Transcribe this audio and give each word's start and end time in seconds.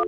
The 0.00 0.06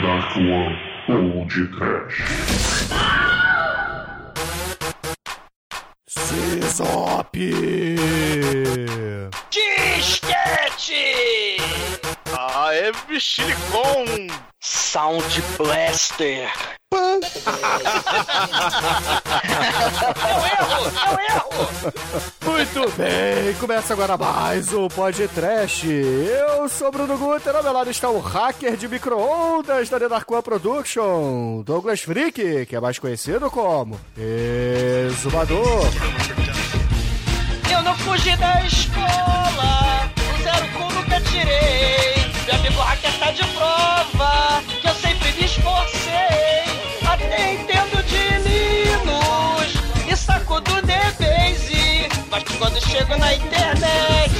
Dark 0.00 0.36
One 0.36 0.78
ou 1.08 1.44
de 1.46 1.66
Trash. 1.66 2.22
Sisop! 6.06 7.32
Disquete! 9.50 11.56
Ah, 12.32 12.72
é 12.72 12.92
Bichilicon! 13.08 14.28
Sound 14.60 15.42
Blaster! 15.58 16.52
É 20.24 20.34
o 20.34 20.46
erro! 20.46 20.92
É 21.04 21.10
o 21.10 21.18
erro! 21.20 21.54
Muito 22.44 22.90
bem, 22.96 23.54
começa 23.60 23.92
agora 23.92 24.16
mais 24.16 24.72
o 24.72 24.88
Podcast. 24.88 25.86
Eu 25.86 26.68
sou 26.68 26.90
Bruno 26.90 27.16
Guter, 27.18 27.54
ao 27.54 27.62
meu 27.62 27.72
lado 27.72 27.90
está 27.90 28.08
o 28.08 28.20
hacker 28.20 28.76
de 28.76 28.88
micro-ondas 28.88 29.88
da 29.88 29.96
One 29.96 30.42
Production, 30.42 31.62
Douglas 31.62 32.00
Freak, 32.00 32.66
que 32.66 32.76
é 32.76 32.80
mais 32.80 32.98
conhecido 32.98 33.50
como 33.50 34.00
Exumador. 34.16 35.84
Eu 37.70 37.82
não 37.82 37.94
fugi 37.98 38.36
da 38.36 38.62
escola, 38.64 40.10
o 40.16 40.42
zero 40.42 40.68
com 40.72 40.88
nunca 40.94 41.20
tirei. 41.20 42.14
Meu 42.46 42.54
amigo 42.54 42.80
hacker 42.80 43.18
tá 43.18 43.30
de 43.30 43.44
prova, 43.48 44.62
que 44.80 44.88
eu 44.88 44.94
sempre 44.94 45.32
me 45.32 45.44
esforcei. 45.44 46.03
Chego 52.94 53.16
na 53.16 53.34
internet, 53.34 54.30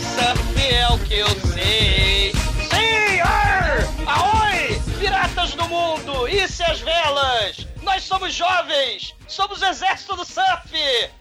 surf 0.00 0.66
é 0.66 0.88
o 0.88 0.98
que 1.00 1.14
eu 1.18 1.28
sei. 1.52 2.32
Sim, 2.32 3.20
ar! 3.20 3.84
Aoi! 4.06 4.80
Piratas 4.98 5.54
do 5.54 5.68
mundo, 5.68 6.26
isso 6.26 6.62
e 6.62 6.64
as 6.64 6.80
velas! 6.80 7.66
Nós 7.82 8.02
somos 8.02 8.32
jovens! 8.32 9.14
Somos 9.28 9.60
o 9.60 9.66
exército 9.66 10.16
do 10.16 10.24
surf! 10.24 10.72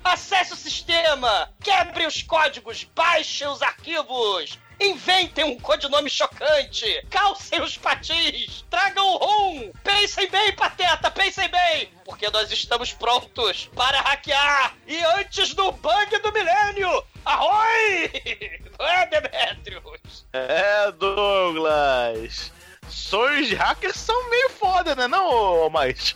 Acesse 0.02 0.54
o 0.54 0.56
sistema! 0.56 1.50
Quebre 1.62 2.08
os 2.08 2.24
códigos! 2.24 2.88
Baixe 2.96 3.46
os 3.46 3.62
arquivos! 3.62 4.58
Inventem 4.80 5.46
um 5.46 5.60
codinome 5.60 6.10
chocante! 6.10 7.06
Calcem 7.10 7.62
os 7.62 7.78
patins! 7.78 8.66
Tragam 8.70 9.06
o 9.06 9.18
rum! 9.18 9.72
Pensem 9.84 10.30
bem, 10.30 10.54
pateta! 10.54 11.10
Pensem 11.10 11.50
bem! 11.50 11.90
Porque 12.04 12.30
nós 12.30 12.52
estamos 12.52 12.92
prontos 12.92 13.70
para 13.76 14.02
hackear! 14.02 14.76
E 14.88 14.98
antes 15.18 15.54
do 15.54 15.72
bug 15.72 16.20
do 16.20 16.32
milênio! 16.32 17.04
Arroi! 17.24 18.12
Não 18.78 18.88
é, 18.88 19.06
Demetrius? 19.08 20.26
É, 20.34 20.92
Douglas! 20.92 22.52
Sonhos 22.90 23.48
de 23.48 23.56
hackers 23.56 23.96
são 23.96 24.30
meio 24.30 24.50
foda, 24.50 24.96
né, 24.96 25.08
não, 25.08 25.70
mais? 25.72 26.16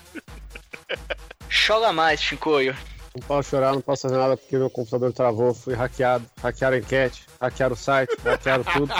Chora 1.49 1.91
mais, 1.91 2.21
Chicoio. 2.21 2.77
Não 3.15 3.21
posso 3.27 3.49
chorar, 3.49 3.73
não 3.73 3.81
posso 3.81 4.03
fazer 4.03 4.17
nada 4.17 4.37
porque 4.37 4.57
meu 4.57 4.69
computador 4.69 5.11
travou, 5.11 5.53
fui 5.53 5.73
hackeado, 5.73 6.25
hackearam 6.41 6.77
a 6.77 6.79
enquete, 6.79 7.25
hackearam 7.41 7.73
o 7.73 7.77
site, 7.77 8.15
hackearam 8.23 8.63
tudo. 8.63 8.93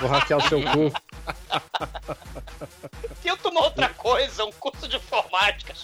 Vou 0.00 0.10
hackear 0.10 0.38
o 0.38 0.48
seu 0.48 0.60
cu. 0.62 0.92
Tenta 3.22 3.48
uma 3.48 3.64
outra 3.64 3.88
coisa, 3.90 4.44
um 4.44 4.52
curso 4.52 4.88
de 4.88 4.96
informática. 4.96 5.74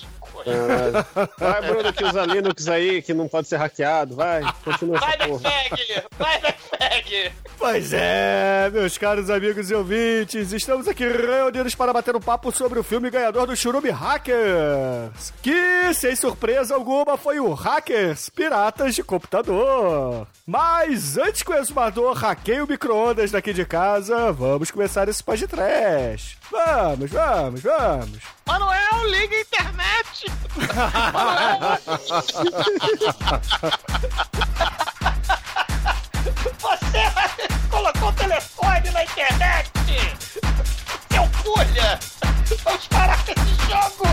Ah, 0.46 1.28
vai, 1.38 1.62
Bruno, 1.62 1.92
que 1.92 2.04
usa 2.04 2.24
Linux 2.24 2.68
aí, 2.68 3.00
que 3.02 3.14
não 3.14 3.28
pode 3.28 3.48
ser 3.48 3.56
hackeado. 3.56 4.14
Vai, 4.14 4.42
continua 4.64 4.98
Vai. 4.98 5.16
Backfag! 5.16 6.04
Vai, 6.18 6.40
Backfag! 6.40 7.32
Pois 7.58 7.92
é, 7.92 8.70
meus 8.70 8.98
caros 8.98 9.30
amigos 9.30 9.70
e 9.70 9.74
ouvintes, 9.74 10.52
estamos 10.52 10.86
aqui 10.86 11.08
reunidos 11.08 11.74
para 11.74 11.92
bater 11.92 12.14
um 12.14 12.20
papo 12.20 12.52
sobre 12.52 12.78
o 12.78 12.82
filme 12.82 13.08
ganhador 13.10 13.46
do 13.46 13.56
Churume 13.56 13.90
Hackers, 13.90 15.32
que, 15.42 15.94
sem 15.94 16.14
surpresa 16.14 16.74
alguma, 16.74 17.16
foi 17.16 17.40
o 17.40 17.54
Hackers 17.54 18.28
Piratas 18.28 18.94
de 18.94 19.02
Computador. 19.02 20.26
Mas 20.46 21.16
antes 21.16 21.42
que 21.42 21.50
o 21.50 21.54
exumador 21.54 22.12
hackeie 22.14 22.60
o 22.60 22.66
micro-ondas 22.68 23.30
daqui 23.30 23.52
de 23.52 23.64
casa, 23.64 24.30
vamos 24.32 24.70
começar 24.70 25.08
esse 25.08 25.22
podcast. 25.24 25.35
Vamos, 26.50 27.10
vamos, 27.10 27.60
vamos. 27.62 28.18
Manuel, 28.46 29.06
liga 29.08 29.36
a 29.36 29.40
internet! 29.40 30.32
Você 36.60 37.02
colocou 37.70 38.08
o 38.08 38.12
telefone 38.12 38.90
na 38.90 39.04
internet! 39.04 39.70
Seu 41.10 41.28
pulha! 41.42 41.98
Vamos 42.64 42.86
parar 42.88 43.24
com 43.24 43.32
esse 43.32 43.54
jogo! 43.70 44.06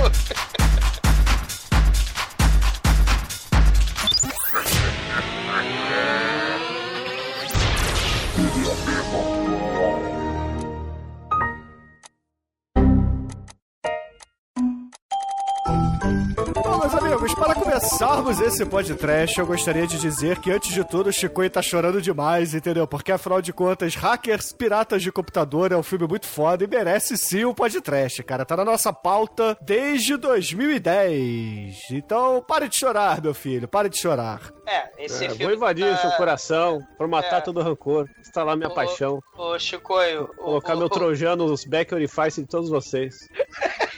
Amigos, 17.24 17.34
para 17.36 17.56
começarmos 17.56 18.40
esse 18.42 18.66
podcast, 18.66 19.40
eu 19.40 19.46
gostaria 19.46 19.88
de 19.88 19.98
dizer 19.98 20.40
que, 20.40 20.52
antes 20.52 20.74
de 20.74 20.84
tudo, 20.84 21.10
o 21.10 21.14
Chicoio 21.14 21.50
tá 21.50 21.62
chorando 21.62 22.02
demais, 22.02 22.54
entendeu? 22.54 22.86
Porque, 22.86 23.12
afinal 23.12 23.42
de 23.42 23.54
contas, 23.54 23.96
Hackers 23.96 24.52
Piratas 24.52 25.02
de 25.02 25.12
Computador 25.12 25.72
é 25.72 25.78
um 25.78 25.84
filme 25.84 26.06
muito 26.08 26.28
foda 26.28 26.64
e 26.64 26.68
merece 26.68 27.18
sim 27.18 27.46
um 27.46 27.54
podcast, 27.54 28.22
cara. 28.24 28.44
Tá 28.46 28.58
na 28.58 28.66
nossa 28.66 28.92
pauta 28.92 29.58
desde 29.62 30.18
2010. 30.18 31.78
Então, 31.92 32.44
pare 32.46 32.68
de 32.68 32.76
chorar, 32.76 33.22
meu 33.22 33.34
filho, 33.34 33.68
pare 33.68 33.88
de 33.90 33.98
chorar. 34.00 34.42
É, 34.68 35.06
esse 35.06 35.24
É, 35.26 35.30
filme. 35.30 35.46
vou 35.46 35.54
invadir 35.54 35.90
tá- 35.90 35.98
seu 35.98 36.12
coração, 36.12 36.80
formatar 36.98 37.36
É. 37.40 37.42
todo 37.42 37.60
o 37.60 37.64
rancor, 37.64 38.08
instalar 38.20 38.58
minha 38.58 38.70
Ô, 38.70 38.74
paixão, 38.74 39.20
Ô, 39.38 39.58
Chicoio, 39.58 40.24
o- 40.24 40.28
colocar 40.44 40.76
o- 40.76 40.80
meu 40.80 40.90
trojano 40.90 41.48
nos 41.48 41.64
back 41.66 41.94
orifice 41.94 42.42
de 42.42 42.48
todos 42.48 42.70
vocês. 42.70 43.16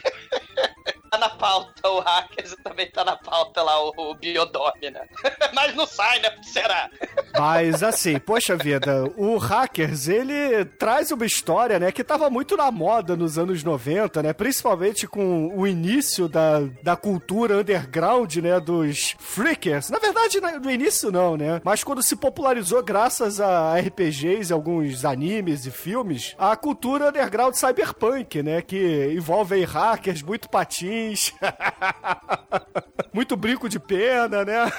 na 1.25 1.29
pauta 1.29 1.89
o 1.89 1.99
Hackers 1.99 2.51
e 2.51 2.57
também 2.57 2.89
tá 2.89 3.03
na 3.03 3.15
pauta 3.15 3.63
lá 3.63 3.83
o, 3.83 3.93
o 3.97 4.15
Biodome, 4.15 4.91
né? 4.91 5.01
Mas 5.53 5.73
não 5.75 5.85
sai, 5.85 6.19
né? 6.19 6.29
Será? 6.43 6.89
Mas 7.37 7.81
assim, 7.81 8.19
poxa 8.19 8.55
vida, 8.55 9.03
o 9.17 9.37
Hackers, 9.37 10.07
ele 10.07 10.65
traz 10.65 11.11
uma 11.11 11.25
história, 11.25 11.79
né, 11.79 11.91
que 11.91 12.03
tava 12.03 12.29
muito 12.29 12.55
na 12.55 12.71
moda 12.71 13.15
nos 13.15 13.37
anos 13.37 13.63
90, 13.63 14.21
né, 14.23 14.33
principalmente 14.33 15.07
com 15.07 15.47
o 15.55 15.67
início 15.67 16.27
da, 16.27 16.61
da 16.81 16.95
cultura 16.95 17.57
underground, 17.57 18.35
né, 18.37 18.59
dos 18.59 19.15
freakers. 19.19 19.89
Na 19.89 19.99
verdade, 19.99 20.39
né, 20.39 20.59
no 20.61 20.71
início 20.71 21.11
não, 21.11 21.35
né, 21.35 21.61
mas 21.63 21.83
quando 21.83 22.03
se 22.03 22.15
popularizou 22.15 22.81
graças 22.83 23.41
a 23.41 23.77
RPGs 23.77 24.51
e 24.51 24.53
alguns 24.53 25.03
animes 25.03 25.65
e 25.65 25.71
filmes, 25.71 26.35
a 26.37 26.55
cultura 26.55 27.09
underground 27.09 27.55
cyberpunk, 27.55 28.43
né, 28.43 28.61
que 28.61 29.13
envolve 29.13 29.63
hackers, 29.63 30.21
muito 30.21 30.49
patins, 30.49 31.14
muito 33.13 33.37
brinco 33.37 33.69
de 33.69 33.79
pena, 33.79 34.43
né? 34.43 34.71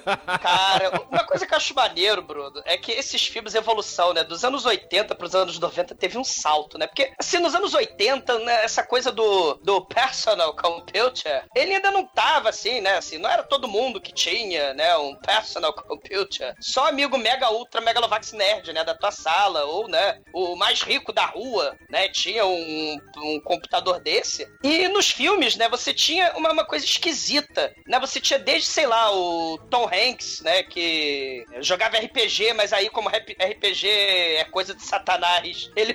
Cara, 0.42 1.02
uma 1.10 1.24
coisa 1.24 1.46
que 1.46 1.52
eu 1.52 1.56
acho 1.56 1.74
maneiro, 1.74 2.22
Bruno, 2.22 2.60
é 2.64 2.76
que 2.76 2.92
esses 2.92 3.26
filmes, 3.26 3.54
evolução, 3.54 4.12
né? 4.12 4.22
Dos 4.22 4.44
anos 4.44 4.66
80 4.66 5.14
pros 5.14 5.34
anos 5.34 5.58
90 5.58 5.94
teve 5.94 6.18
um 6.18 6.24
salto, 6.24 6.78
né? 6.78 6.86
Porque, 6.86 7.12
assim, 7.18 7.38
nos 7.38 7.54
anos 7.54 7.72
80, 7.72 8.38
né, 8.40 8.64
essa 8.64 8.82
coisa 8.82 9.10
do, 9.10 9.54
do 9.54 9.84
personal 9.86 10.54
computer, 10.54 11.44
ele 11.54 11.74
ainda 11.74 11.90
não 11.90 12.06
tava 12.06 12.50
assim, 12.50 12.80
né? 12.80 12.96
Assim, 12.96 13.18
não 13.18 13.30
era 13.30 13.42
todo 13.42 13.68
mundo 13.68 14.00
que 14.00 14.12
tinha, 14.12 14.74
né? 14.74 14.96
Um 14.98 15.14
personal 15.16 15.72
computer. 15.72 16.54
Só 16.60 16.88
amigo 16.88 17.16
mega 17.16 17.50
ultra 17.50 17.80
megalovax 17.80 18.32
nerd, 18.32 18.72
né? 18.72 18.84
Da 18.84 18.94
tua 18.94 19.10
sala, 19.10 19.64
ou, 19.64 19.88
né? 19.88 20.20
O 20.34 20.54
mais 20.56 20.82
rico 20.82 21.12
da 21.12 21.26
rua, 21.26 21.74
né? 21.88 22.08
Tinha 22.08 22.44
um, 22.44 22.98
um 23.16 23.40
computador 23.40 24.00
desse. 24.00 24.46
E 24.62 24.88
nos 24.88 25.10
filmes, 25.10 25.56
né? 25.60 25.68
Você 25.68 25.94
tinha 25.94 26.32
uma, 26.36 26.52
uma 26.52 26.64
coisa 26.64 26.84
esquisita. 26.84 27.60
90, 27.60 27.74
né, 27.86 28.00
você 28.00 28.20
tinha 28.20 28.38
desde, 28.38 28.68
sei 28.68 28.86
lá, 28.86 29.12
o 29.12 29.58
Tom 29.70 29.86
Hanks, 29.86 30.40
né, 30.40 30.62
que 30.62 31.44
jogava 31.60 31.98
RPG, 31.98 32.52
mas 32.54 32.72
aí 32.72 32.88
como 32.88 33.08
RPG 33.08 33.88
é 33.88 34.44
coisa 34.44 34.74
de 34.74 34.82
satanás, 34.82 35.70
ele 35.76 35.94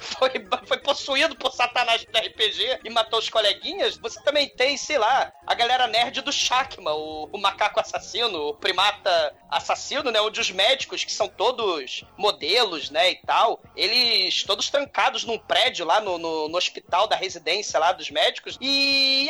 foi, 0.00 0.30
foi 0.66 0.78
possuído 0.78 1.36
por 1.36 1.52
satanás 1.52 2.04
do 2.04 2.18
RPG 2.18 2.80
e 2.84 2.90
matou 2.90 3.18
os 3.18 3.28
coleguinhas. 3.28 3.96
Você 3.98 4.22
também 4.22 4.48
tem, 4.48 4.76
sei 4.76 4.98
lá, 4.98 5.32
a 5.46 5.54
galera 5.54 5.86
nerd 5.86 6.20
do 6.22 6.32
Shakma, 6.32 6.92
o, 6.92 7.28
o 7.32 7.38
macaco 7.38 7.80
assassino, 7.80 8.48
o 8.48 8.54
primata 8.54 9.34
assassino, 9.50 10.10
né, 10.10 10.20
onde 10.20 10.40
os 10.40 10.50
médicos, 10.50 11.04
que 11.04 11.12
são 11.12 11.28
todos 11.28 12.04
modelos, 12.16 12.90
né, 12.90 13.10
e 13.10 13.16
tal, 13.16 13.60
eles 13.76 14.44
todos 14.44 14.70
trancados 14.70 15.24
num 15.24 15.38
prédio 15.38 15.84
lá 15.84 16.00
no, 16.00 16.18
no, 16.18 16.48
no 16.48 16.56
hospital 16.56 17.06
da 17.06 17.16
residência 17.16 17.78
lá 17.78 17.92
dos 17.92 18.10
médicos, 18.10 18.56
e 18.60 18.69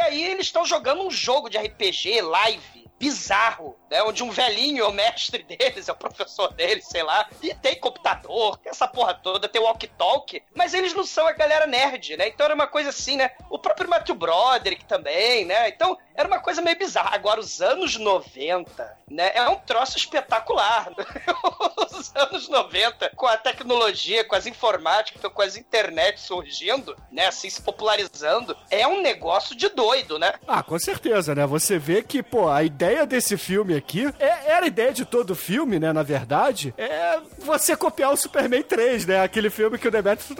aí 0.00 0.24
eles 0.24 0.46
estão 0.46 0.64
jogando 0.64 1.02
um 1.02 1.10
jogo 1.10 1.48
de 1.48 1.58
RPG 1.58 2.22
live 2.22 2.88
bizarro, 2.98 3.76
né? 3.90 4.02
Onde 4.02 4.22
um 4.22 4.30
velhinho 4.30 4.84
é 4.84 4.88
o 4.88 4.92
mestre 4.92 5.42
deles, 5.42 5.88
é 5.88 5.92
o 5.92 5.96
professor 5.96 6.52
deles, 6.52 6.86
sei 6.86 7.02
lá, 7.02 7.28
e 7.42 7.52
tem 7.54 7.74
computador, 7.76 8.56
tem 8.58 8.70
essa 8.70 8.86
porra 8.86 9.14
toda, 9.14 9.48
tem 9.48 9.60
walkie-talkie, 9.60 10.42
mas 10.54 10.72
eles 10.72 10.94
não 10.94 11.04
são 11.04 11.26
a 11.26 11.32
galera 11.32 11.66
nerd, 11.66 12.16
né? 12.16 12.28
Então 12.28 12.44
era 12.44 12.54
uma 12.54 12.66
coisa 12.66 12.90
assim, 12.90 13.16
né? 13.16 13.30
O 13.50 13.58
próprio 13.58 13.88
Matthew 13.88 14.14
Broderick 14.14 14.84
também, 14.84 15.44
né? 15.44 15.68
Então 15.68 15.98
era 16.14 16.28
uma 16.28 16.38
coisa 16.38 16.60
meio 16.60 16.78
bizarra. 16.78 17.14
Agora, 17.14 17.40
os 17.40 17.60
anos 17.60 17.96
90, 17.96 18.98
né? 19.10 19.32
É 19.34 19.48
um 19.48 19.56
troço 19.56 19.96
espetacular. 19.96 20.90
os 21.90 22.14
anos 22.14 22.48
90, 22.48 23.10
com 23.16 23.26
a 23.26 23.36
tecnologia, 23.36 24.24
com 24.24 24.36
as 24.36 24.46
informáticas, 24.46 25.32
com 25.32 25.42
as 25.42 25.56
internet 25.56 26.20
surgindo, 26.20 26.96
né? 27.10 27.26
Assim, 27.26 27.48
se 27.48 27.62
popularizando, 27.62 28.56
é 28.70 28.86
um 28.86 29.00
negócio 29.00 29.56
de 29.56 29.68
doido, 29.68 30.18
né? 30.18 30.34
Ah, 30.46 30.62
com 30.62 30.78
certeza, 30.78 31.34
né? 31.34 31.46
Você 31.46 31.78
vê 31.78 32.02
que, 32.02 32.22
pô, 32.22 32.48
a 32.48 32.62
ideia 32.62 33.06
desse 33.06 33.36
filme 33.36 33.79
aqui 33.80 34.06
é, 34.18 34.52
era 34.52 34.64
a 34.64 34.68
ideia 34.68 34.92
de 34.92 35.04
todo 35.04 35.30
o 35.30 35.34
filme, 35.34 35.78
né? 35.78 35.92
Na 35.92 36.02
verdade, 36.02 36.72
é 36.78 37.18
você 37.38 37.76
copiar 37.76 38.12
o 38.12 38.16
Superman 38.16 38.62
3, 38.62 39.06
né? 39.06 39.22
Aquele 39.22 39.50
filme 39.50 39.78
que 39.78 39.88
o 39.88 39.90
Demetrius, 39.90 40.30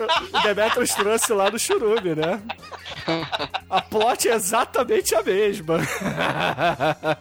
Demetrius 0.43 0.91
trouxe 0.95 1.33
lá 1.33 1.51
no 1.51 1.59
Churume, 1.59 2.15
né? 2.15 2.41
A 3.69 3.81
plot 3.83 4.29
é 4.29 4.35
exatamente 4.35 5.15
a 5.15 5.23
mesma. 5.23 5.79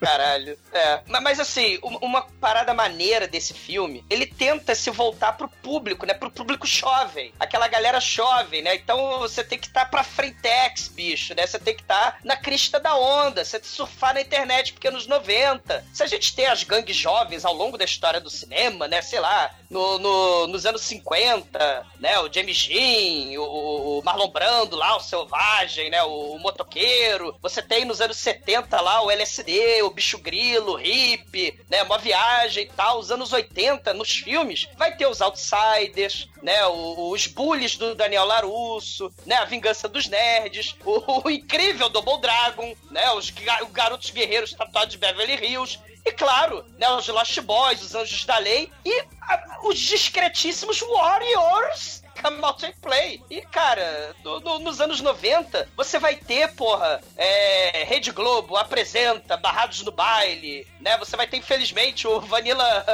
Caralho. 0.00 0.58
É. 0.72 1.00
Mas, 1.22 1.40
assim, 1.40 1.78
um- 1.82 1.96
uma 1.98 2.22
parada 2.40 2.72
maneira 2.74 3.26
desse 3.26 3.54
filme, 3.54 4.04
ele 4.08 4.26
tenta 4.26 4.74
se 4.74 4.90
voltar 4.90 5.32
pro 5.32 5.48
público, 5.48 6.06
né? 6.06 6.14
Pro 6.14 6.30
público 6.30 6.66
jovem. 6.66 7.32
Aquela 7.38 7.68
galera 7.68 8.00
jovem, 8.00 8.62
né? 8.62 8.74
Então 8.74 9.18
você 9.20 9.42
tem 9.44 9.58
que 9.58 9.66
estar 9.66 9.86
pra 9.86 10.02
frentex, 10.04 10.88
bicho, 10.88 11.34
né? 11.34 11.46
Você 11.46 11.58
tem 11.58 11.74
que 11.74 11.82
estar 11.82 12.18
na 12.24 12.36
crista 12.36 12.78
da 12.80 12.94
onda. 12.96 13.44
Você 13.44 13.58
tem 13.58 13.68
que 13.68 13.76
surfar 13.76 14.14
na 14.14 14.20
internet, 14.20 14.47
porque 14.72 14.90
nos 14.90 15.06
90. 15.06 15.84
Se 15.92 16.02
a 16.02 16.06
gente 16.06 16.34
tem 16.34 16.46
as 16.46 16.62
gangues 16.62 16.96
jovens 16.96 17.44
ao 17.44 17.52
longo 17.54 17.76
da 17.78 17.84
história 17.84 18.20
do 18.20 18.30
cinema, 18.30 18.88
né? 18.88 19.00
Sei 19.02 19.20
lá, 19.20 19.50
no, 19.70 19.98
no- 19.98 20.46
nos 20.48 20.64
anos 20.66 20.82
50, 20.82 21.86
né? 22.00 22.18
O 22.20 22.32
James 22.32 22.66
Dean, 22.66 23.40
o, 23.40 23.98
o 23.98 24.02
Marlon 24.04 24.28
Brando 24.28 24.76
lá, 24.76 24.96
o 24.96 25.00
Selvagem, 25.00 25.90
né? 25.90 26.02
O, 26.02 26.32
o 26.32 26.38
motoqueiro. 26.38 27.36
Você 27.42 27.62
tem 27.62 27.84
nos 27.84 28.00
anos 28.00 28.16
70 28.16 28.80
lá 28.80 29.02
o 29.02 29.10
LSD, 29.10 29.82
o 29.82 29.90
bicho 29.90 30.18
grilo, 30.18 30.72
o 30.72 30.76
hippie, 30.76 31.58
né? 31.68 31.82
Uma 31.82 31.98
viagem 31.98 32.64
e 32.64 32.68
tal. 32.70 32.98
Os 32.98 33.10
anos 33.10 33.32
80, 33.32 33.92
nos 33.94 34.10
filmes, 34.12 34.66
vai 34.76 34.96
ter 34.96 35.06
os 35.06 35.20
Outsiders, 35.20 36.28
né? 36.42 36.66
os 36.66 37.26
bullies 37.26 37.76
do 37.76 37.94
Daniel 37.94 38.24
Larusso, 38.24 39.12
né? 39.26 39.36
A 39.36 39.44
vingança 39.44 39.88
dos 39.88 40.06
nerds, 40.08 40.74
o, 40.84 41.26
o 41.26 41.30
incrível 41.30 41.88
Double 41.88 42.20
Dragon, 42.20 42.74
né? 42.90 43.10
Os 43.12 43.30
ga- 43.30 43.64
garotos 43.72 44.10
guerreiros 44.10 44.37
tatuados 44.46 44.92
de 44.92 44.98
Beverly 44.98 45.34
Hills. 45.44 45.78
E 46.04 46.12
claro, 46.12 46.64
né, 46.78 46.88
os 46.90 47.06
Lost 47.08 47.38
Boys, 47.40 47.82
os 47.82 47.94
Anjos 47.94 48.24
da 48.24 48.38
Lei 48.38 48.70
e 48.84 49.00
a- 49.22 49.58
os 49.64 49.78
discretíssimos 49.78 50.80
Warriors 50.80 52.02
Out 52.26 52.64
and 52.66 52.72
Play. 52.80 53.22
E, 53.30 53.40
cara, 53.42 54.14
no- 54.24 54.40
no- 54.40 54.58
nos 54.58 54.80
anos 54.80 55.00
90, 55.00 55.68
você 55.76 55.98
vai 55.98 56.16
ter, 56.16 56.52
porra, 56.54 57.00
é, 57.16 57.84
Rede 57.84 58.10
Globo 58.10 58.56
apresenta 58.56 59.36
Barrados 59.36 59.82
no 59.82 59.90
Baile, 59.92 60.66
né? 60.80 60.96
Você 60.98 61.16
vai 61.16 61.26
ter, 61.26 61.36
infelizmente, 61.38 62.06
o 62.06 62.20
Vanilla, 62.20 62.84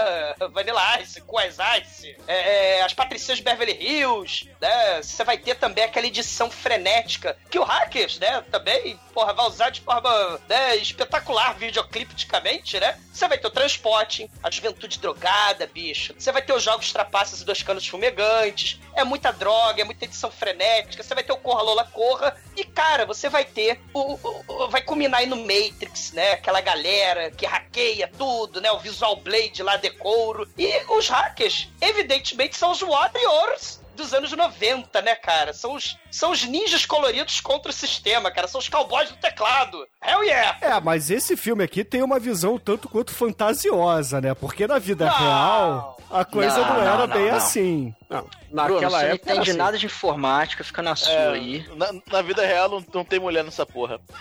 Vanilla 0.52 1.00
Ice, 1.00 1.20
Quas 1.22 1.56
Ice, 1.82 2.16
é, 2.26 2.78
é, 2.78 2.82
as 2.82 2.92
Patricinhas 2.92 3.38
de 3.38 3.44
Beverly 3.44 3.72
Hills, 3.80 4.48
né? 4.60 5.02
Você 5.02 5.24
vai 5.24 5.38
ter 5.38 5.54
também 5.56 5.84
aquela 5.84 6.06
edição 6.06 6.50
frenética 6.50 7.36
que 7.50 7.58
o 7.58 7.64
Hackers, 7.64 8.18
né, 8.18 8.42
também, 8.50 8.98
porra, 9.12 9.32
vai 9.32 9.46
usar 9.46 9.70
de 9.70 9.80
forma 9.80 10.40
né, 10.48 10.76
espetacular 10.76 11.54
videoclipticamente, 11.54 12.78
né? 12.80 12.98
Você 13.12 13.26
vai 13.28 13.38
ter 13.38 13.46
o 13.46 13.50
Transporting, 13.50 14.28
a 14.42 14.50
Juventude 14.50 14.98
Drogada, 14.98 15.66
bicho. 15.66 16.14
Você 16.18 16.32
vai 16.32 16.42
ter 16.42 16.52
os 16.52 16.62
Jogos 16.62 16.92
Trapaças 16.92 17.40
e 17.40 17.44
Dois 17.44 17.62
Canos 17.62 17.86
Fumegantes. 17.86 18.78
É 18.94 19.04
muita 19.14 19.32
droga, 19.32 19.80
é 19.80 19.84
muita 19.84 20.04
edição 20.06 20.28
frenética. 20.30 21.00
Você 21.02 21.14
vai 21.14 21.22
ter 21.22 21.32
o 21.32 21.36
Corra 21.36 21.62
Lola 21.62 21.84
Corra. 21.84 22.36
E, 22.56 22.64
cara, 22.64 23.06
você 23.06 23.28
vai 23.28 23.44
ter 23.44 23.80
o, 23.94 24.14
o- 24.14 24.44
o- 24.48 24.68
vai 24.68 24.82
culminar 24.82 25.20
aí 25.20 25.26
no 25.26 25.36
Matrix, 25.36 26.10
né? 26.12 26.32
Aquela 26.32 26.60
galera 26.60 27.30
que 27.30 27.46
hackeia 27.46 28.10
tudo, 28.18 28.60
né? 28.60 28.72
O 28.72 28.78
Visual 28.80 29.14
Blade 29.16 29.62
lá 29.62 29.76
de 29.76 29.90
couro. 29.90 30.48
E 30.58 30.68
os 30.88 31.08
hackers, 31.08 31.68
evidentemente, 31.80 32.56
são 32.56 32.72
os 32.72 32.80
Warriors 32.80 33.80
dos 33.94 34.12
anos 34.14 34.32
90, 34.32 35.00
né, 35.02 35.14
cara? 35.14 35.52
São 35.52 35.74
os, 35.74 35.96
são 36.10 36.30
os 36.30 36.44
ninjas 36.44 36.84
coloridos 36.86 37.40
contra 37.40 37.70
o 37.70 37.74
sistema, 37.74 38.30
cara. 38.30 38.48
São 38.48 38.58
os 38.60 38.68
cowboys 38.68 39.08
do 39.10 39.16
teclado. 39.16 39.86
Hell 40.04 40.22
yeah! 40.24 40.58
É, 40.60 40.80
mas 40.80 41.10
esse 41.10 41.36
filme 41.36 41.64
aqui 41.64 41.84
tem 41.84 42.02
uma 42.02 42.18
visão 42.18 42.58
tanto 42.58 42.88
quanto 42.88 43.12
fantasiosa, 43.12 44.20
né? 44.20 44.34
Porque 44.34 44.66
na 44.66 44.78
vida 44.78 45.06
Não. 45.06 45.12
real, 45.18 45.98
a 46.10 46.24
coisa 46.24 46.58
não, 46.58 46.68
Não, 46.74 46.80
era 46.82 46.96
não, 46.98 47.06
não, 47.06 47.14
bem 47.16 47.30
não. 47.30 47.36
assim. 47.36 47.94
Não, 48.10 48.20
Bruno, 48.20 48.80
naquela 48.80 48.98
você 49.00 49.06
não 49.06 49.12
época. 49.14 49.30
era 49.30 49.34
entende 49.36 49.50
assim. 49.50 49.58
nada 49.58 49.78
de 49.78 49.86
informática, 49.86 50.62
fica 50.62 50.82
na 50.82 50.94
sua 50.94 51.10
É, 51.12 51.28
aí. 51.32 51.66
na, 51.74 51.88
na 52.12 52.22
vida 52.22 52.44
real 52.46 52.68
não, 52.68 52.84
não 52.92 53.04
tem 53.04 53.18
mulher 53.18 53.42
nessa 53.42 53.64
porra. 53.66 53.98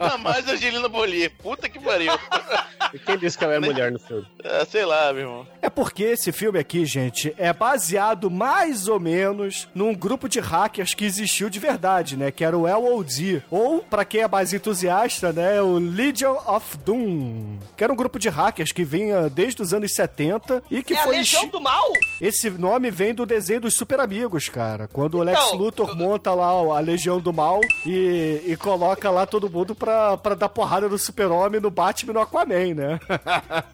Ainda 0.00 0.18
mais 0.18 0.46
a 0.48 0.52
Angelina 0.52 0.88
Bolie. 0.88 1.28
Puta 1.28 1.68
que 1.68 1.78
pariu. 1.78 2.12
E 2.92 2.98
quem 2.98 3.16
disse 3.16 3.38
que 3.38 3.44
ela 3.44 3.54
é 3.54 3.60
mulher 3.60 3.92
no 3.92 3.98
filme? 3.98 4.26
É, 4.42 4.64
sei 4.64 4.84
lá, 4.84 5.12
meu 5.12 5.22
irmão. 5.22 5.46
É 5.62 5.70
porque 5.70 6.02
esse 6.02 6.32
filme 6.32 6.58
aqui, 6.58 6.84
gente, 6.84 7.34
é 7.38 7.52
baseado 7.52 7.89
mais 8.30 8.88
ou 8.88 8.98
menos 9.00 9.68
num 9.74 9.94
grupo 9.94 10.28
de 10.28 10.40
hackers 10.40 10.94
que 10.94 11.04
existiu 11.04 11.48
de 11.50 11.58
verdade, 11.58 12.16
né? 12.16 12.30
Que 12.30 12.44
era 12.44 12.56
o 12.56 12.62
LOD. 12.66 13.42
Ou, 13.50 13.80
pra 13.82 14.04
quem 14.04 14.22
é 14.22 14.28
mais 14.28 14.52
entusiasta, 14.52 15.32
né? 15.32 15.60
O 15.62 15.78
Legion 15.78 16.36
of 16.46 16.76
Doom. 16.78 17.58
Que 17.76 17.84
era 17.84 17.92
um 17.92 17.96
grupo 17.96 18.18
de 18.18 18.28
hackers 18.28 18.72
que 18.72 18.84
vinha 18.84 19.28
desde 19.28 19.62
os 19.62 19.72
anos 19.74 19.92
70 19.94 20.62
e 20.70 20.82
que 20.82 20.94
é 20.94 20.98
a 21.00 21.04
foi. 21.04 21.16
Legião 21.16 21.42
enchi- 21.42 21.50
do 21.52 21.60
Mal? 21.60 21.86
Esse 22.20 22.50
nome 22.50 22.90
vem 22.90 23.14
do 23.14 23.24
desenho 23.26 23.60
dos 23.62 23.74
Super 23.74 24.00
Amigos, 24.00 24.48
cara. 24.48 24.88
Quando 24.88 25.18
o 25.18 25.22
Lex 25.22 25.40
Então, 25.46 25.56
Luthor 25.58 25.96
monta 25.96 26.32
lá 26.34 26.50
a 26.76 26.80
Legião 26.80 27.20
do 27.20 27.32
Mal 27.32 27.60
e, 27.86 28.42
e 28.46 28.56
coloca 28.56 29.10
lá 29.10 29.26
todo 29.26 29.50
mundo 29.50 29.74
pra, 29.74 30.16
pra 30.16 30.34
dar 30.34 30.48
porrada 30.48 30.88
no 30.88 30.98
Super-Homem, 30.98 31.60
no 31.60 31.70
Batman 31.70 32.12
e 32.12 32.14
no 32.14 32.20
Aquaman, 32.20 32.74
né? 32.74 33.00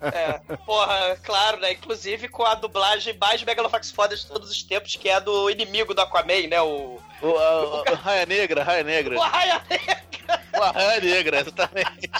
É, 0.02 0.38
porra, 0.64 1.16
claro, 1.22 1.60
né? 1.60 1.72
Inclusive 1.72 2.28
com 2.28 2.44
a 2.44 2.54
dublagem 2.54 3.16
mais 3.20 3.42
megalofax 3.42 3.90
foda 3.90 4.05
de 4.14 4.26
todos 4.26 4.50
os 4.50 4.62
tempos, 4.62 4.96
que 4.96 5.08
é 5.08 5.20
do 5.20 5.50
inimigo 5.50 5.94
do 5.94 6.00
Aquaman, 6.00 6.46
né? 6.48 6.60
O. 6.60 6.98
O, 7.22 7.36
a, 7.36 7.42
a- 7.90 7.92
a 7.92 7.94
Raia 7.96 8.26
Negra, 8.26 8.62
Raia 8.62 8.82
Negra. 8.84 9.16
O 9.18 9.22
Arraia 9.22 9.62
Negra, 9.70 9.96
O 10.54 10.60
Raia 10.60 11.00
Negra, 11.00 11.40
exatamente. 11.40 12.10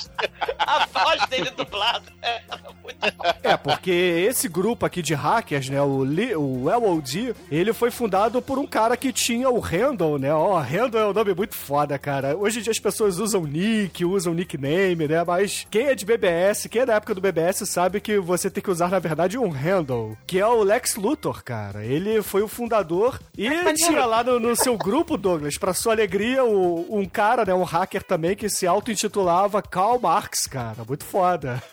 a 0.59 0.87
voz 0.87 1.27
dele 1.29 1.51
dublada. 1.51 2.05
É, 2.23 2.41
muito. 2.83 2.97
É, 3.43 3.57
porque 3.57 3.91
esse 3.91 4.49
grupo 4.49 4.87
aqui 4.87 5.03
de 5.03 5.15
hackers, 5.15 5.69
né, 5.69 5.81
o, 5.83 6.05
Li- 6.05 6.35
o 6.35 6.65
LOD, 6.65 7.35
ele 7.51 7.73
foi 7.73 7.91
fundado 7.91 8.41
por 8.41 8.59
um 8.59 8.67
cara 8.67 8.97
que 8.97 9.13
tinha 9.13 9.51
o 9.51 9.59
Handle, 9.61 10.19
né? 10.19 10.33
Ó, 10.33 10.59
Handle 10.59 11.01
é 11.01 11.07
um 11.07 11.13
nome 11.13 11.35
muito 11.35 11.55
foda, 11.55 11.99
cara. 11.99 12.37
Hoje 12.37 12.59
em 12.61 12.63
dia 12.63 12.71
as 12.71 12.79
pessoas 12.79 13.19
usam 13.19 13.43
nick, 13.43 14.05
usam 14.05 14.35
nickname, 14.35 15.07
né? 15.09 15.23
Mas 15.25 15.67
quem 15.71 15.87
é 15.89 15.95
de 15.95 16.05
BBS, 16.05 16.69
quem 16.69 16.83
é 16.83 16.87
da 16.87 16.95
época 16.95 17.15
do 17.15 17.21
BBS 17.21 17.67
sabe 17.69 18.01
que 18.01 18.19
você 18.19 18.49
tem 18.51 18.63
que 18.63 18.71
usar, 18.71 18.89
na 18.89 18.99
verdade, 18.99 19.39
um 19.39 19.49
Handle, 19.51 20.17
que 20.27 20.39
é 20.39 20.47
o 20.47 20.63
Lex 20.63 20.97
Luthor, 20.97 21.43
cara. 21.45 21.85
Ele 21.85 22.23
foi 22.23 22.43
o 22.43 22.49
fundador 22.49 23.19
e 23.37 23.49
tinha 23.75 24.05
lá 24.07 24.23
no, 24.25 24.39
no 24.41 24.55
seu 24.57 24.77
grupo, 24.87 25.17
Douglas, 25.17 25.59
pra 25.59 25.75
sua 25.75 25.93
alegria, 25.95 26.45
o- 26.45 26.87
um 26.97 27.05
cara, 27.09 27.45
né, 27.45 27.53
um 27.53 27.65
hacker 27.65 28.03
também, 28.05 28.37
que 28.37 28.49
se 28.49 28.67
auto-intitulava 28.69 29.61
Karl 29.61 29.99
Marx, 29.99 30.47
cara. 30.47 30.85
Muito 30.87 31.05
foda. 31.05 31.61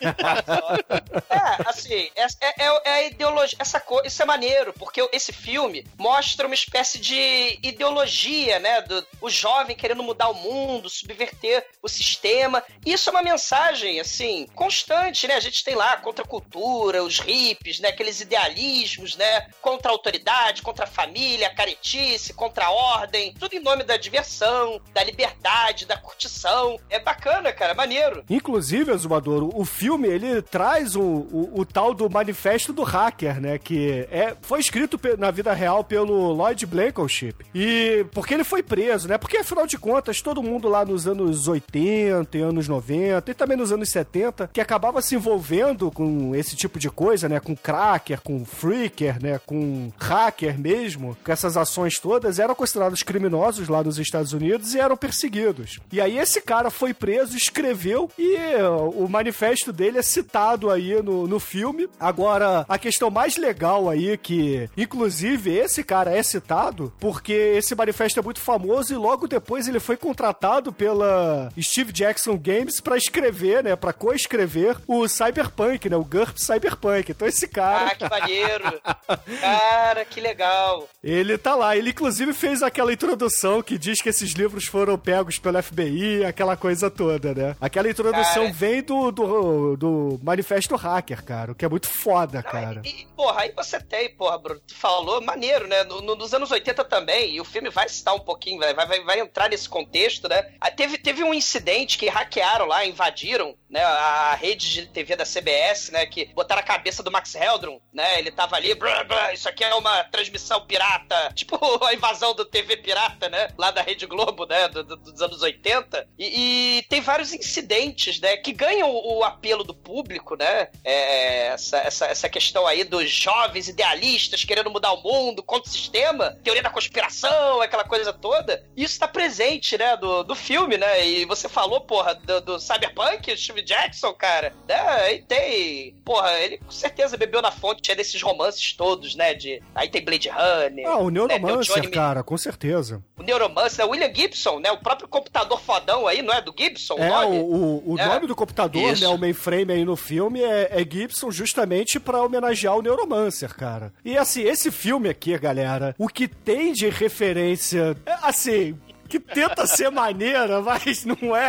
É, 1.30 1.68
assim, 1.68 2.08
é, 2.16 2.26
é, 2.58 2.80
é 2.84 2.90
a 2.94 3.02
ideologia. 3.04 3.56
Essa 3.60 3.78
coisa, 3.80 4.06
isso 4.08 4.22
é 4.22 4.24
maneiro, 4.26 4.72
porque 4.78 5.06
esse 5.12 5.32
filme 5.32 5.86
mostra 5.98 6.46
uma 6.46 6.54
espécie 6.54 6.98
de 6.98 7.58
ideologia, 7.62 8.58
né? 8.58 8.80
Do, 8.82 9.04
o 9.20 9.30
jovem 9.30 9.76
querendo 9.76 10.02
mudar 10.02 10.28
o 10.28 10.34
mundo, 10.34 10.88
subverter 10.88 11.66
o 11.82 11.88
sistema. 11.88 12.62
Isso 12.84 13.08
é 13.08 13.12
uma 13.12 13.22
mensagem, 13.22 14.00
assim, 14.00 14.46
constante, 14.54 15.26
né? 15.28 15.34
A 15.34 15.40
gente 15.40 15.62
tem 15.64 15.74
lá 15.74 15.96
contra 15.98 16.24
a 16.24 16.28
cultura, 16.28 17.02
os 17.02 17.18
hippies, 17.20 17.78
né? 17.80 17.88
Aqueles 17.88 18.20
idealismos, 18.20 19.16
né? 19.16 19.48
Contra 19.60 19.90
a 19.90 19.92
autoridade, 19.92 20.62
contra 20.62 20.84
a 20.84 20.88
família, 20.88 21.48
a 21.48 21.54
caretice, 21.54 22.32
contra 22.34 22.66
a 22.66 22.70
ordem. 22.70 23.03
Tudo 23.38 23.54
em 23.54 23.60
nome 23.60 23.84
da 23.84 23.96
diversão, 23.96 24.80
da 24.92 25.02
liberdade, 25.02 25.86
da 25.86 25.96
curtição. 25.96 26.78
É 26.88 26.98
bacana, 26.98 27.52
cara, 27.52 27.74
maneiro. 27.74 28.24
Inclusive, 28.28 28.92
Azumador, 28.92 29.50
o 29.54 29.64
filme 29.64 30.08
ele 30.08 30.42
traz 30.42 30.96
o, 30.96 31.02
o, 31.02 31.60
o 31.60 31.64
tal 31.64 31.94
do 31.94 32.08
manifesto 32.08 32.72
do 32.72 32.82
hacker, 32.82 33.40
né? 33.40 33.58
Que 33.58 34.06
é, 34.10 34.36
foi 34.42 34.60
escrito 34.60 34.98
na 35.18 35.30
vida 35.30 35.52
real 35.52 35.84
pelo 35.84 36.32
Lloyd 36.32 36.66
Blankenship. 36.66 37.44
E 37.54 38.06
porque 38.12 38.34
ele 38.34 38.44
foi 38.44 38.62
preso, 38.62 39.08
né? 39.08 39.18
Porque 39.18 39.38
afinal 39.38 39.66
de 39.66 39.78
contas, 39.78 40.20
todo 40.20 40.42
mundo 40.42 40.68
lá 40.68 40.84
nos 40.84 41.06
anos 41.06 41.48
80 41.48 42.36
e 42.36 42.40
anos 42.40 42.68
90 42.68 43.30
e 43.30 43.34
também 43.34 43.56
nos 43.56 43.72
anos 43.72 43.88
70 43.88 44.50
que 44.52 44.60
acabava 44.60 45.02
se 45.02 45.14
envolvendo 45.14 45.90
com 45.90 46.34
esse 46.34 46.56
tipo 46.56 46.78
de 46.78 46.90
coisa, 46.90 47.28
né? 47.28 47.40
Com 47.40 47.56
cracker, 47.56 48.20
com 48.20 48.44
freaker, 48.44 49.22
né? 49.22 49.40
Com 49.44 49.92
hacker 49.98 50.58
mesmo, 50.58 51.16
com 51.24 51.32
essas 51.32 51.56
ações 51.56 51.98
todas, 51.98 52.38
eram 52.38 52.54
considerados 52.94 53.02
criminosos 53.02 53.68
lá 53.68 53.82
nos 53.82 53.98
Estados 53.98 54.32
Unidos 54.32 54.74
e 54.74 54.78
eram 54.80 54.96
perseguidos. 54.96 55.78
E 55.92 56.00
aí 56.00 56.18
esse 56.18 56.40
cara 56.40 56.70
foi 56.70 56.94
preso, 56.94 57.36
escreveu 57.36 58.10
e 58.18 58.36
uh, 58.36 59.04
o 59.04 59.08
manifesto 59.08 59.72
dele 59.72 59.98
é 59.98 60.02
citado 60.02 60.70
aí 60.70 61.02
no, 61.02 61.26
no 61.26 61.40
filme. 61.40 61.88
Agora, 61.98 62.64
a 62.68 62.78
questão 62.78 63.10
mais 63.10 63.36
legal 63.36 63.88
aí 63.90 64.16
que, 64.16 64.68
inclusive, 64.76 65.52
esse 65.56 65.82
cara 65.82 66.14
é 66.16 66.22
citado 66.22 66.92
porque 67.00 67.32
esse 67.32 67.74
manifesto 67.74 68.20
é 68.20 68.22
muito 68.22 68.40
famoso 68.40 68.92
e 68.92 68.96
logo 68.96 69.26
depois 69.26 69.66
ele 69.68 69.80
foi 69.80 69.96
contratado 69.96 70.72
pela 70.72 71.50
Steve 71.60 71.92
Jackson 71.92 72.36
Games 72.36 72.80
pra 72.80 72.96
escrever, 72.96 73.62
né, 73.62 73.74
Pra 73.76 73.92
coescrever 73.92 74.76
o 74.86 75.06
Cyberpunk, 75.08 75.88
né, 75.90 75.96
o 75.96 76.04
GURP 76.04 76.38
Cyberpunk. 76.38 77.10
Então 77.10 77.26
esse 77.26 77.48
cara, 77.48 77.88
Ah, 77.90 77.94
que 77.94 78.08
maneiro. 78.08 78.80
Cara, 79.40 80.04
que 80.04 80.20
legal. 80.20 80.88
ele 81.02 81.36
tá 81.36 81.54
lá. 81.54 81.76
Ele 81.76 81.90
inclusive 81.90 82.32
fez 82.32 82.62
aquela 82.62 82.83
introdução 82.92 83.62
que 83.62 83.78
diz 83.78 84.00
que 84.00 84.08
esses 84.08 84.32
livros 84.32 84.66
foram 84.66 84.98
pegos 84.98 85.38
pelo 85.38 85.62
FBI, 85.62 86.24
aquela 86.24 86.56
coisa 86.56 86.90
toda, 86.90 87.34
né? 87.34 87.56
Aquela 87.60 87.88
introdução 87.90 88.44
Cara. 88.44 88.52
vem 88.52 88.82
do, 88.82 89.10
do, 89.10 89.76
do 89.76 90.20
Manifesto 90.22 90.76
Hacker, 90.76 91.22
cara, 91.24 91.52
o 91.52 91.54
que 91.54 91.64
é 91.64 91.68
muito 91.68 91.88
foda, 91.88 92.42
cara. 92.42 92.82
E, 92.84 92.88
e, 93.02 93.06
porra, 93.16 93.42
aí 93.42 93.52
você 93.54 93.80
tem, 93.80 94.14
porra, 94.14 94.38
Bruno, 94.38 94.60
tu 94.66 94.74
falou, 94.74 95.20
maneiro, 95.20 95.66
né? 95.66 95.84
No- 95.84 96.00
no- 96.00 96.16
nos 96.16 96.32
anos 96.34 96.50
80 96.50 96.84
também, 96.84 97.34
e 97.34 97.40
o 97.40 97.44
filme 97.44 97.70
vai 97.70 97.88
citar 97.88 98.14
um 98.14 98.20
pouquinho, 98.20 98.58
vai, 98.60 98.74
vai, 98.74 99.00
vai 99.04 99.20
entrar 99.20 99.48
nesse 99.48 99.68
contexto, 99.68 100.28
né? 100.28 100.52
Ah, 100.60 100.70
teve, 100.70 100.98
teve 100.98 101.22
um 101.24 101.32
incidente 101.34 101.98
que 101.98 102.08
hackearam 102.08 102.66
lá, 102.66 102.84
invadiram, 102.86 103.54
né, 103.74 103.82
a 103.82 104.34
rede 104.36 104.70
de 104.72 104.86
TV 104.86 105.16
da 105.16 105.24
CBS, 105.24 105.90
né, 105.90 106.06
que 106.06 106.26
botaram 106.26 106.60
a 106.60 106.64
cabeça 106.64 107.02
do 107.02 107.10
Max 107.10 107.34
Heldron, 107.34 107.80
né? 107.92 108.20
Ele 108.20 108.30
tava 108.30 108.54
ali, 108.54 108.72
blá, 108.72 109.02
blá, 109.02 109.32
isso 109.32 109.48
aqui 109.48 109.64
é 109.64 109.74
uma 109.74 110.04
transmissão 110.04 110.64
pirata, 110.64 111.30
tipo 111.34 111.58
a 111.84 111.92
invasão 111.92 112.32
do 112.34 112.44
TV 112.44 112.76
pirata, 112.76 113.28
né? 113.28 113.48
Lá 113.58 113.72
da 113.72 113.82
Rede 113.82 114.06
Globo, 114.06 114.46
né, 114.46 114.68
do- 114.68 114.84
do- 114.84 114.96
dos 114.96 115.20
anos 115.20 115.42
80. 115.42 116.06
E, 116.16 116.78
e 116.78 116.82
tem 116.84 117.00
vários 117.00 117.32
incidentes, 117.32 118.20
né, 118.20 118.36
que 118.36 118.52
ganham 118.52 118.88
o, 118.90 119.18
o 119.18 119.24
apelo 119.24 119.64
do 119.64 119.74
público, 119.74 120.36
né? 120.36 120.68
É, 120.84 121.46
essa, 121.48 121.78
essa, 121.78 122.06
essa 122.06 122.28
questão 122.28 122.66
aí 122.68 122.84
dos 122.84 123.10
jovens 123.10 123.68
idealistas 123.68 124.44
querendo 124.44 124.70
mudar 124.70 124.92
o 124.92 125.02
mundo 125.02 125.42
contra 125.42 125.68
o 125.68 125.72
sistema, 125.72 126.38
teoria 126.44 126.62
da 126.62 126.70
conspiração, 126.70 127.60
aquela 127.60 127.82
coisa 127.84 128.12
toda. 128.12 128.64
Isso 128.76 129.00
tá 129.00 129.08
presente, 129.08 129.76
né, 129.76 129.96
do, 129.96 130.22
do 130.22 130.36
filme, 130.36 130.76
né? 130.78 131.04
E 131.04 131.24
você 131.24 131.48
falou, 131.48 131.80
porra, 131.80 132.14
do, 132.14 132.40
do 132.40 132.60
Cyberpunk, 132.60 133.36
Jackson, 133.64 134.12
cara, 134.12 134.52
né? 134.68 135.14
E 135.14 135.22
tem, 135.22 135.94
porra, 136.04 136.30
ele 136.40 136.58
com 136.58 136.70
certeza 136.70 137.16
bebeu 137.16 137.42
na 137.42 137.50
fonte 137.50 137.90
é 137.90 137.94
desses 137.94 138.20
romances 138.22 138.72
todos, 138.74 139.14
né? 139.16 139.34
De, 139.34 139.62
aí 139.74 139.88
tem 139.88 140.04
Blade 140.04 140.28
Runner. 140.28 140.86
Ah, 140.86 140.98
o 140.98 141.10
né, 141.10 141.26
Neuromancer, 141.26 141.74
Johnny 141.76 141.88
cara, 141.90 142.22
com 142.22 142.36
certeza. 142.36 143.02
o 143.18 143.22
Neuromancer, 143.22 143.88
William 143.88 144.12
Gibson, 144.14 144.58
né? 144.60 144.70
O 144.70 144.78
próprio 144.78 145.08
computador 145.08 145.60
fodão 145.60 146.06
aí, 146.06 146.22
não 146.22 146.32
é? 146.32 146.40
Do 146.40 146.54
Gibson, 146.56 146.94
É, 146.98 147.08
nome? 147.08 147.38
o, 147.38 147.42
o, 147.44 147.92
o 147.94 147.98
É. 147.98 148.06
nome 148.06 148.26
do 148.26 148.34
computador, 148.36 148.92
Isso. 148.92 149.02
né, 149.02 149.08
o 149.08 149.18
mainframe 149.18 149.72
aí 149.72 149.84
no 149.84 149.96
filme 149.96 150.42
é, 150.42 150.68
é 150.70 150.78
Gibson 150.88 151.30
justamente 151.30 151.98
pra 151.98 152.22
homenagear 152.22 152.76
o 152.76 152.82
Neuromancer, 152.82 153.54
cara. 153.54 153.92
E 154.04 154.16
assim, 154.16 154.42
esse 154.42 154.70
filme 154.70 155.08
aqui, 155.08 155.36
galera, 155.38 155.94
o 155.98 156.08
que 156.08 156.28
tem 156.28 156.72
de 156.72 156.88
referência, 156.88 157.96
é, 158.06 158.16
assim, 158.22 158.78
que 159.14 159.20
tenta 159.20 159.64
ser 159.66 159.90
maneira, 159.90 160.60
mas 160.60 161.04
não 161.04 161.36
é. 161.36 161.48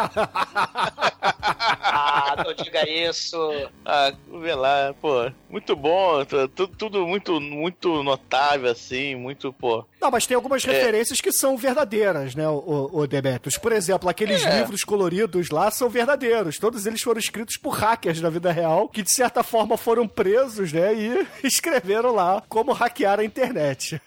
Ah, 1.21 2.35
não 2.45 2.53
diga 2.53 2.87
isso. 2.89 3.37
Ah, 3.85 4.11
vê 4.41 4.53
lá, 4.53 4.93
pô. 5.01 5.31
Muito 5.49 5.75
bom, 5.75 6.23
tu- 6.25 6.47
tu- 6.49 6.67
tudo 6.67 7.07
muito, 7.07 7.39
muito 7.39 8.03
notável, 8.03 8.69
assim, 8.71 9.15
muito, 9.15 9.53
pô. 9.53 9.85
Não, 10.01 10.11
mas 10.11 10.27
tem 10.27 10.35
algumas 10.35 10.63
referências 10.63 11.19
que 11.21 11.31
são 11.31 11.57
verdadeiras, 11.57 12.35
né, 12.35 12.47
o, 12.47 12.89
o 12.93 13.07
Demetrius. 13.07 13.57
Por 13.57 13.71
exemplo, 13.71 14.07
aqueles 14.09 14.43
livros 14.43 14.83
coloridos 14.83 15.49
lá 15.49 15.71
são 15.71 15.89
verdadeiros. 15.89 16.59
Todos 16.59 16.85
eles 16.85 17.01
foram 17.01 17.19
escritos 17.19 17.57
por 17.57 17.71
hackers 17.71 18.21
na 18.21 18.29
vida 18.29 18.51
real, 18.51 18.87
que 18.89 19.01
de 19.01 19.11
certa 19.11 19.41
forma 19.43 19.77
foram 19.77 20.07
presos, 20.07 20.71
né, 20.71 20.93
e 20.93 21.27
escreveram 21.43 22.13
lá 22.13 22.43
como 22.47 22.73
hackear 22.73 23.19
a 23.19 23.23
internet. 23.25 23.99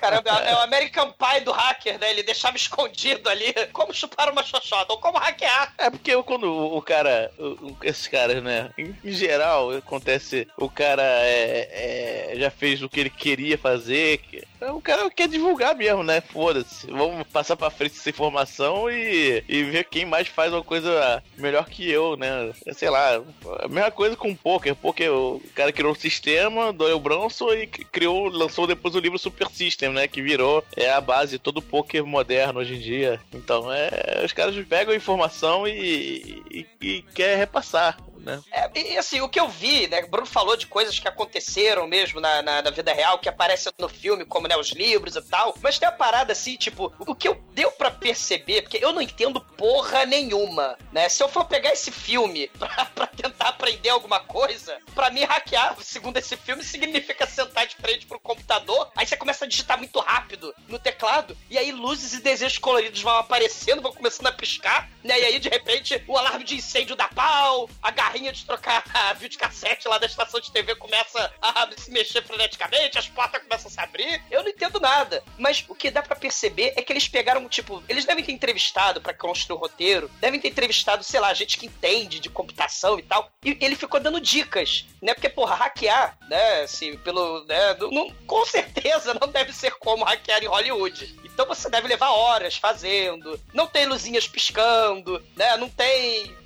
Caramba, 0.00 0.30
é 0.44 0.54
o 0.54 0.60
American 0.60 1.10
Pie 1.12 1.40
do 1.40 1.50
hacker, 1.52 1.98
né? 1.98 2.10
Ele 2.10 2.22
deixava 2.22 2.56
escondido 2.56 2.91
ali 3.28 3.52
como 3.72 3.92
chupar 3.94 4.30
uma 4.30 4.42
xoxota 4.42 4.92
ou 4.92 4.98
como 4.98 5.18
hackear. 5.18 5.74
É 5.78 5.90
porque 5.90 6.20
quando 6.22 6.44
o, 6.52 6.80
cara, 6.82 7.30
o- 7.38 7.76
esses 7.82 8.06
caras, 8.06 8.42
né, 8.42 8.70
em, 8.78 8.94
em 9.04 9.12
geral, 9.12 9.70
acontece, 9.70 10.46
o 10.56 10.68
cara 10.68 11.02
é, 11.02 12.30
é, 12.32 12.36
já 12.36 12.50
fez 12.50 12.82
o 12.82 12.88
que 12.88 13.00
ele 13.00 13.10
queria 13.10 13.56
fazer, 13.58 14.18
que- 14.18 14.42
o 14.70 14.80
cara 14.80 15.10
quer 15.10 15.28
divulgar 15.28 15.74
mesmo, 15.74 16.02
né, 16.02 16.20
foda-se, 16.20 16.86
vamos 16.86 17.26
passar 17.28 17.56
pra 17.56 17.70
frente 17.70 17.96
essa 17.98 18.10
informação 18.10 18.90
e, 18.90 19.42
e 19.48 19.62
ver 19.64 19.84
quem 19.84 20.04
mais 20.04 20.28
faz 20.28 20.52
uma 20.52 20.62
coisa 20.62 21.22
melhor 21.36 21.68
que 21.68 21.88
eu, 21.90 22.16
né, 22.16 22.52
sei 22.72 22.90
lá, 22.90 23.22
a 23.60 23.68
mesma 23.68 23.90
coisa 23.90 24.16
com 24.16 24.30
o 24.30 24.36
poker, 24.36 24.74
poker, 24.76 25.12
o 25.12 25.42
cara 25.54 25.72
criou 25.72 25.92
um 25.92 25.96
sistema, 25.96 26.72
Doyle 26.72 27.00
Bronson, 27.00 27.52
e 27.52 27.66
criou, 27.66 28.28
lançou 28.28 28.66
depois 28.66 28.94
o 28.94 29.00
livro 29.00 29.18
Super 29.18 29.48
System, 29.48 29.90
né, 29.90 30.06
que 30.06 30.22
virou 30.22 30.64
é 30.76 30.90
a 30.90 31.00
base 31.00 31.32
de 31.32 31.38
todo 31.38 31.58
o 31.58 31.62
poker 31.62 32.04
moderno 32.04 32.60
hoje 32.60 32.74
em 32.74 32.80
dia, 32.80 33.20
então 33.32 33.72
é, 33.72 34.22
os 34.24 34.32
caras 34.32 34.54
pegam 34.66 34.92
a 34.92 34.96
informação 34.96 35.66
e, 35.66 36.42
e, 36.50 36.66
e 36.80 37.02
quer 37.14 37.36
repassar, 37.36 37.96
né. 38.22 38.40
É, 38.50 38.70
e 38.78 38.98
assim, 38.98 39.20
o 39.20 39.28
que 39.28 39.38
eu 39.38 39.48
vi, 39.48 39.86
né? 39.88 40.02
Bruno 40.02 40.26
falou 40.26 40.56
de 40.56 40.66
coisas 40.66 40.98
que 40.98 41.08
aconteceram 41.08 41.86
mesmo 41.86 42.20
na, 42.20 42.42
na, 42.42 42.62
na 42.62 42.70
vida 42.70 42.92
real, 42.92 43.18
que 43.18 43.28
aparecem 43.28 43.72
no 43.78 43.88
filme, 43.88 44.24
como 44.24 44.48
né, 44.48 44.56
os 44.56 44.70
livros 44.70 45.16
e 45.16 45.22
tal. 45.22 45.54
Mas 45.60 45.78
tem 45.78 45.88
a 45.88 45.92
parada 45.92 46.32
assim, 46.32 46.56
tipo, 46.56 46.92
o 46.98 47.14
que 47.14 47.28
eu 47.28 47.34
deu 47.52 47.70
pra 47.72 47.90
perceber, 47.90 48.62
porque 48.62 48.78
eu 48.82 48.92
não 48.92 49.02
entendo 49.02 49.40
porra 49.40 50.06
nenhuma, 50.06 50.76
né? 50.92 51.08
Se 51.08 51.22
eu 51.22 51.28
for 51.28 51.44
pegar 51.44 51.72
esse 51.72 51.90
filme 51.90 52.48
pra, 52.58 52.84
pra 52.86 53.06
tentar 53.06 53.48
aprender 53.48 53.90
alguma 53.90 54.20
coisa, 54.20 54.78
pra 54.94 55.10
mim 55.10 55.24
hackear, 55.24 55.76
segundo 55.80 56.16
esse 56.16 56.36
filme, 56.36 56.62
significa 56.62 57.26
sentar 57.26 57.66
de 57.66 57.76
frente 57.76 58.06
pro 58.06 58.20
computador, 58.20 58.90
aí 58.96 59.06
você 59.06 59.16
começa 59.16 59.44
a 59.44 59.48
digitar 59.48 59.78
muito 59.78 59.98
rápido 59.98 60.54
no 60.68 60.78
teclado, 60.78 61.36
e 61.50 61.58
aí 61.58 61.72
luzes 61.72 62.14
e 62.14 62.20
desenhos 62.20 62.58
coloridos 62.58 63.02
vão 63.02 63.16
aparecendo, 63.16 63.82
vão 63.82 63.92
começando 63.92 64.26
a 64.26 64.32
piscar, 64.32 64.88
né? 65.02 65.20
E 65.20 65.24
aí, 65.24 65.38
de 65.38 65.48
repente, 65.48 66.02
o 66.06 66.16
alarme 66.16 66.44
de 66.44 66.56
incêndio 66.56 66.96
dá 66.96 67.08
pau, 67.08 67.68
a 67.82 67.90
garrinha 68.12 68.32
de 68.32 68.44
trocar 68.44 68.84
videocassete 69.18 69.88
lá 69.88 69.96
da 69.96 70.06
estação 70.06 70.38
de 70.38 70.52
TV 70.52 70.74
começa 70.76 71.32
a 71.40 71.68
se 71.76 71.90
mexer 71.90 72.22
freneticamente, 72.22 72.98
as 72.98 73.08
portas 73.08 73.42
começam 73.42 73.68
a 73.68 73.70
se 73.70 73.80
abrir. 73.80 74.22
Eu 74.30 74.42
não 74.42 74.50
entendo 74.50 74.78
nada. 74.78 75.22
Mas 75.38 75.64
o 75.68 75.74
que 75.74 75.90
dá 75.90 76.02
pra 76.02 76.14
perceber 76.14 76.74
é 76.76 76.82
que 76.82 76.92
eles 76.92 77.08
pegaram, 77.08 77.48
tipo, 77.48 77.82
eles 77.88 78.04
devem 78.04 78.22
ter 78.22 78.32
entrevistado 78.32 79.00
pra 79.00 79.14
construir 79.14 79.56
o 79.56 79.60
roteiro, 79.60 80.10
devem 80.20 80.38
ter 80.38 80.48
entrevistado, 80.48 81.02
sei 81.02 81.20
lá, 81.20 81.32
gente 81.32 81.56
que 81.56 81.66
entende 81.66 82.20
de 82.20 82.28
computação 82.28 82.98
e 82.98 83.02
tal. 83.02 83.30
E 83.44 83.56
ele 83.60 83.74
ficou 83.76 83.98
dando 83.98 84.20
dicas, 84.20 84.84
né? 85.00 85.14
Porque, 85.14 85.28
porra, 85.28 85.54
hackear, 85.54 86.18
né, 86.28 86.62
assim, 86.62 86.96
pelo. 86.98 87.44
Né, 87.44 87.74
não- 87.90 88.12
com 88.26 88.44
certeza 88.44 89.14
não 89.14 89.28
deve 89.28 89.52
ser 89.52 89.72
como 89.76 90.04
hackear 90.04 90.42
em 90.42 90.48
Hollywood. 90.48 91.16
Então 91.24 91.46
você 91.46 91.70
deve 91.70 91.88
levar 91.88 92.10
horas 92.10 92.56
fazendo, 92.56 93.40
não 93.54 93.66
tem 93.66 93.86
luzinhas 93.86 94.28
piscando, 94.28 95.22
né? 95.34 95.56
Não 95.56 95.68
tem 95.68 96.36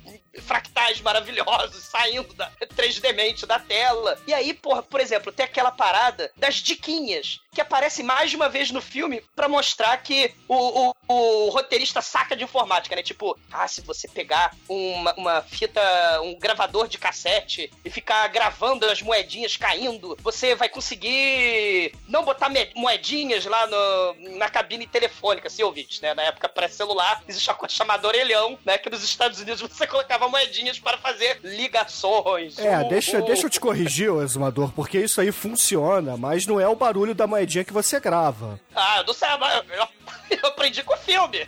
fractais 0.41 1.01
maravilhosos 1.01 1.83
saindo 1.83 2.33
da 2.33 2.51
3D 2.75 3.13
mente 3.13 3.45
da 3.45 3.59
tela. 3.59 4.19
E 4.27 4.33
aí, 4.33 4.53
porra, 4.53 4.83
por 4.83 4.99
exemplo, 4.99 5.31
tem 5.31 5.45
aquela 5.45 5.71
parada 5.71 6.31
das 6.37 6.55
diquinhas 6.55 7.39
que 7.57 7.61
aparece 7.61 8.03
mais 8.03 8.29
de 8.29 8.35
uma 8.35 8.47
vez 8.49 8.69
no 8.69 8.79
filme 8.79 9.19
pra 9.35 9.49
mostrar 9.49 9.97
que 9.97 10.31
o, 10.47 10.89
o, 10.89 10.93
o 11.07 11.49
roteirista 11.49 12.03
saca 12.03 12.35
de 12.35 12.43
informática, 12.43 12.95
né? 12.95 13.01
Tipo, 13.01 13.35
ah, 13.51 13.67
se 13.67 13.81
você 13.81 14.07
pegar 14.07 14.53
uma, 14.69 15.11
uma 15.15 15.41
fita, 15.41 15.81
um 16.21 16.37
gravador 16.37 16.87
de 16.87 16.99
cassete 16.99 17.71
e 17.83 17.89
ficar 17.89 18.27
gravando 18.27 18.85
as 18.85 19.01
moedinhas 19.01 19.57
caindo, 19.57 20.15
você 20.21 20.53
vai 20.53 20.69
conseguir 20.69 21.93
não 22.07 22.23
botar 22.23 22.51
moedinhas 22.75 23.43
lá 23.45 23.65
no- 23.65 24.37
na 24.37 24.49
cabine 24.49 24.85
telefônica, 24.85 25.49
se 25.49 25.63
ouvintes, 25.63 25.99
né? 25.99 26.13
Na 26.13 26.21
época 26.21 26.47
pré-celular, 26.47 27.23
existe 27.27 27.49
uma 27.49 27.55
coisa 27.55 27.73
chamada 27.73 28.07
orelhão, 28.07 28.55
né? 28.63 28.77
Que 28.77 28.87
nos 28.91 29.03
Estados 29.03 29.39
Unidos 29.39 29.61
você 29.61 29.87
colocava 29.87 30.29
moedinhas 30.29 30.77
para 30.77 30.99
fazer 30.99 31.39
ligações. 31.43 32.59
É, 32.59 32.83
deixa, 32.83 33.19
deixa 33.21 33.47
eu 33.47 33.49
te 33.49 33.59
corrigir, 33.59 34.11
exumador, 34.21 34.71
porque 34.73 34.99
isso 34.99 35.19
aí 35.19 35.31
funciona, 35.31 36.15
mas 36.15 36.45
não 36.45 36.59
é 36.59 36.67
o 36.67 36.75
barulho 36.75 37.15
da 37.15 37.25
moedinha 37.25 37.46
que 37.63 37.73
você 37.73 37.99
grava. 37.99 38.59
Ah, 38.75 38.99
eu 38.99 39.05
não 39.05 39.13
sei, 39.13 39.29
mas 39.39 39.63
eu, 39.69 39.87
eu 40.41 40.47
aprendi 40.49 40.83
com 40.83 40.93
o 40.93 40.97
filme. 40.97 41.47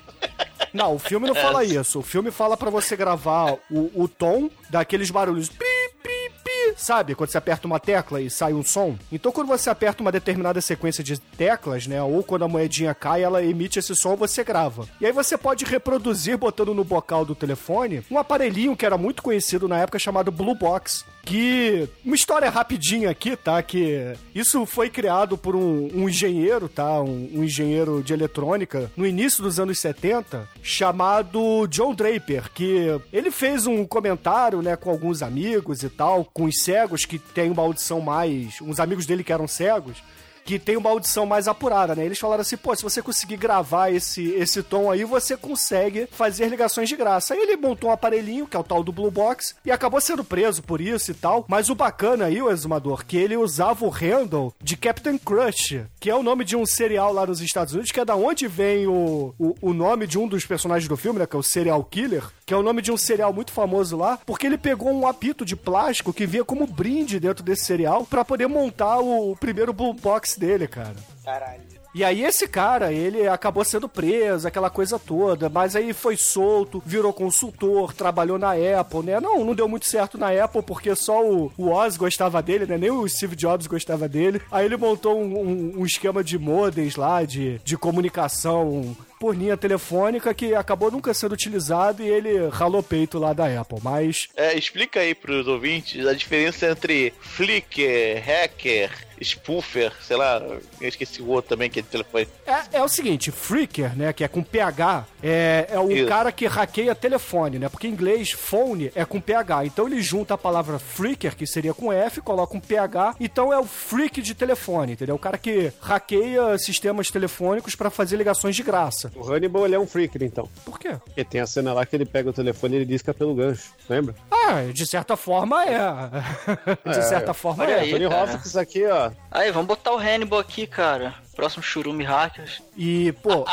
Não, 0.74 0.96
o 0.96 1.00
filme 1.00 1.28
não 1.28 1.36
fala 1.36 1.64
isso. 1.64 2.00
O 2.00 2.04
filme 2.04 2.32
fala 2.32 2.56
pra 2.56 2.70
você 2.70 2.96
gravar 2.96 3.54
o, 3.70 3.92
o 3.96 4.08
tom 4.08 4.50
daqueles 4.70 5.10
barulhos. 5.10 5.50
Pi, 5.50 5.66
pi, 6.04 6.32
pi, 6.44 6.74
sabe? 6.78 7.16
Quando 7.16 7.30
você 7.32 7.38
aperta 7.38 7.68
uma 7.68 7.80
tecla 7.80 8.22
e 8.22 8.30
sai 8.30 8.54
um 8.54 8.64
som. 8.64 8.98
Então, 9.12 9.32
quando 9.32 9.48
você 9.48 9.70
aperta 9.70 10.02
uma 10.02 10.12
determinada 10.12 10.62
sequência 10.62 11.04
de 11.04 11.20
teclas, 11.20 11.88
né? 11.88 12.02
Ou 12.02 12.24
quando 12.24 12.46
a 12.46 12.48
moedinha 12.48 12.94
cai, 12.94 13.24
ela 13.24 13.44
emite 13.44 13.80
esse 13.80 13.96
som, 13.96 14.16
você 14.16 14.44
grava. 14.44 14.88
E 15.02 15.06
aí 15.06 15.12
você 15.12 15.38
pode 15.38 15.66
reproduzir 15.66 16.38
botando 16.38 16.74
no 16.74 16.84
bocal 16.84 17.26
do 17.26 17.36
telefone 17.36 18.04
um 18.10 18.18
aparelhinho 18.18 18.76
que 18.76 18.86
era 18.86 18.98
muito 18.98 19.24
conhecido 19.24 19.68
na 19.68 19.80
época 19.80 20.00
chamado 20.00 20.32
Blue 20.32 20.56
Box. 20.56 21.06
Que. 21.30 21.88
Uma 22.04 22.16
história 22.16 22.50
rapidinha 22.50 23.12
aqui, 23.12 23.36
tá? 23.36 23.62
Que 23.62 24.16
isso 24.34 24.66
foi 24.66 24.90
criado 24.90 25.38
por 25.38 25.56
um, 25.56 25.88
um 25.94 26.10
engenheiro, 26.10 26.68
tá? 26.68 27.00
Um, 27.04 27.30
um 27.36 27.44
engenheiro 27.44 28.02
de 28.02 28.14
eletrônica 28.14 28.92
no 28.98 29.06
início 29.06 29.44
dos 29.44 29.60
anos 29.60 29.80
70, 29.80 30.50
chamado 30.64 31.68
John 31.68 31.94
Draper, 31.94 32.52
que 32.52 33.00
ele 33.14 33.30
fez 33.30 33.68
um 33.68 33.86
comentário, 33.86 34.64
né, 34.64 34.76
com 34.76 34.90
alguns 34.90 35.22
amigos 35.22 35.84
e 35.84 35.90
tal, 35.90 36.26
com 36.26 36.46
os 36.46 36.64
cegos 36.64 37.06
que 37.06 37.20
tem 37.20 37.52
uma 37.52 37.62
audição 37.62 38.02
mais. 38.02 38.60
uns 38.60 38.80
amigos 38.80 39.06
dele 39.06 39.24
que 39.24 39.32
eram 39.32 39.48
cegos 39.48 40.02
que 40.50 40.58
tem 40.58 40.76
uma 40.76 40.90
audição 40.90 41.28
mais 41.28 41.48
apurada, 41.48 41.94
né? 41.94 42.04
Eles 42.04 42.18
falaram 42.18 42.42
assim, 42.42 42.58
pô, 42.58 42.76
se 42.76 42.82
você 42.82 43.04
conseguir 43.04 43.38
gravar 43.38 43.92
esse, 43.92 44.30
esse 44.32 44.64
tom 44.64 44.90
aí, 44.90 45.04
você 45.04 45.38
consegue 45.38 46.08
fazer 46.12 46.48
ligações 46.48 46.90
de 46.90 46.96
graça. 46.96 47.36
Aí 47.36 47.40
ele 47.40 47.56
montou 47.56 47.92
um 47.92 47.94
aparelhinho, 47.94 48.48
que 48.48 48.58
é 48.58 48.60
o 48.60 48.64
tal 48.64 48.84
do 48.84 48.92
Blue 48.92 49.12
Box, 49.12 49.56
e 49.64 49.70
acabou 49.70 50.02
sendo 50.02 50.24
preso 50.24 50.64
por 50.64 50.82
isso 50.82 51.12
e 51.12 51.14
tal. 51.14 51.46
Mas 51.48 51.70
o 51.70 51.76
bacana 51.76 52.26
aí, 52.26 52.42
o 52.42 52.50
exumador, 52.50 53.06
que 53.06 53.16
ele 53.16 53.38
usava 53.38 53.86
o 53.86 53.90
handle 53.90 54.52
de 54.60 54.76
Captain 54.76 55.20
Crush, 55.20 55.82
que 56.00 56.10
é 56.10 56.16
o 56.16 56.24
nome 56.24 56.44
de 56.44 56.56
um 56.56 56.66
serial 56.66 57.14
lá 57.14 57.28
nos 57.28 57.42
Estados 57.42 57.76
Unidos, 57.76 57.92
que 57.92 58.00
é 58.00 58.06
da 58.06 58.16
onde 58.16 58.48
vem 58.48 58.88
o, 58.88 59.36
o, 59.38 59.56
o 59.62 59.72
nome 59.72 60.08
de 60.08 60.18
um 60.18 60.28
dos 60.28 60.48
personagens 60.48 60.90
do 60.90 60.98
filme, 60.98 61.20
né? 61.20 61.28
Que 61.28 61.36
é 61.36 61.40
o 61.40 61.44
Serial 61.44 61.84
Killer, 61.84 62.24
que 62.44 62.56
é 62.56 62.58
o 62.58 62.64
nome 62.64 62.82
de 62.82 62.92
um 62.92 62.98
cereal 62.98 63.32
muito 63.32 63.52
famoso 63.52 63.96
lá, 63.96 64.18
porque 64.26 64.48
ele 64.48 64.58
pegou 64.58 64.92
um 64.92 65.06
apito 65.06 65.46
de 65.46 65.56
plástico 65.56 66.12
que 66.12 66.26
vinha 66.26 66.44
como 66.44 66.66
brinde 66.66 67.20
dentro 67.20 67.44
desse 67.44 67.66
cereal 67.66 68.04
pra 68.04 68.26
poder 68.26 68.48
montar 68.48 69.00
o, 69.00 69.34
o 69.34 69.36
primeiro 69.36 69.72
Blue 69.72 69.94
Box 69.94 70.39
dele, 70.40 70.68
cara. 70.68 70.96
Caralho. 71.24 71.62
E 71.94 72.04
aí 72.04 72.24
esse 72.24 72.48
cara, 72.48 72.94
ele 72.94 73.28
acabou 73.28 73.64
sendo 73.66 73.90
preso, 73.90 74.48
aquela 74.48 74.70
coisa 74.70 75.00
toda, 75.00 75.50
mas 75.50 75.76
aí 75.76 75.92
foi 75.92 76.16
solto, 76.16 76.82
virou 76.86 77.12
consultor, 77.12 77.94
trabalhou 77.94 78.38
na 78.38 78.52
Apple, 78.80 79.02
né? 79.04 79.20
Não, 79.20 79.44
não 79.44 79.56
deu 79.56 79.68
muito 79.68 79.88
certo 79.88 80.16
na 80.16 80.28
Apple 80.44 80.62
porque 80.62 80.96
só 80.96 81.26
o, 81.26 81.52
o 81.58 81.70
Oz 81.72 81.98
gostava 81.98 82.44
dele, 82.44 82.68
né? 82.68 82.78
Nem 82.78 82.92
o 82.92 83.08
Steve 83.10 83.36
Jobs 83.36 83.66
gostava 83.66 84.08
dele. 84.08 84.40
Aí 84.52 84.66
ele 84.66 84.78
montou 84.78 85.20
um, 85.20 85.40
um- 85.40 85.74
um 85.80 85.86
esquema 85.86 86.24
de 86.24 86.38
modems 86.38 86.96
lá, 86.96 87.24
de, 87.26 87.60
de 87.64 87.76
comunicação 87.76 88.96
por 89.20 89.36
linha 89.36 89.58
telefônica 89.58 90.34
que 90.34 90.56
acabou 90.56 90.90
nunca 90.90 91.14
sendo 91.14 91.34
utilizado 91.34 92.02
e 92.02 92.08
ele 92.08 92.48
ralou 92.50 92.82
peito 92.82 93.20
lá 93.20 93.34
da 93.34 93.60
Apple, 93.60 93.80
mas 93.84 94.28
É, 94.36 94.58
explica 94.58 95.02
aí 95.02 95.14
pros 95.14 95.48
ouvintes 95.48 96.06
a 96.08 96.14
diferença 96.14 96.68
entre 96.70 97.14
Flickr, 97.20 98.22
Hacker, 98.26 98.92
Spoofer, 99.22 99.92
sei 100.02 100.16
lá, 100.18 100.42
eu 100.80 100.88
esqueci 100.88 101.22
o 101.22 101.28
outro 101.28 101.50
também 101.50 101.70
que 101.70 101.80
é 101.80 101.82
de 101.82 101.88
telefone. 101.90 102.28
É, 102.46 102.78
é 102.78 102.84
o 102.84 102.88
seguinte, 102.88 103.32
freaker, 103.32 103.96
né, 103.96 104.14
que 104.14 104.24
é 104.24 104.28
com 104.28 104.42
PH, 104.42 105.06
é, 105.22 105.68
é 105.72 105.80
o 105.80 105.92
Isso. 105.92 106.08
cara 106.08 106.32
que 106.32 106.46
hackeia 106.46 106.96
telefone, 106.96 107.60
né? 107.60 107.68
Porque 107.68 107.88
em 107.88 107.92
inglês 107.92 108.32
phone 108.32 108.92
é 108.96 109.04
com 109.04 109.20
PH. 109.20 109.66
Então 109.66 109.88
ele 109.88 110.02
junta 110.02 110.36
a 110.36 110.38
palavra 110.38 110.80
freaker, 110.80 111.36
que 111.36 111.46
seria 111.46 111.74
com 111.74 111.92
F, 111.92 112.22
coloca 112.22 112.56
um 112.56 112.60
PH, 112.60 113.16
então 113.20 113.52
é 113.52 113.60
o 113.60 113.66
freak 113.66 114.22
de 114.22 114.34
telefone, 114.34 114.94
entendeu? 114.94 115.16
O 115.16 115.20
cara 115.20 115.38
que 115.38 115.72
hackeia 115.82 116.58
sistemas 116.58 117.12
telefônicos 117.12 117.76
pra 117.76 117.90
fazer 117.90 118.16
ligações 118.16 118.56
de 118.56 118.64
graça. 118.64 119.09
O 119.16 119.24
Hannibal, 119.32 119.66
ele 119.66 119.76
é 119.76 119.80
um 119.80 119.88
freaker, 119.88 120.24
então. 120.24 120.50
Por 120.66 120.80
quê? 120.80 120.96
Porque 121.06 121.24
tem 121.24 121.42
a 121.42 121.48
cena 121.48 121.74
lá 121.74 121.86
que 121.86 121.96
ele 121.96 122.06
pega 122.06 122.30
o 122.30 122.34
telefone 122.34 122.74
e 122.74 122.78
ele 122.78 122.86
disca 122.86 123.14
pelo 123.14 123.34
gancho, 123.36 123.74
lembra? 123.90 124.16
Ah, 124.32 124.64
de 124.74 124.86
certa 124.86 125.16
forma 125.16 125.64
é. 125.66 125.78
de 126.92 126.98
É, 127.00 127.02
certa 127.02 127.32
é. 127.32 127.34
forma 127.34 127.64
Olha 127.64 127.74
é. 127.74 127.80
aí. 127.82 127.92
Tony. 127.92 128.06
Hopkins 128.06 128.56
aqui, 128.56 128.86
ó. 128.86 129.12
Aí, 129.32 129.52
vamos 129.52 129.68
botar 129.68 129.94
o 129.94 129.98
Hannibal 129.98 130.40
aqui, 130.40 130.66
cara. 130.68 131.14
Próximo 131.36 131.64
churume 131.64 132.04
hackers. 132.04 132.62
E, 132.76 133.12
pô. 133.22 133.46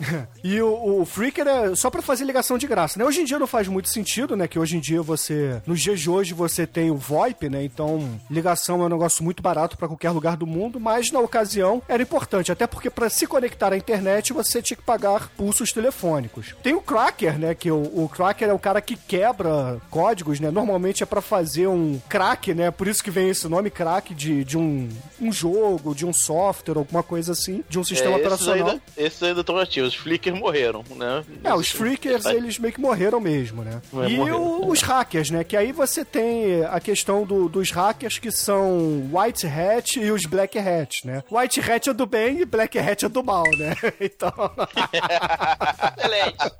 e 0.42 0.60
o, 0.60 1.00
o 1.00 1.04
Freaker 1.04 1.46
é 1.46 1.74
só 1.74 1.90
pra 1.90 2.02
fazer 2.02 2.24
ligação 2.24 2.58
de 2.58 2.66
graça, 2.66 2.98
né? 2.98 3.04
Hoje 3.04 3.20
em 3.20 3.24
dia 3.24 3.38
não 3.38 3.46
faz 3.46 3.68
muito 3.68 3.88
sentido, 3.88 4.36
né? 4.36 4.48
Que 4.48 4.58
hoje 4.58 4.76
em 4.76 4.80
dia 4.80 5.02
você. 5.02 5.60
Nos 5.66 5.80
dias 5.80 6.00
de 6.00 6.10
hoje 6.10 6.34
você 6.34 6.66
tem 6.66 6.90
o 6.90 6.96
VoIP, 6.96 7.48
né? 7.48 7.64
Então, 7.64 8.20
ligação 8.30 8.82
é 8.82 8.86
um 8.86 8.88
negócio 8.88 9.22
muito 9.22 9.42
barato 9.42 9.76
pra 9.76 9.88
qualquer 9.88 10.10
lugar 10.10 10.36
do 10.36 10.46
mundo, 10.46 10.80
mas 10.80 11.10
na 11.10 11.20
ocasião 11.20 11.82
era 11.88 12.02
importante, 12.02 12.52
até 12.52 12.66
porque 12.66 12.90
pra 12.90 13.10
se 13.10 13.26
conectar 13.26 13.72
à 13.72 13.76
internet 13.76 14.32
você 14.32 14.62
tinha 14.62 14.76
que 14.76 14.82
pagar 14.82 15.28
pulsos 15.36 15.72
telefônicos. 15.72 16.54
Tem 16.62 16.74
o 16.74 16.80
Cracker, 16.80 17.38
né? 17.38 17.54
Que 17.54 17.70
o, 17.70 17.82
o 17.82 18.08
Cracker 18.08 18.48
é 18.48 18.52
o 18.52 18.58
cara 18.58 18.80
que 18.80 18.96
quebra 18.96 19.80
códigos, 19.90 20.40
né? 20.40 20.50
Normalmente 20.50 21.02
é 21.02 21.06
pra 21.06 21.20
fazer 21.20 21.66
um 21.66 22.00
crack, 22.08 22.54
né? 22.54 22.70
Por 22.70 22.88
isso 22.88 23.02
que 23.02 23.10
vem 23.10 23.28
esse 23.28 23.48
nome 23.48 23.70
crack 23.70 24.14
de, 24.14 24.44
de 24.44 24.56
um, 24.56 24.88
um 25.20 25.32
jogo, 25.32 25.94
de 25.94 26.06
um 26.06 26.12
software, 26.12 26.78
alguma 26.78 27.02
coisa 27.02 27.32
assim, 27.32 27.64
de 27.68 27.78
um 27.78 27.84
sistema 27.84 28.16
é, 28.16 28.20
esses 28.20 28.26
operacional. 28.26 28.68
ainda, 28.68 28.82
esses 28.96 29.22
ainda 29.22 29.40
estão 29.40 29.58
ativos. 29.58 29.89
Os 29.90 29.96
Flickr 29.96 30.34
morreram, 30.34 30.84
né? 30.96 31.24
É, 31.42 31.52
os 31.54 31.68
freakers, 31.70 32.24
eles 32.26 32.58
meio 32.58 32.72
que 32.72 32.80
morreram 32.80 33.20
mesmo, 33.20 33.62
né? 33.62 33.80
É, 33.92 34.08
e 34.10 34.16
morreram. 34.16 34.40
o- 34.42 34.68
os 34.70 34.82
hackers, 34.82 35.30
né? 35.30 35.42
Que 35.44 35.56
aí 35.56 35.72
você 35.72 36.04
tem 36.04 36.64
a 36.64 36.78
questão 36.80 37.24
do- 37.24 37.48
dos 37.48 37.70
hackers 37.72 38.18
que 38.18 38.30
são 38.30 39.10
White 39.12 39.46
Hat 39.46 39.98
e 39.98 40.10
os 40.12 40.22
Black 40.26 40.58
Hat, 40.58 41.04
né? 41.06 41.22
White 41.30 41.60
Hat 41.60 41.90
é 41.90 41.92
do 41.92 42.06
bem 42.06 42.40
e 42.40 42.44
Black 42.44 42.78
Hat 42.78 43.04
é 43.04 43.08
do 43.08 43.22
mal, 43.24 43.44
né? 43.58 43.74
Então... 44.00 44.32
Excelente. 45.98 46.52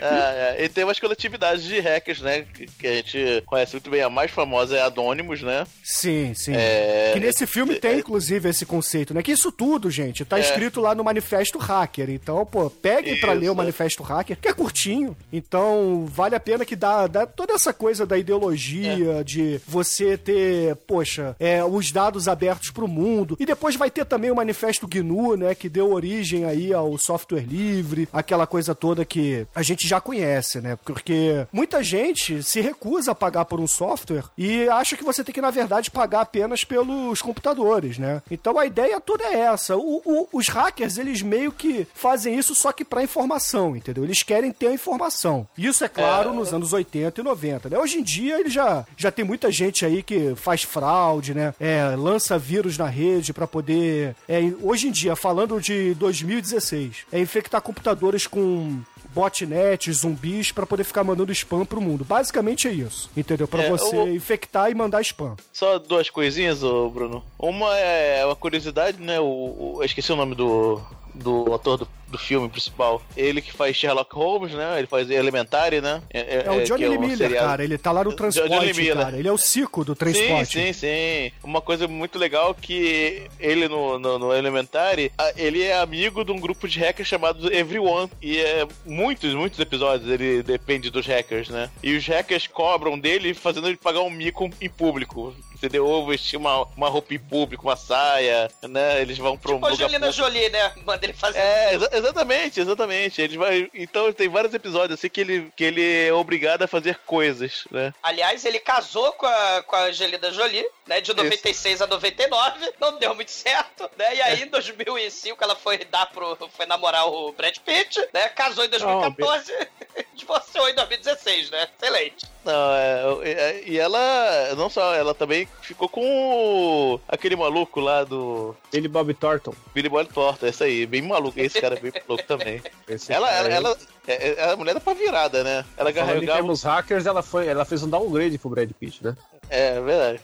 É, 0.00 0.56
é, 0.58 0.64
e 0.64 0.68
tem 0.68 0.84
umas 0.84 0.98
coletividades 0.98 1.64
de 1.64 1.78
hackers, 1.80 2.20
né? 2.20 2.42
Que, 2.54 2.66
que 2.66 2.86
a 2.86 2.94
gente 2.94 3.42
conhece 3.46 3.72
muito 3.74 3.90
bem. 3.90 4.02
A 4.02 4.10
mais 4.10 4.30
famosa 4.30 4.76
é 4.76 4.82
Anonymous, 4.82 5.42
né? 5.42 5.66
sim, 5.82 6.32
sim. 6.34 6.52
É, 6.54 7.10
Que 7.14 7.20
nesse 7.20 7.46
filme 7.46 7.76
tem, 7.76 7.98
inclusive, 7.98 8.48
esse 8.48 8.64
conceito, 8.66 9.12
né? 9.14 9.22
Que 9.22 9.32
isso 9.32 9.50
tudo, 9.52 9.90
gente, 9.90 10.24
tá 10.24 10.38
escrito 10.38 10.80
lá 10.80 10.94
no 10.94 11.04
Manifesto 11.04 11.58
Hacker. 11.58 12.10
Então, 12.10 12.44
pô, 12.46 12.70
peguem 12.80 13.14
Isso, 13.14 13.26
ler 13.26 13.48
o 13.48 13.52
é. 13.52 13.56
Manifesto 13.56 14.02
Hacker, 14.02 14.38
que 14.40 14.48
é 14.48 14.52
curtinho. 14.52 15.16
Então, 15.32 16.06
vale 16.06 16.34
a 16.34 16.40
pena 16.40 16.64
que 16.64 16.76
dá, 16.76 17.06
dá 17.06 17.26
toda 17.26 17.52
essa 17.54 17.72
coisa 17.72 18.04
da 18.06 18.16
ideologia, 18.18 19.22
de 19.24 19.60
você 19.66 20.16
ter, 20.16 20.74
poxa, 20.86 21.36
é, 21.38 21.62
os 21.64 21.90
dados 21.92 22.28
abertos 22.28 22.70
pro 22.70 22.88
mundo. 22.88 23.36
E 23.38 23.46
depois 23.46 23.76
vai 23.76 23.90
ter 23.90 24.04
também 24.04 24.30
o 24.30 24.36
Manifesto 24.36 24.86
GNU, 24.86 25.36
né? 25.36 25.54
Que 25.54 25.68
deu 25.68 25.92
origem 25.92 26.44
aí 26.44 26.72
ao 26.72 26.96
software 26.98 27.40
livre, 27.46 28.08
aquela 28.12 28.46
coisa 28.46 28.74
toda 28.74 29.04
que 29.04 29.46
a 29.54 29.62
gente 29.62 29.86
já 29.86 30.00
conhece, 30.00 30.60
né? 30.60 30.76
Porque 30.84 31.46
muita 31.52 31.82
gente 31.82 32.42
se 32.42 32.60
recusa 32.60 33.12
a 33.12 33.14
pagar 33.14 33.44
por 33.44 33.60
um 33.60 33.66
software 33.66 34.24
e 34.36 34.68
acha 34.68 34.96
que 34.96 35.04
você 35.04 35.22
tem 35.24 35.34
que, 35.34 35.40
na 35.40 35.50
verdade, 35.50 35.90
pagar 35.90 36.20
apenas 36.22 36.64
pelos 36.64 37.20
computadores, 37.22 37.98
né? 37.98 38.22
Então 38.30 38.58
a 38.58 38.66
ideia 38.66 39.00
toda 39.00 39.24
é 39.24 39.38
essa. 39.40 39.76
O- 39.76 40.02
o- 40.04 40.28
os 40.32 40.48
hackers, 40.48 40.98
eles 40.98 41.22
meio 41.22 41.52
que 41.52 41.86
fazem 41.94 42.38
isso 42.38 42.54
só 42.54 42.67
que 42.72 42.84
pra 42.84 43.02
informação, 43.02 43.76
entendeu? 43.76 44.04
Eles 44.04 44.22
querem 44.22 44.52
ter 44.52 44.68
a 44.68 44.72
informação. 44.72 45.46
Isso 45.56 45.84
é 45.84 45.88
claro 45.88 46.32
nos 46.32 46.52
anos 46.52 46.72
80 46.72 47.20
e 47.20 47.24
90, 47.24 47.68
né? 47.70 47.78
Hoje 47.78 47.98
em 47.98 48.02
dia 48.02 48.38
ele 48.40 48.50
já, 48.50 48.84
já 48.96 49.10
tem 49.10 49.24
muita 49.24 49.50
gente 49.52 49.84
aí 49.84 50.02
que 50.02 50.34
faz 50.36 50.62
fraude, 50.62 51.34
né? 51.34 51.54
É, 51.60 51.94
lança 51.96 52.38
vírus 52.38 52.76
na 52.78 52.86
rede 52.86 53.32
pra 53.32 53.46
poder. 53.46 54.14
é, 54.28 54.40
hoje 54.62 54.88
em 54.88 54.90
dia, 54.90 55.14
falando 55.16 55.60
de 55.60 55.94
2016, 55.94 57.06
é 57.12 57.18
infectar 57.18 57.60
computadores 57.60 58.26
com 58.26 58.80
botnet, 59.14 59.90
zumbis 59.92 60.52
pra 60.52 60.66
poder 60.66 60.84
ficar 60.84 61.02
mandando 61.02 61.32
spam 61.32 61.64
pro 61.64 61.80
mundo. 61.80 62.04
Basicamente 62.04 62.68
é 62.68 62.72
isso, 62.72 63.10
entendeu? 63.16 63.48
Pra 63.48 63.64
É, 63.64 63.68
você 63.70 63.96
o- 63.96 64.14
infectar 64.14 64.70
e 64.70 64.74
mandar 64.74 65.00
spam. 65.02 65.34
Só 65.52 65.78
duas 65.78 66.08
coisinhas, 66.10 66.62
ô 66.62 66.88
Bruno. 66.90 67.24
Uma 67.38 67.76
é 67.76 68.24
uma 68.24 68.36
curiosidade, 68.36 69.00
né? 69.02 69.18
O, 69.18 69.24
o- 69.24 69.76
eu 69.80 69.84
esqueci 69.84 70.12
o 70.12 70.16
nome 70.16 70.34
do, 70.34 70.80
do 71.18 71.52
ator 71.54 71.78
do, 71.78 71.88
do 72.08 72.16
filme 72.18 72.48
principal. 72.48 73.02
Ele 73.16 73.40
que 73.42 73.52
faz 73.52 73.76
Sherlock 73.76 74.14
Holmes, 74.14 74.52
né? 74.52 74.78
Ele 74.78 74.86
faz 74.86 75.10
Elementary, 75.10 75.80
né? 75.80 76.00
É 76.10 76.50
o 76.50 76.64
Johnny 76.64 76.82
que 76.84 76.88
Lee 76.88 76.96
um 76.96 77.00
Miller, 77.00 77.16
seriado- 77.18 77.46
cara. 77.48 77.64
Ele 77.64 77.76
tá 77.78 77.92
lá 77.92 78.04
no 78.04 78.10
Johnny 78.10 78.16
transporte, 78.32 78.92
cara. 78.94 79.18
Ele 79.18 79.28
é 79.28 79.32
o 79.32 79.38
Cico 79.38 79.84
do 79.84 79.92
Sim, 79.92 79.98
transporte. 79.98 80.52
sim, 80.52 80.72
sim. 80.72 81.32
Uma 81.42 81.60
coisa 81.60 81.86
muito 81.88 82.18
legal 82.18 82.54
que 82.54 83.24
ele 83.38 83.68
no, 83.68 83.98
no, 83.98 84.18
no 84.18 84.32
Elementary, 84.34 85.12
ele 85.36 85.62
é 85.62 85.76
amigo 85.78 86.24
de 86.24 86.32
um 86.32 86.38
grupo 86.40 86.66
de 86.68 86.78
hackers 86.78 87.08
chamado 87.08 87.52
Everyone. 87.52 88.10
E 88.22 88.38
é 88.38 88.66
muitos, 88.86 89.34
muitos 89.34 89.58
episódios 89.58 90.08
ele 90.10 90.42
depende 90.42 90.90
dos 90.90 91.06
hackers, 91.06 91.48
né? 91.48 91.68
E 91.82 91.96
os 91.96 92.06
hackers 92.06 92.46
cobram 92.46 92.98
dele 92.98 93.34
fazendo 93.34 93.68
ele 93.68 93.76
pagar 93.76 94.00
um 94.00 94.10
mico 94.10 94.48
em 94.60 94.68
público. 94.68 95.34
Entendeu? 95.58 95.84
Ou 95.86 96.06
vestir 96.06 96.36
uma, 96.36 96.62
uma 96.76 96.88
roupa 96.88 97.12
em 97.14 97.18
público, 97.18 97.66
uma 97.66 97.74
saia, 97.76 98.48
né? 98.62 99.02
Eles 99.02 99.18
vão 99.18 99.32
um 99.32 99.36
Tipo 99.36 99.66
a 99.66 99.70
Angelina. 99.70 100.12
Jolie, 100.12 100.48
né? 100.50 100.72
Manda 100.86 101.04
ele 101.04 101.12
fazer. 101.12 101.38
É, 101.38 101.74
exa- 101.74 101.90
exatamente, 101.92 102.60
exatamente. 102.60 103.20
Ele 103.20 103.36
vai, 103.36 103.68
então 103.74 104.12
tem 104.12 104.28
vários 104.28 104.54
episódios 104.54 104.98
assim 104.98 105.08
que 105.08 105.20
ele, 105.20 105.52
que 105.56 105.64
ele 105.64 106.06
é 106.06 106.12
obrigado 106.12 106.62
a 106.62 106.68
fazer 106.68 106.98
coisas, 107.04 107.64
né? 107.72 107.92
Aliás, 108.02 108.44
ele 108.44 108.60
casou 108.60 109.12
com 109.14 109.26
a, 109.26 109.62
com 109.64 109.74
a 109.74 109.84
Angelina 109.86 110.30
Jolie, 110.32 110.64
né? 110.86 111.00
De 111.00 111.12
96 111.12 111.82
a 111.82 111.86
99, 111.88 112.72
não 112.80 112.96
deu 112.96 113.12
muito 113.14 113.32
certo, 113.32 113.90
né? 113.98 114.14
E 114.14 114.22
aí, 114.22 114.42
em 114.42 114.46
2005, 114.46 115.42
ela 115.42 115.56
foi 115.56 115.78
dar 115.78 116.06
pro. 116.06 116.36
foi 116.56 116.66
namorar 116.66 117.08
o 117.08 117.32
Brad 117.32 117.56
Pitt, 117.58 117.98
né? 118.14 118.28
Casou 118.28 118.64
em 118.64 118.68
2014, 118.68 119.52
divorciou 120.14 120.68
em 120.68 120.74
2016, 120.74 121.50
né? 121.50 121.68
Excelente. 121.76 122.26
Não, 122.48 122.72
é, 122.72 123.30
é, 123.30 123.62
e 123.66 123.78
ela, 123.78 124.54
não 124.56 124.70
só, 124.70 124.94
ela 124.94 125.12
também 125.14 125.46
ficou 125.60 125.86
com 125.86 126.00
o- 126.02 127.00
aquele 127.06 127.36
maluco 127.36 127.78
lá 127.78 128.04
do 128.04 128.54
Ele 128.72 128.88
Bob 128.88 129.12
Thornton. 129.12 129.52
Billy 129.74 129.90
Boy 129.90 130.06
Torta, 130.06 130.48
esse 130.48 130.64
aí, 130.64 130.86
bem 130.86 131.02
maluco, 131.02 131.38
esse 131.38 131.60
cara 131.60 131.76
é 131.76 131.78
bem 131.80 131.92
maluco 132.08 132.26
também. 132.26 132.62
Esse 132.88 133.12
Ela, 133.12 133.28
cara 133.28 133.38
ela, 133.40 133.48
aí. 133.48 133.54
ela, 133.54 133.76
é, 134.06 134.28
é- 134.46 134.50
a 134.52 134.56
mulher 134.56 134.72
dá 134.72 134.80
pra 134.80 134.94
virada, 134.94 135.44
né? 135.44 135.62
Ela 135.76 135.92
Falando 135.92 136.08
em 136.08 136.14
carregava. 136.14 136.38
termos 136.38 136.62
hackers, 136.62 137.04
ela, 137.04 137.22
foi, 137.22 137.46
ela 137.48 137.66
fez 137.66 137.82
um 137.82 137.90
downgrade 137.90 138.38
pro 138.38 138.48
Brad 138.48 138.70
Pitt, 138.80 139.04
né? 139.04 139.14
É, 139.50 139.80
verdade. 139.80 140.20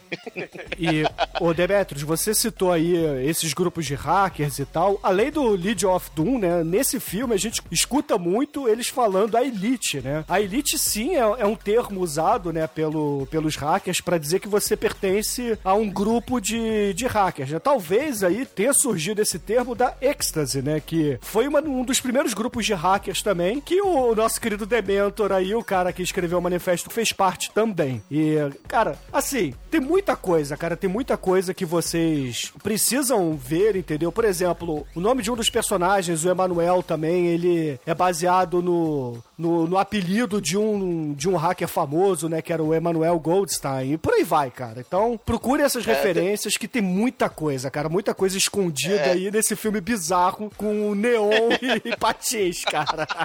E, 0.77 1.03
ô 1.39 1.53
Demetrius, 1.53 2.03
você 2.03 2.33
citou 2.33 2.71
aí 2.71 2.95
esses 3.27 3.53
grupos 3.53 3.85
de 3.85 3.95
hackers 3.95 4.59
e 4.59 4.65
tal. 4.65 4.99
Além 5.01 5.31
do 5.31 5.49
Legion 5.49 5.93
of 5.95 6.09
Doom, 6.15 6.39
né? 6.39 6.63
Nesse 6.63 6.99
filme 6.99 7.33
a 7.33 7.37
gente 7.37 7.61
escuta 7.71 8.17
muito 8.17 8.67
eles 8.67 8.87
falando 8.87 9.35
a 9.35 9.43
Elite, 9.43 10.01
né? 10.01 10.23
A 10.27 10.39
Elite, 10.41 10.77
sim, 10.77 11.15
é, 11.15 11.19
é 11.19 11.45
um 11.45 11.55
termo 11.55 12.01
usado, 12.01 12.51
né, 12.53 12.67
pelo, 12.67 13.27
pelos 13.31 13.55
hackers 13.55 14.01
pra 14.01 14.17
dizer 14.17 14.39
que 14.39 14.47
você 14.47 14.75
pertence 14.75 15.57
a 15.63 15.73
um 15.73 15.89
grupo 15.89 16.39
de, 16.39 16.93
de 16.93 17.07
hackers. 17.07 17.49
né? 17.51 17.59
Talvez 17.59 18.23
aí 18.23 18.45
tenha 18.45 18.73
surgido 18.73 19.21
esse 19.21 19.39
termo 19.39 19.75
da 19.75 19.93
Ecstasy, 20.01 20.61
né? 20.61 20.81
Que 20.85 21.17
foi 21.21 21.47
uma- 21.47 21.61
um 21.61 21.83
dos 21.83 21.99
primeiros 21.99 22.33
grupos 22.33 22.65
de 22.65 22.73
hackers 22.73 23.21
também, 23.21 23.59
que 23.59 23.81
o 23.81 24.13
nosso 24.15 24.39
querido 24.39 24.65
Dementor 24.65 25.31
aí, 25.31 25.55
o 25.55 25.63
cara 25.63 25.91
que 25.93 26.01
escreveu 26.03 26.37
o 26.39 26.41
manifesto, 26.41 26.89
fez 26.89 27.11
parte 27.11 27.51
também. 27.51 28.01
E, 28.11 28.35
cara, 28.67 28.97
assim, 29.15 29.53
tem 29.69 29.79
muita 29.79 30.15
coisa, 30.15 30.57
cara, 30.57 30.75
tem 30.75 30.89
muita 30.89 31.17
coisa 31.17 31.53
que 31.53 31.65
vocês 31.65 32.51
precisam 32.63 33.35
ver, 33.35 33.75
entendeu? 33.75 34.11
Por 34.11 34.25
exemplo, 34.25 34.85
o 34.95 34.99
nome 34.99 35.21
de 35.21 35.31
um 35.31 35.35
dos 35.35 35.49
personagens, 35.49 36.23
o 36.23 36.29
Emanuel 36.29 36.83
também, 36.83 37.27
ele 37.27 37.79
é 37.85 37.93
baseado 37.93 38.61
no, 38.61 39.23
no, 39.37 39.67
no 39.67 39.77
apelido 39.77 40.41
de 40.41 40.57
um, 40.57 41.13
de 41.13 41.29
um 41.29 41.35
hacker 41.35 41.67
famoso, 41.67 42.27
né, 42.29 42.41
que 42.41 42.53
era 42.53 42.63
o 42.63 42.73
Emanuel 42.73 43.19
Goldstein, 43.19 43.93
e 43.93 43.97
por 43.97 44.13
aí 44.13 44.23
vai, 44.23 44.51
cara. 44.51 44.79
Então, 44.79 45.19
procure 45.25 45.63
essas 45.63 45.85
referências 45.85 46.57
que 46.57 46.67
tem 46.67 46.81
muita 46.81 47.29
coisa, 47.29 47.69
cara, 47.69 47.89
muita 47.89 48.13
coisa 48.13 48.37
escondida 48.37 49.11
aí 49.11 49.31
nesse 49.31 49.55
filme 49.55 49.81
bizarro 49.81 50.51
com 50.57 50.93
neon 50.95 51.49
e 51.83 51.95
patins, 51.95 52.63
cara. 52.63 53.05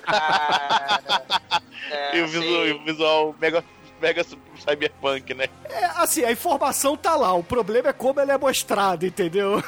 Cara. 0.00 1.22
É, 1.90 2.18
e, 2.18 2.22
o 2.22 2.28
visual, 2.28 2.66
e 2.66 2.70
assim, 2.70 2.80
o 2.80 2.84
visual 2.84 3.34
mega, 3.40 3.64
mega 4.00 4.24
cyberpunk, 4.60 5.34
né? 5.34 5.48
É, 5.64 5.84
assim, 5.96 6.24
a 6.24 6.32
informação 6.32 6.96
tá 6.96 7.14
lá, 7.16 7.32
o 7.34 7.42
problema 7.42 7.88
é 7.88 7.92
como 7.92 8.20
ela 8.20 8.32
é 8.32 8.38
mostrada, 8.38 9.06
entendeu? 9.06 9.62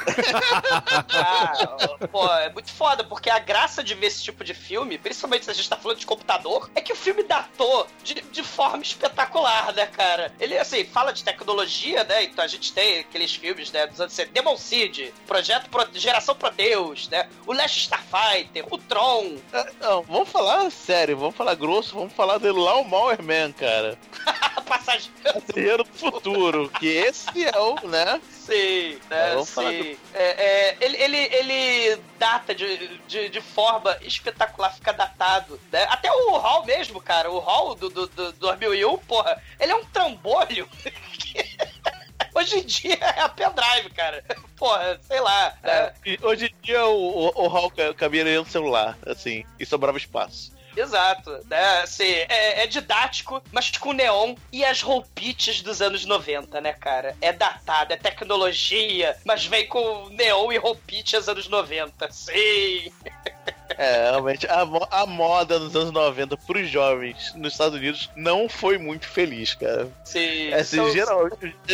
Ah, 1.13 1.67
pô, 2.11 2.27
é 2.33 2.51
muito 2.51 2.71
foda, 2.71 3.03
porque 3.03 3.29
a 3.29 3.39
graça 3.39 3.83
de 3.83 3.93
ver 3.95 4.07
esse 4.07 4.23
tipo 4.23 4.43
de 4.43 4.53
filme, 4.53 4.97
principalmente 4.97 5.45
se 5.45 5.51
a 5.51 5.53
gente 5.53 5.69
tá 5.69 5.77
falando 5.77 5.99
de 5.99 6.05
computador, 6.05 6.69
é 6.75 6.81
que 6.81 6.93
o 6.93 6.95
filme 6.95 7.23
datou 7.23 7.87
de, 8.03 8.15
de 8.15 8.43
forma 8.43 8.81
espetacular, 8.83 9.73
né, 9.73 9.85
cara? 9.87 10.31
Ele, 10.39 10.57
assim, 10.57 10.83
fala 10.85 11.11
de 11.11 11.23
tecnologia, 11.23 12.03
né? 12.03 12.23
Então 12.23 12.43
a 12.43 12.47
gente 12.47 12.73
tem 12.73 12.99
aqueles 12.99 13.33
filmes, 13.35 13.71
né, 13.71 13.87
dos 13.87 13.99
anos 13.99 14.13
70, 14.13 14.33
Demon 14.33 14.57
Seed, 14.57 15.11
Projeto 15.27 15.69
Pro, 15.69 15.87
Geração 15.93 16.35
Proteus, 16.35 17.07
né? 17.09 17.27
O 17.45 17.53
Last 17.53 17.79
Starfighter, 17.79 18.65
o 18.69 18.77
Tron. 18.77 19.37
Ah, 19.53 19.65
Não, 19.79 20.01
vamos 20.03 20.29
falar 20.29 20.69
sério, 20.71 21.17
vamos 21.17 21.35
falar 21.35 21.55
grosso, 21.55 21.95
vamos 21.95 22.13
falar 22.13 22.37
do 22.37 22.53
Lawnmower 22.53 23.21
Man, 23.21 23.51
cara. 23.53 23.97
Guerreiro 25.53 25.83
do 25.83 25.93
futuro, 25.93 26.69
que 26.79 26.87
esse 26.87 27.45
é 27.45 27.57
o, 27.59 27.75
né? 27.87 28.21
Sim, 28.29 28.99
né? 29.09 29.29
Vamos 29.33 29.49
Sim. 29.49 29.97
É, 30.13 30.23
é, 30.23 30.77
ele, 30.81 30.97
ele, 30.97 31.17
ele 31.17 32.01
data 32.19 32.53
de, 32.53 32.97
de, 33.07 33.29
de 33.29 33.41
forma 33.41 33.97
espetacular, 34.01 34.73
fica 34.73 34.91
datado. 34.91 35.59
Né? 35.71 35.83
Até 35.89 36.11
o 36.11 36.31
Hall 36.37 36.65
mesmo, 36.65 36.99
cara. 37.01 37.31
O 37.31 37.39
Hall 37.39 37.75
do, 37.75 37.89
do, 37.89 38.07
do 38.07 38.31
2001, 38.33 38.97
porra, 38.99 39.41
ele 39.59 39.71
é 39.71 39.75
um 39.75 39.85
trambolho. 39.85 40.67
Hoje 42.35 42.59
em 42.59 42.65
dia 42.65 42.97
é 42.99 43.21
a 43.21 43.29
pendrive, 43.29 43.89
cara. 43.95 44.23
Porra, 44.57 44.99
sei 45.03 45.19
lá. 45.19 45.53
né? 45.61 45.71
É, 45.71 45.93
e 46.05 46.19
hoje 46.23 46.45
em 46.47 46.65
dia 46.65 46.83
o, 46.85 47.27
o, 47.27 47.43
o 47.45 47.47
Hall 47.47 47.69
ca- 47.69 47.93
cabia 47.93 48.23
do 48.41 48.49
celular, 48.49 48.97
assim, 49.05 49.45
e 49.59 49.65
sobrava 49.65 49.97
espaço. 49.99 50.51
Exato, 50.75 51.39
né? 51.49 51.81
Assim, 51.81 52.03
é, 52.05 52.63
é 52.63 52.67
didático, 52.67 53.41
mas 53.51 53.69
com 53.77 53.93
neon 53.93 54.35
e 54.51 54.63
as 54.65 54.81
roupites 54.81 55.61
dos 55.61 55.81
anos 55.81 56.05
90, 56.05 56.59
né, 56.61 56.73
cara? 56.73 57.15
É 57.21 57.31
datado, 57.31 57.93
é 57.93 57.97
tecnologia, 57.97 59.15
mas 59.25 59.45
vem 59.45 59.67
com 59.67 60.09
neon 60.09 60.51
e 60.51 60.57
roupite 60.57 61.15
dos 61.15 61.29
anos 61.29 61.47
90. 61.47 62.11
Sim! 62.11 62.91
É, 63.77 64.09
realmente, 64.11 64.45
a, 64.47 64.65
mo- 64.65 64.87
a 64.91 65.05
moda 65.05 65.57
nos 65.57 65.75
anos 65.75 65.91
90 65.91 66.37
pros 66.37 66.69
jovens 66.69 67.33
nos 67.35 67.53
Estados 67.53 67.75
Unidos 67.77 68.09
não 68.15 68.47
foi 68.47 68.77
muito 68.77 69.07
feliz, 69.07 69.53
cara. 69.55 69.89
Sim. 70.05 70.49
É, 70.49 70.55
assim, 70.59 70.75
São- 70.77 70.91
geral, 70.91 71.27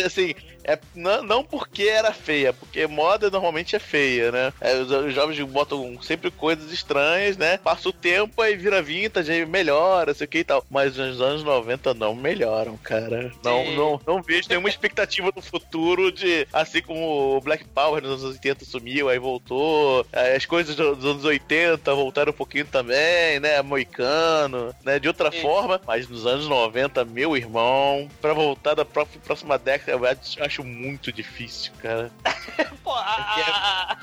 assim, 0.04 0.34
é, 0.72 0.78
não, 0.94 1.22
não 1.22 1.44
porque 1.44 1.84
era 1.84 2.12
feia, 2.12 2.52
porque 2.52 2.86
moda 2.86 3.30
normalmente 3.30 3.74
é 3.76 3.78
feia, 3.78 4.30
né? 4.32 4.52
É, 4.60 4.74
os, 4.74 4.90
os 4.90 5.14
jovens 5.14 5.38
botam 5.40 6.00
sempre 6.02 6.30
coisas 6.30 6.72
estranhas, 6.72 7.36
né? 7.36 7.56
Passa 7.58 7.88
o 7.88 7.92
tempo 7.92 8.40
aí 8.42 8.56
vira 8.56 8.82
vintage, 8.82 9.30
aí 9.32 9.46
melhora, 9.46 10.14
sei 10.14 10.24
o 10.26 10.28
que 10.28 10.38
e 10.38 10.44
tal. 10.44 10.64
Mas 10.70 10.96
nos 10.96 11.20
anos 11.20 11.42
90 11.42 11.94
não 11.94 12.14
melhoram, 12.14 12.76
cara. 12.76 13.32
Não, 13.44 13.64
Sim. 13.64 13.76
não, 13.76 14.00
não 14.06 14.22
vejo 14.22 14.48
nenhuma 14.48 14.68
expectativa 14.68 15.30
do 15.32 15.40
futuro 15.42 16.10
de, 16.12 16.46
assim 16.52 16.82
como 16.82 17.36
o 17.36 17.40
Black 17.40 17.64
Power 17.64 18.02
nos 18.02 18.22
anos 18.24 18.34
80 18.36 18.64
sumiu, 18.64 19.08
aí 19.08 19.18
voltou, 19.18 20.06
as 20.12 20.44
coisas 20.46 20.74
do- 20.76 20.94
dos 20.96 21.04
anos 21.04 21.24
80 21.24 21.94
voltaram 21.94 22.30
um 22.32 22.34
pouquinho 22.36 22.66
também, 22.66 23.40
né? 23.40 23.60
Moicano, 23.62 24.74
né? 24.84 24.98
De 24.98 25.08
outra 25.08 25.30
Sim. 25.30 25.40
forma, 25.42 25.80
mas 25.86 26.08
nos 26.08 26.26
anos 26.26 26.46
90, 26.46 27.04
meu 27.04 27.36
irmão, 27.36 28.08
pra 28.20 28.32
voltar 28.32 28.74
da 28.74 28.84
pró- 28.84 29.06
próxima 29.24 29.58
década, 29.58 29.92
eu 29.92 30.04
acho- 30.06 30.40
acho 30.60 30.64
muito 30.64 31.12
difícil, 31.12 31.72
cara. 31.80 32.10
Pô, 32.84 32.92
a, 32.92 33.00
a, 33.00 33.92
a, 33.92 33.96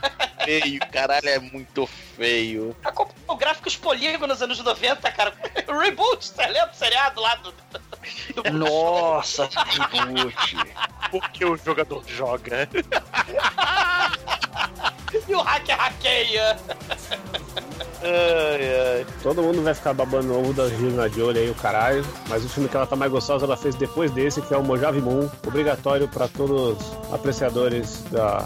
Feio, 0.43 0.79
caralho, 0.91 1.29
é 1.29 1.39
muito 1.39 1.87
feio. 1.87 2.75
a 2.83 2.91
computador 2.91 3.37
gráfico, 3.37 3.67
os 3.67 3.75
polígonos 3.75 4.39
nos 4.39 4.41
anos 4.41 4.63
90, 4.63 5.11
cara. 5.11 5.31
O 5.67 5.77
reboot, 5.77 6.25
você 6.25 6.47
lembra 6.47 6.67
do 6.67 6.75
seriado 6.75 7.21
lá 7.21 7.35
do. 7.35 7.51
do 7.51 8.51
Nossa, 8.51 9.47
reboot. 9.47 10.55
Porque 11.11 11.45
o 11.45 11.55
jogador 11.57 12.03
joga. 12.07 12.67
e 15.27 15.33
o 15.35 15.41
hacker 15.41 15.75
hackeia. 15.77 16.57
Ai, 17.99 18.97
ai. 18.99 19.05
Todo 19.23 19.41
mundo 19.41 19.63
vai 19.63 19.73
ficar 19.73 19.93
babando 19.93 20.31
o 20.33 20.39
ovo 20.39 20.53
da 20.53 20.63
Angelina 20.63 21.09
Jolie 21.09 21.41
aí, 21.43 21.49
o 21.49 21.55
caralho. 21.55 22.05
Mas 22.29 22.45
o 22.45 22.49
filme 22.49 22.69
que 22.69 22.75
ela 22.77 22.85
tá 22.85 22.95
mais 22.95 23.11
gostosa, 23.11 23.45
ela 23.45 23.57
fez 23.57 23.75
depois 23.75 24.11
desse, 24.11 24.41
que 24.41 24.53
é 24.53 24.57
o 24.57 24.63
Mojave 24.63 25.01
Moon. 25.01 25.27
Obrigatório 25.45 26.07
pra 26.07 26.27
todos 26.27 26.77
os 26.77 27.13
apreciadores 27.13 28.03
da 28.11 28.45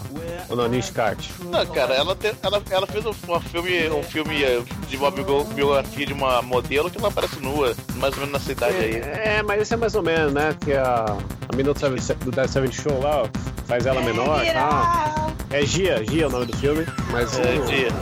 Onanish 0.50 0.90
Kart. 0.92 1.28
Não, 1.50 1.66
cara, 1.68 1.94
ela, 1.96 2.16
te- 2.16 2.34
ela, 2.42 2.62
ela 2.70 2.88
fez 2.88 3.06
um, 3.06 3.12
uma 3.28 3.42
filme, 3.42 3.90
um 3.90 4.04
filme 4.04 4.42
eh, 4.44 4.62
de 4.88 4.98
uma 4.98 5.12
bio- 5.12 5.44
biografia 5.44 6.06
de 6.06 6.14
uma 6.14 6.42
modelo 6.42 6.90
que 6.90 6.98
ela 6.98 7.10
aparece 7.10 7.40
nua, 7.40 7.76
mais 7.96 8.14
ou 8.14 8.20
menos 8.26 8.34
nessa 8.40 8.52
idade 8.54 8.78
aí. 8.78 8.96
É, 8.96 9.44
mas 9.44 9.62
esse 9.62 9.74
é 9.74 9.78
mais 9.78 9.96
ou 9.96 10.02
menos, 10.02 10.32
né? 10.34 10.56
Que 10.64 10.74
a, 10.74 11.06
a 11.50 11.56
menina 11.56 11.74
do 11.74 11.80
Seven- 11.80 12.18
do 12.20 12.32
Dead 12.32 12.48
Seven 12.48 12.72
Show 12.72 13.02
lá, 13.02 13.24
ó, 13.24 13.28
faz 13.68 13.86
ela 13.86 14.02
menor 14.02 14.44
e 14.46 14.52
tal. 14.54 15.32
É 15.52 15.66
Gia, 15.66 16.02
Gia 16.06 16.24
é 16.24 16.28
o 16.28 16.30
nome 16.30 16.46
do 16.46 16.51
filme. 16.54 16.86
Mas, 17.12 17.38
É, 17.38 17.56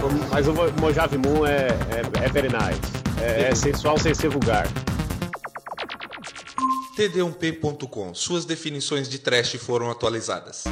o, 0.04 0.08
o- 0.08 0.30
mas 0.30 0.48
o 0.48 0.54
Mo- 0.54 0.72
Mojave 0.80 1.18
Moon 1.18 1.46
é, 1.46 1.68
é, 1.68 2.26
é 2.26 2.30
very 2.30 2.48
nice. 2.50 2.80
É, 3.22 3.50
é 3.50 3.56
sensual 3.56 3.98
sem 3.98 4.14
ser 4.14 4.30
vulgar. 4.30 4.68
td1p.com. 6.98 8.14
Suas 8.14 8.46
definições 8.46 9.08
de 9.10 9.20
trash 9.20 9.56
foram 9.56 9.90
atualizadas. 9.90 10.64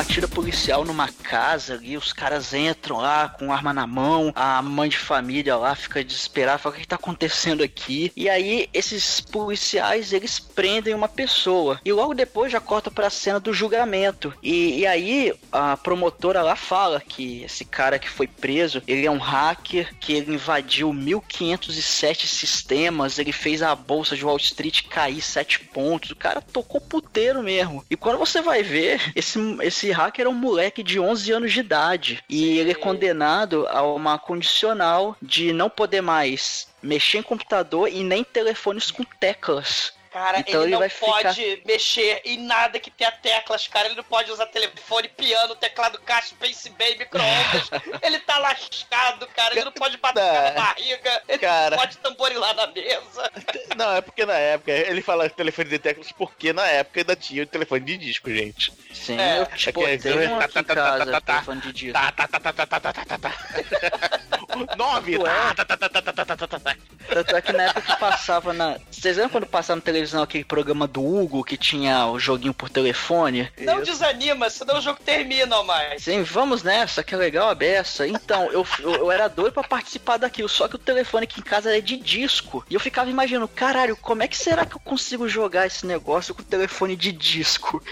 Batida 0.00 0.26
policial 0.26 0.82
numa 0.82 1.08
casa 1.08 1.74
ali, 1.74 1.94
os 1.94 2.10
caras 2.10 2.54
entram 2.54 2.96
lá 2.96 3.28
com 3.28 3.52
arma 3.52 3.70
na 3.70 3.86
mão, 3.86 4.32
a 4.34 4.62
mãe 4.62 4.88
de 4.88 4.96
família 4.96 5.56
lá 5.56 5.74
fica 5.74 6.02
desesperada, 6.02 6.56
fala 6.56 6.74
o 6.74 6.78
que, 6.78 6.88
tá 6.88 6.96
acontecendo 6.96 7.62
aqui? 7.62 8.10
E 8.16 8.26
aí 8.26 8.66
esses 8.72 9.20
policiais, 9.20 10.14
eles 10.14 10.38
prendem 10.38 10.94
uma 10.94 11.06
pessoa. 11.06 11.78
E 11.84 11.92
logo 11.92 12.14
depois 12.14 12.50
já 12.50 12.58
corta 12.58 12.90
pra 12.90 13.10
cena 13.10 13.38
do 13.38 13.52
julgamento. 13.52 14.32
E, 14.42 14.78
e 14.78 14.86
aí 14.86 15.34
a 15.52 15.76
promotora 15.76 16.40
lá 16.40 16.56
fala 16.56 16.98
que 16.98 17.42
esse 17.42 17.66
cara 17.66 17.98
que 17.98 18.08
foi 18.08 18.26
preso, 18.26 18.82
ele 18.86 19.04
é 19.04 19.10
um 19.10 19.18
hacker, 19.18 19.94
que 20.00 20.14
ele 20.14 20.32
invadiu 20.32 20.94
1507 20.94 22.26
sistemas, 22.26 23.18
ele 23.18 23.32
fez 23.32 23.62
a 23.62 23.74
bolsa 23.74 24.16
de 24.16 24.24
Wall 24.24 24.38
Street 24.38 24.88
cair 24.88 25.20
7 25.20 25.60
pontos. 25.60 26.10
O 26.10 26.16
cara 26.16 26.40
tocou 26.40 26.80
puteiro 26.80 27.42
mesmo. 27.42 27.84
E 27.90 27.96
quando 27.96 28.18
você 28.18 28.40
vai 28.40 28.62
ver, 28.62 29.12
esse, 29.14 29.38
esse 29.60 29.89
hacker 29.90 30.26
é 30.26 30.28
um 30.28 30.34
moleque 30.34 30.82
de 30.82 30.98
11 30.98 31.32
anos 31.32 31.52
de 31.52 31.60
idade. 31.60 32.24
E 32.28 32.58
ele 32.58 32.72
é 32.72 32.74
condenado 32.74 33.66
a 33.68 33.82
uma 33.82 34.18
condicional 34.18 35.16
de 35.20 35.52
não 35.52 35.70
poder 35.70 36.00
mais 36.00 36.68
mexer 36.82 37.18
em 37.18 37.22
computador 37.22 37.88
e 37.88 38.02
nem 38.02 38.24
telefones 38.24 38.90
com 38.90 39.04
teclas. 39.04 39.92
Cara, 40.10 40.40
Então 40.40 40.64
ele 40.64 40.74
ele 40.74 40.80
não 40.82 40.88
pode 40.98 41.62
mexer 41.64 42.20
em 42.24 42.36
nada 42.38 42.80
que 42.80 42.90
tenha 42.90 43.12
teclas, 43.12 43.68
cara. 43.68 43.86
Ele 43.86 43.94
não 43.94 44.02
pode 44.02 44.30
usar 44.32 44.46
telefone, 44.46 45.08
piano, 45.08 45.54
teclado 45.54 46.00
caixa, 46.00 46.34
PCB, 46.40 46.96
micro-ondas. 46.98 47.70
ele 48.02 48.18
tá 48.20 48.38
lascado, 48.38 49.26
cara. 49.28 49.54
Ele 49.54 49.64
não 49.64 49.72
pode 49.72 49.96
bater 49.98 50.20
na 50.20 50.50
barriga. 50.50 51.22
Ele 51.28 51.38
Cara. 51.38 51.70
não 51.76 51.78
pode 51.78 51.96
tamborilar 51.98 52.54
na 52.54 52.66
mesa. 52.68 53.30
Não, 53.76 53.96
é 53.96 54.00
porque 54.00 54.26
na 54.26 54.34
época, 54.34 54.72
ele 54.72 55.00
fala 55.00 55.30
telefone 55.30 55.68
de 55.68 55.78
teclas 55.78 56.10
porque 56.12 56.52
na 56.52 56.66
época 56.66 57.00
ainda 57.00 57.14
tinha 57.14 57.42
o 57.44 57.46
telefone 57.46 57.84
de 57.84 57.96
disco, 57.96 58.28
gente. 58.30 58.72
Sim, 58.92 59.18
É, 59.18 59.38
eu 59.38 59.42
é 59.42 59.46
tipo, 59.56 59.80
que- 59.80 59.98
tenho 59.98 60.32
um 60.32 60.40
aqui 60.40 60.58
em 60.58 60.62
tá, 60.64 60.74
tá, 60.74 60.82
tá, 60.82 60.90
casa, 60.98 61.10
tá, 61.12 61.20
tá. 61.20 61.32
telefone 61.34 61.60
de 61.60 61.72
disco. 61.72 61.92
Tá, 61.92 62.12
tá, 62.12 62.26
tá, 62.28 62.40
tá, 62.40 62.52
tá, 62.52 62.66
tá, 62.66 62.80
tá, 62.80 62.92
tá, 62.92 63.04
tá, 63.04 63.18
tá. 63.18 64.76
Nove, 64.76 65.18
tá, 65.18 65.54
tá, 65.54 65.64
tá, 65.64 65.76
tá, 65.76 65.88
tá, 65.88 66.02
tá, 66.02 66.12
tá, 66.12 66.36
tá, 66.36 66.46
tá, 66.48 66.58
tá. 66.60 66.76
Tanto 67.12 67.36
é 67.36 67.42
que 67.42 67.52
na 67.52 67.64
época 67.64 67.82
que 67.82 67.98
passava 67.98 68.52
na. 68.52 68.78
Vocês 68.90 69.16
lembram 69.16 69.30
quando 69.30 69.46
passava 69.46 69.76
na 69.76 69.82
televisão 69.82 70.22
aquele 70.22 70.44
programa 70.44 70.86
do 70.86 71.04
Hugo 71.04 71.44
que 71.44 71.56
tinha 71.56 72.06
o 72.06 72.18
joguinho 72.18 72.54
por 72.54 72.70
telefone? 72.70 73.50
Não 73.58 73.82
desanima, 73.82 74.48
senão 74.48 74.78
o 74.78 74.80
jogo 74.80 75.00
termina, 75.04 75.62
mais. 75.62 76.02
Sim, 76.02 76.22
vamos 76.22 76.62
nessa, 76.62 77.02
que 77.02 77.14
é 77.14 77.18
legal 77.18 77.48
a 77.48 77.54
beça. 77.54 78.06
Então, 78.06 78.50
eu, 78.52 78.66
eu, 78.78 78.94
eu 78.94 79.12
era 79.12 79.28
doido 79.28 79.52
pra 79.52 79.64
participar 79.64 80.16
daquilo, 80.16 80.48
só 80.48 80.68
que 80.68 80.76
o 80.76 80.78
telefone 80.78 81.24
aqui 81.24 81.40
em 81.40 81.44
casa 81.44 81.76
é 81.76 81.80
de 81.80 81.96
disco. 81.96 82.64
E 82.70 82.74
eu 82.74 82.80
ficava 82.80 83.10
imaginando, 83.10 83.48
caralho, 83.48 83.96
como 83.96 84.22
é 84.22 84.28
que 84.28 84.36
será 84.36 84.64
que 84.64 84.76
eu 84.76 84.80
consigo 84.80 85.28
jogar 85.28 85.66
esse 85.66 85.84
negócio 85.86 86.34
com 86.34 86.42
o 86.42 86.44
telefone 86.44 86.96
de 86.96 87.12
disco? 87.12 87.82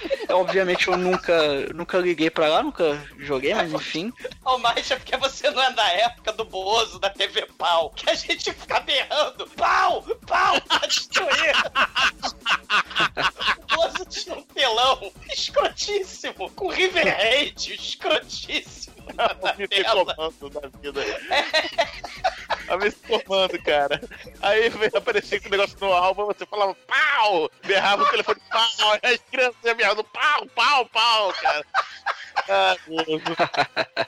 Obviamente 0.30 0.88
eu 0.88 0.96
nunca, 0.96 1.66
nunca 1.74 1.98
liguei 1.98 2.30
pra 2.30 2.48
lá, 2.48 2.62
nunca 2.62 3.02
joguei, 3.18 3.54
mas 3.54 3.72
enfim. 3.72 4.12
Ao 4.44 4.58
mais 4.58 4.90
é 4.90 4.96
porque 4.96 5.16
você 5.16 5.50
não 5.50 5.62
é 5.62 5.72
da 5.72 5.88
época 5.88 6.32
do 6.32 6.44
Bozo, 6.44 6.98
da 6.98 7.10
TV 7.10 7.46
Pau, 7.58 7.90
que 7.90 8.08
a 8.08 8.14
gente 8.14 8.52
fica 8.52 8.80
berrando 8.80 9.46
pau, 9.56 10.02
pau, 10.26 10.60
pra 10.62 10.86
destruir. 10.86 11.54
o 13.72 13.76
Bozo 13.76 14.04
tinha 14.08 14.34
um 14.36 14.42
telão 14.42 15.12
escrotíssimo, 15.30 16.50
com 16.50 16.68
River 16.68 17.06
Raid, 17.06 17.74
escrotíssimo. 17.74 18.98
na 19.42 19.54
Me 19.54 19.68
tela. 19.68 20.04
da 20.04 20.68
vida. 20.78 21.00
Me 21.00 22.47
comando, 22.94 23.62
cara. 23.62 24.00
Aí 24.42 24.70
com 25.40 25.48
o 25.48 25.50
negócio 25.50 25.76
no 25.80 25.92
álbum, 25.92 26.26
você 26.26 26.46
falava 26.46 26.74
pau! 26.86 27.50
Berrava 27.64 28.02
o 28.02 28.10
telefone 28.10 28.40
pau, 28.50 28.98
aí 29.02 29.14
as 29.14 29.20
crianças 29.30 29.76
berrando 29.76 30.04
pau, 30.04 30.46
pau, 30.54 30.86
pau, 30.86 31.32
cara. 31.34 31.64
Ah. 32.48 32.76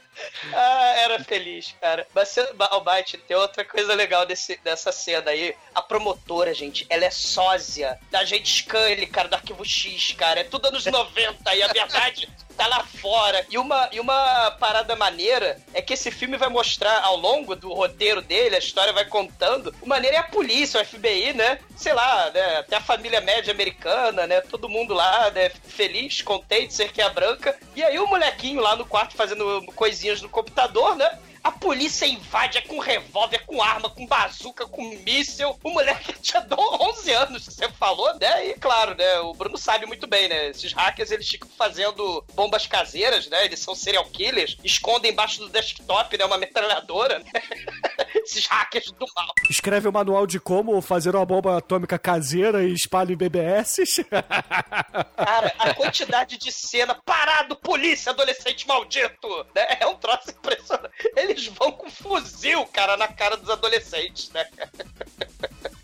Ah, 0.52 0.94
era 0.96 1.22
feliz, 1.22 1.74
cara. 1.80 2.06
Mas, 2.14 2.28
você- 2.30 2.48
Almighty, 2.70 3.18
tem 3.18 3.36
outra 3.36 3.64
coisa 3.64 3.94
legal 3.94 4.24
desse, 4.26 4.56
dessa 4.64 4.90
cena 4.90 5.30
aí. 5.30 5.54
A 5.74 5.82
promotora, 5.82 6.52
gente, 6.54 6.86
ela 6.88 7.04
é 7.04 7.10
sósia 7.10 7.98
da 8.10 8.24
gente 8.24 8.48
Scully, 8.62 9.06
cara, 9.06 9.28
do 9.28 9.34
Arquivo 9.34 9.64
X, 9.64 10.12
cara. 10.16 10.40
É 10.40 10.44
tudo 10.44 10.68
anos 10.68 10.84
90 10.86 11.54
e 11.54 11.62
a 11.62 11.68
verdade 11.68 12.28
tá 12.56 12.66
lá 12.66 12.84
fora. 12.84 13.46
E 13.48 13.56
uma, 13.56 13.88
e 13.92 14.00
uma 14.00 14.50
parada 14.52 14.94
maneira 14.96 15.58
é 15.72 15.80
que 15.80 15.94
esse 15.94 16.10
filme 16.10 16.36
vai 16.36 16.48
mostrar 16.48 17.00
ao 17.04 17.16
longo 17.16 17.54
do 17.56 17.72
roteiro 17.72 18.20
dele, 18.20 18.56
a 18.56 18.58
história 18.58 18.92
vai 18.92 19.04
contando, 19.06 19.74
o 19.80 19.88
maneiro 19.88 20.16
é 20.16 20.18
a 20.18 20.24
polícia, 20.24 20.80
o 20.80 20.84
FBI, 20.84 21.32
né? 21.32 21.58
Sei 21.76 21.92
lá, 21.94 22.30
né? 22.30 22.58
Até 22.58 22.76
a 22.76 22.80
família 22.82 23.20
média 23.20 23.52
americana, 23.52 24.26
né? 24.26 24.40
Todo 24.42 24.68
mundo 24.68 24.92
lá, 24.92 25.30
né? 25.30 25.48
Feliz, 25.68 26.20
contente, 26.20 26.74
cerquinha 26.74 27.08
branca. 27.08 27.58
E 27.74 27.82
aí 27.82 27.98
o 27.98 28.06
molequinho 28.06 28.60
lá 28.60 28.76
no 28.76 28.84
quarto 28.84 29.16
fazendo 29.16 29.62
telinhas 30.10 30.20
do 30.20 30.28
computador, 30.28 30.96
né? 30.96 31.08
A 31.42 31.50
polícia 31.50 32.06
invade 32.06 32.58
é 32.58 32.60
com 32.60 32.78
revólver, 32.78 33.44
com 33.46 33.62
arma, 33.62 33.88
com 33.88 34.06
bazuca, 34.06 34.66
com 34.66 34.82
míssil. 35.04 35.58
O 35.64 35.70
moleque 35.70 36.12
tinha 36.20 36.46
11 36.50 37.12
anos, 37.12 37.48
que 37.48 37.54
você 37.54 37.68
falou, 37.70 38.14
né? 38.18 38.48
E 38.48 38.54
claro, 38.54 38.94
né? 38.94 39.20
O 39.20 39.32
Bruno 39.32 39.56
sabe 39.56 39.86
muito 39.86 40.06
bem, 40.06 40.28
né? 40.28 40.48
Esses 40.48 40.72
hackers, 40.72 41.10
eles 41.10 41.28
ficam 41.28 41.48
fazendo 41.56 42.22
bombas 42.34 42.66
caseiras, 42.66 43.26
né? 43.28 43.44
Eles 43.46 43.60
são 43.60 43.74
serial 43.74 44.04
killers, 44.06 44.56
escondem 44.62 45.12
embaixo 45.12 45.40
do 45.40 45.48
desktop, 45.48 46.16
né? 46.18 46.24
Uma 46.24 46.36
metralhadora, 46.38 47.18
né? 47.20 47.30
Esses 48.22 48.46
hackers 48.46 48.90
do 48.92 49.06
mal. 49.14 49.32
Escreve 49.48 49.88
o 49.88 49.92
manual 49.92 50.26
de 50.26 50.38
como 50.38 50.80
fazer 50.82 51.14
uma 51.14 51.24
bomba 51.24 51.56
atômica 51.56 51.98
caseira 51.98 52.62
e 52.62 52.72
espalha 52.72 53.12
em 53.12 53.16
BBS. 53.16 54.04
Cara, 55.16 55.54
a 55.58 55.74
quantidade 55.74 56.36
de 56.36 56.52
cena, 56.52 56.94
parado, 56.94 57.56
polícia, 57.56 58.10
adolescente 58.10 58.66
maldito, 58.66 59.28
né? 59.54 59.78
É 59.80 59.86
um 59.86 59.94
troço 59.94 60.30
impressionante. 60.30 60.90
Eles 61.30 61.46
vão 61.46 61.70
com 61.72 61.88
fuzil, 61.90 62.66
cara, 62.66 62.96
na 62.96 63.06
cara 63.08 63.36
dos 63.36 63.48
adolescentes, 63.50 64.30
né? 64.30 64.46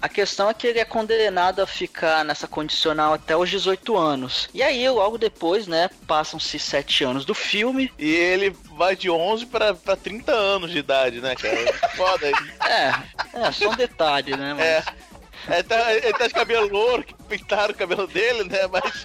A 0.03 0.09
questão 0.09 0.51
é 0.51 0.55
que 0.55 0.67
ele 0.67 0.79
é 0.79 0.85
condenado 0.85 1.61
a 1.63 1.67
ficar 1.67 2.25
nessa 2.25 2.47
condicional 2.49 3.13
até 3.15 3.37
os 3.37 3.49
18 3.49 3.97
anos. 3.97 4.49
E 4.53 4.63
aí, 4.63 4.89
logo 4.91 5.17
depois, 5.19 5.67
né, 5.67 5.89
passam-se 6.07 6.59
7 6.59 7.05
anos 7.05 7.25
do 7.25 7.35
filme. 7.35 7.93
E 7.99 8.09
ele 8.15 8.51
vai 8.77 8.95
de 8.97 9.09
11 9.09 9.47
pra, 9.47 9.73
pra 9.75 9.97
30 9.97 10.33
anos 10.33 10.71
de 10.71 10.79
idade, 10.79 11.21
né, 11.21 11.35
cara? 11.35 11.57
Foda. 11.97 12.27
É, 12.67 12.93
é 13.47 13.53
só 13.53 13.71
um 13.71 13.77
detalhe, 13.77 14.37
né? 14.37 14.53
Mas... 14.55 14.67
É. 14.67 15.07
Ele 15.49 15.63
tá, 15.63 15.95
ele 15.95 16.13
tá 16.13 16.27
de 16.27 16.35
cabelo 16.35 16.69
louro, 16.69 17.05
que 17.05 17.15
pintaram 17.15 17.73
o 17.73 17.77
cabelo 17.77 18.09
dele, 18.09 18.43
né? 18.45 18.67
Mas. 18.67 19.03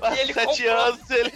Mas 0.00 0.18
E 0.18 0.20
ele 0.20 0.34
sete 0.34 0.62
comprou- 0.64 0.78
anos, 0.78 1.10
ele. 1.10 1.32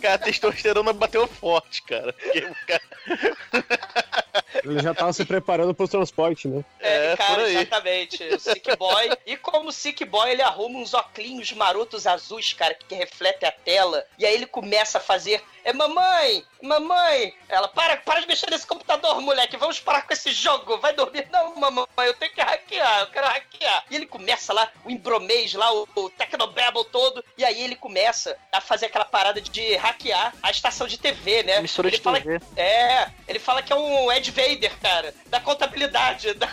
Cara, 0.00 0.14
a 0.14 0.18
testosterona 0.18 0.92
bateu 0.92 1.26
forte, 1.26 1.82
cara. 1.82 2.12
Porque 2.12 2.40
cara- 2.66 2.82
Ele 4.64 4.80
já 4.80 4.94
tava 4.94 5.12
se 5.12 5.24
preparando 5.24 5.74
pro 5.74 5.88
transporte, 5.88 6.48
né? 6.48 6.64
É, 6.80 7.06
É, 7.12 7.16
por 7.16 7.26
cara, 7.26 7.42
aí. 7.44 7.56
exatamente. 7.56 8.24
O 8.24 8.38
Sick 8.40 8.76
Boy. 8.76 9.10
E 9.26 9.36
como 9.36 9.68
o 9.68 9.72
Sick 9.72 10.04
Boy, 10.04 10.30
ele 10.30 10.42
arruma 10.42 10.78
uns 10.78 10.94
óculos 10.94 11.52
marotos 11.52 12.06
azuis, 12.06 12.52
cara, 12.52 12.74
que 12.74 12.94
refletem 12.94 13.48
a 13.48 13.52
tela. 13.52 14.04
E 14.18 14.24
aí 14.26 14.34
ele 14.34 14.46
começa 14.46 14.98
a 14.98 15.00
fazer. 15.00 15.42
É 15.64 15.72
mamãe! 15.72 16.44
Mamãe! 16.62 17.34
Ela, 17.48 17.68
para, 17.68 17.96
para 17.98 18.20
de 18.20 18.26
mexer 18.28 18.48
nesse 18.50 18.66
computador, 18.66 19.20
moleque. 19.20 19.56
Vamos 19.56 19.80
parar 19.80 20.02
com 20.02 20.12
esse 20.12 20.30
jogo. 20.32 20.78
Vai 20.78 20.92
dormir. 20.92 21.26
Não, 21.32 21.56
mamãe, 21.56 21.86
eu 21.98 22.14
tenho 22.14 22.32
que 22.32 22.40
hackear. 22.40 23.00
Eu 23.00 23.06
quero 23.08 23.26
hackear. 23.26 23.84
E 23.90 23.96
ele 23.96 24.06
começa 24.06 24.52
lá, 24.52 24.70
o 24.84 24.90
embromês 24.90 25.54
lá, 25.54 25.72
o, 25.72 25.88
o 25.96 26.10
Tecnobabble 26.10 26.84
todo. 26.92 27.24
E 27.36 27.44
aí 27.44 27.60
ele 27.62 27.74
começa 27.76 28.36
a 28.52 28.60
fazer 28.60 28.86
aquela 28.86 29.04
parada 29.04 29.40
de 29.40 29.74
hackear 29.76 30.34
a 30.42 30.50
estação 30.50 30.86
de 30.86 30.98
TV, 30.98 31.42
né? 31.42 31.58
Emissora 31.58 31.88
ele 31.88 31.96
de 31.96 32.02
fala, 32.02 32.20
TV. 32.20 32.40
É, 32.56 33.08
ele 33.28 33.38
fala 33.38 33.62
que 33.62 33.72
é 33.72 33.76
um 33.76 34.10
Ed 34.12 34.25
Vader, 34.30 34.72
cara, 34.80 35.14
da 35.28 35.40
contabilidade 35.40 36.32
da, 36.34 36.48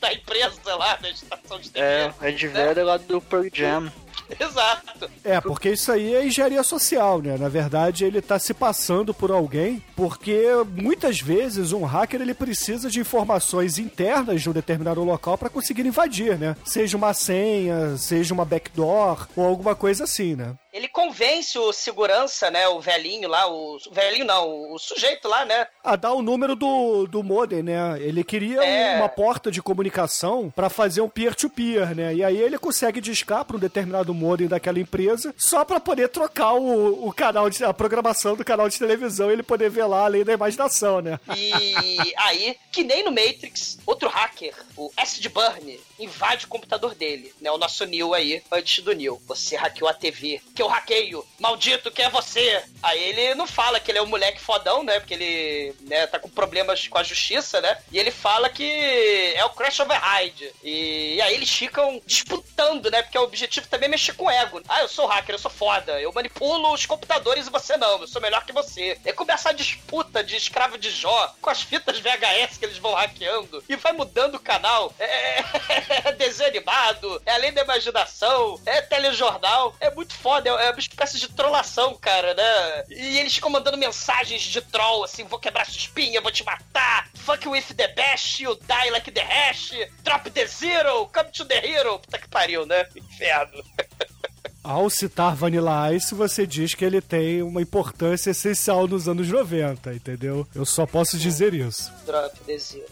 da 0.00 0.12
empresa 0.12 0.74
lá, 0.76 0.96
da 0.96 1.10
estação 1.10 1.58
de 1.58 1.70
TV. 1.70 1.86
É, 1.86 2.14
o 2.20 2.24
Ed 2.24 2.48
Vedder 2.48 2.84
lá 2.84 2.96
do 2.96 3.20
Pearl 3.20 3.46
Jam. 3.52 3.92
Exato. 4.40 5.10
É, 5.22 5.40
porque 5.40 5.70
isso 5.70 5.92
aí 5.92 6.14
é 6.14 6.26
engenharia 6.26 6.62
social, 6.62 7.20
né? 7.20 7.36
Na 7.36 7.48
verdade, 7.48 8.04
ele 8.04 8.22
tá 8.22 8.38
se 8.38 8.54
passando 8.54 9.12
por 9.12 9.30
alguém, 9.30 9.82
porque 9.94 10.46
muitas 10.76 11.20
vezes 11.20 11.72
um 11.72 11.84
hacker 11.84 12.22
ele 12.22 12.34
precisa 12.34 12.90
de 12.90 13.00
informações 13.00 13.78
internas 13.78 14.42
de 14.42 14.48
um 14.48 14.52
determinado 14.52 15.02
local 15.04 15.36
para 15.36 15.50
conseguir 15.50 15.86
invadir, 15.86 16.38
né? 16.38 16.56
Seja 16.64 16.96
uma 16.96 17.12
senha, 17.12 17.96
seja 17.96 18.32
uma 18.32 18.44
backdoor 18.44 19.28
ou 19.36 19.44
alguma 19.44 19.74
coisa 19.74 20.04
assim, 20.04 20.34
né? 20.34 20.54
Ele 20.74 20.88
convence 20.88 21.56
o 21.56 21.72
segurança, 21.72 22.50
né, 22.50 22.66
o 22.66 22.80
velhinho 22.80 23.28
lá, 23.28 23.46
o, 23.48 23.76
o 23.76 23.92
velhinho 23.92 24.24
não, 24.24 24.72
o 24.72 24.78
sujeito 24.78 25.28
lá, 25.28 25.44
né? 25.44 25.68
A 25.84 25.94
dar 25.94 26.12
o 26.12 26.20
número 26.20 26.56
do, 26.56 27.06
do 27.06 27.22
modem, 27.22 27.62
né? 27.62 27.96
Ele 28.00 28.24
queria 28.24 28.60
É. 28.64 28.96
uma 28.98 29.08
porta 29.08 29.52
de 29.52 29.62
comunicação 29.62 30.52
para 30.54 30.68
fazer 30.68 31.00
um 31.00 31.08
peer-to-peer, 31.08 31.94
né? 31.94 32.12
E 32.12 32.24
aí 32.24 32.36
ele 32.36 32.58
consegue 32.58 33.00
discar 33.00 33.44
para 33.44 33.56
um 33.56 33.60
determinado 33.60 34.12
modem 34.12 34.48
daquela 34.48 34.80
empresa 34.80 35.32
só 35.38 35.64
para 35.64 35.78
poder 35.78 36.08
trocar 36.08 36.54
o, 36.54 37.06
o 37.06 37.12
canal 37.12 37.48
de 37.48 37.64
a 37.64 37.72
programação 37.72 38.34
do 38.34 38.44
canal 38.44 38.68
de 38.68 38.76
televisão 38.76 39.30
e 39.30 39.32
ele 39.34 39.44
poder 39.44 39.70
ver 39.70 39.84
lá 39.86 40.04
além 40.06 40.24
da 40.24 40.32
imaginação, 40.32 41.00
né? 41.00 41.20
E 41.36 42.12
aí, 42.16 42.56
que 42.72 42.82
nem 42.82 43.04
no 43.04 43.12
Matrix, 43.12 43.78
outro 43.86 44.08
hacker, 44.08 44.52
o 44.76 44.90
Acid 44.96 45.28
Burn, 45.28 45.78
invade 45.98 46.44
o 46.44 46.48
computador 46.48 46.94
dele, 46.94 47.32
né? 47.40 47.50
O 47.50 47.58
nosso 47.58 47.84
Neo 47.84 48.14
aí, 48.14 48.42
antes 48.50 48.82
do 48.82 48.94
Neo. 48.94 49.20
Você 49.26 49.56
hackeou 49.56 49.88
a 49.88 49.94
TV, 49.94 50.40
que 50.54 50.62
eu 50.62 50.68
hackeio. 50.68 51.24
Maldito, 51.38 51.90
quem 51.90 52.04
é 52.04 52.10
você? 52.10 52.62
Aí 52.82 53.02
ele 53.02 53.34
não 53.34 53.46
fala 53.46 53.80
que 53.80 53.90
ele 53.90 53.98
é 53.98 54.02
um 54.02 54.06
moleque 54.06 54.40
fodão, 54.40 54.82
né? 54.82 54.98
Porque 55.00 55.14
ele 55.14 55.74
né, 55.82 56.06
tá 56.06 56.18
com 56.18 56.28
problemas 56.28 56.88
com 56.88 56.98
a 56.98 57.02
justiça, 57.02 57.60
né? 57.60 57.78
E 57.90 57.98
ele 57.98 58.10
fala 58.10 58.48
que 58.48 59.32
é 59.34 59.44
o 59.44 59.50
Crash 59.50 59.80
Override. 59.80 60.52
E, 60.62 61.14
e 61.16 61.20
aí 61.20 61.34
eles 61.34 61.50
ficam 61.50 62.00
disputando, 62.06 62.90
né? 62.90 63.02
Porque 63.02 63.18
o 63.18 63.22
objetivo 63.22 63.66
também 63.68 63.86
é 63.86 63.90
mexer 63.90 64.14
com 64.14 64.26
o 64.26 64.30
ego. 64.30 64.62
Ah, 64.68 64.82
eu 64.82 64.88
sou 64.88 65.06
hacker, 65.06 65.34
eu 65.34 65.38
sou 65.38 65.50
foda. 65.50 66.00
Eu 66.00 66.12
manipulo 66.12 66.72
os 66.72 66.86
computadores 66.86 67.46
e 67.46 67.50
você 67.50 67.76
não. 67.76 68.00
Eu 68.00 68.08
sou 68.08 68.20
melhor 68.20 68.44
que 68.44 68.52
você. 68.52 68.98
E 69.04 69.12
começa 69.12 69.50
a 69.50 69.52
disputa 69.52 70.22
de 70.22 70.36
escravo 70.36 70.78
de 70.78 70.90
Jó 70.90 71.34
com 71.40 71.50
as 71.50 71.62
fitas 71.62 71.98
VHS 71.98 72.58
que 72.58 72.64
eles 72.64 72.78
vão 72.78 72.94
hackeando. 72.94 73.62
E 73.68 73.76
vai 73.76 73.92
mudando 73.92 74.36
o 74.36 74.40
canal. 74.40 74.92
É, 74.98 75.44
é 76.04 76.12
desenho 76.12 76.48
animado, 76.48 77.22
é 77.26 77.32
além 77.32 77.52
da 77.52 77.62
imaginação, 77.62 78.60
é 78.64 78.80
telejornal. 78.82 79.74
É 79.80 79.90
muito 79.90 80.14
foda. 80.14 80.50
É, 80.50 80.70
uma 80.70 80.78
espécie 80.78 81.18
de 81.18 81.28
trollação, 81.28 81.94
cara, 81.96 82.34
né? 82.34 82.84
E 82.90 83.18
eles 83.18 83.34
ficam 83.34 83.50
mandando 83.50 83.76
mensagens 83.76 84.42
de 84.42 84.60
troll, 84.60 85.04
assim, 85.04 85.24
vou 85.24 85.38
quebrar 85.38 85.64
sua 85.66 85.76
espinha, 85.76 86.20
vou 86.20 86.30
te 86.30 86.44
matar. 86.44 87.08
Fuck 87.14 87.48
with 87.48 87.74
the 87.76 87.88
best, 87.88 88.42
you 88.42 88.54
die 88.54 88.90
like 88.90 89.10
the 89.10 89.22
hash. 89.22 89.72
Drop 90.02 90.30
the 90.30 90.46
zero, 90.46 91.06
come 91.06 91.30
to 91.30 91.44
the 91.44 91.58
hero. 91.58 91.98
Puta 91.98 92.18
que 92.18 92.28
pariu, 92.28 92.66
né? 92.66 92.86
Inferno. 92.96 93.62
Ao 94.64 94.88
citar 94.88 95.36
Vanilla 95.36 95.92
Ice, 95.92 96.14
você 96.14 96.46
diz 96.46 96.74
que 96.74 96.86
ele 96.86 97.02
tem 97.02 97.42
uma 97.42 97.60
importância 97.60 98.30
essencial 98.30 98.88
nos 98.88 99.06
anos 99.06 99.28
90, 99.28 99.92
entendeu? 99.92 100.46
Eu 100.54 100.64
só 100.64 100.86
posso 100.86 101.18
dizer 101.18 101.52
isso. 101.52 101.92
Drop 102.06 102.34
the 102.46 102.56
zero, 102.56 102.86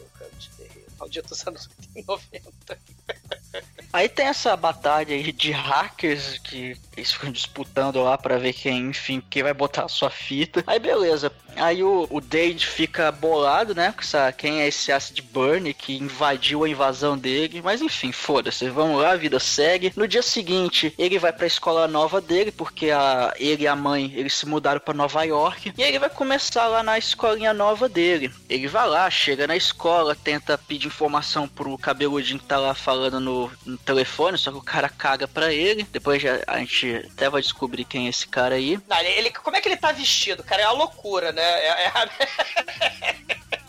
Malditos 1.13 1.47
anos 1.47 1.69
90. 2.09 2.79
Aí 3.93 4.09
tem 4.09 4.27
essa 4.29 4.57
batalha 4.57 5.15
aí 5.15 5.31
de 5.31 5.53
hackers 5.53 6.39
que 6.39 6.75
eles 6.97 7.13
ficam 7.13 7.31
disputando 7.31 8.03
lá 8.03 8.17
pra 8.17 8.39
ver 8.39 8.55
quem, 8.55 8.89
enfim, 8.89 9.23
quem 9.29 9.43
vai 9.43 9.53
botar 9.53 9.85
a 9.85 9.89
sua 9.89 10.09
fita. 10.09 10.65
Aí 10.67 10.79
beleza. 10.79 11.31
Aí 11.57 11.83
o, 11.83 12.07
o 12.11 12.21
Dade 12.21 12.67
fica 12.67 13.11
bolado, 13.13 13.75
né? 13.75 13.93
Com 13.93 14.01
essa, 14.01 14.33
quem 14.33 14.61
é 14.63 14.69
esse 14.69 14.91
Acid 14.93 15.21
Burn 15.23 15.73
que 15.75 15.97
invadiu 15.97 16.65
a 16.65 16.69
invasão 16.69 17.17
dele. 17.17 17.61
Mas 17.63 17.81
enfim, 17.81 18.13
foda-se. 18.13 18.69
Vamos 18.69 19.01
lá, 19.01 19.13
a 19.13 19.17
vida 19.17 19.39
segue. 19.39 19.93
No 19.97 20.07
dia 20.09 20.23
seguinte, 20.23 20.95
ele 20.99 21.19
vai 21.19 21.33
pra 21.33 21.47
escola 21.47 21.87
nova 21.89 22.21
dele, 22.21 22.51
porque 22.53 22.91
a, 22.91 23.33
ele 23.39 23.65
e 23.65 23.69
a 23.69 23.77
mãe 23.77 24.13
eles 24.15 24.35
se 24.35 24.47
mudaram 24.47 24.81
pra 24.81 24.95
Nova 24.95 25.23
York. 25.25 25.73
E 25.77 25.83
ele 25.83 25.99
vai 25.99 26.11
começar 26.11 26.67
lá 26.67 26.83
na 26.83 26.99
escolinha 26.99 27.53
nova 27.53 27.89
dele. 27.89 28.33
Ele 28.49 28.67
vai 28.69 28.89
lá, 28.89 29.09
chega 29.11 29.47
na 29.47 29.57
escola, 29.57 30.15
tenta 30.15 30.57
pedir 30.59 30.87
informação 30.89 31.47
pro 31.49 31.77
cabeludinho 31.79 32.39
que 32.39 32.47
tá 32.47 32.59
lá 32.59 32.75
falando 32.75 33.21
no, 33.21 33.51
no 33.65 33.77
telefone, 33.79 34.39
só 34.39 34.51
que 34.51 34.59
o 34.59 34.63
cara 34.63 34.89
caga 34.89 35.27
pra 35.29 35.53
ele. 35.53 35.87
Depois 35.93 36.23
a 36.47 36.59
gente 36.59 37.09
até 37.13 37.29
vai 37.29 37.43
descobrir 37.43 37.85
quem 37.85 38.07
é 38.07 38.11
esse 38.11 38.27
cara 38.27 38.55
aí. 38.57 38.79
Não, 38.89 38.99
ele, 38.99 39.09
ele- 39.11 39.31
como 39.33 39.57
é 39.57 39.61
que 39.61 39.69
ele 39.69 39.77
tá 39.77 39.93
vestido, 39.93 40.43
cara? 40.43 40.63
É 40.63 40.67
uma 40.69 40.79
loucura, 40.85 41.33
né? 41.33 41.42
É, 41.43 41.87
é- 41.87 41.93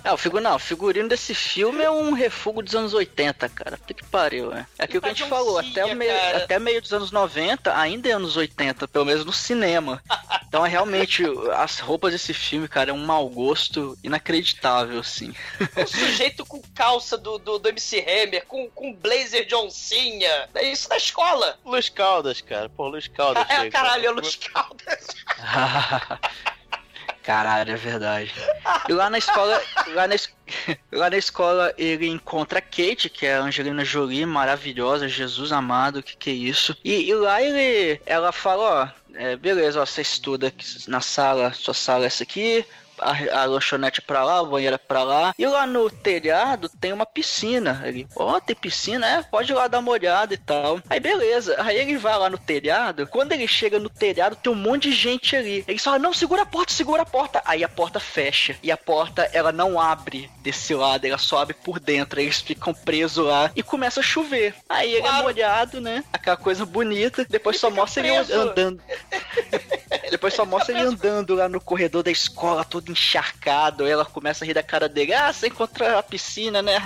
É, 0.03 0.11
o 0.13 0.17
figu... 0.17 0.39
não, 0.39 0.55
o 0.55 0.59
figurino 0.59 1.07
desse 1.09 1.33
filme 1.33 1.81
é 1.83 1.89
um 1.89 2.13
refúgio 2.13 2.61
dos 2.61 2.75
anos 2.75 2.93
80, 2.93 3.49
cara. 3.49 3.77
Puta 3.77 3.93
que 3.93 4.05
pariu, 4.05 4.49
né? 4.51 4.67
É 4.77 4.83
aquilo 4.83 5.01
que 5.01 5.09
a 5.09 5.13
gente 5.13 5.27
falou, 5.29 5.57
até, 5.57 5.85
o 5.85 5.95
meio, 5.95 6.13
cara. 6.13 6.37
até 6.37 6.59
meio 6.59 6.81
dos 6.81 6.93
anos 6.93 7.11
90, 7.11 7.75
ainda 7.77 8.09
é 8.09 8.11
anos 8.11 8.35
80, 8.35 8.87
pelo 8.87 9.05
menos 9.05 9.25
no 9.25 9.33
cinema. 9.33 10.01
Então 10.47 10.65
é 10.65 10.69
realmente, 10.69 11.23
as 11.55 11.79
roupas 11.79 12.11
desse 12.11 12.33
filme, 12.33 12.67
cara, 12.67 12.91
é 12.91 12.93
um 12.93 13.05
mau 13.05 13.27
gosto 13.29 13.97
inacreditável, 14.03 14.99
assim. 14.99 15.33
o 15.75 15.87
sujeito 15.87 16.45
com 16.45 16.61
calça 16.75 17.17
do, 17.17 17.37
do, 17.39 17.57
do 17.57 17.69
MC 17.69 17.99
Hammer, 18.01 18.45
com, 18.45 18.69
com 18.69 18.93
blazer 18.93 19.45
de 19.47 19.55
oncinha. 19.55 20.49
É 20.53 20.69
isso 20.69 20.87
na 20.89 20.97
escola. 20.97 21.57
Luiz 21.65 21.89
Caldas, 21.89 22.41
cara. 22.41 22.69
Pô, 22.69 22.87
Luiz 22.87 23.07
Caldas. 23.07 23.49
É, 23.49 23.55
chega. 23.55 23.71
caralho, 23.71 24.05
é 24.05 24.11
Luz 24.11 24.35
Caldas. 24.35 25.07
Caralho, 27.23 27.71
é 27.71 27.75
verdade. 27.77 28.33
E 28.89 28.93
lá 28.93 29.09
na 29.09 29.17
escola, 29.17 29.61
lá 29.93 30.07
na, 30.07 30.15
lá 30.91 31.09
na 31.09 31.17
escola 31.17 31.73
ele 31.77 32.07
encontra 32.07 32.59
a 32.59 32.61
Kate, 32.61 33.09
que 33.09 33.25
é 33.25 33.35
a 33.35 33.41
Angelina 33.41 33.85
Jolie, 33.85 34.25
maravilhosa, 34.25 35.07
Jesus 35.07 35.53
amado, 35.53 36.03
que 36.03 36.17
que 36.17 36.29
é 36.29 36.33
isso? 36.33 36.75
E, 36.83 37.09
e 37.09 37.15
lá 37.15 37.41
ele, 37.41 38.01
ela 38.05 38.33
fala, 38.33 38.63
ó, 38.63 39.15
é, 39.15 39.37
beleza, 39.37 39.81
ó, 39.81 39.85
você 39.85 40.01
estuda 40.01 40.53
na 40.87 40.99
sala, 40.99 41.53
sua 41.53 41.73
sala 41.73 42.03
é 42.03 42.07
essa 42.07 42.23
aqui, 42.23 42.65
a, 43.03 43.41
a 43.41 43.45
lanchonete 43.45 43.99
é 43.99 44.03
pra 44.05 44.23
lá, 44.23 44.39
a 44.39 44.43
banheira 44.43 44.75
é 44.75 44.77
pra 44.77 45.03
lá. 45.03 45.33
E 45.37 45.45
lá 45.45 45.65
no 45.65 45.89
telhado 45.89 46.69
tem 46.79 46.93
uma 46.93 47.05
piscina. 47.05 47.81
Ele, 47.85 48.07
ó, 48.15 48.39
tem 48.39 48.55
piscina? 48.55 49.07
É, 49.07 49.23
pode 49.23 49.51
ir 49.51 49.55
lá 49.55 49.67
dar 49.67 49.79
uma 49.79 49.91
olhada 49.91 50.33
e 50.33 50.37
tal. 50.37 50.79
Aí 50.89 50.99
beleza, 50.99 51.55
aí 51.59 51.77
ele 51.77 51.97
vai 51.97 52.17
lá 52.17 52.29
no 52.29 52.37
telhado. 52.37 53.07
Quando 53.07 53.31
ele 53.33 53.47
chega 53.47 53.79
no 53.79 53.89
telhado, 53.89 54.35
tem 54.35 54.51
um 54.51 54.55
monte 54.55 54.89
de 54.89 54.95
gente 54.95 55.35
ali. 55.35 55.63
Ele 55.67 55.79
fala, 55.79 55.99
não, 55.99 56.13
segura 56.13 56.43
a 56.43 56.45
porta, 56.45 56.73
segura 56.73 57.01
a 57.03 57.05
porta. 57.05 57.41
Aí 57.45 57.63
a 57.63 57.69
porta 57.69 57.99
fecha. 57.99 58.55
E 58.63 58.71
a 58.71 58.77
porta, 58.77 59.29
ela 59.33 59.51
não 59.51 59.79
abre 59.79 60.29
desse 60.41 60.73
lado, 60.73 61.05
ela 61.05 61.17
só 61.17 61.39
abre 61.39 61.53
por 61.53 61.79
dentro. 61.79 62.19
Eles 62.19 62.39
ficam 62.41 62.73
presos 62.73 63.25
lá 63.25 63.51
e 63.55 63.61
começa 63.63 63.99
a 63.99 64.03
chover. 64.03 64.53
Aí 64.69 64.89
ele 64.93 64.97
é 65.07 65.09
Claro. 65.09 65.23
molhado, 65.23 65.81
né? 65.81 66.03
Aquela 66.11 66.37
coisa 66.37 66.65
bonita. 66.65 67.25
Depois 67.29 67.59
só 67.59 67.69
fica 67.69 67.81
mostra 67.81 68.05
ele 68.07 68.15
preso. 68.15 68.39
andando. 68.41 68.81
Depois 70.13 70.35
só 70.35 70.45
mostra 70.45 70.77
ele 70.77 70.87
andando 70.87 71.33
lá 71.33 71.49
no 71.49 71.59
corredor 71.59 72.03
da 72.03 72.11
escola, 72.11 72.63
todo 72.63 72.91
encharcado. 72.91 73.83
Aí 73.83 73.91
ela 73.91 74.05
começa 74.05 74.45
a 74.45 74.47
rir 74.47 74.53
da 74.53 74.61
cara 74.61 74.87
dele. 74.87 75.11
Ah, 75.11 75.33
você 75.33 75.47
encontrou 75.47 75.89
a 75.89 76.03
piscina, 76.03 76.61
né? 76.61 76.77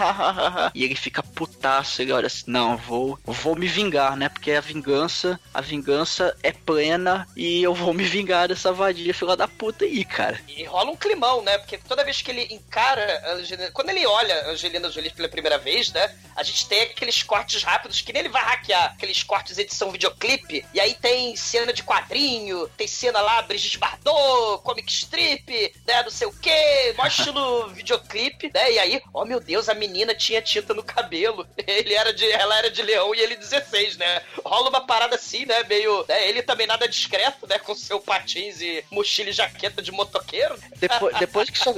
e 0.73 0.85
ele 0.85 0.95
fica 0.95 1.21
putaço. 1.21 2.01
Ele 2.01 2.13
olha 2.13 2.27
assim: 2.27 2.45
Não, 2.47 2.77
vou, 2.77 3.19
vou 3.25 3.53
me 3.53 3.67
vingar, 3.67 4.15
né? 4.15 4.29
Porque 4.29 4.53
a 4.53 4.61
vingança, 4.61 5.37
a 5.53 5.59
vingança 5.59 6.33
é 6.41 6.53
plena 6.53 7.27
e 7.35 7.61
eu 7.61 7.73
vou 7.73 7.93
me 7.93 8.05
vingar 8.05 8.47
dessa 8.47 8.71
vadia 8.71 9.13
filha 9.13 9.35
da 9.35 9.47
puta 9.47 9.83
aí, 9.83 10.05
cara. 10.05 10.39
E 10.47 10.63
rola 10.63 10.91
um 10.91 10.95
climão, 10.95 11.41
né? 11.41 11.57
Porque 11.57 11.77
toda 11.77 12.05
vez 12.05 12.21
que 12.21 12.31
ele 12.31 12.47
encara 12.53 13.21
a 13.25 13.33
Angelina... 13.33 13.71
Quando 13.71 13.89
ele 13.89 14.05
olha 14.05 14.33
a 14.45 14.51
Angelina 14.51 14.89
Jolie 14.89 15.11
pela 15.11 15.27
primeira 15.27 15.57
vez, 15.57 15.91
né? 15.91 16.15
A 16.33 16.43
gente 16.43 16.65
tem 16.67 16.83
aqueles 16.83 17.23
cortes 17.23 17.61
rápidos 17.61 17.99
que 17.99 18.13
nem 18.13 18.21
ele 18.21 18.29
vai 18.29 18.43
hackear. 18.43 18.93
Aqueles 18.93 19.21
cortes 19.23 19.57
edição 19.57 19.91
videoclipe. 19.91 20.65
E 20.73 20.79
aí 20.79 20.93
tem 20.93 21.35
cena 21.35 21.73
de 21.73 21.83
quadrinho, 21.83 22.67
tem 22.77 22.87
cena 22.87 23.16
lá, 23.21 23.41
Brigitte 23.41 23.77
Bardot, 23.77 24.61
comic 24.63 24.91
strip, 24.91 25.73
né? 25.85 26.03
Não 26.03 26.11
sei 26.11 26.27
o 26.27 26.33
quê. 26.33 26.93
Mó 26.97 27.05
estilo 27.07 27.69
videoclipe, 27.69 28.51
né? 28.53 28.71
E 28.71 28.79
aí, 28.79 29.01
oh 29.13 29.25
meu 29.25 29.39
Deus, 29.39 29.69
a 29.69 29.73
menina 29.73 30.13
tinha 30.13 30.41
tinta 30.41 30.73
no 30.73 30.83
cabelo. 30.83 31.47
Ele 31.65 31.93
era 31.93 32.13
de... 32.13 32.25
Ela 32.31 32.57
era 32.57 32.71
de 32.71 32.81
leão 32.81 33.13
e 33.13 33.19
ele 33.19 33.35
16, 33.35 33.97
né? 33.97 34.21
Rola 34.43 34.69
uma 34.69 34.85
parada 34.85 35.15
assim, 35.15 35.45
né? 35.45 35.63
Meio... 35.63 36.05
Né? 36.07 36.29
Ele 36.29 36.41
também 36.41 36.67
nada 36.67 36.87
discreto, 36.87 37.47
né? 37.47 37.59
Com 37.59 37.75
seu 37.75 37.99
patins 37.99 38.61
e 38.61 38.83
mochila 38.91 39.29
e 39.29 39.33
jaqueta 39.33 39.81
de 39.81 39.91
motoqueiro. 39.91 40.55
Depois, 40.77 41.15
depois 41.19 41.49
que 41.49 41.57
isso, 41.57 41.75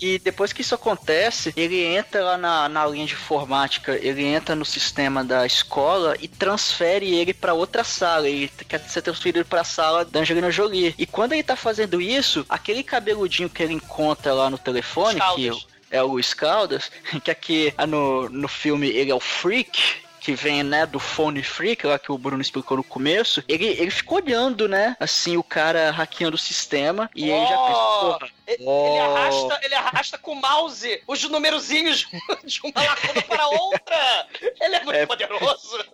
e 0.00 0.18
depois 0.18 0.52
que 0.52 0.62
isso 0.62 0.74
acontece, 0.74 1.52
ele 1.56 1.84
entra 1.84 2.22
lá 2.22 2.36
na, 2.36 2.68
na 2.68 2.86
linha 2.86 3.06
de 3.06 3.14
informática, 3.14 3.96
ele 3.96 4.24
entra 4.24 4.54
no 4.54 4.64
sistema 4.64 5.24
da 5.24 5.44
escola 5.46 6.16
e 6.20 6.28
transfere 6.28 7.14
ele 7.14 7.34
pra 7.34 7.54
outra 7.54 7.84
sala. 7.84 8.28
Ele 8.28 8.50
quer 8.68 8.80
ser 8.80 9.02
transferido 9.02 9.44
pra 9.44 9.64
sala 9.64 10.04
da 10.04 10.20
Angelina 10.20 10.50
Jolie. 10.50 10.77
E 10.98 11.06
quando 11.06 11.32
ele 11.32 11.42
tá 11.42 11.56
fazendo 11.56 12.00
isso, 12.00 12.44
aquele 12.48 12.82
cabeludinho 12.82 13.50
que 13.50 13.62
ele 13.62 13.74
encontra 13.74 14.32
lá 14.32 14.48
no 14.50 14.58
telefone, 14.58 15.20
que 15.34 15.50
é 15.90 16.02
o 16.02 16.06
Luiz 16.06 16.34
Caldas, 16.34 16.90
que 17.24 17.30
aqui 17.30 17.72
ah, 17.76 17.86
no, 17.86 18.28
no 18.28 18.48
filme 18.48 18.88
ele 18.88 19.10
é 19.10 19.14
o 19.14 19.20
Freak. 19.20 20.06
Que 20.20 20.34
vem, 20.34 20.62
né, 20.62 20.84
do 20.84 20.98
Phone 21.00 21.42
Freak, 21.42 21.86
lá 21.86 21.98
que 21.98 22.12
o 22.12 22.18
Bruno 22.18 22.42
explicou 22.42 22.76
no 22.76 22.84
começo. 22.84 23.42
Ele, 23.48 23.64
ele 23.64 23.90
ficou 23.90 24.18
olhando, 24.18 24.68
né, 24.68 24.94
assim, 25.00 25.38
o 25.38 25.42
cara 25.42 25.90
hackeando 25.90 26.34
o 26.34 26.38
sistema. 26.38 27.08
E 27.14 27.30
ele 27.30 27.46
já 27.46 27.56
pensa, 27.56 27.78
Oh! 27.78 28.00
porra, 28.18 28.28
Ele, 28.46 28.64
Oh. 28.66 28.86
ele 28.88 28.98
arrasta, 28.98 29.60
ele 29.62 29.74
arrasta 29.74 30.18
com 30.18 30.32
o 30.32 30.34
mouse 30.34 31.02
os 31.06 31.22
numerozinhos 31.22 32.06
de 32.44 32.60
uma 32.62 32.82
lacuna 32.84 33.22
para 33.22 33.46
outra. 33.48 34.26
Ele 34.60 34.74
é 34.74 34.84
muito 34.84 34.96
É. 34.98 35.06
poderoso. 35.06 35.84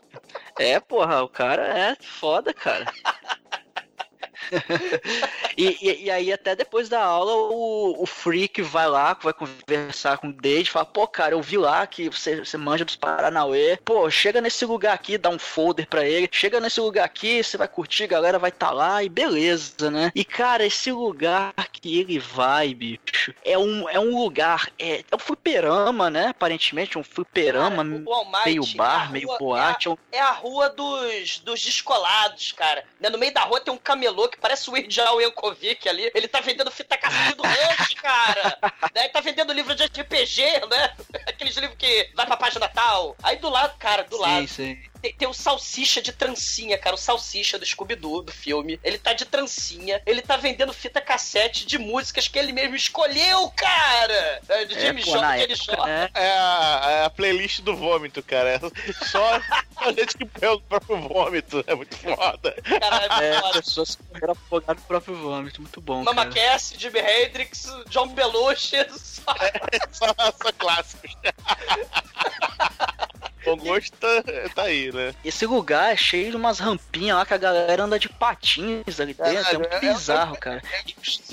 É, 0.58 0.80
porra, 0.80 1.22
o 1.22 1.28
cara 1.28 1.62
é 1.78 1.96
foda, 2.00 2.52
cara. 2.52 2.92
e, 5.56 5.76
e, 5.80 6.04
e 6.04 6.10
aí, 6.10 6.32
até 6.32 6.54
depois 6.56 6.88
da 6.88 7.02
aula, 7.02 7.32
o, 7.34 8.02
o 8.02 8.06
Freak 8.06 8.60
vai 8.62 8.88
lá, 8.88 9.16
vai 9.22 9.32
conversar 9.32 10.18
com 10.18 10.28
o 10.28 10.32
Dade, 10.32 10.70
fala: 10.70 10.84
pô, 10.84 11.06
cara, 11.06 11.34
eu 11.34 11.42
vi 11.42 11.56
lá 11.56 11.86
que 11.86 12.08
você, 12.08 12.36
você 12.44 12.56
manja 12.56 12.84
dos 12.84 12.96
Paranauê. 12.96 13.78
Pô, 13.84 14.08
chega 14.10 14.40
nesse 14.40 14.64
lugar 14.64 14.94
aqui, 14.94 15.18
dá 15.18 15.28
um 15.30 15.38
folder 15.38 15.86
pra 15.88 16.04
ele. 16.06 16.28
Chega 16.30 16.60
nesse 16.60 16.80
lugar 16.80 17.04
aqui, 17.04 17.42
você 17.42 17.56
vai 17.56 17.68
curtir, 17.68 18.04
a 18.04 18.08
galera 18.08 18.38
vai 18.38 18.50
tá 18.52 18.70
lá 18.70 19.02
e 19.02 19.08
beleza, 19.08 19.90
né? 19.90 20.10
E, 20.14 20.24
cara, 20.24 20.64
esse 20.64 20.90
lugar 20.92 21.52
que 21.72 21.98
ele 21.98 22.18
vai, 22.18 22.72
bicho, 22.74 23.34
é 23.44 23.58
um, 23.58 23.88
é 23.88 23.98
um 23.98 24.18
lugar, 24.18 24.70
é, 24.78 25.04
é 25.10 25.16
um 25.16 25.18
fliperama, 25.18 26.10
né? 26.10 26.28
Aparentemente, 26.28 26.98
um 26.98 27.04
fliperama, 27.04 27.84
Cara, 27.84 28.44
meio 28.44 28.62
é 28.62 28.72
a 28.72 28.76
bar, 28.76 29.12
meio 29.12 29.28
rua- 29.28 29.38
boate. 29.38 29.88
é 29.88 29.90
um- 29.90 29.96
É 30.12 30.20
a 30.20 30.30
rua 30.30 30.68
dos, 30.70 31.38
dos 31.40 31.60
descolados, 31.62 32.52
cara. 32.52 32.84
Né, 33.00 33.08
No 33.10 33.18
meio 33.18 33.32
da 33.32 33.42
rua 33.42 33.60
tem 33.60 33.72
um 33.72 33.78
camelô 33.78 34.28
que 34.34 34.40
parece 34.40 34.68
o 34.68 34.72
Weird 34.72 35.00
Al 35.00 35.20
Yankovic 35.20 35.88
ali. 35.88 36.10
Ele 36.14 36.28
tá 36.28 36.40
vendendo 36.40 36.70
fita 36.70 36.96
cassete 36.96 37.36
do 37.36 37.42
lanche, 37.42 37.94
cara. 38.02 38.58
Ele 38.94 39.08
tá 39.08 39.20
vendendo 39.20 39.52
livro 39.52 39.74
de 39.74 39.84
RPG, 39.84 40.42
né? 40.70 40.94
aqueles 41.26 41.56
livros 41.56 41.78
que 41.78 42.10
vai 42.14 42.26
pra 42.26 42.36
página 42.36 42.68
tal. 42.68 43.16
Aí 43.22 43.36
do 43.36 43.48
lado, 43.48 43.76
cara, 43.78 44.02
do 44.04 44.18
lado. 44.18 44.46
sim. 44.48 44.78
Tem, 45.04 45.12
tem 45.12 45.28
o 45.28 45.34
Salsicha 45.34 46.00
de 46.00 46.12
trancinha, 46.12 46.78
cara. 46.78 46.94
O 46.94 46.98
Salsicha 46.98 47.58
do 47.58 47.66
Scooby-Doo, 47.66 48.22
do 48.22 48.32
filme. 48.32 48.80
Ele 48.82 48.96
tá 48.96 49.12
de 49.12 49.26
trancinha. 49.26 50.00
Ele 50.06 50.22
tá 50.22 50.38
vendendo 50.38 50.72
fita 50.72 50.98
cassete 50.98 51.66
de 51.66 51.76
músicas 51.76 52.26
que 52.26 52.38
ele 52.38 52.52
mesmo 52.52 52.74
escolheu, 52.74 53.50
cara! 53.54 54.40
É, 54.48 54.64
De 54.64 54.74
É, 54.74 54.80
Jimmy 54.80 55.04
na 55.20 55.36
que 55.36 55.42
ele 55.42 55.52
época, 55.52 55.76
chora. 55.76 55.86
né? 55.86 56.08
É 56.14 56.30
a, 56.30 56.86
é 56.88 57.04
a 57.04 57.10
playlist 57.10 57.60
do 57.60 57.76
vômito, 57.76 58.22
cara. 58.22 58.48
É 58.54 58.60
só 59.04 59.40
a 59.76 59.92
gente 59.92 60.16
que 60.16 60.24
pega 60.24 60.54
o 60.54 60.60
próprio 60.62 60.96
vômito. 61.06 61.62
É 61.66 61.74
muito 61.74 61.94
foda. 61.98 62.56
Caralho, 62.80 63.12
É, 63.22 63.40
foda. 63.42 63.62
pessoas 63.62 63.96
que 63.96 64.02
morreram 64.10 64.32
afogadas 64.32 64.82
no 64.82 64.88
próprio 64.88 65.16
vômito. 65.16 65.60
Muito 65.60 65.80
bom, 65.82 66.02
Mama 66.02 66.26
cara. 66.30 66.52
Cass, 66.52 66.72
Jimi 66.78 67.00
Hendrix, 67.00 67.66
John 67.90 68.08
Belushi. 68.08 68.76
só- 68.98 69.34
Só, 69.92 70.06
só 70.42 70.52
clássicos. 70.58 71.14
Bom 73.44 73.56
gosto 73.56 73.92
tá, 73.96 74.22
tá 74.54 74.62
aí, 74.62 74.90
né? 74.92 75.14
Esse 75.24 75.46
lugar 75.46 75.92
é 75.92 75.96
cheio 75.96 76.30
de 76.30 76.36
umas 76.36 76.58
rampinhas 76.58 77.16
lá 77.16 77.26
que 77.26 77.34
a 77.34 77.38
galera 77.38 77.84
anda 77.84 77.98
de 77.98 78.08
patins 78.08 78.98
ali 79.00 79.14
dentro. 79.14 79.54
É, 79.54 79.58
muito 79.58 79.74
é- 79.74 79.80
bizarro, 79.80 80.36
cara. 80.38 80.62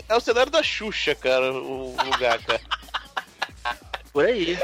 É 0.09 0.15
o 0.15 0.19
cenário 0.19 0.51
da 0.51 0.61
Xuxa, 0.61 1.15
cara, 1.15 1.53
o 1.53 1.95
lugar, 2.03 2.39
cara. 2.43 2.61
Por 4.11 4.25
aí. 4.25 4.59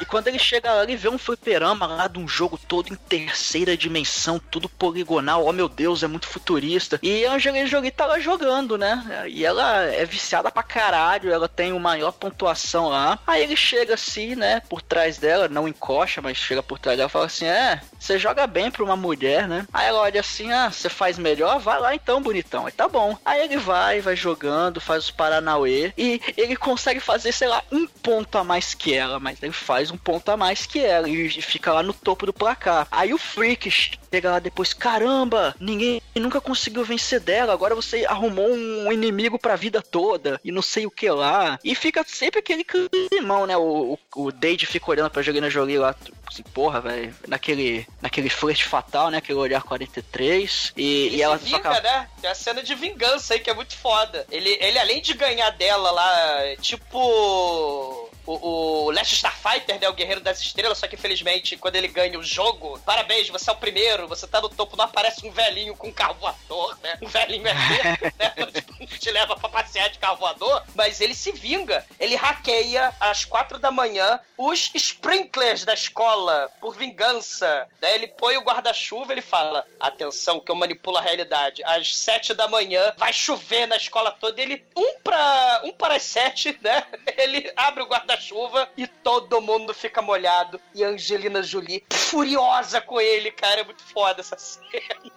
E 0.00 0.04
quando 0.04 0.28
ele 0.28 0.38
chega 0.38 0.72
lá, 0.72 0.82
ele 0.82 0.96
vê 0.96 1.08
um 1.08 1.18
fliperama 1.18 1.86
lá 1.86 2.08
de 2.08 2.18
um 2.18 2.26
jogo 2.26 2.58
todo 2.68 2.92
em 2.92 2.96
terceira 2.96 3.76
dimensão, 3.76 4.38
tudo 4.38 4.68
poligonal. 4.68 5.44
Oh 5.44 5.52
meu 5.52 5.68
Deus, 5.68 6.02
é 6.02 6.06
muito 6.06 6.26
futurista. 6.26 6.98
E 7.02 7.24
a 7.24 7.32
Angelina 7.32 7.66
Jolie 7.66 7.90
tá 7.90 8.06
lá 8.06 8.18
jogando, 8.18 8.76
né? 8.76 9.24
E 9.28 9.44
ela 9.44 9.84
é 9.84 10.04
viciada 10.04 10.50
pra 10.50 10.62
caralho, 10.62 11.32
ela 11.32 11.48
tem 11.48 11.72
o 11.72 11.80
maior 11.80 12.12
pontuação 12.12 12.88
lá. 12.88 13.18
Aí 13.26 13.42
ele 13.42 13.56
chega 13.56 13.94
assim, 13.94 14.34
né, 14.34 14.60
por 14.68 14.82
trás 14.82 15.18
dela, 15.18 15.48
não 15.48 15.68
encosta, 15.68 16.20
mas 16.20 16.36
chega 16.36 16.62
por 16.62 16.78
trás 16.78 16.96
dela 16.96 17.08
e 17.08 17.12
fala 17.12 17.26
assim: 17.26 17.46
É, 17.46 17.80
você 17.98 18.18
joga 18.18 18.46
bem 18.46 18.70
pra 18.70 18.84
uma 18.84 18.96
mulher, 18.96 19.48
né? 19.48 19.66
Aí 19.72 19.88
ela 19.88 20.00
olha 20.00 20.20
assim: 20.20 20.52
Ah, 20.52 20.70
você 20.70 20.88
faz 20.88 21.18
melhor? 21.18 21.58
Vai 21.58 21.78
lá 21.80 21.94
então, 21.94 22.22
bonitão. 22.22 22.66
Aí 22.66 22.72
tá 22.72 22.88
bom. 22.88 23.16
Aí 23.24 23.42
ele 23.42 23.56
vai, 23.56 24.00
vai 24.00 24.16
jogando, 24.16 24.80
faz 24.80 25.04
os 25.04 25.10
Paranauê. 25.10 25.92
E 25.96 26.20
ele 26.36 26.56
consegue 26.56 27.00
fazer, 27.00 27.32
sei 27.32 27.48
lá, 27.48 27.62
um 27.70 27.86
ponto 27.86 28.36
a 28.38 28.44
mais 28.44 28.74
que 28.74 28.94
ela, 28.94 29.18
mas 29.18 29.42
ele 29.42 29.52
faz 29.52 29.83
um 29.90 29.96
ponto 29.96 30.30
a 30.30 30.36
mais 30.36 30.66
que 30.66 30.78
ela 30.78 31.08
e 31.08 31.28
fica 31.42 31.72
lá 31.72 31.82
no 31.82 31.92
topo 31.92 32.26
do 32.26 32.32
placar. 32.32 32.86
Aí 32.90 33.12
o 33.12 33.18
Freak 33.18 33.70
chega 33.70 34.30
lá 34.30 34.38
depois, 34.38 34.72
caramba, 34.72 35.54
ninguém 35.58 36.00
nunca 36.14 36.40
conseguiu 36.40 36.84
vencer 36.84 37.20
dela, 37.20 37.52
agora 37.52 37.74
você 37.74 38.04
arrumou 38.06 38.48
um 38.48 38.92
inimigo 38.92 39.38
pra 39.38 39.56
vida 39.56 39.82
toda 39.82 40.40
e 40.44 40.52
não 40.52 40.62
sei 40.62 40.86
o 40.86 40.90
que 40.90 41.10
lá. 41.10 41.58
E 41.64 41.74
fica 41.74 42.04
sempre 42.06 42.38
aquele 42.38 42.64
climão, 42.64 43.46
né? 43.46 43.56
O, 43.56 43.98
o, 44.14 44.24
o 44.26 44.32
Dade 44.32 44.66
fica 44.66 44.90
olhando 44.90 45.10
pra 45.10 45.20
Angelina 45.20 45.50
Jolie 45.50 45.78
lá, 45.78 45.94
assim, 46.26 46.42
porra, 46.42 46.80
velho, 46.80 47.14
naquele, 47.26 47.86
naquele 48.00 48.28
flerte 48.28 48.64
fatal, 48.64 49.10
né? 49.10 49.18
Aquele 49.18 49.38
olhar 49.38 49.62
43. 49.62 50.72
E, 50.76 51.06
Ele 51.06 51.16
e 51.16 51.22
ela 51.22 51.36
vinga, 51.36 51.80
né? 51.80 52.08
Tem 52.20 52.30
a 52.30 52.34
cena 52.34 52.62
de 52.62 52.74
vingança 52.74 53.34
aí 53.34 53.40
que 53.40 53.50
é 53.50 53.54
muito 53.54 53.76
foda. 53.76 54.26
Ele, 54.30 54.56
ele 54.60 54.78
além 54.78 55.02
de 55.02 55.14
ganhar 55.14 55.50
dela 55.50 55.90
lá, 55.90 56.56
tipo. 56.60 58.10
O, 58.26 58.86
o 58.86 58.90
Last 58.90 59.14
Starfighter, 59.14 59.80
né? 59.80 59.88
O 59.88 59.94
Guerreiro 59.94 60.20
das 60.20 60.40
Estrelas, 60.40 60.78
só 60.78 60.86
que 60.86 60.94
infelizmente, 60.94 61.56
quando 61.56 61.76
ele 61.76 61.88
ganha 61.88 62.18
o 62.18 62.22
jogo, 62.22 62.78
parabéns, 62.84 63.28
você 63.28 63.50
é 63.50 63.52
o 63.52 63.56
primeiro, 63.56 64.08
você 64.08 64.26
tá 64.26 64.40
no 64.40 64.48
topo, 64.48 64.76
não 64.76 64.84
aparece 64.84 65.26
um 65.26 65.30
velhinho 65.30 65.76
com 65.76 65.88
um 65.88 65.92
carro 65.92 66.14
voador, 66.14 66.78
né? 66.82 66.98
Um 67.02 67.08
velhinho 67.08 67.46
é 67.46 67.54
né? 68.18 68.52
Tipo, 68.52 68.98
te 68.98 69.10
leva 69.10 69.36
pra 69.36 69.48
passear 69.48 69.88
de 69.90 69.98
carro 69.98 70.16
voador, 70.16 70.62
mas 70.74 71.00
ele 71.00 71.14
se 71.14 71.32
vinga. 71.32 71.84
Ele 71.98 72.16
hackeia 72.16 72.94
às 73.00 73.24
quatro 73.24 73.58
da 73.58 73.70
manhã 73.70 74.20
os 74.36 74.70
sprinklers 74.74 75.64
da 75.64 75.74
escola 75.74 76.50
por 76.60 76.76
vingança. 76.76 77.68
Daí 77.80 77.94
ele 77.94 78.08
põe 78.08 78.36
o 78.36 78.42
guarda-chuva 78.42 79.12
ele 79.12 79.22
fala: 79.22 79.66
Atenção, 79.78 80.40
que 80.40 80.50
eu 80.50 80.54
manipulo 80.54 80.98
a 80.98 81.00
realidade. 81.00 81.62
Às 81.64 81.96
sete 81.96 82.34
da 82.34 82.48
manhã 82.48 82.92
vai 82.96 83.12
chover 83.12 83.66
na 83.66 83.76
escola 83.76 84.10
toda. 84.10 84.40
Ele, 84.40 84.64
um 84.76 84.98
para 85.00 85.62
um 85.64 85.72
para 85.72 85.96
as 85.96 86.02
sete, 86.02 86.58
né? 86.60 86.84
Ele 87.16 87.52
abre 87.56 87.82
o 87.82 87.86
guarda-chuva 88.14 88.68
e 88.76 88.86
todo 88.86 89.40
mundo 89.40 89.74
fica 89.74 90.00
molhado. 90.00 90.60
E 90.74 90.82
Angelina 90.82 91.42
Jolie 91.42 91.84
furiosa 91.92 92.80
com 92.80 93.00
ele, 93.00 93.30
cara. 93.30 93.60
É 93.60 93.64
muito 93.64 93.82
foda 93.82 94.20
essa 94.20 94.36
cena. 94.38 94.62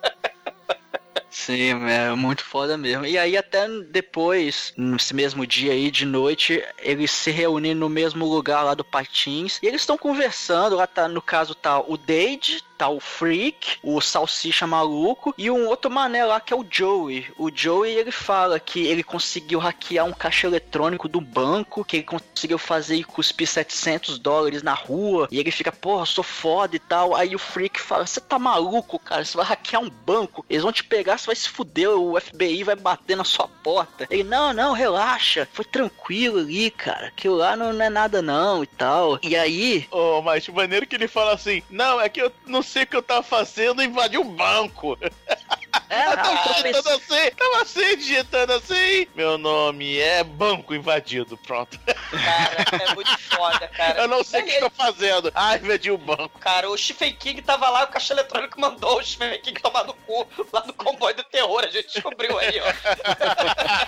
Sim, 1.30 1.72
é 1.90 2.14
muito 2.16 2.44
foda 2.44 2.78
mesmo. 2.78 3.06
E 3.06 3.18
aí 3.18 3.38
até 3.38 3.68
depois, 3.92 4.74
nesse 4.78 5.14
mesmo 5.14 5.46
dia 5.46 5.74
aí, 5.74 5.92
de 5.92 6.06
noite, 6.06 6.64
eles 6.80 7.12
se 7.12 7.32
reúnem 7.32 7.76
no 7.76 7.90
mesmo 7.90 8.26
lugar 8.26 8.64
lá 8.64 8.74
do 8.74 8.84
Patins. 8.84 9.60
E 9.62 9.68
eles 9.68 9.82
estão 9.82 9.98
conversando, 9.98 10.76
lá 10.76 10.88
tá, 10.88 11.08
no 11.08 11.22
caso 11.22 11.54
tá 11.54 11.80
o 11.80 11.98
Dade, 11.98 12.64
tá 12.78 12.88
o 12.90 13.00
Freak, 13.00 13.78
o 13.84 14.00
Salsicha 14.00 14.68
Maluco 14.68 15.34
e 15.38 15.50
um 15.50 15.68
outro 15.68 15.90
mané 15.90 16.24
lá 16.24 16.40
que 16.40 16.54
é 16.54 16.56
o 16.56 16.66
Joey. 16.70 17.28
O 17.38 17.50
Joey, 17.54 17.96
ele 17.96 18.12
fala 18.12 18.60
que 18.60 18.86
ele 18.86 19.04
conseguiu 19.04 19.60
hackear 19.60 20.06
um 20.06 20.14
caixa 20.14 20.48
eletrônico 20.48 21.08
do 21.08 21.20
banco, 21.20 21.84
que 21.84 21.98
ele 21.98 22.04
conseguiu 22.06 22.58
fazer 22.58 22.96
e 22.96 23.04
cuspir 23.04 23.48
700 23.48 24.20
dólares 24.20 24.62
na 24.62 24.74
rua. 24.74 25.28
E 25.32 25.40
ele 25.40 25.52
fica, 25.52 25.72
porra, 25.72 26.06
sou 26.06 26.24
foda 26.24 26.76
e 26.76 26.80
tal. 26.80 27.16
Aí 27.16 27.36
o 27.36 27.40
Freak 27.40 27.82
fala, 27.82 28.06
você 28.06 28.22
tá 28.22 28.38
maluco, 28.38 29.00
cara? 29.00 29.26
Você 29.26 29.36
vai 29.36 29.46
hackear 29.46 29.82
um 29.82 29.90
banco, 29.90 30.46
eles 30.50 30.64
vão 30.64 30.72
te 30.72 30.84
pegar, 30.84 31.17
você 31.18 31.26
vai 31.28 31.36
se 31.36 31.50
fuder, 31.50 31.90
o 31.90 32.20
FBI 32.20 32.64
vai 32.64 32.76
bater 32.76 33.16
na 33.16 33.24
sua 33.24 33.48
porta. 33.48 34.08
Ele, 34.10 34.24
não, 34.24 34.54
não, 34.54 34.74
relaxa, 34.74 35.48
foi 35.52 35.66
tranquilo 35.66 36.40
ali, 36.40 36.72
cara. 36.72 37.08
Aquilo 37.08 37.36
lá 37.36 37.56
não, 37.56 37.74
não 37.74 37.86
é 37.86 37.90
nada 37.90 38.22
não 38.22 38.64
e 38.64 38.68
tal. 38.68 39.20
E 39.24 39.36
aí, 39.36 39.88
Ô, 39.92 40.22
mas 40.22 40.48
o 40.48 40.54
maneiro 40.54 40.86
que 40.88 40.96
ele 40.96 41.08
fala 41.08 41.34
assim: 41.34 41.62
Não, 41.70 42.00
é 42.00 42.10
que 42.10 42.22
eu 42.22 42.32
não 42.46 42.62
sei 42.62 42.84
o 42.84 42.88
que 42.88 42.96
eu 42.96 43.02
tava 43.02 43.24
fazendo, 43.24 43.82
invadi 43.84 44.18
um 44.18 44.36
banco. 44.36 44.98
é, 45.90 46.08
Eu 46.08 46.16
tava 46.16 46.32
ah, 46.32 46.54
digitando 46.54 46.90
assim, 46.90 47.32
tava 47.36 47.62
assim, 47.62 47.98
digitando 47.98 48.54
assim. 48.54 49.08
Meu 49.16 49.38
nome 49.38 49.98
é 49.98 50.24
Banco 50.24 50.74
Invadido, 50.74 51.38
pronto. 51.38 51.80
Cara, 51.80 52.84
é 52.92 52.96
muito 52.96 53.18
foda, 53.20 53.68
cara. 53.70 54.02
Eu 54.02 54.08
não 54.08 54.24
sei 54.24 54.42
o 54.42 54.46
que 54.46 54.52
Ele- 54.52 54.60
tô 54.62 54.70
fazendo. 54.70 55.32
Ah, 55.34 55.56
invadi 55.56 55.92
o 55.92 55.98
banco. 55.98 56.40
Cara, 56.40 56.70
o 56.70 56.78
Stephen 56.78 57.14
King 57.16 57.42
tava 57.42 57.70
lá, 57.70 57.84
o 57.84 57.88
caixa 57.88 58.14
eletrônico 58.14 58.60
mandou 58.60 59.00
o 59.00 59.04
Stephen 59.04 59.40
King 59.42 59.60
tomar 59.62 59.84
no 59.84 59.94
cu 59.94 60.28
lá 60.52 60.64
no 60.66 60.74
do 61.14 61.24
terror. 61.24 61.64
A 61.64 61.70
gente 61.70 61.88
descobriu 61.94 62.38
aí, 62.38 62.60
ó. 62.60 62.66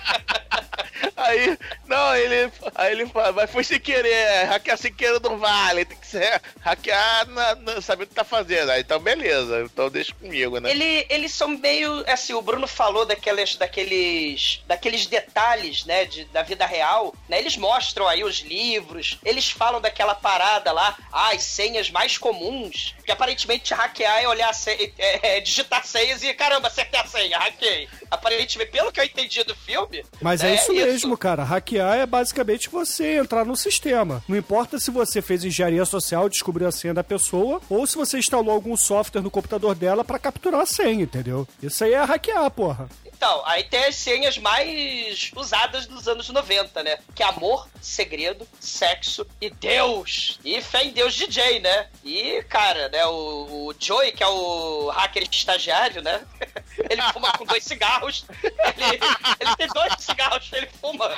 Aí, 2.10 2.28
não, 2.28 2.36
ele, 2.36 2.52
aí 2.76 2.92
ele 2.92 3.06
fala, 3.08 3.32
mas 3.32 3.50
foi 3.52 3.64
sem 3.64 3.80
querer, 3.80 4.46
hackear 4.46 4.78
sem 4.78 4.94
querer 4.94 5.20
não 5.22 5.38
vale, 5.38 5.86
tem 5.86 5.98
que 5.98 6.08
ser 6.08 6.42
hackear 6.62 7.28
na, 7.28 7.56
na- 7.56 7.82
sabendo 7.82 8.08
o 8.08 8.10
que 8.10 8.16
tá 8.16 8.24
fazendo. 8.24 8.72
Aí, 8.72 8.82
então, 8.82 9.00
beleza, 9.00 9.62
então 9.62 9.90
deixa 9.90 10.14
comigo, 10.14 10.60
né? 10.60 10.70
Ele, 10.72 11.06
eles 11.10 11.32
são 11.34 11.48
meio. 11.50 12.04
Assim, 12.08 12.34
o 12.34 12.42
Bruno 12.42 12.68
falou 12.68 13.06
daquelas, 13.06 13.56
daqueles, 13.56 14.62
daqueles 14.68 15.06
detalhes, 15.06 15.86
né, 15.86 16.06
de, 16.06 16.26
da 16.26 16.42
vida 16.44 16.66
real. 16.66 17.14
Né? 17.28 17.40
Eles 17.40 17.58
mostram 17.58 18.08
aí 18.08 18.24
os 18.24 18.40
livros, 18.40 19.18
eles 19.24 19.50
falam 19.50 19.82
daquela 19.82 20.16
parada 20.16 20.72
lá, 20.72 20.98
ah, 21.12 21.30
as 21.34 21.44
senhas 21.44 21.90
mais 21.90 22.18
comuns. 22.18 22.96
Que 23.06 23.12
aparentemente 23.12 23.74
hackear 23.74 24.22
é 24.24 24.28
olhar, 24.28 24.54
senha, 24.54 24.92
é, 24.98 25.38
é 25.38 25.40
digitar 25.42 25.86
senhas 25.86 26.22
e 26.24 26.34
caramba, 26.34 26.68
acertei 26.68 27.00
a 27.00 27.06
senha, 27.06 27.38
hackei. 27.38 27.88
Aparentemente, 28.12 28.72
pelo 28.72 28.92
que 28.92 29.00
eu 29.00 29.04
entendi 29.04 29.44
do 29.44 29.56
filme. 29.56 30.04
Mas 30.22 30.44
é, 30.44 30.50
né, 30.50 30.56
isso 30.56 30.74
mesmo, 30.74 31.18
cara. 31.18 31.44
Hackear 31.44 31.99
é 32.00 32.06
basicamente 32.06 32.70
você 32.70 33.18
entrar 33.18 33.46
no 33.46 33.56
sistema. 33.56 34.24
Não 34.28 34.38
importa 34.38 34.80
se 34.80 34.92
você 34.92 35.22
fez 35.22 35.44
engenharia 35.44 35.86
social, 35.86 36.30
descobriu 36.30 36.68
a 36.68 36.72
senha 36.72 36.94
da 36.94 37.04
pessoa, 37.04 37.62
ou 37.70 37.86
se 37.86 37.96
você 37.96 38.18
instalou 38.18 38.54
algum 38.54 38.76
software 38.76 39.22
no 39.22 39.32
computador 39.32 39.76
dela 39.76 40.04
pra 40.04 40.20
capturar 40.20 40.62
a 40.62 40.66
senha, 40.66 41.04
entendeu? 41.04 41.48
Isso 41.62 41.84
aí 41.84 41.94
é 41.94 42.04
hackear, 42.04 42.50
porra. 42.52 42.90
Então, 43.20 43.44
aí 43.46 43.66
tem 43.66 43.84
as 43.84 43.98
senhas 43.98 44.38
mais 44.38 45.30
usadas 45.36 45.86
dos 45.86 46.08
anos 46.08 46.30
90, 46.30 46.82
né? 46.84 47.00
Que 47.14 47.22
é 47.22 47.26
amor, 47.26 47.68
segredo, 47.82 48.48
sexo 48.62 49.28
e 49.42 49.50
Deus. 49.50 50.40
E 50.42 50.62
fé 50.62 50.86
em 50.86 50.92
Deus 50.92 51.14
DJ, 51.16 51.60
né? 51.60 51.88
E, 52.02 52.42
cara, 52.44 52.88
né, 52.88 53.06
o, 53.08 53.68
o 53.68 53.76
Joey, 53.78 54.14
que 54.14 54.24
é 54.24 54.28
o 54.30 54.88
hacker 54.92 55.28
estagiário, 55.30 56.02
né? 56.02 56.22
Ele 56.90 57.02
fuma 57.12 57.34
com 57.34 57.44
dois 57.44 57.62
cigarros. 57.66 58.24
Ele, 58.42 59.00
ele 59.42 59.56
tem 59.58 59.68
dois 59.68 59.94
cigarros, 60.00 60.50
ele 60.54 60.70
fuma. 60.80 61.12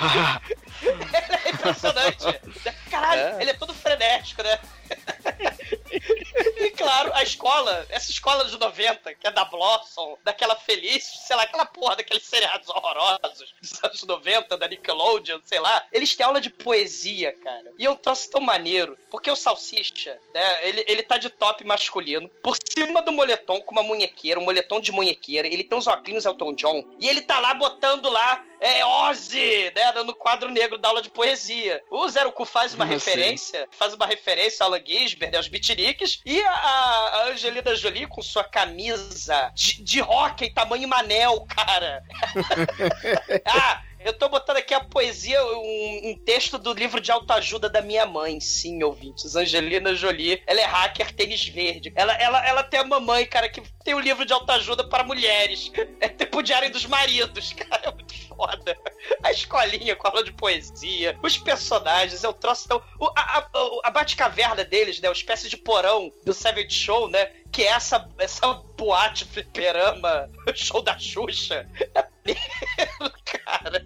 Ele 0.81 1.13
é 1.45 1.49
impressionante. 1.51 2.41
Caralho, 2.89 3.21
É. 3.37 3.41
ele 3.41 3.51
é 3.51 3.53
todo 3.53 3.75
frenético, 3.75 4.41
né? 4.41 4.57
E 6.57 6.69
claro, 6.71 7.11
a 7.13 7.23
escola, 7.23 7.85
essa 7.89 8.11
escola 8.11 8.43
dos 8.43 8.57
90, 8.57 9.15
que 9.15 9.27
é 9.27 9.31
da 9.31 9.45
Blossom, 9.45 10.17
daquela 10.23 10.55
Feliz, 10.55 11.03
sei 11.03 11.35
lá, 11.35 11.43
aquela 11.43 11.65
porra 11.65 11.95
daqueles 11.95 12.23
seriados 12.23 12.69
horrorosos 12.69 13.53
dos 13.59 13.83
anos 13.83 14.03
90, 14.03 14.57
da 14.57 14.67
Nickelodeon, 14.67 15.39
sei 15.43 15.59
lá, 15.59 15.85
eles 15.91 16.15
têm 16.15 16.25
aula 16.25 16.39
de 16.39 16.49
poesia, 16.49 17.35
cara. 17.43 17.71
E 17.77 17.83
eu 17.83 17.95
troço 17.95 18.29
tão 18.29 18.41
maneiro, 18.41 18.97
porque 19.09 19.29
o 19.29 19.35
Salsicha, 19.35 20.19
né, 20.33 20.67
ele, 20.67 20.83
ele 20.87 21.03
tá 21.03 21.17
de 21.17 21.29
top 21.29 21.63
masculino, 21.65 22.29
por 22.43 22.55
cima 22.63 23.01
do 23.01 23.11
moletom 23.11 23.61
com 23.61 23.71
uma 23.71 23.83
munhequeira, 23.83 24.39
um 24.39 24.45
moletom 24.45 24.79
de 24.79 24.91
munhequeira, 24.91 25.47
ele 25.47 25.63
tem 25.63 25.77
uns 25.77 25.87
óculos 25.87 26.25
Elton 26.25 26.53
John, 26.53 26.83
e 26.99 27.07
ele 27.07 27.21
tá 27.21 27.39
lá 27.39 27.53
botando 27.53 28.09
lá 28.09 28.43
é 28.61 28.85
Ozzy, 28.85 29.71
né? 29.75 29.91
No 30.05 30.13
quadro 30.13 30.49
negro 30.49 30.77
da 30.77 30.89
aula 30.89 31.01
de 31.01 31.09
poesia. 31.09 31.81
O 31.89 32.07
Zero 32.07 32.31
Cu 32.31 32.45
faz 32.45 32.75
uma 32.75 32.85
sei. 32.85 32.93
referência, 32.95 33.67
faz 33.71 33.95
uma 33.95 34.05
referência 34.05 34.63
ao 34.63 34.71
Alan 34.71 34.83
Gisbert, 34.85 35.31
né, 35.31 35.37
aos 35.37 35.47
beatniks, 35.47 36.21
e 36.23 36.39
a, 36.41 36.51
a 36.51 37.29
Angelina 37.29 37.75
Jolie 37.75 38.05
com 38.05 38.21
sua 38.21 38.43
camisa 38.43 39.51
de, 39.55 39.83
de 39.83 40.01
hockey 40.01 40.53
tamanho 40.53 40.87
Manel, 40.87 41.43
cara. 41.47 42.03
ah, 43.45 43.81
eu 44.03 44.13
tô 44.13 44.29
botando 44.29 44.57
aqui 44.57 44.73
a 44.73 44.79
poesia, 44.79 45.43
um, 45.43 46.11
um 46.11 46.15
texto 46.25 46.57
do 46.57 46.73
livro 46.73 46.99
de 46.99 47.11
autoajuda 47.11 47.69
da 47.69 47.81
minha 47.81 48.05
mãe, 48.05 48.39
sim, 48.39 48.83
ouvintes. 48.83 49.35
Angelina 49.35 49.93
Jolie, 49.95 50.41
ela 50.45 50.59
é 50.59 50.65
hacker 50.65 51.13
tênis 51.13 51.47
verde. 51.47 51.91
Ela, 51.95 52.13
ela, 52.13 52.45
ela 52.45 52.63
tem 52.63 52.79
a 52.79 52.83
mamãe, 52.83 53.25
cara, 53.25 53.49
que 53.49 53.61
tem 53.83 53.93
um 53.93 53.99
livro 53.99 54.25
de 54.25 54.33
autoajuda 54.33 54.87
para 54.87 55.03
mulheres. 55.03 55.71
É 55.99 56.09
tipo 56.09 56.39
o 56.39 56.41
Diário 56.41 56.71
dos 56.71 56.85
Maridos, 56.85 57.53
cara, 57.57 57.89
é 57.89 57.91
muito 57.91 58.13
foda. 58.27 58.77
A 59.23 59.31
escolinha 59.31 59.95
com 59.95 60.07
aula 60.07 60.23
de 60.23 60.31
poesia, 60.33 61.17
os 61.21 61.37
personagens, 61.37 62.23
é 62.23 62.29
um 62.29 62.33
troço 62.33 62.67
tão... 62.67 62.81
a, 63.15 63.39
a, 63.39 63.49
a 63.83 63.91
Batcaverna 63.91 64.63
deles, 64.63 64.99
né, 64.99 65.09
uma 65.09 65.13
espécie 65.13 65.49
de 65.49 65.57
porão 65.57 66.11
do 66.23 66.33
Savage 66.33 66.71
Show, 66.71 67.09
né, 67.09 67.31
que 67.51 67.63
é 67.63 67.67
essa, 67.67 68.07
essa 68.17 68.53
boate 68.77 69.25
fliperama, 69.25 70.29
show 70.55 70.81
da 70.81 70.97
Xuxa. 70.97 71.67
É 71.93 72.05
cara. 73.45 73.85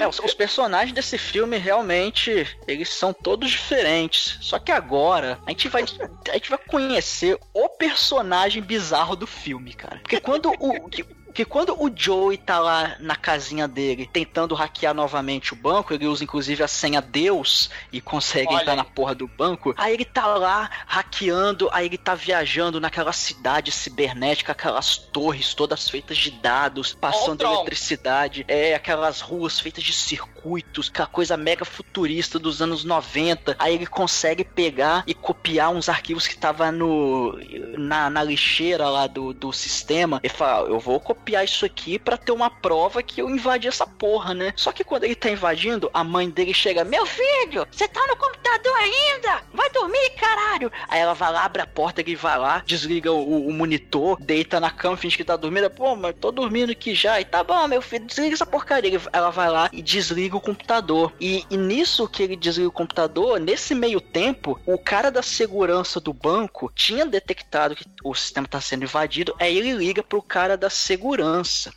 É, 0.00 0.08
os, 0.08 0.18
os 0.20 0.32
personagens 0.32 0.92
desse 0.92 1.18
filme 1.18 1.58
realmente 1.58 2.46
eles 2.66 2.88
são 2.88 3.12
todos 3.12 3.50
diferentes. 3.50 4.38
Só 4.40 4.58
que 4.58 4.72
agora 4.72 5.38
a 5.46 5.50
gente 5.50 5.68
vai 5.68 5.82
a 6.30 6.32
gente 6.32 6.48
vai 6.48 6.58
conhecer 6.58 7.38
o 7.52 7.68
personagem 7.68 8.62
bizarro 8.62 9.14
do 9.14 9.26
filme, 9.26 9.74
cara. 9.74 9.98
Porque 9.98 10.20
quando 10.20 10.50
o 10.58 10.88
que, 11.32 11.44
que 11.44 11.44
quando 11.44 11.74
o 11.80 11.90
Joey 11.94 12.36
tá 12.36 12.58
lá 12.58 12.96
na 13.00 13.16
casinha 13.16 13.66
dele 13.66 14.08
tentando 14.12 14.54
hackear 14.54 14.94
novamente 14.94 15.52
o 15.52 15.56
banco, 15.56 15.92
ele 15.94 16.06
usa 16.06 16.22
inclusive 16.22 16.62
a 16.62 16.68
senha 16.68 17.00
Deus 17.00 17.70
e 17.92 18.00
consegue 18.00 18.52
Olha 18.52 18.62
entrar 18.62 18.76
na 18.76 18.84
porra 18.84 19.14
do 19.14 19.26
banco. 19.26 19.74
Aí 19.76 19.94
ele 19.94 20.04
tá 20.04 20.26
lá 20.26 20.70
hackeando, 20.86 21.68
aí 21.72 21.86
ele 21.86 21.98
tá 21.98 22.14
viajando 22.14 22.80
naquela 22.80 23.12
cidade 23.12 23.72
cibernética, 23.72 24.52
aquelas 24.52 24.96
torres 24.96 25.54
todas 25.54 25.88
feitas 25.88 26.16
de 26.16 26.30
dados, 26.30 26.94
passando 26.94 27.44
eletricidade, 27.44 28.44
é 28.46 28.74
aquelas 28.74 29.20
ruas 29.20 29.58
feitas 29.58 29.82
de 29.82 29.92
circuitos, 29.92 30.88
aquela 30.88 31.08
coisa 31.08 31.36
mega 31.36 31.64
futurista 31.64 32.38
dos 32.38 32.60
anos 32.60 32.84
90. 32.84 33.56
Aí 33.58 33.74
ele 33.74 33.86
consegue 33.86 34.44
pegar 34.44 35.04
e 35.06 35.14
copiar 35.14 35.70
uns 35.70 35.88
arquivos 35.88 36.26
que 36.26 36.36
tava 36.36 36.70
no 36.70 37.38
na, 37.78 38.10
na 38.10 38.22
lixeira 38.22 38.88
lá 38.88 39.06
do, 39.06 39.32
do 39.32 39.52
sistema. 39.52 40.20
Ele 40.22 40.32
fala, 40.32 40.68
eu 40.68 40.78
vou 40.78 41.00
copiar 41.00 41.21
isso 41.44 41.64
aqui 41.64 41.98
pra 41.98 42.16
ter 42.16 42.32
uma 42.32 42.50
prova 42.50 43.02
que 43.02 43.20
eu 43.20 43.30
invadi 43.30 43.68
essa 43.68 43.86
porra, 43.86 44.34
né? 44.34 44.52
Só 44.56 44.72
que 44.72 44.84
quando 44.84 45.04
ele 45.04 45.14
tá 45.14 45.30
invadindo, 45.30 45.90
a 45.92 46.02
mãe 46.02 46.28
dele 46.28 46.54
chega, 46.54 46.84
meu 46.84 47.06
filho, 47.06 47.66
você 47.70 47.86
tá 47.88 48.04
no 48.06 48.16
computador 48.16 48.74
ainda? 48.76 49.42
Vai 49.52 49.70
dormir, 49.70 50.10
caralho! 50.18 50.70
Aí 50.88 51.00
ela 51.00 51.14
vai 51.14 51.32
lá, 51.32 51.44
abre 51.44 51.62
a 51.62 51.66
porta, 51.66 52.00
ele 52.00 52.16
vai 52.16 52.38
lá, 52.38 52.62
desliga 52.66 53.12
o, 53.12 53.46
o 53.46 53.52
monitor, 53.52 54.18
deita 54.20 54.60
na 54.60 54.70
cama, 54.70 54.96
finge 54.96 55.16
que 55.16 55.24
tá 55.24 55.36
dormindo. 55.36 55.70
Pô, 55.70 55.94
mas 55.96 56.14
tô 56.20 56.30
dormindo 56.30 56.72
aqui 56.72 56.94
já. 56.94 57.20
E 57.20 57.24
tá 57.24 57.42
bom, 57.42 57.66
meu 57.68 57.82
filho, 57.82 58.06
desliga 58.06 58.34
essa 58.34 58.46
porcaria. 58.46 59.00
Ela 59.12 59.30
vai 59.30 59.50
lá 59.50 59.70
e 59.72 59.82
desliga 59.82 60.36
o 60.36 60.40
computador. 60.40 61.12
E, 61.20 61.44
e 61.50 61.56
nisso 61.56 62.08
que 62.08 62.22
ele 62.22 62.36
desliga 62.36 62.68
o 62.68 62.72
computador, 62.72 63.38
nesse 63.38 63.74
meio 63.74 64.00
tempo, 64.00 64.60
o 64.66 64.78
cara 64.78 65.10
da 65.10 65.22
segurança 65.22 66.00
do 66.00 66.12
banco 66.12 66.70
tinha 66.74 67.06
detectado 67.06 67.74
que 67.74 67.84
o 68.02 68.14
sistema 68.14 68.46
tá 68.46 68.60
sendo 68.60 68.84
invadido. 68.84 69.34
Aí 69.38 69.56
ele 69.56 69.72
liga 69.72 70.02
pro 70.02 70.22
cara 70.22 70.56
da 70.56 70.68
segurança. 70.70 71.11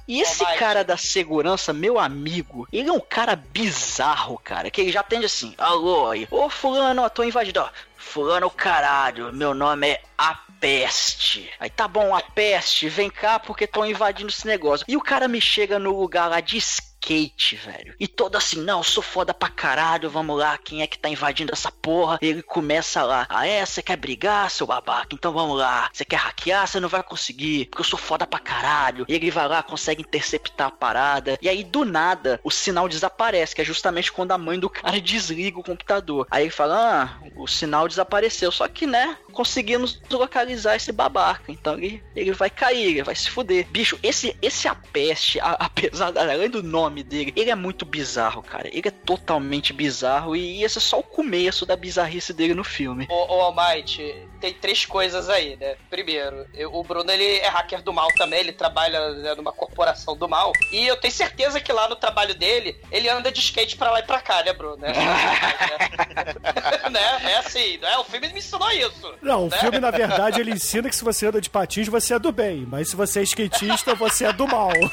E 0.08 0.22
esse 0.22 0.46
Mike. 0.46 0.58
cara 0.58 0.84
da 0.84 0.98
segurança, 0.98 1.74
meu 1.74 2.00
amigo, 2.00 2.68
ele 2.72 2.90
é 2.90 2.92
um 2.92 3.00
cara 3.00 3.36
bizarro, 3.36 4.40
cara. 4.44 4.70
Que 4.70 4.82
ele 4.82 4.92
já 4.92 5.02
atende 5.02 5.26
assim: 5.26 5.54
Alô, 5.58 6.12
aí, 6.12 6.28
ô 6.32 6.50
fulano, 6.50 7.02
ó, 7.02 7.10
tô 7.10 7.24
invadido, 7.24 7.60
ó. 7.60 7.70
Fulano, 7.98 8.50
caralho, 8.50 9.34
meu 9.34 9.54
nome 9.54 9.90
é 9.90 10.02
A 10.18 10.40
Peste. 10.60 11.50
Aí 11.60 11.70
tá 11.70 11.88
bom, 11.88 12.16
A 12.16 12.22
Peste, 12.22 12.88
vem 12.88 13.10
cá 13.10 13.40
porque 13.40 13.68
tô 13.68 13.84
invadindo 13.84 14.30
esse 14.30 14.48
negócio. 14.48 14.86
E 14.88 14.96
o 14.96 15.02
cara 15.02 15.28
me 15.28 15.42
chega 15.42 15.80
no 15.80 16.00
lugar 16.00 16.30
lá 16.30 16.40
de 16.40 16.58
skate, 17.06 17.56
velho. 17.56 17.94
E 18.00 18.08
todo 18.08 18.36
assim, 18.36 18.62
não, 18.62 18.80
eu 18.80 18.84
sou 18.84 19.04
foda 19.04 19.34
pra 19.34 19.50
caralho, 19.50 20.10
vamos 20.10 20.38
lá, 20.38 20.58
quem 20.58 20.82
é 20.82 20.88
que 20.88 20.98
tá 20.98 21.08
invadindo 21.08 21.54
essa 21.54 21.72
porra? 21.72 22.18
Ele 22.22 22.42
começa 22.42 23.04
lá, 23.04 23.28
ah 23.30 23.46
é, 23.46 23.64
você 23.64 23.82
quer 23.82 23.96
brigar, 23.96 24.50
seu 24.50 24.66
babaca? 24.66 25.10
Então 25.14 25.32
vamos 25.32 25.58
lá. 25.58 25.90
Você 25.94 26.04
quer 26.04 26.18
hackear? 26.18 26.68
Você 26.68 26.80
não 26.80 26.90
vai 26.90 27.04
conseguir, 27.04 27.66
porque 27.66 27.82
eu 27.82 27.86
sou 27.86 28.00
foda 28.00 28.26
pra 28.26 28.40
caralho. 28.40 29.06
E 29.08 29.14
ele 29.14 29.30
vai 29.30 29.48
lá, 29.48 29.62
consegue 29.62 30.02
interceptar 30.02 30.68
a 30.68 30.72
parada. 30.72 31.38
E 31.42 31.48
aí, 31.48 31.64
do 31.64 31.86
nada, 31.86 32.40
o 32.44 32.50
sinal 32.50 32.90
desaparece, 32.90 33.54
que 33.54 33.62
é 33.62 33.66
justamente 33.66 34.12
quando 34.12 34.32
a 34.32 34.38
mãe 34.38 34.60
do 34.60 34.70
cara 34.70 35.00
desliga 35.02 35.60
o 35.60 35.64
computador. 35.64 36.28
Aí 36.32 36.44
ele 36.44 36.52
fala, 36.52 36.76
ah, 37.04 37.28
o 37.36 37.48
sinal 37.48 37.88
desapareceu. 37.88 38.52
Só 38.52 38.68
que, 38.68 38.88
né, 38.88 39.18
conseguimos 39.32 40.02
localizar 40.10 40.76
esse 40.76 40.92
babaca. 40.92 41.52
Então 41.52 41.76
ele, 41.76 42.02
ele 42.16 42.32
vai 42.32 42.50
cair, 42.50 42.84
ele 42.84 43.04
vai 43.04 43.16
se 43.16 43.30
fuder. 43.30 43.68
Bicho, 43.70 44.00
esse, 44.02 44.36
esse 44.42 44.68
a 44.68 44.74
peste, 44.74 45.40
apesar 45.44 46.18
além 46.18 46.50
do 46.50 46.64
nome 46.64 46.95
dele, 47.04 47.34
ele 47.36 47.50
é 47.50 47.56
muito 47.56 47.86
bizarro, 47.86 48.42
cara. 48.42 48.68
Ele 48.72 48.88
é 48.88 48.92
totalmente 48.92 49.74
bizarro 49.74 50.36
e 50.36 50.64
esse 50.64 50.78
é 50.78 50.82
só 50.82 51.00
o 51.00 51.04
começo 51.04 51.66
da 51.66 51.76
bizarrice 51.76 52.34
dele 52.34 52.54
no 52.54 52.64
filme. 52.64 53.08
Ô, 53.10 53.36
ô 53.36 53.42
Almighty, 53.42 54.16
tem 54.40 54.54
três 54.54 54.86
coisas 54.86 55.30
aí, 55.30 55.56
né? 55.58 55.76
Primeiro, 55.90 56.46
eu- 56.54 56.74
o 56.74 56.84
Bruno 56.84 57.12
ele 57.12 57.38
é 57.40 57.48
hacker 57.48 57.82
do 57.82 57.94
mal 57.94 58.08
também, 58.18 58.40
ele 58.40 58.52
trabalha 58.54 59.10
né, 59.16 59.34
numa 59.36 59.52
corporação 59.52 60.16
do 60.16 60.28
mal. 60.28 60.52
E 60.72 60.86
eu 60.88 60.98
tenho 60.98 61.14
certeza 61.14 61.60
que 61.60 61.72
lá 61.72 61.88
no 61.90 61.96
trabalho 61.96 62.36
dele, 62.36 62.76
ele 62.92 63.10
anda 63.10 63.32
de 63.32 63.40
skate 63.40 63.76
pra 63.78 63.92
lá 63.92 64.00
e 64.00 64.04
pra 64.04 64.20
cá, 64.22 64.44
né, 64.44 64.54
Bruno? 64.54 64.78
né? 64.78 64.92
né? 66.92 67.32
É 67.32 67.38
assim, 67.38 67.78
né? 67.78 67.98
O 67.98 68.04
filme 68.04 68.28
me 68.30 68.40
ensinou 68.40 68.70
isso. 68.72 69.14
Não, 69.22 69.46
o 69.48 69.50
né? 69.50 69.58
filme, 69.58 69.80
na 69.80 69.92
verdade, 69.92 70.40
ele 70.40 70.52
ensina 70.52 70.90
que 70.90 70.96
se 70.96 71.04
você 71.04 71.28
anda 71.28 71.42
de 71.42 71.50
patins, 71.50 71.88
você 71.88 72.14
é 72.14 72.20
do 72.20 72.32
bem. 72.32 72.66
Mas 72.68 72.90
se 72.90 72.96
você 72.96 73.20
é 73.20 73.24
skatista, 73.24 73.94
você 73.96 74.26
é 74.26 74.34
do 74.34 74.48
mal. 74.48 74.72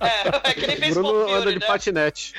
É, 0.00 0.35
é 0.44 0.54
que 0.54 0.66
nem 0.66 0.76
fez 0.76 0.94
Bruno 0.94 1.32
anda 1.32 1.52
de 1.52 1.58
né? 1.58 1.66
patinete. 1.66 2.34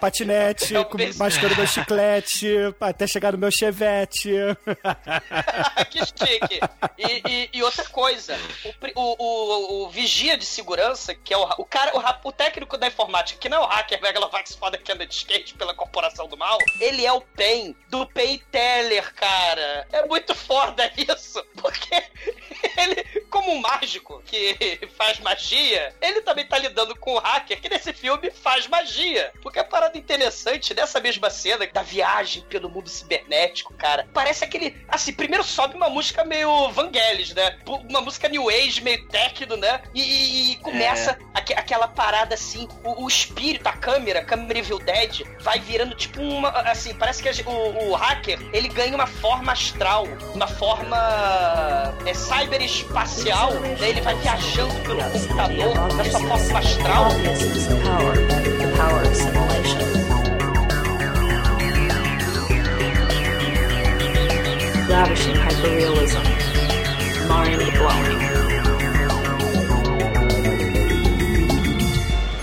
Patinete, 0.00 0.72
Não, 0.72 0.84
com- 0.84 0.96
pensa- 0.96 1.18
mascando 1.22 1.56
meu 1.56 1.66
chiclete, 1.66 2.48
até 2.80 3.06
chegar 3.06 3.32
no 3.32 3.38
meu 3.38 3.50
chevette. 3.50 4.30
que 5.90 5.98
chique. 5.98 6.60
E, 6.98 7.22
e- 7.28 7.50
e 7.52 7.62
outra 7.62 7.84
coisa, 7.88 8.36
o, 8.94 9.00
o, 9.00 9.24
o- 9.24 9.84
o 9.84 9.90
vigia 9.90 10.36
de 10.36 10.44
segurança, 10.44 11.14
que 11.14 11.32
é 11.32 11.36
o, 11.36 11.42
o 11.58 11.64
cara, 11.64 11.92
o, 11.96 12.28
o 12.28 12.32
técnico 12.32 12.76
da 12.76 12.86
informática, 12.86 13.38
que 13.38 13.48
não 13.48 13.58
é 13.58 13.60
o 13.60 13.66
hacker 13.68 14.00
Megalovax 14.02 14.54
foda 14.54 14.78
que 14.78 14.90
anda 14.92 15.06
de 15.06 15.14
skate 15.14 15.54
pela 15.54 15.74
corporação 15.74 16.26
do 16.26 16.36
mal, 16.36 16.58
ele 16.80 17.04
é 17.06 17.12
o 17.12 17.20
PEN, 17.20 17.74
do 17.88 18.06
PEN 18.06 18.38
Teller, 18.50 19.12
cara. 19.14 19.86
É 19.92 20.06
muito 20.06 20.34
foda 20.34 20.90
isso, 20.96 21.44
porque 21.60 22.02
ele, 22.78 23.22
como 23.30 23.52
um 23.52 23.60
mágico 23.60 24.22
que 24.26 24.80
faz 24.96 25.18
magia, 25.20 25.94
ele 26.00 26.22
também 26.22 26.46
tá 26.46 26.58
lidando 26.58 26.96
com 26.96 27.14
o 27.14 27.18
hacker 27.18 27.60
que 27.60 27.68
nesse 27.68 27.92
filme 27.92 28.30
faz 28.30 28.66
magia. 28.66 29.01
Porque 29.42 29.58
a 29.58 29.64
parada 29.64 29.96
interessante 29.98 30.72
dessa 30.74 31.00
mesma 31.00 31.28
cena, 31.30 31.66
da 31.72 31.82
viagem 31.82 32.42
pelo 32.48 32.68
mundo 32.68 32.88
cibernético, 32.88 33.74
cara, 33.74 34.06
parece 34.12 34.44
aquele. 34.44 34.76
Assim, 34.88 35.12
primeiro 35.12 35.44
sobe 35.44 35.74
uma 35.76 35.88
música 35.88 36.24
meio 36.24 36.70
Vangelis, 36.70 37.34
né? 37.34 37.58
Uma 37.66 38.00
música 38.00 38.28
New 38.28 38.48
Age, 38.48 38.80
meio 38.82 39.06
techno, 39.08 39.56
né? 39.56 39.80
E, 39.94 40.52
e- 40.52 40.56
começa 40.56 41.18
aque- 41.34 41.54
aquela 41.54 41.88
parada 41.88 42.34
assim, 42.34 42.68
o, 42.84 43.04
o 43.04 43.08
espírito, 43.08 43.66
a 43.66 43.72
câmera, 43.72 44.20
a 44.20 44.24
câmera 44.24 44.58
Evil 44.58 44.78
Dead, 44.78 45.22
vai 45.40 45.58
virando 45.58 45.94
tipo 45.94 46.20
uma. 46.20 46.48
Assim, 46.50 46.94
parece 46.94 47.22
que 47.22 47.28
a 47.28 47.32
o, 47.46 47.90
o 47.90 47.94
hacker 47.94 48.38
ele 48.52 48.68
ganha 48.68 48.94
uma 48.94 49.06
forma 49.06 49.52
astral, 49.52 50.04
uma 50.34 50.46
forma 50.46 50.96
é, 52.06 52.14
cyberespacial, 52.14 53.52
né? 53.54 53.76
Ele 53.80 54.00
vai 54.00 54.14
viajando 54.16 54.74
pelo 54.82 55.02
computador 55.10 55.94
na 55.94 56.04
sua 56.04 56.20
forma 56.20 56.58
astral. 56.58 57.08
Power, 58.92 59.14
simulation. 59.14 59.80
Lavishing 64.86 65.36
hyperrealism, 65.44 66.22
mind 67.26 67.62
blowing. 67.78 68.20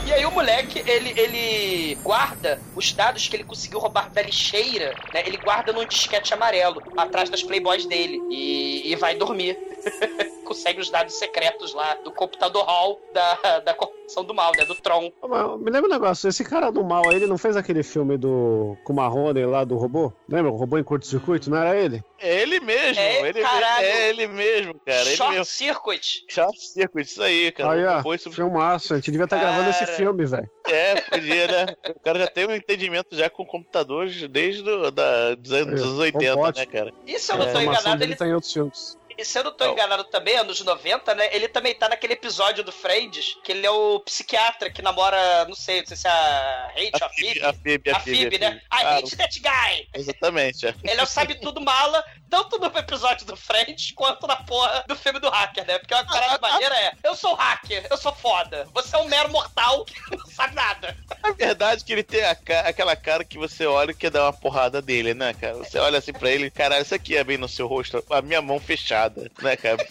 E 0.07 0.11
aí 0.11 0.25
o 0.25 0.31
moleque, 0.31 0.83
ele, 0.87 1.13
ele 1.15 1.95
guarda 2.01 2.59
os 2.75 2.93
dados 2.93 3.27
que 3.27 3.35
ele 3.35 3.43
conseguiu 3.43 3.77
roubar 3.77 4.09
da 4.09 4.23
lixeira, 4.23 4.95
né? 5.13 5.21
Ele 5.27 5.37
guarda 5.37 5.71
num 5.71 5.85
disquete 5.85 6.33
amarelo, 6.33 6.81
atrás 6.97 7.29
das 7.29 7.43
playboys 7.43 7.85
dele. 7.85 8.19
E, 8.31 8.91
e 8.91 8.95
vai 8.95 9.13
dormir. 9.15 9.55
Consegue 10.59 10.81
os 10.81 10.89
dados 10.89 11.13
secretos 11.13 11.73
lá 11.73 11.93
do 11.95 12.11
computador 12.11 12.65
hall 12.65 12.99
da, 13.13 13.59
da 13.61 13.73
corporação 13.73 13.99
São 14.09 14.23
do 14.25 14.33
mal, 14.33 14.51
né? 14.57 14.65
Do 14.65 14.73
Tron. 14.75 15.11
Mas 15.21 15.59
Me 15.61 15.69
lembra 15.71 15.87
um 15.87 15.93
negócio, 15.93 16.27
esse 16.27 16.43
cara 16.43 16.71
do 16.71 16.83
mal 16.83 17.07
aí, 17.07 17.15
ele 17.15 17.27
não 17.27 17.37
fez 17.37 17.55
aquele 17.55 17.83
filme 17.83 18.17
do 18.17 18.75
com 18.83 18.91
Marrone 18.91 19.45
lá 19.45 19.63
do 19.63 19.77
robô? 19.77 20.11
Lembra? 20.27 20.51
O 20.51 20.55
robô 20.55 20.77
em 20.79 20.83
curto-circuito, 20.83 21.49
não 21.49 21.57
era 21.57 21.75
ele? 21.79 22.03
É 22.19 22.41
ele 22.41 22.59
mesmo, 22.59 22.99
É, 23.01 23.29
ele 23.29 23.41
caralho. 23.41 23.85
é 23.85 24.09
ele 24.09 24.27
mesmo, 24.27 24.73
cara. 24.85 25.01
Ele 25.01 25.15
Short 25.15 25.31
mesmo. 25.31 25.45
Circuit. 25.45 26.25
Short 26.27 26.59
Circuit, 26.59 27.05
isso 27.07 27.21
aí, 27.23 27.51
cara. 27.51 27.71
Aí, 27.71 27.85
ó, 27.85 28.01
Foi 28.01 28.17
sobre... 28.17 28.35
filmaço, 28.35 28.93
a 28.93 28.97
gente 28.97 29.11
devia 29.11 29.23
estar 29.25 29.37
gravando 29.37 29.69
esse 29.69 29.85
filme, 29.85 30.25
velho. 30.25 30.49
É, 30.67 31.01
podia, 31.01 31.47
né? 31.47 31.65
O 31.95 31.99
cara 32.01 32.19
já 32.19 32.27
tem 32.27 32.47
um 32.47 32.51
entendimento 32.55 33.15
já 33.15 33.29
com 33.29 33.45
computadores 33.45 34.27
desde 34.27 34.63
do, 34.63 34.91
da, 34.91 35.35
dos 35.35 35.51
anos 35.53 35.81
É, 35.81 35.85
80, 35.85 36.33
robótico. 36.33 36.59
né, 36.59 36.79
cara? 36.79 36.93
Se 37.17 37.31
eu 37.31 37.37
não 37.37 37.45
tô 37.45 37.51
formação 37.51 37.61
enganado, 37.83 38.03
ele 38.03 38.15
tá 38.15 38.27
em 38.27 38.33
outros 38.33 38.51
filmes. 38.51 38.97
E 39.19 39.25
se 39.25 39.37
eu 39.37 39.43
não 39.43 39.51
tô 39.51 39.65
Não. 39.65 39.73
enganado 39.73 40.05
também, 40.05 40.37
anos 40.37 40.61
90, 40.61 41.13
né? 41.13 41.27
Ele 41.35 41.49
também 41.49 41.75
tá 41.75 41.89
naquele 41.89 42.13
episódio 42.13 42.63
do 42.63 42.71
Friends, 42.71 43.35
que 43.43 43.51
ele 43.51 43.65
é 43.65 43.69
o 43.69 43.99
psiquiatra 43.99 44.69
que 44.69 44.81
namora, 44.81 45.43
não 45.45 45.53
sei, 45.55 45.81
não 45.81 45.87
sei 45.87 45.97
se 45.97 46.07
é 46.07 46.09
a 46.09 46.71
Hate 46.73 46.91
ou 47.01 47.05
a 47.05 47.09
Phoebe. 47.09 47.43
A 47.43 47.53
Phoebe, 47.53 47.91
A 47.91 47.99
Phoebe, 47.99 48.39
né? 48.39 48.61
I 48.71 48.83
Ah, 48.85 48.95
hate 48.97 49.17
that 49.17 49.39
guy! 49.41 49.89
exatamente, 49.93 50.65
é. 50.67 50.73
Ele 50.85 51.01
é 51.01 51.03
o 51.03 51.05
sabe 51.05 51.35
tudo 51.35 51.59
mala, 51.59 52.01
tanto 52.29 52.57
no 52.59 52.65
episódio 52.77 53.25
do 53.25 53.35
Friends 53.35 53.91
quanto 53.91 54.27
na 54.27 54.35
porra 54.37 54.83
do 54.87 54.95
filme 54.95 55.19
do 55.19 55.29
hacker, 55.29 55.65
né? 55.65 55.77
Porque 55.79 55.93
a 55.93 56.03
parada 56.05 56.37
maneira 56.39 56.75
é: 56.75 56.93
eu 57.03 57.15
sou 57.15 57.33
hacker, 57.35 57.87
eu 57.89 57.97
sou 57.97 58.13
foda. 58.13 58.67
Você 58.73 58.95
é 58.95 58.99
um 58.99 59.07
mero 59.07 59.31
mortal 59.31 59.85
que 59.85 59.99
não 60.15 60.25
sabe 60.27 60.55
nada. 60.55 60.95
A 61.23 61.31
verdade 61.31 61.81
é 61.81 61.85
que 61.85 61.93
ele 61.93 62.03
tem 62.03 62.21
ca- 62.43 62.61
aquela 62.61 62.95
cara 62.95 63.23
que 63.23 63.37
você 63.37 63.65
olha 63.65 63.91
e 63.91 63.95
quer 63.95 64.11
dar 64.11 64.23
uma 64.23 64.33
porrada 64.33 64.81
dele, 64.81 65.13
né, 65.13 65.33
cara? 65.33 65.55
Você 65.55 65.77
olha 65.79 65.97
assim 65.99 66.13
pra 66.13 66.29
ele, 66.29 66.49
caralho, 66.51 66.81
isso 66.83 66.95
aqui 66.95 67.15
é 67.17 67.23
bem 67.23 67.37
no 67.37 67.47
seu 67.47 67.67
rosto, 67.67 68.03
a 68.09 68.21
minha 68.21 68.41
mão 68.41 68.59
fechada, 68.59 69.29
né, 69.41 69.55
cara? 69.55 69.85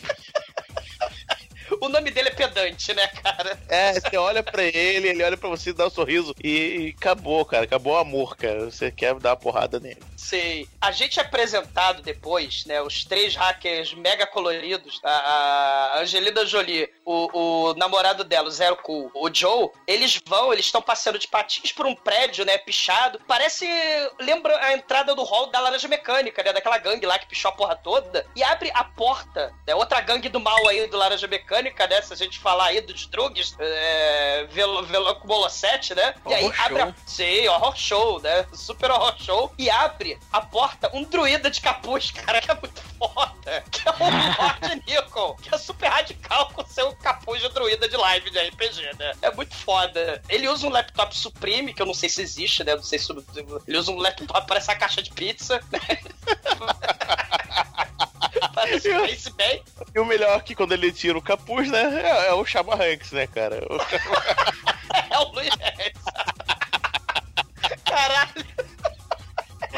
O 1.81 1.89
nome 1.89 2.11
dele 2.11 2.29
é 2.29 2.33
pedante, 2.33 2.93
né, 2.95 3.07
cara? 3.23 3.59
É, 3.69 3.95
você 3.95 4.16
olha 4.16 4.43
pra 4.43 4.62
ele, 4.62 5.09
ele 5.09 5.23
olha 5.23 5.37
pra 5.37 5.49
você, 5.49 5.73
dá 5.73 5.87
um 5.87 5.91
sorriso 5.91 6.35
e, 6.43 6.49
e 6.49 6.95
acabou, 6.97 7.45
cara. 7.45 7.64
Acabou 7.64 7.95
o 7.95 7.99
amor, 7.99 8.37
cara. 8.37 8.64
Você 8.71 8.91
quer 8.91 9.14
dar 9.14 9.31
uma 9.31 9.37
porrada 9.37 9.79
nele. 9.79 10.01
Sei. 10.16 10.69
A 10.81 10.91
gente 10.91 11.19
é 11.19 11.23
apresentado 11.23 12.03
depois, 12.03 12.64
né? 12.66 12.81
Os 12.83 13.05
três 13.05 13.35
hackers 13.35 13.95
mega 13.95 14.27
coloridos, 14.27 15.01
a, 15.05 15.11
a 15.11 16.01
Angelina 16.01 16.45
Jolie, 16.45 16.91
o, 17.05 17.69
o 17.71 17.75
namorado 17.75 18.25
dela, 18.25 18.49
o 18.49 18.51
Zero 18.51 18.77
Cool, 18.77 19.11
o 19.14 19.33
Joe, 19.33 19.71
eles 19.87 20.21
vão, 20.27 20.53
eles 20.53 20.66
estão 20.66 20.83
passeando 20.83 21.19
de 21.19 21.29
patins 21.29 21.73
por 21.73 21.87
um 21.87 21.95
prédio, 21.95 22.45
né? 22.45 22.59
Pichado. 22.59 23.21
Parece. 23.27 23.66
Lembra 24.21 24.57
a 24.64 24.73
entrada 24.73 25.14
do 25.14 25.23
hall 25.23 25.47
da 25.47 25.61
Laranja 25.61 25.89
Mecânica, 25.89 26.43
né? 26.43 26.53
Daquela 26.53 26.79
gangue 26.79 27.07
lá 27.07 27.19
que 27.19 27.27
pichou 27.27 27.51
a 27.51 27.55
porra 27.55 27.77
toda. 27.77 28.27
E 28.35 28.43
abre 28.43 28.71
a 28.75 28.85
porta, 28.85 29.55
né? 29.66 29.75
Outra 29.75 30.01
gangue 30.01 30.29
do 30.29 30.41
mal 30.41 30.66
aí 30.69 30.87
do 30.87 30.97
Laranja 30.97 31.27
Mecânica, 31.27 31.58
né? 31.63 32.03
Se 32.03 32.13
a 32.13 32.17
gente 32.17 32.39
falar 32.39 32.67
aí 32.67 32.81
dos 32.81 33.07
drugs, 33.07 33.57
é. 33.59 34.47
Velo, 34.51 34.83
Velo, 34.85 35.21
Molosete, 35.25 35.95
né? 35.95 36.15
E 36.27 36.35
aí 36.35 36.45
Horror 36.45 36.65
abre 36.65 36.83
a 36.83 36.87
show. 36.87 36.95
Sim, 37.07 37.49
horror 37.49 37.77
show, 37.77 38.21
né? 38.21 38.47
Super 38.53 38.91
horror 38.91 39.15
show. 39.19 39.53
E 39.59 39.71
abre 39.71 40.19
a 40.33 40.41
porta 40.41 40.91
um 40.95 41.05
druida 41.05 41.51
de 41.51 41.61
capuz, 41.61 42.11
cara, 42.11 42.41
que 42.41 42.51
é 42.51 42.55
muito 42.55 42.83
foda. 42.99 43.65
Que 43.71 43.89
é 43.89 43.93
o 43.93 43.97
Lord 44.43 44.83
Nikon, 44.87 45.37
que 45.37 45.55
é 45.55 45.59
super 45.59 45.89
radical 45.89 46.51
com 46.53 46.65
seu 46.67 46.95
capuz 46.97 47.41
de 47.41 47.49
druida 47.49 47.89
de 47.89 47.97
live 47.97 48.31
de 48.31 48.39
RPG, 48.39 48.97
né? 48.99 49.13
É 49.23 49.31
muito 49.31 49.55
foda. 49.55 50.23
Ele 50.29 50.49
usa 50.49 50.67
um 50.67 50.71
laptop 50.71 51.17
Supreme, 51.17 51.73
que 51.73 51.83
eu 51.83 51.87
não 51.87 51.95
sei 51.95 52.09
se 52.09 52.23
existe, 52.23 52.65
né? 52.65 52.75
Não 52.75 52.83
sei 52.83 52.99
se. 52.99 53.13
Ele 53.67 53.79
usa 53.79 53.91
um 53.91 53.99
laptop, 53.99 54.47
parece 54.47 54.71
a 54.71 54.77
caixa 54.77 55.03
de 55.03 55.11
pizza, 55.11 55.61
né? 55.71 55.81
Parece 58.55 58.91
um 58.93 59.34
bem. 59.36 59.62
E 59.95 59.99
o 60.01 60.05
melhor 60.05 60.36
é 60.36 60.41
que 60.41 60.55
quando 60.55 60.72
ele 60.72 60.93
tira 60.93 61.16
o 61.18 61.22
capuz, 61.22 61.70
né? 61.70 62.01
É, 62.03 62.28
é 62.28 62.32
o 62.34 62.45
Chama 62.45 62.74
Hanks, 62.74 63.12
né, 63.12 63.26
cara? 63.26 63.64
O- 63.70 63.78
É 65.11 65.18
o 65.18 65.32
Luiz. 65.32 65.51
Caralho. 67.84 68.45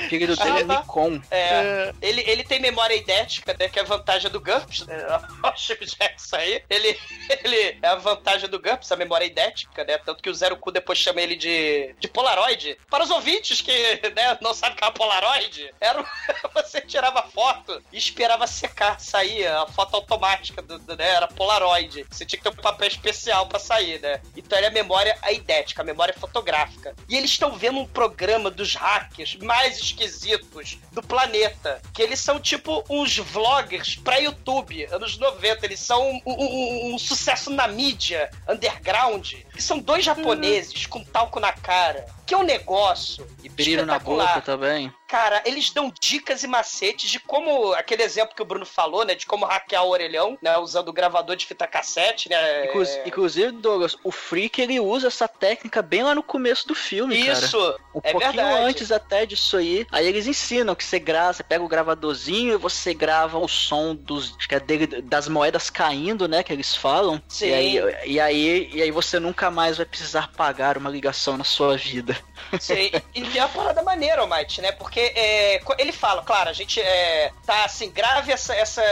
O 0.01 0.07
apelido 0.07 0.37
dele 0.37 0.61
é 0.61 0.65
Nikon. 0.65 1.21
É, 1.31 1.93
ele, 2.01 2.23
ele 2.27 2.45
tem 2.45 2.59
memória 2.61 2.95
idética, 2.95 3.55
né? 3.59 3.69
Que 3.69 3.79
é 3.79 3.83
a 3.83 3.85
vantagem 3.85 4.31
do 4.31 4.41
GURPS, 4.41 4.87
né? 4.87 4.97
O 5.43 5.57
Chip 5.57 5.85
Jackson 5.87 6.37
aí. 6.37 6.63
Ele, 6.69 6.99
ele 7.45 7.79
é 7.83 7.87
a 7.89 7.95
vantagem 7.97 8.49
do 8.49 8.59
GURPS, 8.61 8.91
a 8.93 8.97
memória 8.97 9.25
idética, 9.25 9.85
né? 9.85 9.99
Tanto 9.99 10.23
que 10.23 10.31
o 10.31 10.35
Zero 10.35 10.57
Cu 10.57 10.71
depois 10.71 10.99
chama 10.99 11.21
ele 11.21 11.37
de, 11.37 11.95
de 11.99 12.09
Polaroid. 12.09 12.77
Para 12.89 13.05
os 13.05 13.11
ouvintes 13.11 13.61
que 13.61 13.73
né, 14.15 14.37
não 14.41 14.55
sabem 14.55 14.75
o 14.75 14.79
que 14.79 14.85
é 14.85 14.87
uma 14.87 14.93
Polaroid, 14.93 15.75
era 15.81 16.05
você 16.55 16.81
tirava 16.81 17.23
foto 17.23 17.83
e 17.93 17.99
esperava 17.99 18.47
secar, 18.47 19.01
sair 19.01 19.47
a 19.47 19.67
foto 19.67 19.95
automática, 19.95 20.61
do, 20.63 20.79
do- 20.79 20.97
né? 20.97 21.09
Era 21.11 21.29
Polaroid. 21.29 22.07
Você 22.11 22.25
tinha 22.25 22.39
que 22.39 22.49
ter 22.51 22.59
um 22.59 22.63
papel 22.63 22.89
especial 22.89 23.47
pra 23.47 23.59
sair, 23.59 24.01
né? 24.01 24.21
Então 24.37 24.57
era 24.59 24.69
a 24.69 24.71
memória 24.71 25.17
idética, 25.31 25.83
a 25.83 25.85
memória 25.85 26.15
fotográfica. 26.19 26.95
E 27.09 27.17
eles 27.17 27.31
estão 27.31 27.53
vendo 27.57 27.79
um 27.81 27.87
programa 27.87 28.51
dos 28.51 28.75
hackers 28.75 29.37
mais 29.37 29.90
esquisitos 29.91 30.79
do 30.93 31.03
planeta. 31.03 31.81
Que 31.93 32.03
eles 32.03 32.19
são 32.21 32.41
tipo 32.41 32.85
uns 32.89 33.17
vloggers 33.19 33.97
pra 33.97 34.19
YouTube, 34.19 34.85
anos 34.87 35.19
90. 35.19 35.67
Eles 35.67 35.81
são 35.81 36.03
um, 36.11 36.21
um- 36.27 36.45
um- 36.91 36.95
um 36.95 36.99
sucesso 36.99 37.51
na 37.51 37.67
mídia 37.69 38.31
underground. 38.49 39.35
Que 39.53 39.63
são 39.63 39.79
dois 39.79 40.05
japoneses 40.05 40.87
com 40.87 41.03
talco 41.05 41.39
na 41.41 41.53
cara. 41.53 42.07
Que 42.31 42.35
é 42.35 42.39
um 42.39 42.45
negócio. 42.45 43.27
E 43.43 43.49
brilho 43.49 43.85
na 43.85 43.99
boca 43.99 44.41
também. 44.41 44.95
Cara, 45.09 45.43
eles 45.45 45.71
dão 45.73 45.93
dicas 46.01 46.45
e 46.45 46.47
macetes 46.47 47.11
de 47.11 47.19
como. 47.19 47.73
Aquele 47.73 48.05
exemplo 48.05 48.37
que 48.37 48.43
o 48.43 48.45
Bruno 48.45 48.65
falou, 48.65 49.05
né? 49.05 49.17
De 49.17 49.27
como 49.27 49.45
hackear 49.45 49.85
o 49.85 49.89
orelhão, 49.89 50.39
né? 50.41 50.57
Usando 50.57 50.91
o 50.91 50.93
gravador 50.93 51.35
de 51.35 51.45
fita 51.45 51.67
cassete, 51.67 52.29
né? 52.29 52.37
É, 52.37 53.03
Inclusive, 53.05 53.51
Douglas, 53.51 53.97
o 54.05 54.13
Freak 54.13 54.63
ele 54.63 54.79
usa 54.79 55.09
essa 55.09 55.27
técnica 55.27 55.83
bem 55.83 56.05
lá 56.05 56.15
no 56.15 56.23
começo 56.23 56.69
do 56.69 56.75
filme, 56.77 57.19
cara. 57.25 57.37
Isso! 57.37 57.59
Um 57.93 58.01
é 58.05 58.13
pouquinho 58.13 58.33
verdade. 58.35 58.65
antes 58.65 58.93
até 58.93 59.27
disso 59.27 59.57
aí. 59.57 59.85
Aí 59.91 60.07
eles 60.07 60.29
ensinam 60.29 60.77
que 60.77 60.85
você 60.85 61.01
grava, 61.01 61.33
você 61.33 61.43
pega 61.43 61.65
o 61.65 61.69
gravadorzinho 61.69 62.55
e 62.55 62.57
você 62.57 62.95
grava 62.95 63.37
o 63.39 63.49
som 63.49 63.97
dos, 63.97 64.37
é 64.49 64.61
dele- 64.61 65.03
das 65.03 65.27
moedas 65.27 65.69
caindo, 65.69 66.29
né? 66.29 66.45
Que 66.45 66.53
eles 66.53 66.77
falam. 66.77 67.21
Sim. 67.27 67.49
E 67.49 67.55
aí, 67.55 67.81
e 68.07 68.21
aí, 68.21 68.71
e 68.73 68.83
aí 68.83 68.93
você 68.93 69.19
nunca 69.19 69.51
mais 69.51 69.79
vai 69.79 69.87
precisar 69.87 70.31
pagar 70.37 70.79
uma 70.79 70.89
ligação 70.89 71.37
na 71.37 71.43
sua 71.43 71.77
vida. 71.77 72.20
Sim, 72.61 72.91
e 73.15 73.23
tem 73.23 73.41
uma 73.41 73.49
parada 73.49 73.83
maneira, 73.83 74.23
Almighty, 74.23 74.61
né? 74.61 74.73
Porque 74.73 74.99
é, 75.15 75.61
ele 75.79 75.93
fala, 75.93 76.23
claro, 76.23 76.51
a 76.51 76.53
gente 76.53 76.81
é, 76.81 77.31
tá 77.47 77.65
assim, 77.65 77.91
grave 77.91 78.33
essa, 78.33 78.55
essa, 78.55 78.83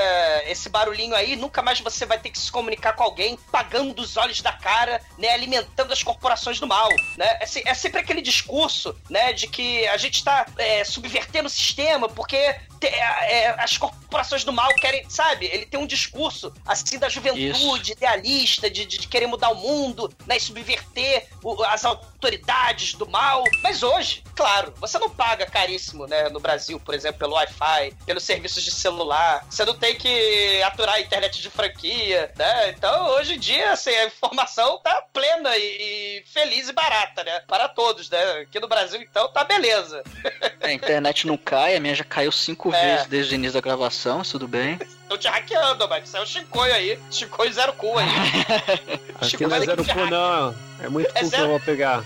esse 0.47 0.68
barulhinho 0.68 1.14
aí, 1.14 1.35
nunca 1.35 1.61
mais 1.62 1.81
você 1.81 2.07
vai 2.07 2.18
ter 2.18 2.31
que 2.31 2.39
se 2.39 2.53
comunicar 2.53 2.93
com 2.93 3.03
alguém 3.03 3.37
pagando 3.51 4.01
os 4.01 4.16
olhos 4.16 4.41
da 4.43 4.53
cara, 4.53 5.01
né? 5.18 5.31
Alimentando 5.31 5.93
as 5.93 6.03
corporações 6.03 6.61
do 6.61 6.66
mal, 6.66 6.89
né? 7.16 7.39
É, 7.41 7.70
é 7.70 7.74
sempre 7.74 8.01
aquele 8.01 8.20
discurso, 8.22 8.95
né? 9.11 9.33
De 9.33 9.49
que 9.49 9.87
a 9.89 9.97
gente 9.97 10.22
tá 10.22 10.47
é, 10.57 10.85
subvertendo 10.85 11.47
o 11.49 11.51
sistema 11.51 12.09
porque 12.09 12.55
te- 12.79 12.87
é, 12.87 13.55
as 13.59 13.76
corporações 13.76 14.45
do 14.45 14.53
mal 14.53 14.72
querem, 14.76 15.09
sabe? 15.11 15.47
Ele 15.47 15.66
tem 15.66 15.81
um 15.81 15.87
discurso 15.87 16.53
assim 16.66 16.99
da 16.99 17.09
juventude, 17.09 17.93
idealista, 17.93 18.70
de, 18.70 18.85
de, 18.87 18.99
de 18.99 19.09
querer 19.09 19.26
mudar 19.26 19.49
o 19.51 19.57
mundo, 19.57 20.12
né? 20.26 20.37
E 20.37 20.41
subverter 20.41 21.26
o- 21.43 21.62
as 21.64 21.85
autoridades 21.85 22.95
do 22.95 23.09
mal. 23.09 23.17
Mas 23.62 23.82
hoje, 23.82 24.22
claro, 24.36 24.72
você 24.78 24.98
não 24.98 25.10
paga 25.10 25.44
caríssimo, 25.46 26.06
né? 26.06 26.28
No 26.28 26.40
Brasil, 26.40 26.78
por 26.80 26.94
exemplo, 26.94 27.18
pelo 27.18 27.34
Wi-Fi, 27.34 27.94
pelos 28.06 28.22
serviços 28.22 28.62
de 28.62 28.70
celular. 28.70 29.44
Você 29.50 29.64
não 29.64 29.74
tem 29.74 29.96
que 29.96 30.62
aturar 30.62 30.94
a 30.96 31.00
internet 31.00 31.40
de 31.42 31.50
franquia, 31.50 32.30
né? 32.36 32.70
Então, 32.70 33.08
hoje 33.10 33.34
em 33.34 33.38
dia, 33.38 33.72
assim, 33.72 33.90
a 33.90 34.06
informação 34.06 34.78
tá 34.78 35.02
plena 35.12 35.56
e, 35.56 36.20
e 36.20 36.24
feliz 36.26 36.68
e 36.68 36.72
barata, 36.72 37.24
né? 37.24 37.40
Para 37.46 37.68
todos, 37.68 38.08
né? 38.08 38.22
Aqui 38.42 38.60
no 38.60 38.68
Brasil, 38.68 39.00
então, 39.02 39.28
tá 39.32 39.44
beleza. 39.44 40.02
A 40.60 40.72
internet 40.72 41.26
não 41.26 41.36
cai, 41.36 41.76
a 41.76 41.80
minha 41.80 41.94
já 41.94 42.04
caiu 42.04 42.30
cinco 42.30 42.74
É. 42.74 42.80
vezes 42.80 43.06
desde 43.06 43.34
o 43.34 43.36
início 43.36 43.54
da 43.54 43.60
gravação, 43.60 44.22
tudo 44.22 44.46
bem. 44.46 44.78
Estão 45.02 45.16
te 45.16 45.26
hackeando, 45.28 45.88
mas 45.88 46.04
isso 46.06 46.16
é 46.16 46.20
o 46.20 46.26
Chicoio 46.26 46.74
aí. 46.74 46.98
Chicoio 47.10 47.52
zero 47.52 47.72
cu 47.72 47.96
aí. 47.96 48.06
Aqui 49.20 49.46
não 49.46 49.56
é 49.56 49.60
zero 49.60 49.84
cu, 49.84 50.06
não. 50.06 50.54
É 50.82 50.88
muito 50.88 51.10
É 51.14 51.22
cu 51.22 51.30
que 51.30 51.36
eu 51.36 51.48
vou 51.48 51.60
pegar. 51.60 52.04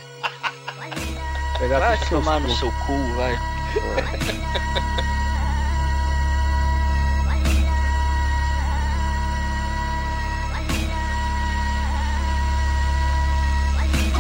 Pegar 1.59 1.79
Vai 1.79 1.99
tomar 2.09 2.41
no 2.41 2.51
seu 2.57 2.73
cu, 2.87 3.15
vai. 3.17 3.39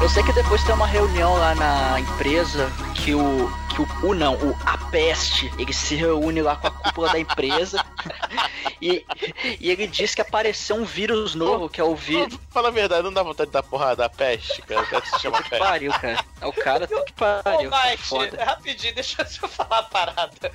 Eu 0.00 0.08
sei 0.08 0.22
que 0.24 0.32
depois 0.32 0.62
tem 0.64 0.74
uma 0.74 0.86
reunião 0.86 1.34
lá 1.34 1.54
na 1.54 2.00
empresa 2.00 2.72
que 2.92 3.14
o 3.14 3.48
que 3.72 3.80
o, 3.80 4.10
o 4.10 4.14
não, 4.14 4.34
o 4.34 4.56
a 4.66 4.76
peste, 4.90 5.50
ele 5.58 5.72
se 5.72 5.94
reúne 5.94 6.42
lá 6.42 6.56
com 6.56 6.66
a 6.66 6.70
cúpula 6.70 7.10
da 7.10 7.18
empresa 7.18 7.84
e, 8.80 9.04
e 9.58 9.70
ele 9.70 9.86
diz 9.86 10.14
que 10.14 10.20
apareceu 10.20 10.76
um 10.76 10.84
vírus 10.84 11.34
novo, 11.34 11.68
que 11.68 11.80
é 11.80 11.84
o 11.84 11.96
vírus. 11.96 12.38
Fala 12.50 12.68
a 12.68 12.70
verdade, 12.70 13.02
não 13.02 13.12
dá 13.12 13.22
vontade 13.22 13.48
de 13.48 13.52
dar 13.52 13.62
porrada 13.62 13.96
da 13.96 14.08
peste, 14.08 14.60
cara. 14.62 14.82
O 14.82 14.86
cara 14.86 15.06
se 15.06 15.20
chama 15.20 15.42
Que 15.42 15.50
peste. 15.50 15.64
pariu, 15.64 15.92
cara. 15.92 16.24
É 16.40 16.46
o 16.46 16.52
cara 16.52 16.86
que 16.86 16.94
Ô, 16.94 17.04
pariu. 17.14 17.70
Mike, 17.70 18.02
Foda. 18.02 18.44
rapidinho, 18.44 18.94
deixa 18.94 19.22
eu 19.22 19.26
só 19.26 19.48
falar 19.48 19.80
uma 19.80 19.88
parada. 19.88 20.52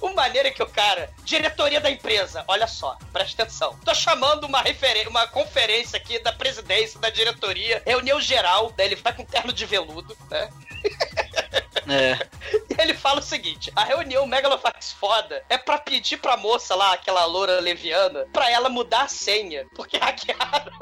O 0.00 0.12
maneiro 0.14 0.48
é 0.48 0.50
que 0.50 0.62
o 0.62 0.66
cara, 0.66 1.10
diretoria 1.24 1.80
da 1.80 1.90
empresa, 1.90 2.44
olha 2.48 2.66
só, 2.66 2.98
presta 3.12 3.44
atenção. 3.44 3.78
Tô 3.84 3.94
chamando 3.94 4.44
uma, 4.44 4.60
referen 4.60 5.06
uma 5.06 5.26
conferência 5.28 5.96
aqui 5.96 6.18
da 6.18 6.32
presidência, 6.32 6.98
da 6.98 7.10
diretoria, 7.10 7.82
reunião 7.86 8.20
geral, 8.20 8.72
né? 8.76 8.86
Ele 8.86 8.96
vai 8.96 9.12
com 9.12 9.24
terno 9.24 9.52
de 9.52 9.64
veludo, 9.64 10.16
né? 10.28 10.48
É. 11.88 12.16
E 12.78 12.82
ele 12.82 12.94
fala 12.94 13.20
o 13.20 13.22
seguinte: 13.22 13.72
a 13.74 13.84
reunião 13.84 14.26
Megalofax 14.26 14.92
foda 14.92 15.42
é 15.48 15.56
pra 15.56 15.78
pedir 15.78 16.18
pra 16.18 16.36
moça 16.36 16.74
lá, 16.74 16.92
aquela 16.92 17.24
loura 17.24 17.60
leviana, 17.60 18.26
pra 18.32 18.50
ela 18.50 18.68
mudar 18.68 19.02
a 19.02 19.08
senha, 19.08 19.66
porque 19.74 19.96
hackearam. 19.98 20.72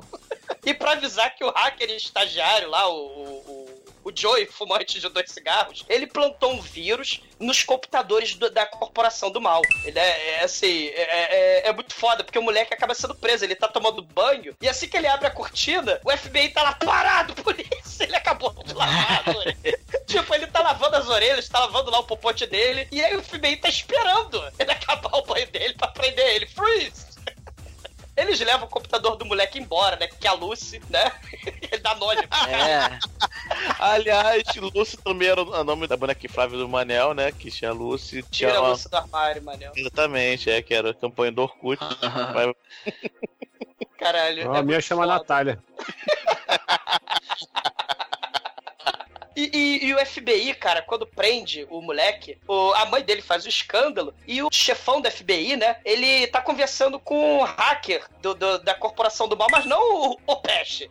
e 0.64 0.74
pra 0.74 0.92
avisar 0.92 1.34
que 1.34 1.44
o 1.44 1.50
hacker 1.50 1.90
estagiário 1.90 2.68
lá, 2.68 2.88
o. 2.88 2.96
o 2.96 3.63
o 4.04 4.12
Joey, 4.14 4.46
fumante 4.46 5.00
de 5.00 5.08
dois 5.08 5.30
cigarros, 5.30 5.84
ele 5.88 6.06
plantou 6.06 6.52
um 6.52 6.60
vírus 6.60 7.20
nos 7.40 7.62
computadores 7.64 8.34
do- 8.34 8.50
da 8.50 8.66
corporação 8.66 9.30
do 9.30 9.40
mal. 9.40 9.62
Ele 9.84 9.98
é, 9.98 10.40
é 10.40 10.44
assim, 10.44 10.88
é, 10.88 11.62
é- 11.64 11.68
é 11.68 11.72
muito 11.72 11.94
foda, 11.94 12.22
porque 12.22 12.38
o 12.38 12.42
moleque 12.42 12.74
acaba 12.74 12.94
sendo 12.94 13.14
preso, 13.14 13.44
ele 13.44 13.54
tá 13.54 13.66
tomando 13.68 14.02
banho, 14.02 14.54
e 14.60 14.68
assim 14.68 14.86
que 14.88 14.96
ele 14.96 15.06
abre 15.06 15.26
a 15.26 15.30
cortina, 15.30 16.00
o 16.04 16.10
FBI 16.10 16.50
tá 16.50 16.62
lá 16.62 16.72
parado 16.74 17.34
isso, 17.84 18.02
ele 18.02 18.14
acabou 18.16 18.50
de 18.64 18.74
lavar. 18.74 19.24
Tipo, 20.06 20.34
ele 20.34 20.46
tá 20.46 20.60
lavando 20.62 20.96
as 20.96 21.08
orelhas, 21.08 21.48
tá 21.48 21.58
lavando 21.60 21.90
lá 21.90 21.98
o 21.98 22.04
popote 22.04 22.46
dele, 22.46 22.86
e 22.92 23.02
aí 23.02 23.16
o 23.16 23.22
FBI 23.22 23.56
tá 23.56 23.68
esperando 23.68 24.40
ele 24.58 24.70
acabar 24.72 25.16
o 25.16 25.22
banho 25.22 25.46
dele 25.48 25.74
pra 25.74 25.88
prender 25.88 26.26
ele. 26.36 26.46
Freeze! 26.46 27.13
Eles 28.16 28.38
levam 28.40 28.66
o 28.66 28.70
computador 28.70 29.16
do 29.16 29.24
moleque 29.24 29.58
embora, 29.58 29.96
né? 29.96 30.06
Que 30.06 30.26
é 30.26 30.30
a 30.30 30.34
Lucy, 30.34 30.80
né? 30.88 31.10
Ele 31.70 31.82
dá 31.82 31.94
nome. 31.96 32.20
É. 32.48 32.98
Aliás, 33.78 34.44
Lucy 34.56 34.96
também 34.98 35.28
era 35.28 35.42
o 35.42 35.64
nome 35.64 35.86
da 35.88 35.96
boneca 35.96 36.24
inflável 36.24 36.58
do 36.58 36.68
Manel, 36.68 37.12
né? 37.12 37.32
Que 37.32 37.50
tinha 37.50 37.72
Lucy. 37.72 38.22
Tinha 38.30 38.50
Tira 38.50 38.58
a 38.58 38.60
uma- 38.62 38.68
Lucy 38.70 38.88
do 38.88 38.96
armário, 38.96 39.42
Manel. 39.42 39.72
Exatamente, 39.74 40.48
é, 40.48 40.62
que 40.62 40.72
era 40.72 40.90
a 40.90 40.94
campanha 40.94 41.32
do 41.32 41.42
Orkut. 41.42 41.80
Mas- 42.34 42.54
Caralho. 43.98 44.42
A 44.52 44.58
é 44.58 44.62
minha 44.62 44.62
muito 44.62 44.82
chama 44.82 45.02
foda. 45.02 45.14
Natália. 45.18 45.58
E, 49.36 49.50
e- 49.52 49.86
e 49.86 49.94
o 49.94 49.98
FBI, 50.06 50.54
cara, 50.54 50.82
quando 50.82 51.06
prende 51.06 51.66
o 51.70 51.80
moleque, 51.80 52.38
o- 52.46 52.72
a 52.74 52.84
mãe 52.86 53.02
dele 53.02 53.22
faz 53.22 53.44
o 53.44 53.48
escândalo 53.48 54.14
e 54.26 54.42
o 54.42 54.48
chefão 54.52 55.00
do 55.00 55.10
FBI, 55.10 55.56
né? 55.56 55.76
Ele 55.84 56.26
tá 56.28 56.40
conversando 56.40 56.98
com 57.00 57.38
o 57.38 57.44
hacker 57.44 58.04
do- 58.22 58.34
do- 58.34 58.58
da 58.58 58.74
corporação 58.74 59.26
do 59.28 59.36
mal, 59.36 59.48
mas 59.50 59.64
não 59.66 59.80
o, 59.80 60.18
o. 60.26 60.44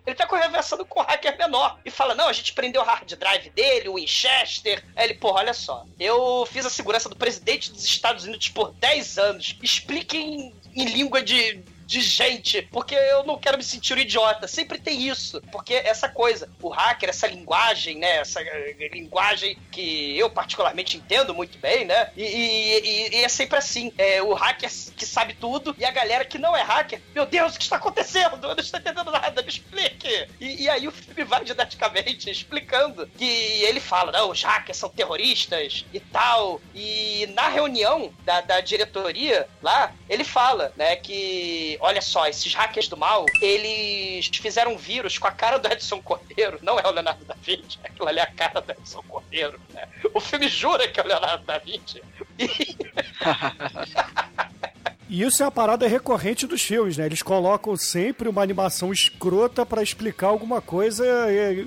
Ele 0.06 0.16
tá 0.16 0.26
conversando 0.28 0.86
com 0.86 1.00
o 1.00 1.04
hacker 1.04 1.38
menor 1.38 1.80
e 1.86 1.89
fala: 1.91 2.14
Não, 2.16 2.28
a 2.28 2.34
gente 2.34 2.54
prendeu 2.54 2.82
o 2.82 2.86
hard 2.86 3.10
drive 3.16 3.50
dele, 3.52 3.89
o 3.89 3.96
Winchester. 3.96 4.84
Aí 4.96 5.06
ele, 5.06 5.14
porra, 5.16 5.39
olha 5.39 5.54
só, 5.54 5.86
eu 6.00 6.46
fiz 6.52 6.66
a 6.66 6.70
segurança 6.70 7.08
do 7.10 7.16
presidente 7.16 7.72
dos 7.72 7.84
Estados 7.84 8.26
Unidos 8.26 8.50
por 8.50 8.72
10 8.74 9.18
anos. 9.18 9.56
Expliquem 9.62 10.54
em 10.76 10.86
língua 10.86 11.22
de 11.22 11.64
de 11.86 12.02
gente, 12.02 12.62
porque 12.72 12.96
eu 12.96 13.24
não 13.24 13.38
quero 13.38 13.58
me 13.58 13.64
sentir 13.64 13.94
um 13.96 14.00
idiota. 14.02 14.48
Sempre 14.48 14.78
tem 14.80 15.08
isso, 15.08 15.42
porque 15.52 15.74
essa 15.74 16.08
coisa, 16.10 16.50
o 16.62 16.70
hacker, 16.70 17.10
essa 17.10 17.28
linguagem, 17.28 17.98
né, 17.98 18.18
essa 18.18 18.42
eh, 18.42 18.90
linguagem 18.94 19.58
que 19.72 20.18
eu 20.18 20.30
particularmente 20.30 20.98
entendo 20.98 21.34
muito 21.34 21.58
bem, 21.58 21.86
né, 21.86 22.12
e, 22.16 22.24
e- 22.24 23.10
e- 23.20 23.24
é 23.24 23.30
sempre 23.30 23.58
assim, 23.58 23.92
é 23.98 24.22
o 24.22 24.34
hacker 24.34 24.70
que 24.96 25.06
sabe 25.06 25.34
tudo 25.34 25.76
e 25.78 25.86
a 25.86 25.92
galera 25.92 26.26
que 26.26 26.38
não 26.38 26.56
é 26.56 26.62
hacker, 26.62 27.02
meu 27.14 27.26
Deus, 27.26 27.56
o 27.56 27.58
que 27.58 27.64
está 27.64 27.78
acontecendo? 27.78 28.36
Eu 28.48 28.56
não 28.56 28.56
estou 28.64 28.80
entendendo 28.80 29.12
nada, 29.12 29.42
me 29.42 29.50
explique. 29.50 30.28
E, 30.40 30.64
e 30.64 30.70
aí 30.70 30.88
o 30.88 30.92
filme 30.92 31.24
vai 31.24 31.44
didaticamente 31.44 32.30
explicando 32.30 33.08
que 33.18 33.26
ele 33.64 33.80
fala, 33.80 34.12
não, 34.12 34.30
os 34.32 34.42
hackers 34.44 34.78
são 34.78 34.90
terroristas 34.90 35.86
e 35.94 36.00
tal, 36.00 36.62
e 36.74 37.28
na 37.34 37.50
reunião 37.50 38.14
da, 38.24 38.42
da 38.42 38.60
diretoria 38.62 39.48
lá, 39.62 39.94
ele 40.10 40.24
fala, 40.24 40.72
né, 40.76 40.96
que 40.96 41.73
olha 41.80 42.02
só, 42.02 42.28
esses 42.28 42.54
hackers 42.54 42.88
do 42.88 42.98
mal, 42.98 43.26
eles 43.42 44.28
fizeram 44.28 44.74
um 44.74 44.78
vírus 44.78 45.18
com 45.18 45.28
a 45.28 45.32
cara 45.32 45.58
do 45.58 45.72
Edson 45.72 46.02
Cordeiro, 46.02 46.60
não 46.62 46.80
é 46.80 46.88
o 46.88 46.92
Leonardo 46.92 47.26
da 47.26 47.36
Vinci, 47.36 47.80
aquilo 47.84 48.08
ali 48.08 48.20
é 48.20 48.24
a 48.24 48.32
cara 48.32 48.62
do 48.62 48.72
Edson 48.72 49.04
Cordeiro, 49.04 49.60
né? 49.74 49.88
O 50.14 50.20
filme 50.20 50.48
jura 50.48 50.88
que 50.88 51.00
é 51.00 51.04
o 51.04 51.08
Leonardo 51.08 51.44
da 51.46 51.58
Vinci. 51.58 52.02
E, 52.40 52.48
E 55.10 55.22
isso 55.24 55.43
é 55.43 55.45
a 55.45 55.51
parada 55.51 55.88
recorrente 55.88 56.47
dos 56.47 56.62
filmes, 56.62 56.97
né? 56.97 57.06
Eles 57.06 57.22
colocam 57.22 57.76
sempre 57.76 58.30
uma 58.30 58.41
animação 58.41 58.91
escrota 58.91 59.66
pra 59.66 59.84
explicar 59.84 60.28
alguma 60.28 60.62
coisa 60.62 61.06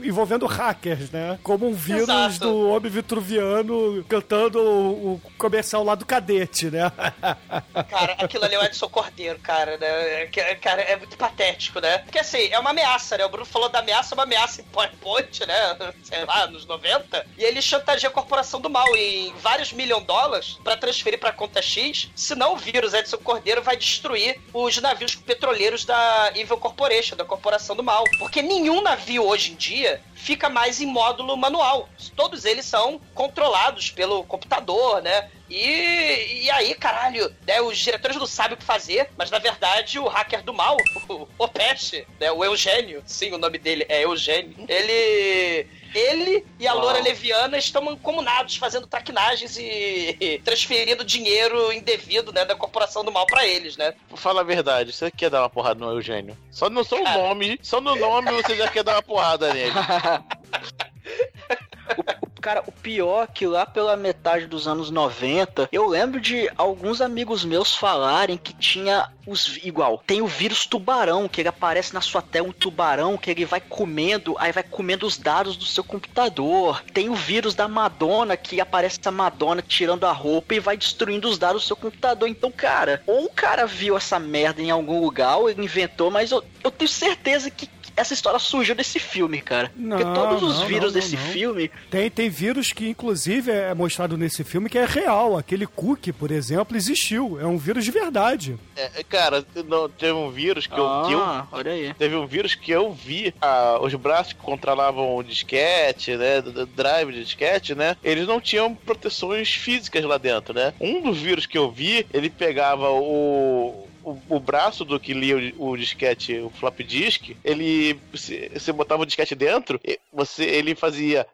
envolvendo 0.05 0.47
hackers, 0.47 1.11
né? 1.11 1.39
Como 1.43 1.69
um 1.69 1.75
vírus 1.75 2.03
Exato. 2.03 2.41
do 2.41 2.69
homem 2.69 2.91
vitruviano 2.91 4.05
cantando 4.09 4.61
o, 4.61 5.21
comercial 5.39 5.85
lá 5.85 5.95
do 5.95 6.07
cadete, 6.07 6.71
né? 6.71 6.91
cara, 7.89 8.15
aquilo 8.19 8.45
ali 8.45 8.55
é 8.55 8.59
o 8.59 8.65
Edson 8.65 8.89
Cordeiro, 8.89 9.39
cara, 9.41 9.77
né? 9.79 10.23
É 10.23 10.27
Cara, 10.61 10.83
é 10.83 10.97
muito 10.97 11.17
patético, 11.17 11.81
né? 11.81 11.99
Porque 11.99 12.19
assim, 12.19 12.49
é 12.51 12.59
uma 12.59 12.71
ameaça, 12.71 13.17
né? 13.17 13.25
O 13.25 13.29
Bruno 13.29 13.47
falou 13.47 13.69
da 13.69 13.81
ameaça, 13.81 14.15
é 14.15 14.17
uma 14.17 14.25
ameaça 14.25 14.61
em 14.61 14.65
PowerPoint, 14.65 15.47
né? 15.47 15.93
Sei 16.03 16.25
lá, 16.25 16.47
nos 16.47 16.67
90. 16.67 17.27
E 17.39 17.45
ele 17.45 17.63
chantageia 17.63 18.11
a 18.11 18.13
corporação 18.13 18.61
do 18.61 18.69
mal 18.69 18.97
em 18.97 19.33
vários 19.41 19.73
milhões 19.73 20.01
de 20.01 20.07
dólares 20.07 20.59
pra 20.63 20.77
transferir 20.77 21.19
pra 21.19 21.33
conta 21.33 21.63
X, 21.63 22.11
senão 22.15 22.55
o 22.55 22.57
vírus 22.57 22.95
Edson 22.95 23.19
Cordeiro 23.27 23.61
vai 23.61 23.77
destruir 23.77 24.41
os 24.55 24.81
navios 24.81 25.17
petroleiros 25.17 25.85
da 25.85 26.33
Evil 26.37 26.57
Corporation, 26.57 27.17
da 27.17 27.25
corporação 27.25 27.75
do 27.75 27.83
mal. 27.83 28.05
Porque 28.21 28.41
nenhum 28.41 28.81
navio 28.81 29.25
hoje 29.25 29.53
em 29.53 29.57
dia 29.57 30.01
fica 30.15 30.49
mais 30.49 30.81
em 30.81 30.87
módulo 30.87 31.37
manual. 31.37 31.89
Todos 32.15 32.45
eles 32.45 32.65
são 32.65 33.01
controlados 33.15 33.91
pelo 33.91 34.23
computador, 34.25 35.03
né? 35.03 35.29
E, 35.51 36.45
e 36.45 36.51
aí, 36.51 36.75
caralho, 36.75 37.35
né, 37.47 37.61
os 37.61 37.79
diretores 37.79 38.17
não 38.17 38.27
sabem 38.27 38.55
o 38.55 38.57
que 38.57 38.65
fazer, 38.65 39.11
mas 39.17 39.31
na 39.31 39.39
verdade 39.39 39.99
o 39.99 40.09
hacker 40.09 40.43
do 40.43 40.53
mal, 40.53 40.77
o, 41.09 41.29
o 41.39 41.49
Peste, 41.49 42.07
né, 42.19 42.33
o 42.33 42.45
Eugênio, 42.45 43.03
sim, 43.07 43.33
o 43.33 43.39
nome 43.39 43.59
dele 43.59 43.87
é 43.89 44.05
Eugênio, 44.05 44.57
ele. 44.69 45.69
Ele 45.97 46.45
e 46.59 46.69
a 46.69 46.75
Uau. 46.75 46.85
Loura 46.85 47.01
Leviana 47.01 47.57
estão 47.57 47.83
mancomunados, 47.83 48.57
fazendo 48.57 48.87
traquinagens 48.87 49.57
e 49.59 50.41
transferindo 50.45 51.03
dinheiro 51.03 51.73
indevido, 51.73 52.33
né, 52.33 52.45
da 52.45 52.55
corporação 52.55 53.03
do 53.03 53.11
mal 53.11 53.25
pra 53.27 53.47
eles, 53.47 53.77
né? 53.77 53.95
Fala 54.15 54.43
a 54.43 54.45
verdade, 54.45 54.93
você 54.93 55.11
quer 55.11 55.31
dar 55.31 55.41
uma 55.43 55.51
porrada 55.51 55.81
no 55.81 55.91
Eugênio? 55.91 56.37
Só 56.51 56.69
no 56.69 56.85
seu 56.85 57.03
Cara. 57.03 57.19
nome, 57.19 57.59
só 57.63 57.81
no 57.81 57.97
nome 57.97 58.31
você 58.31 58.55
já 58.55 58.69
quer 58.69 58.83
dar 58.85 58.97
uma 58.97 59.03
porrada 59.03 59.55
nele. 59.55 59.73
O- 61.97 62.27
o- 62.27 62.41
cara, 62.41 62.63
o 62.67 62.73
pior 62.73 63.25
é 63.25 63.27
que 63.27 63.47
lá 63.47 63.67
pela 63.67 63.97
metade 63.97 64.47
dos 64.47 64.67
anos 64.69 64.91
90, 64.91 65.69
eu 65.73 65.87
lembro 65.87 66.21
de 66.21 66.51
alguns 66.57 67.01
amigos 67.01 67.45
meus 67.45 67.75
falarem 67.75 68.37
que 68.37 68.53
tinha 68.55 69.09
os. 69.27 69.59
Igual, 69.65 70.03
tem 70.07 70.23
o 70.23 70.27
vírus 70.27 70.67
tubarão, 70.67 71.29
que 71.29 71.41
ele 71.41 71.49
aparece 71.49 71.93
na 71.93 72.01
sua 72.01 72.23
tela 72.23 72.47
um 72.49 72.53
tubarão, 72.53 73.17
que 73.19 73.31
ele 73.31 73.45
vai 73.45 73.61
comendo, 73.61 74.37
aí 74.39 74.53
vai 74.53 74.63
comendo 74.63 75.07
os 75.07 75.17
dados 75.19 75.57
do 75.57 75.65
seu 75.65 75.83
computador. 75.83 76.83
Tem 76.93 77.09
o 77.09 77.15
vírus 77.15 77.55
da 77.55 77.67
Madonna, 77.67 78.37
que 78.37 78.61
aparece 78.61 79.01
a 79.05 79.11
Madonna 79.11 79.63
tirando 79.63 80.05
a 80.05 80.13
roupa 80.13 80.55
e 80.55 80.61
vai 80.61 80.77
destruindo 80.77 81.29
os 81.29 81.39
dados 81.39 81.63
do 81.63 81.67
seu 81.67 81.77
computador. 81.77 82.29
Então, 82.29 82.51
cara, 82.53 83.03
ou 83.07 83.25
o 83.25 83.31
cara 83.31 83.67
viu 83.67 83.97
essa 83.97 84.19
merda 84.19 84.63
em 84.63 84.71
algum 84.71 85.01
lugar, 85.01 85.37
ou 85.39 85.51
ele 85.51 85.65
inventou, 85.65 86.11
mas 86.11 86.31
eu, 86.31 86.45
eu 86.63 86.71
tenho 86.71 86.89
certeza 86.89 87.51
que. 87.51 87.69
Essa 87.97 88.15
história 88.15 88.39
surgiu 88.39 88.75
desse 88.75 88.99
filme, 88.99 89.41
cara. 89.41 89.73
Porque 89.75 90.05
Não, 90.05 90.15
todos 90.15 90.43
os 90.43 90.61
não, 90.61 90.67
vírus 90.67 90.93
não, 90.93 91.01
desse 91.01 91.17
filme 91.17 91.71
Tem, 91.91 92.11
tem 92.11 92.29
vírus 92.29 92.73
que, 92.73 92.89
inclusive, 92.89 93.51
é 93.51 93.75
mostrado 93.75 94.17
nesse 94.17 94.45
filme 94.45 94.69
que 94.69 94.79
é 94.79 94.85
real. 94.85 95.37
Aquele 95.37 95.67
cookie, 95.67 96.13
por 96.13 96.31
exemplo, 96.31 96.77
existiu. 96.77 97.39
É 97.41 97.47
um 97.47 97.57
vírus 97.57 97.85
de 97.85 97.91
verdade. 97.91 98.59
É, 98.77 99.03
cara, 99.03 99.45
não, 99.67 99.89
teve 99.89 100.13
um 100.13 100.31
vírus 100.31 100.67
que, 100.67 100.75
eu, 100.75 101.03
que 101.07 101.13
eu 101.13 101.21
Ah, 101.21 101.47
olha 101.51 101.73
aí. 101.73 101.95
Teve 101.95 102.15
um 102.17 102.27
vírus 102.27 102.55
que 102.55 102.71
eu 102.71 102.93
vi, 102.93 103.35
ah, 103.41 103.79
os 103.81 103.95
braços 103.95 104.33
que 104.33 104.41
controlavam 104.41 105.17
o 105.17 105.23
disquete, 105.23 106.17
né? 106.17 106.43
Drive 106.75 107.13
de 107.13 107.25
disquete, 107.25 107.75
né? 107.75 107.97
Eles 108.05 108.27
não 108.27 108.41
tinham 108.41 108.75
proteções 108.75 109.51
físicas 109.51 110.05
lá 110.05 110.19
dentro, 110.19 110.55
né? 110.55 110.75
Um 110.81 111.01
dos 111.01 111.19
vírus 111.19 111.47
que 111.47 111.57
eu 111.57 111.71
vi, 111.71 112.07
ele 112.13 112.29
pegava 112.31 112.91
o. 112.91 113.87
O, 114.07 114.37
o 114.37 114.39
braço 114.39 114.85
do 114.85 115.01
que 115.01 115.13
lia 115.13 115.53
o, 115.59 115.71
o 115.71 115.77
disquete, 115.77 116.39
o 116.39 116.49
flop 116.49 116.79
disk, 116.79 117.37
ele. 117.45 117.99
Você 118.13 118.73
botava 118.73 119.03
o 119.03 119.07
disquete 119.07 119.35
dentro, 119.35 119.81
você, 120.13 120.45
ele 120.45 120.77
fazia. 120.77 121.27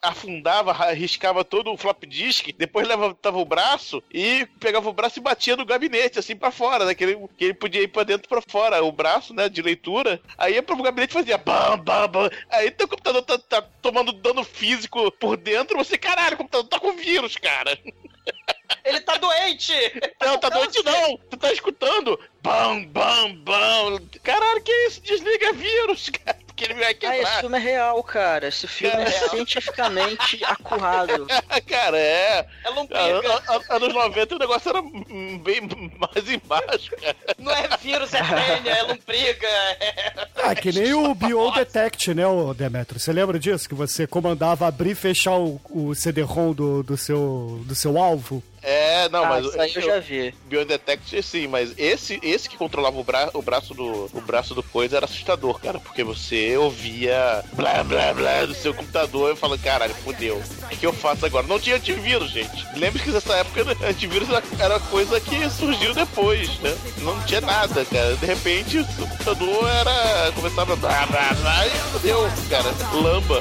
afundava, 0.00 0.72
riscava 0.92 1.44
todo 1.44 1.70
o 1.70 1.76
flop 1.76 2.04
disk, 2.04 2.48
depois 2.56 2.88
levantava 2.88 3.36
o 3.36 3.44
braço 3.44 4.02
e 4.10 4.46
pegava 4.58 4.88
o 4.88 4.92
braço 4.94 5.18
e 5.18 5.22
batia 5.22 5.54
no 5.54 5.66
gabinete, 5.66 6.18
assim, 6.18 6.34
pra 6.34 6.50
fora, 6.50 6.86
né? 6.86 6.94
Que 6.94 7.04
ele, 7.04 7.28
que 7.36 7.44
ele 7.44 7.54
podia 7.54 7.82
ir 7.82 7.88
pra 7.88 8.04
dentro 8.04 8.26
pra 8.26 8.40
fora, 8.40 8.82
o 8.82 8.90
braço, 8.90 9.34
né, 9.34 9.50
de 9.50 9.60
leitura. 9.60 10.18
Aí 10.38 10.54
ia 10.54 10.62
pro 10.62 10.82
gabinete 10.82 11.10
e 11.10 11.12
fazia 11.12 11.36
bam, 11.36 11.76
bam, 11.76 12.08
bam. 12.08 12.30
Aí 12.50 12.70
teu 12.70 12.88
computador 12.88 13.20
tá, 13.20 13.36
tá 13.36 13.60
tomando 13.82 14.12
dano 14.12 14.42
físico 14.42 15.12
por 15.12 15.36
dentro, 15.36 15.76
você, 15.76 15.98
caralho, 15.98 16.36
o 16.36 16.38
computador 16.38 16.68
tá 16.68 16.80
com 16.80 16.96
vírus, 16.96 17.36
cara. 17.36 17.78
Ele 18.84 19.00
tá 19.00 19.16
doente! 19.16 19.72
Não, 20.20 20.38
tá 20.38 20.48
doente 20.48 20.82
não! 20.84 21.16
Tu 21.30 21.36
tá 21.36 21.52
escutando? 21.52 22.18
Bam, 22.42 22.84
bam, 22.84 23.34
bam! 23.36 24.00
Caralho, 24.22 24.62
que 24.62 24.72
isso? 24.86 25.00
Desliga 25.02 25.52
vírus, 25.52 26.10
cara! 26.10 26.38
Que 26.56 26.64
ele 26.64 26.74
vai 26.74 26.86
Ah, 26.86 26.90
esse 26.90 26.98
quebrar. 26.98 27.40
filme 27.40 27.56
é 27.56 27.60
real, 27.60 28.02
cara. 28.02 28.48
Esse 28.48 28.66
filme 28.66 28.96
é 29.00 29.08
real. 29.08 29.30
cientificamente 29.30 30.42
acurado. 30.44 31.26
cara, 31.66 31.96
é. 31.96 32.38
É 32.40 32.46
Ah, 32.64 32.70
lombriga. 32.70 33.42
an- 33.48 33.62
Anos 33.76 33.94
90 33.94 34.34
o 34.34 34.38
negócio 34.40 34.68
era 34.70 34.82
bem 34.82 35.60
mais 35.96 36.28
embaixo, 36.28 36.90
cara. 37.00 37.16
Não 37.38 37.52
é 37.52 37.68
vírus, 37.80 38.12
é 38.12 38.20
tênia, 38.22 38.70
é 38.72 38.82
lombriga. 38.82 39.46
É... 39.46 40.26
Ah, 40.42 40.54
que 40.56 40.72
nem 40.72 40.92
o 40.94 41.14
Bio 41.14 41.48
Detect, 41.52 42.12
né, 42.12 42.26
o 42.26 42.52
Demetrio? 42.52 42.98
Você 42.98 43.12
lembra 43.12 43.38
disso? 43.38 43.68
Que 43.68 43.74
você 43.76 44.04
comandava 44.06 44.66
abrir 44.66 44.90
e 44.90 44.94
fechar 44.96 45.36
o, 45.38 45.60
o 45.70 45.94
CD-ROM 45.94 46.52
do, 46.52 46.82
do, 46.82 46.96
seu, 46.96 47.62
do 47.66 47.74
seu 47.76 47.96
alvo? 47.98 48.42
É, 48.68 49.08
não, 49.08 49.24
ah, 49.24 49.28
mas 49.30 49.46
isso 49.46 49.58
aí 49.58 49.72
eu 49.74 49.80
já 49.80 49.98
vi. 49.98 50.34
Biodetect 50.44 51.22
sim, 51.22 51.46
mas 51.46 51.72
esse 51.78 52.20
esse 52.22 52.50
que 52.50 52.58
controlava 52.58 53.00
o, 53.00 53.02
bra 53.02 53.30
o 53.32 53.40
braço 53.40 53.72
do 53.72 54.10
o 54.12 54.20
braço 54.20 54.54
do 54.54 54.62
coisa 54.62 54.98
era 54.98 55.06
assustador, 55.06 55.58
cara, 55.58 55.80
porque 55.80 56.04
você 56.04 56.54
ouvia 56.58 57.42
blá 57.54 57.82
blá 57.82 58.12
blá 58.12 58.44
do 58.44 58.54
seu 58.54 58.74
computador 58.74 59.32
e 59.32 59.36
fala, 59.36 59.56
caralho, 59.56 59.94
fodeu. 59.94 60.42
O 60.70 60.76
que 60.76 60.84
eu 60.84 60.92
faço 60.92 61.24
agora? 61.24 61.46
Não 61.46 61.58
tinha 61.58 61.76
antivírus, 61.76 62.30
gente. 62.30 62.66
Lembre 62.76 63.02
que 63.02 63.10
nessa 63.10 63.36
época 63.36 63.74
antivírus 63.88 64.28
era, 64.28 64.42
era 64.58 64.78
coisa 64.80 65.18
que 65.18 65.48
surgiu 65.48 65.94
depois, 65.94 66.58
né? 66.58 66.76
Não 66.98 67.18
tinha 67.22 67.40
nada, 67.40 67.86
cara. 67.86 68.16
De 68.16 68.26
repente 68.26 68.80
o 68.80 68.84
computador 68.84 69.66
era 69.66 70.30
começava 70.32 70.74
a 70.74 70.76
blá 70.76 71.06
blá 71.06 71.32
blá 71.32 71.66
e 71.66 71.70
fodeu, 71.70 72.28
cara. 72.50 72.68
Lamba. 72.92 73.40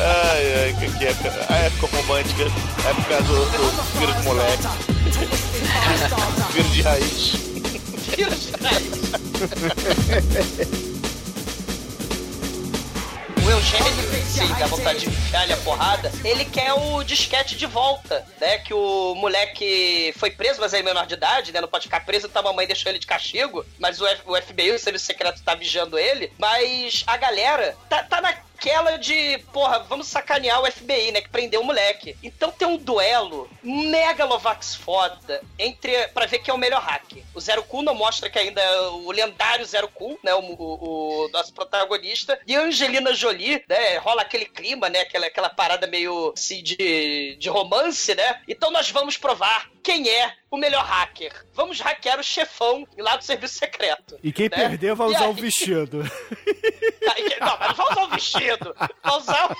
Ai, 0.00 0.64
ai, 0.64 0.76
que, 0.78 0.98
que 0.98 1.06
época, 1.06 1.46
a 1.48 1.56
época 1.56 1.96
romântica, 1.96 2.44
a 2.84 2.90
época 2.90 3.22
do, 3.22 3.44
do 3.46 3.98
vírus 3.98 4.24
moleque. 4.24 4.62
vírus 6.52 6.72
de 6.72 6.82
raiz. 6.82 7.32
Vírus 8.16 8.48
O 13.44 13.50
Eugênio, 13.50 13.92
sim, 14.26 14.46
dá 14.58 14.66
vontade 14.66 15.00
de 15.00 15.06
enfiar 15.06 15.50
a 15.50 15.56
porrada. 15.58 16.12
Ele 16.22 16.44
quer 16.44 16.74
o 16.74 17.02
disquete 17.02 17.56
de 17.56 17.66
volta, 17.66 18.26
né? 18.40 18.58
Que 18.58 18.74
o 18.74 19.14
moleque 19.14 20.12
foi 20.16 20.30
preso, 20.30 20.60
mas 20.60 20.74
é 20.74 20.82
menor 20.82 21.06
de 21.06 21.14
idade, 21.14 21.50
né? 21.50 21.60
Não 21.60 21.68
pode 21.68 21.84
ficar 21.84 22.04
preso, 22.04 22.26
então 22.26 22.40
a 22.40 22.44
mamãe 22.44 22.66
deixou 22.66 22.90
ele 22.90 22.98
de 22.98 23.06
castigo. 23.06 23.64
Mas 23.78 24.00
o, 24.00 24.06
FBI, 24.42 24.72
o 24.72 24.78
Serviço 24.78 25.06
Secreto, 25.06 25.42
tá 25.42 25.54
vigiando 25.54 25.98
ele. 25.98 26.30
Mas 26.38 27.04
a 27.06 27.16
galera 27.16 27.74
tá, 27.88 28.02
tá 28.02 28.20
naquela 28.58 28.96
de, 28.98 29.38
porra, 29.52 29.78
vamos 29.80 30.08
sacanear 30.08 30.60
o 30.60 30.70
FBI, 30.70 31.12
né? 31.12 31.20
Que 31.20 31.28
prendeu 31.28 31.60
o 31.60 31.64
moleque. 31.64 32.16
Então 32.22 32.50
tem 32.50 32.66
um 32.66 32.76
duelo 32.76 33.48
megalovax 33.62 34.74
foda 34.74 35.40
entre. 35.58 36.08
pra 36.08 36.26
ver 36.26 36.40
quem 36.40 36.50
é 36.50 36.54
o 36.54 36.58
melhor 36.58 36.82
hack. 36.82 37.04
O 37.34 37.40
Zero 37.40 37.62
Cool 37.64 37.82
não 37.82 37.94
mostra 37.94 38.28
que 38.28 38.38
ainda 38.38 38.60
é 38.60 38.80
o 38.88 39.10
lendário 39.12 39.64
Zero 39.64 39.88
Cool, 39.88 40.18
né? 40.24 40.34
O, 40.34 40.40
o- 40.40 41.24
o 41.26 41.28
nosso 41.28 41.52
protagonista. 41.54 42.38
E 42.46 42.56
a 42.56 42.60
Angelina 42.62 43.14
Jolie, 43.14 43.62
né? 43.68 43.96
Rola 43.98 44.22
aquele 44.22 44.44
clima, 44.46 44.88
né? 44.88 45.00
Aquela, 45.00 45.26
aquela 45.26 45.48
parada 45.48 45.86
meio 45.86 46.32
assim 46.36 46.62
de, 46.62 47.36
de 47.38 47.48
romance, 47.48 48.14
né? 48.14 48.40
Então 48.48 48.70
nós 48.70 48.90
vamos 48.90 49.16
provar 49.16 49.70
quem 49.88 50.06
é 50.06 50.34
o 50.50 50.58
melhor 50.58 50.84
hacker. 50.84 51.32
Vamos 51.54 51.80
hackear 51.80 52.20
o 52.20 52.22
chefão 52.22 52.86
lá 52.98 53.16
do 53.16 53.24
serviço 53.24 53.54
secreto. 53.54 54.18
E 54.22 54.30
quem 54.30 54.44
né? 54.50 54.54
perder 54.56 54.94
vai 54.94 55.06
usar 55.06 55.28
o 55.28 55.34
aí- 55.34 55.40
vestido. 55.40 56.02
Aí, 57.10 57.36
Não, 57.40 57.58
mas 57.58 57.68
não 57.68 57.74
vai 57.74 57.90
usar 57.92 58.02
o 58.04 58.08
vestido. 58.10 58.76
Vai 59.02 59.16
usar 59.16 59.56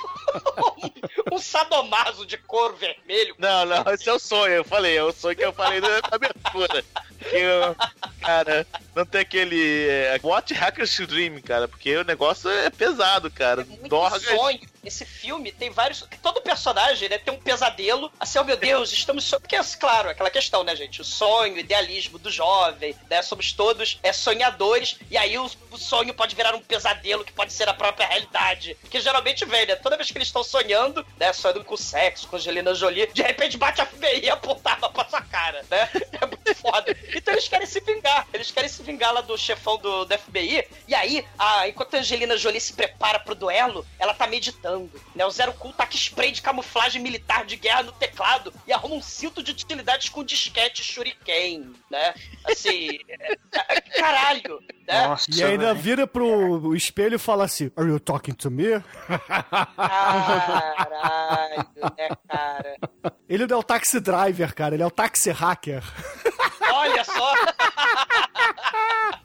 um, 1.32 1.34
um 1.36 1.38
sadomaso 1.38 2.26
de 2.26 2.36
couro 2.36 2.76
vermelho. 2.76 3.34
Não, 3.38 3.64
não, 3.64 3.82
esse 3.90 4.06
é 4.06 4.12
o 4.12 4.18
sonho, 4.18 4.52
eu 4.52 4.64
falei, 4.64 4.98
é 4.98 5.02
o 5.02 5.12
sonho 5.12 5.34
que 5.34 5.44
eu 5.46 5.52
falei 5.54 5.80
na 5.80 5.88
abertura. 6.10 6.84
Que 7.30 7.36
eu, 7.36 7.74
cara, 8.20 8.66
não 8.94 9.06
tem 9.06 9.22
aquele. 9.22 9.88
É, 9.88 10.20
What 10.22 10.52
Hackers 10.52 10.98
Dream, 11.06 11.40
cara, 11.40 11.66
porque 11.66 11.96
o 11.96 12.04
negócio 12.04 12.50
é 12.50 12.68
pesado, 12.68 13.30
cara. 13.30 13.64
muito 13.64 13.88
Dorgas. 13.88 14.22
sonho. 14.24 14.60
Esse 14.88 15.04
filme 15.04 15.52
tem 15.52 15.68
vários. 15.68 16.02
Todo 16.22 16.40
personagem, 16.40 17.10
né, 17.10 17.18
tem 17.18 17.32
um 17.32 17.38
pesadelo. 17.38 18.10
Assim, 18.18 18.38
oh 18.38 18.44
meu 18.44 18.56
Deus, 18.56 18.90
estamos. 18.90 19.24
So... 19.24 19.38
Porque, 19.38 19.56
claro, 19.78 20.08
aquela 20.08 20.30
questão, 20.30 20.64
né, 20.64 20.74
gente? 20.74 21.02
O 21.02 21.04
sonho, 21.04 21.54
o 21.54 21.58
idealismo 21.58 22.18
do 22.18 22.30
jovem, 22.30 22.96
né? 23.08 23.20
Somos 23.20 23.52
todos 23.52 23.98
é, 24.02 24.12
sonhadores. 24.14 24.98
E 25.10 25.16
aí 25.18 25.36
o, 25.38 25.44
o 25.70 25.76
sonho 25.76 26.14
pode 26.14 26.34
virar 26.34 26.54
um 26.54 26.60
pesadelo 26.60 27.22
que 27.22 27.32
pode 27.32 27.52
ser 27.52 27.68
a 27.68 27.74
própria 27.74 28.06
realidade. 28.06 28.76
Porque 28.80 28.98
geralmente 28.98 29.44
vem, 29.44 29.66
né? 29.66 29.76
Toda 29.76 29.96
vez 29.96 30.10
que 30.10 30.16
eles 30.16 30.28
estão 30.28 30.42
sonhando, 30.42 31.04
né? 31.18 31.34
Sonhando 31.34 31.62
com 31.64 31.76
sexo, 31.76 32.26
com 32.26 32.36
Angelina 32.36 32.74
Jolie, 32.74 33.12
de 33.12 33.22
repente 33.22 33.58
bate 33.58 33.82
a 33.82 33.86
FBI 33.86 34.24
e 34.24 34.30
apontava 34.30 34.88
pra 34.88 35.08
sua 35.08 35.22
cara, 35.22 35.64
né? 35.70 35.88
É 36.20 36.26
muito 36.26 36.54
foda. 36.56 36.96
Então 37.14 37.32
eles 37.32 37.46
querem 37.46 37.66
se 37.66 37.80
vingar. 37.80 38.26
Eles 38.32 38.50
querem 38.50 38.68
se 38.68 38.82
vingar 38.82 39.12
lá 39.12 39.20
do 39.20 39.36
chefão 39.36 39.76
do, 39.76 40.04
do 40.04 40.18
FBI. 40.18 40.66
E 40.88 40.94
aí, 40.94 41.24
a, 41.38 41.68
enquanto 41.68 41.94
a 41.94 41.98
Angelina 41.98 42.36
Jolie 42.36 42.60
se 42.60 42.72
prepara 42.72 43.20
pro 43.20 43.34
duelo, 43.34 43.86
ela 43.98 44.14
tá 44.14 44.26
meditando. 44.26 44.77
Né? 45.14 45.24
O 45.24 45.30
Zero 45.30 45.52
Cool 45.54 45.72
tá 45.72 45.86
com 45.86 45.94
spray 45.94 46.30
de 46.32 46.42
camuflagem 46.42 47.00
militar 47.02 47.44
de 47.44 47.56
guerra 47.56 47.82
no 47.84 47.92
teclado 47.92 48.52
e 48.66 48.72
arruma 48.72 48.96
um 48.96 49.02
cinto 49.02 49.42
de 49.42 49.50
utilidades 49.50 50.08
com 50.08 50.22
disquete 50.24 50.82
shuriken, 50.82 51.72
né? 51.90 52.14
Assim, 52.44 52.98
é- 53.08 53.36
é- 53.68 53.80
caralho, 53.98 54.60
né? 54.86 55.06
Nossa, 55.08 55.26
E 55.34 55.42
ainda 55.42 55.68
velho. 55.72 55.78
vira 55.80 56.06
pro 56.06 56.74
espelho 56.74 57.16
e 57.16 57.18
fala 57.18 57.44
assim: 57.44 57.70
Are 57.76 57.88
you 57.88 57.98
talking 58.00 58.32
to 58.34 58.50
me? 58.50 58.82
Caralho, 59.76 61.68
né, 61.96 62.08
cara? 62.28 62.76
Ele 63.28 63.46
não 63.46 63.56
é 63.56 63.60
o 63.60 63.62
taxi 63.62 64.00
driver, 64.00 64.54
cara, 64.54 64.74
ele 64.74 64.82
é 64.82 64.86
o 64.86 64.90
taxi 64.90 65.30
hacker. 65.30 65.82
Olha 66.72 67.04
só! 67.04 67.32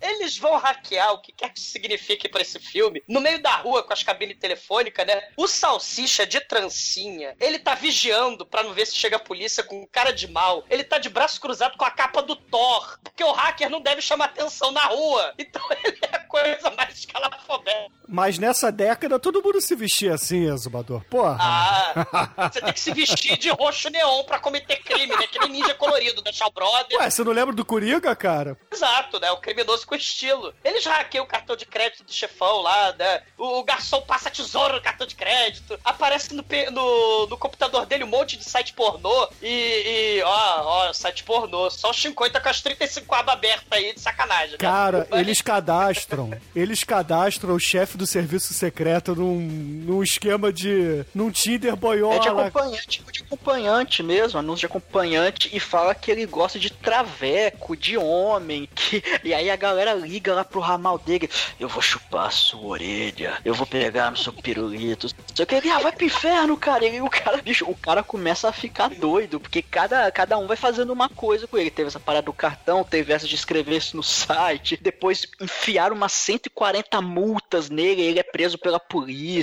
Eles 0.01 0.37
vão 0.37 0.57
hackear 0.57 1.13
o 1.13 1.21
que 1.21 1.31
quer 1.31 1.49
que 1.49 1.59
isso 1.59 1.71
signifique 1.71 2.27
pra 2.29 2.41
esse 2.41 2.59
filme. 2.59 3.01
No 3.07 3.21
meio 3.21 3.41
da 3.41 3.55
rua 3.57 3.83
com 3.83 3.93
as 3.93 4.03
cabines 4.03 4.37
telefônicas, 4.37 5.05
né? 5.05 5.21
O 5.37 5.47
salsicha 5.47 6.25
de 6.25 6.39
trancinha, 6.41 7.35
ele 7.39 7.59
tá 7.59 7.75
vigiando 7.75 8.45
pra 8.45 8.63
não 8.63 8.73
ver 8.73 8.85
se 8.85 8.95
chega 8.95 9.15
a 9.15 9.19
polícia 9.19 9.63
com 9.63 9.87
cara 9.87 10.11
de 10.11 10.27
mal. 10.27 10.63
Ele 10.69 10.83
tá 10.83 10.97
de 10.97 11.09
braço 11.09 11.39
cruzado 11.39 11.77
com 11.77 11.85
a 11.85 11.91
capa 11.91 12.21
do 12.21 12.35
Thor. 12.35 12.99
Porque 13.03 13.23
o 13.23 13.31
hacker 13.31 13.69
não 13.69 13.81
deve 13.81 14.01
chamar 14.01 14.25
atenção 14.25 14.71
na 14.71 14.85
rua. 14.85 15.33
Então 15.37 15.61
ele 15.83 15.99
é 16.01 16.15
a 16.15 16.19
coisa 16.19 16.69
mais 16.71 16.97
escalafobética. 16.97 17.91
Mas 18.07 18.37
nessa 18.37 18.71
década 18.71 19.19
todo 19.19 19.41
mundo 19.41 19.61
se 19.61 19.75
vestia 19.75 20.13
assim, 20.13 20.51
Exumador. 20.51 21.03
Porra. 21.05 21.37
Ah, 21.39 22.49
você 22.51 22.61
tem 22.61 22.73
que 22.73 22.79
se 22.79 22.93
vestir 22.93 23.37
de 23.37 23.49
roxo 23.49 23.89
neon 23.89 24.23
pra 24.23 24.39
cometer 24.39 24.77
crime, 24.83 25.15
né? 25.15 25.27
Que 25.27 25.39
nem 25.39 25.49
ninja 25.49 25.73
colorido 25.73 26.21
da 26.21 26.31
Shaw 26.31 26.51
Brothers. 26.51 26.99
Ué, 26.99 27.09
você 27.09 27.23
não 27.23 27.31
lembra 27.31 27.53
do 27.55 27.65
Coringa, 27.65 28.15
cara? 28.15 28.57
Exato, 28.71 29.12
né? 29.19 29.31
O 29.31 29.37
criminoso 29.37 29.85
com 29.85 29.95
estilo. 29.95 30.53
Eles 30.63 30.85
hackeiam 30.85 31.23
o 31.23 31.27
cartão 31.27 31.55
de 31.55 31.65
crédito 31.65 32.03
do 32.03 32.11
chefão 32.13 32.61
lá, 32.61 32.93
né? 32.97 33.21
O, 33.37 33.59
o 33.59 33.63
garçom 33.63 34.01
passa 34.01 34.29
tesouro 34.29 34.75
no 34.75 34.81
cartão 34.81 35.05
de 35.07 35.15
crédito. 35.15 35.79
Aparece 35.83 36.33
no, 36.33 36.43
no, 36.71 37.27
no 37.27 37.37
computador 37.37 37.85
dele 37.85 38.03
um 38.03 38.07
monte 38.07 38.37
de 38.37 38.43
site 38.43 38.73
pornô. 38.73 39.27
E, 39.41 40.17
e, 40.19 40.21
ó, 40.23 40.89
ó, 40.89 40.93
site 40.93 41.23
pornô. 41.23 41.69
Só 41.69 41.89
o 41.89 41.93
50 41.93 42.39
com 42.39 42.49
as 42.49 42.61
35 42.61 43.13
abas 43.15 43.33
abertas 43.35 43.67
aí, 43.71 43.93
de 43.93 43.99
sacanagem. 43.99 44.51
né? 44.51 44.57
Cara, 44.57 45.07
Mas- 45.09 45.19
eles 45.21 45.41
cadastram. 45.41 46.31
Eles 46.55 46.83
cadastram 46.83 47.53
o 47.55 47.59
chefe 47.59 47.97
do 47.97 48.05
serviço 48.07 48.53
secreto 48.53 49.15
num, 49.15 49.39
num 49.39 50.03
esquema 50.03 50.51
de. 50.51 51.05
num 51.13 51.31
Tinder 51.31 51.71
É 51.71 51.75
de 51.75 51.79
boiola. 51.81 52.47
acompanhante, 52.47 52.87
tipo 52.87 53.11
de 53.11 53.23
acompanhante 53.23 54.01
mesmo, 54.03 54.39
anúncio 54.39 54.61
de 54.61 54.65
acompanhante, 54.67 55.49
e 55.51 55.59
fala 55.59 55.93
que 55.95 56.11
ele 56.11 56.25
gosta 56.25 56.57
de 56.59 56.69
traveco, 56.69 57.75
de 57.75 57.97
homem, 57.97 58.69
que... 58.73 59.02
e 59.23 59.33
aí 59.33 59.49
a 59.49 59.55
galera 59.55 59.93
liga 59.93 60.33
lá 60.33 60.43
pro 60.43 60.59
ramal 60.59 60.97
dele, 60.97 61.29
eu 61.59 61.67
vou 61.67 61.81
chupar 61.81 62.27
a 62.27 62.31
sua 62.31 62.61
orelha, 62.61 63.39
eu 63.43 63.53
vou 63.53 63.65
pegar 63.65 64.11
no 64.11 64.17
seu 64.17 64.33
pirulito, 64.33 65.07
só 65.33 65.45
que 65.45 65.55
ele, 65.55 65.69
ah, 65.69 65.79
vai 65.79 65.91
pro 65.91 66.05
inferno, 66.05 66.57
cara, 66.57 66.85
e 66.85 67.01
o 67.01 67.09
cara, 67.09 67.37
bicho, 67.41 67.69
o 67.69 67.75
cara 67.75 68.03
começa 68.03 68.49
a 68.49 68.53
ficar 68.53 68.89
doido, 68.89 69.39
porque 69.39 69.61
cada, 69.61 70.11
cada 70.11 70.37
um 70.37 70.47
vai 70.47 70.57
fazendo 70.57 70.91
uma 70.91 71.09
coisa 71.09 71.47
com 71.47 71.57
ele, 71.57 71.71
teve 71.71 71.87
essa 71.87 71.99
parada 71.99 72.25
do 72.25 72.33
cartão, 72.33 72.83
teve 72.83 73.13
essa 73.13 73.27
de 73.27 73.35
escrever 73.35 73.77
isso 73.77 73.95
no 73.95 74.03
site, 74.03 74.77
depois 74.81 75.27
enfiaram 75.41 75.95
umas 75.95 76.13
140 76.13 77.01
multas 77.01 77.69
nele, 77.69 78.01
ele 78.01 78.19
é 78.19 78.23
preso 78.23 78.57
pela 78.57 78.79
polícia, 78.79 79.33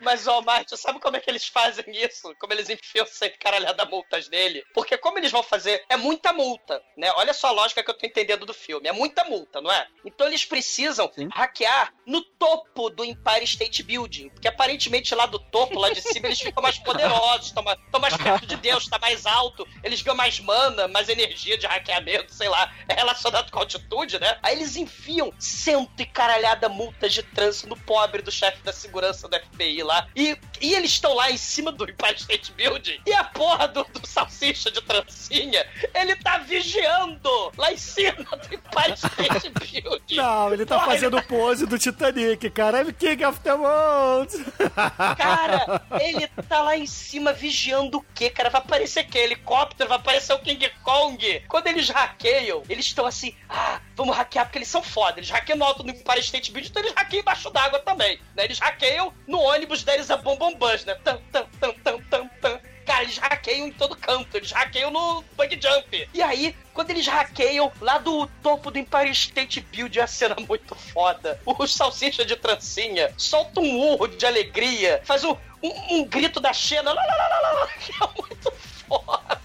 Mas, 0.00 0.26
ó, 0.26 0.40
Marte, 0.40 0.76
sabe 0.76 0.98
como 1.00 1.16
é 1.16 1.20
que 1.20 1.30
eles 1.30 1.46
fazem 1.46 1.84
isso? 1.88 2.34
Como 2.38 2.52
eles 2.52 2.68
enfiam 2.68 3.06
sempre 3.06 3.38
caralhada 3.38 3.84
multas 3.84 4.28
nele? 4.28 4.64
Porque 4.74 4.96
como 4.96 5.18
eles 5.18 5.30
vão 5.30 5.42
fazer? 5.42 5.84
É 5.88 5.96
muita 5.96 6.32
multa, 6.32 6.82
né? 6.96 7.10
Olha 7.16 7.32
só 7.32 7.48
a 7.48 7.52
lógica 7.52 7.82
que 7.82 7.90
eu 7.90 7.96
tô 7.96 8.06
entendendo 8.06 8.46
do 8.46 8.54
filme. 8.54 8.88
É 8.88 8.92
muita 8.92 9.09
multa, 9.24 9.60
não 9.60 9.70
é? 9.70 9.86
Então 10.04 10.26
eles 10.26 10.44
precisam 10.44 11.10
hackear 11.28 11.92
no 12.10 12.20
topo 12.22 12.90
do 12.90 13.04
Empire 13.04 13.44
State 13.44 13.84
Building. 13.84 14.30
Porque 14.30 14.48
aparentemente 14.48 15.14
lá 15.14 15.26
do 15.26 15.38
topo, 15.38 15.78
lá 15.78 15.90
de 15.90 16.02
cima, 16.02 16.26
eles 16.26 16.40
ficam 16.40 16.60
mais 16.60 16.76
poderosos, 16.78 17.46
estão 17.46 17.62
mais, 17.62 17.78
tão 17.90 18.00
mais 18.00 18.16
perto 18.16 18.46
de 18.46 18.56
Deus, 18.56 18.88
tá 18.88 18.98
mais 18.98 19.24
alto, 19.26 19.66
eles 19.84 20.02
ganham 20.02 20.16
mais 20.16 20.40
mana, 20.40 20.88
mais 20.88 21.08
energia 21.08 21.56
de 21.56 21.66
hackeamento, 21.66 22.34
sei 22.34 22.48
lá, 22.48 22.72
é 22.88 22.94
relacionado 22.94 23.50
com 23.52 23.60
altitude, 23.60 24.18
né? 24.18 24.38
Aí 24.42 24.56
eles 24.56 24.76
enfiam 24.76 25.32
cento 25.38 26.00
e 26.00 26.04
caralhada 26.04 26.68
multas 26.68 27.12
de 27.12 27.22
trânsito 27.22 27.68
no 27.68 27.76
pobre 27.76 28.22
do 28.22 28.32
chefe 28.32 28.60
da 28.64 28.72
segurança 28.72 29.28
do 29.28 29.38
FBI 29.38 29.84
lá. 29.84 30.08
E, 30.16 30.36
e 30.60 30.74
eles 30.74 30.90
estão 30.90 31.14
lá 31.14 31.30
em 31.30 31.36
cima 31.36 31.70
do 31.70 31.84
Empire 31.84 32.16
State 32.16 32.52
Building. 32.52 33.00
E 33.06 33.12
a 33.12 33.22
porra 33.22 33.68
do, 33.68 33.84
do 33.84 34.04
salsicha 34.04 34.68
de 34.70 34.82
trancinha, 34.82 35.64
ele 35.94 36.16
tá 36.16 36.38
vigiando 36.38 37.52
lá 37.56 37.72
em 37.72 37.76
cima 37.76 38.24
do 38.24 38.54
Empire 38.54 38.94
State 38.94 39.50
Building. 39.80 40.16
Não, 40.16 40.52
ele 40.52 40.66
tá 40.66 40.74
Porra, 40.80 40.92
fazendo 40.92 41.22
pose 41.22 41.66
do 41.66 41.78
Titanic, 42.00 42.50
cara. 42.50 42.80
I'm 42.80 42.92
King 42.92 43.24
of 43.24 43.40
the 43.40 43.54
World. 43.54 44.32
Cara, 45.18 45.82
ele 46.00 46.26
tá 46.48 46.62
lá 46.62 46.76
em 46.76 46.86
cima 46.86 47.32
vigiando 47.32 47.98
o 47.98 48.04
quê, 48.14 48.30
cara? 48.30 48.48
Vai 48.48 48.62
aparecer 48.62 49.04
que 49.04 49.18
helicóptero, 49.18 49.88
vai 49.88 49.98
aparecer 49.98 50.32
o 50.32 50.38
King 50.38 50.70
Kong. 50.82 51.44
Quando 51.46 51.66
eles 51.66 51.90
hackeiam, 51.90 52.62
eles 52.68 52.86
estão 52.86 53.04
assim, 53.04 53.34
ah, 53.48 53.80
vamos 53.94 54.16
hackear 54.16 54.46
porque 54.46 54.58
eles 54.58 54.68
são 54.68 54.82
foda. 54.82 55.18
Eles 55.18 55.30
hackeiam 55.30 55.58
no 55.58 55.64
alto 55.64 55.82
do 55.82 55.90
Empire 55.90 56.20
State 56.20 56.50
Building, 56.50 56.70
então 56.70 56.82
eles 56.82 56.94
hackeiam 56.94 57.20
embaixo 57.20 57.50
d'água 57.50 57.80
também. 57.80 58.18
Né? 58.34 58.44
Eles 58.44 58.58
hackeiam 58.58 59.12
no 59.26 59.38
ônibus 59.40 59.84
deles 59.84 60.10
a 60.10 60.16
Bom 60.16 60.36
Bom 60.36 60.54
Bus, 60.54 60.84
né? 60.86 60.94
Tam, 61.04 61.20
tam, 61.30 61.46
tam, 61.60 61.74
tam, 61.74 62.02
tam, 62.02 62.30
tam. 62.40 62.59
Eles 63.02 63.18
hackeiam 63.18 63.66
em 63.66 63.72
todo 63.72 63.96
canto, 63.96 64.36
eles 64.36 64.52
hackeiam 64.52 64.90
no 64.90 65.24
bug 65.36 65.58
jump. 65.60 66.08
E 66.12 66.22
aí, 66.22 66.54
quando 66.72 66.90
eles 66.90 67.06
hackeiam 67.06 67.72
lá 67.80 67.98
do 67.98 68.26
topo 68.42 68.70
do 68.70 68.78
Empire 68.78 69.10
State 69.10 69.60
Building, 69.60 70.00
a 70.00 70.06
cena 70.06 70.36
muito 70.48 70.74
foda. 70.74 71.40
O 71.44 71.66
salsicha 71.66 72.24
de 72.24 72.36
trancinha 72.36 73.12
solta 73.16 73.60
um 73.60 73.78
urro 73.78 74.08
de 74.08 74.24
alegria, 74.26 75.00
faz 75.04 75.24
um, 75.24 75.36
um, 75.62 75.96
um 75.96 76.04
grito 76.04 76.40
da 76.40 76.52
Xena, 76.52 76.94
que 77.80 77.92
é 77.92 78.06
muito 78.20 78.52
foda, 78.88 79.40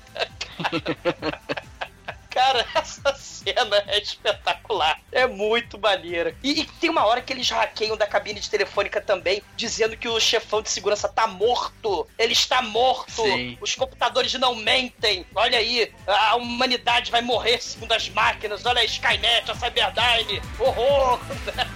cena 3.66 3.84
é 3.88 4.00
espetacular. 4.00 5.00
É 5.12 5.28
muito 5.28 5.78
maneira. 5.80 6.36
E, 6.44 6.62
e 6.62 6.66
tem 6.66 6.90
uma 6.90 7.06
hora 7.06 7.22
que 7.22 7.34
eles 7.34 7.50
hackeiam 7.50 7.98
da 7.98 8.08
cabine 8.08 8.40
de 8.40 8.50
telefônica 8.50 9.02
também, 9.02 9.42
dizendo 9.56 9.98
que 9.98 10.08
o 10.08 10.20
chefão 10.20 10.62
de 10.62 10.70
segurança 10.70 11.08
tá 11.08 11.28
morto. 11.28 12.08
Ele 12.18 12.34
está 12.34 12.62
morto. 12.62 13.24
Sim. 13.24 13.58
Os 13.62 13.76
computadores 13.76 14.34
não 14.36 14.56
mentem. 14.56 15.26
Olha 15.36 15.58
aí, 15.58 15.92
a 16.08 16.36
humanidade 16.36 17.12
vai 17.12 17.22
morrer 17.22 17.62
segundo 17.62 17.92
as 17.92 18.08
máquinas. 18.10 18.66
Olha 18.66 18.82
a 18.82 18.86
Skynet, 18.86 19.50
a 19.50 19.56
Cyberdyne. 19.56 20.42
Horror. 20.60 21.20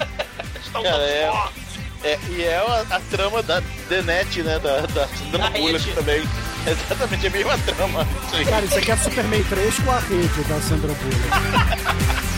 Estão 0.61 0.83
Cara, 0.83 1.03
é- 1.03 1.31
mortos. 1.31 1.69
É, 2.01 2.17
e 2.29 2.43
é 2.45 2.55
a, 2.55 2.95
a 2.95 2.99
trama 3.11 3.43
da 3.43 3.61
The 3.89 4.01
Net, 4.03 4.41
né? 4.41 4.57
Da, 4.59 4.81
da 4.85 5.05
Sandra 5.09 5.37
Da 5.39 5.49
Bullock 5.49 5.83
também. 6.65 6.65
É 6.65 6.71
exatamente 6.71 7.27
a 7.27 7.29
mesma 7.29 7.57
trama. 7.57 8.07
Cara, 8.49 8.65
isso 8.65 8.77
aqui 8.77 8.91
é 8.91 8.97
Superman 8.97 9.43
3 9.43 9.79
com 9.79 9.91
a 9.91 9.99
rede 9.99 10.43
da 10.43 10.61
Sandra 10.61 10.93
Bullock. 10.93 12.19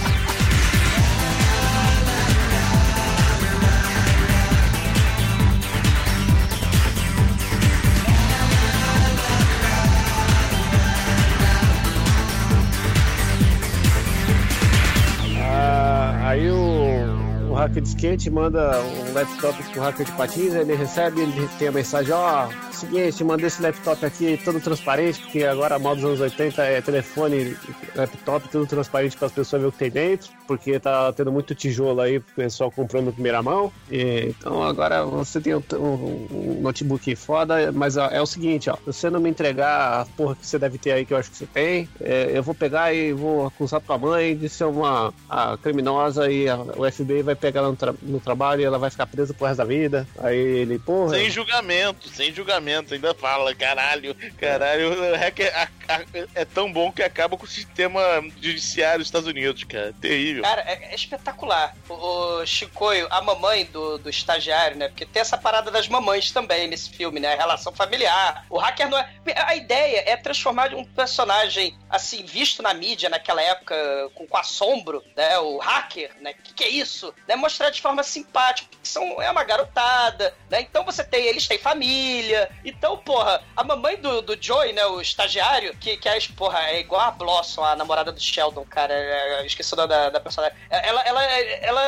hacker 17.72 17.82
de 17.84 17.88
skate 17.90 18.30
manda 18.30 18.82
um 18.82 19.14
laptop 19.14 19.64
pro 19.72 19.82
hacker 19.82 20.06
de 20.06 20.12
patins, 20.14 20.54
ele 20.54 20.76
recebe, 20.76 21.22
ele 21.22 21.48
tem 21.58 21.70
a 21.70 21.72
mensagem, 21.72 22.14
ó, 22.14 22.48
seguinte, 22.72 23.24
mandei 23.24 23.48
esse 23.48 23.62
laptop 23.62 24.06
aqui 24.06 24.40
todo 24.44 24.60
transparente, 24.60 25.22
porque 25.22 25.44
agora 25.44 25.76
a 25.76 25.80
moda 25.80 25.96
dos 26.02 26.04
anos 26.06 26.20
80 26.22 26.62
é 26.64 26.82
telefone, 26.82 27.56
laptop, 27.96 28.48
tudo 28.50 28.66
transparente 28.66 29.16
para 29.16 29.28
as 29.28 29.32
pessoas 29.34 29.62
verem 29.62 29.70
o 29.70 29.72
que 29.72 29.78
tem 29.78 29.90
dentro, 29.92 30.30
porque 30.48 30.80
tá 30.80 31.14
tendo 31.14 31.32
muito 31.32 31.54
tijolo 31.56 32.02
aí 32.02 32.20
pro 32.20 32.36
pessoal 32.36 32.72
comprando 32.72 33.10
em 33.10 33.12
primeira 33.12 33.42
mão. 33.42 33.72
E, 33.90 34.34
então 34.38 34.62
agora 34.64 35.06
você 35.06 35.40
tem 35.40 35.56
um, 35.56 35.62
um- 35.76 36.28
um 36.58 36.62
notebook 36.62 37.16
foda, 37.16 37.72
mas 37.72 37.96
ó, 37.98 38.08
é 38.08 38.22
o 38.22 38.26
seguinte, 38.26 38.70
ó, 38.70 38.76
se 38.76 38.82
você 38.86 39.10
não 39.10 39.20
me 39.20 39.30
entregar 39.30 40.02
a 40.02 40.06
porra 40.18 40.36
que 40.36 40.46
você 40.46 40.58
deve 40.60 40.78
ter 40.78 40.92
aí, 40.92 41.06
que 41.06 41.14
eu 41.14 41.18
acho 41.18 41.30
que 41.32 41.38
você 41.38 41.46
tem, 41.46 41.88
é, 42.02 42.32
eu 42.34 42.42
vou 42.44 42.54
pegar 42.56 42.94
e 42.94 43.14
vou 43.14 43.46
acusar 43.46 43.80
tua 43.80 43.98
mãe 43.98 44.36
de 44.36 44.50
ser 44.50 44.66
uma 44.66 45.14
criminosa 45.62 46.30
e 46.32 46.50
a- 46.50 46.58
o 46.76 46.86
FBI 46.92 47.22
vai 47.22 47.36
pegar 47.36 47.61
ela 47.62 47.70
no, 47.72 47.76
tra- 47.78 47.96
no 48.02 48.20
trabalho 48.20 48.62
e 48.62 48.66
ela 48.66 48.78
vai 48.80 48.90
ficar 48.90 49.06
presa 49.08 49.34
pro 49.34 49.46
resto 49.48 49.58
da 49.60 49.66
vida. 49.66 50.08
Aí 50.20 50.38
ele, 50.38 50.78
porra. 50.80 51.16
Sem 51.16 51.30
julgamento, 51.30 52.10
sem 52.10 52.34
julgamento. 52.34 52.94
Ainda 52.94 53.14
fala, 53.14 53.54
caralho, 53.56 54.16
caralho. 54.38 54.92
o 55.14 55.16
hacker 55.18 55.52
a- 55.56 55.68
a- 55.96 56.02
é 56.36 56.46
tão 56.46 56.72
bom 56.72 56.92
que 56.92 57.04
acaba 57.04 57.38
com 57.38 57.46
o 57.46 57.48
sistema 57.50 58.02
judiciário 58.42 59.00
dos 59.00 59.08
Estados 59.08 59.28
Unidos, 59.28 59.64
cara. 59.64 59.94
Terrível. 60.02 60.44
Cara, 60.44 60.62
é, 60.62 60.92
é 60.92 60.96
espetacular. 60.96 61.76
O, 61.90 61.94
o 62.42 62.46
Chicoio, 62.46 63.08
a 63.10 63.22
mamãe 63.22 63.66
do, 63.66 63.98
do 63.98 64.10
estagiário, 64.10 64.78
né? 64.78 64.88
Porque 64.88 65.06
tem 65.06 65.22
essa 65.22 65.38
parada 65.38 65.70
das 65.72 65.88
mamães 65.88 66.32
também 66.32 66.68
nesse 66.68 66.90
filme, 66.90 67.20
né? 67.20 67.34
A 67.34 67.38
relação 67.38 67.72
familiar. 67.74 68.46
O 68.50 68.58
hacker 68.58 68.90
não 68.90 68.98
é. 68.98 69.10
A 69.36 69.56
ideia 69.56 70.04
é 70.08 70.18
transformar 70.18 70.74
um 70.74 70.84
personagem, 70.86 71.76
assim, 71.90 72.24
visto 72.26 72.62
na 72.64 72.74
mídia 72.74 73.10
naquela 73.10 73.42
época, 73.42 73.76
com, 74.16 74.26
com 74.28 74.38
assombro, 74.38 75.04
né? 75.16 75.38
O 75.40 75.58
hacker, 75.58 76.12
né? 76.22 76.32
O 76.32 76.44
que, 76.44 76.54
que 76.54 76.64
é 76.64 76.70
isso? 76.70 77.14
Né? 77.28 77.36
Mostrar 77.52 77.70
de 77.70 77.82
forma 77.82 78.02
simpática, 78.02 78.70
porque 78.72 78.88
são, 78.88 79.22
é 79.22 79.30
uma 79.30 79.44
garotada, 79.44 80.34
né? 80.50 80.62
Então 80.62 80.86
você 80.86 81.04
tem. 81.04 81.26
Eles 81.26 81.50
têm 81.50 81.58
família. 81.58 82.50
Então, 82.64 82.98
porra, 82.98 83.44
a 83.58 83.62
mamãe 83.62 83.98
do, 83.98 84.22
do 84.22 84.42
Joey, 84.42 84.72
né? 84.72 84.86
O 84.86 85.02
estagiário, 85.02 85.76
que, 85.76 85.98
que 85.98 86.08
é, 86.08 86.18
porra, 86.38 86.62
é 86.70 86.80
igual 86.80 87.02
a 87.02 87.12
Blossom, 87.12 87.62
a 87.62 87.76
namorada 87.76 88.10
do 88.10 88.22
Sheldon, 88.22 88.64
cara. 88.64 88.94
é- 88.94 89.46
esqueci 89.46 89.74
o 89.74 89.76
nome 89.76 89.90
da, 89.90 90.10
da 90.12 90.20
personagem. 90.22 90.58
Ela, 90.70 91.02
ela, 91.02 91.24
ela, 91.24 91.82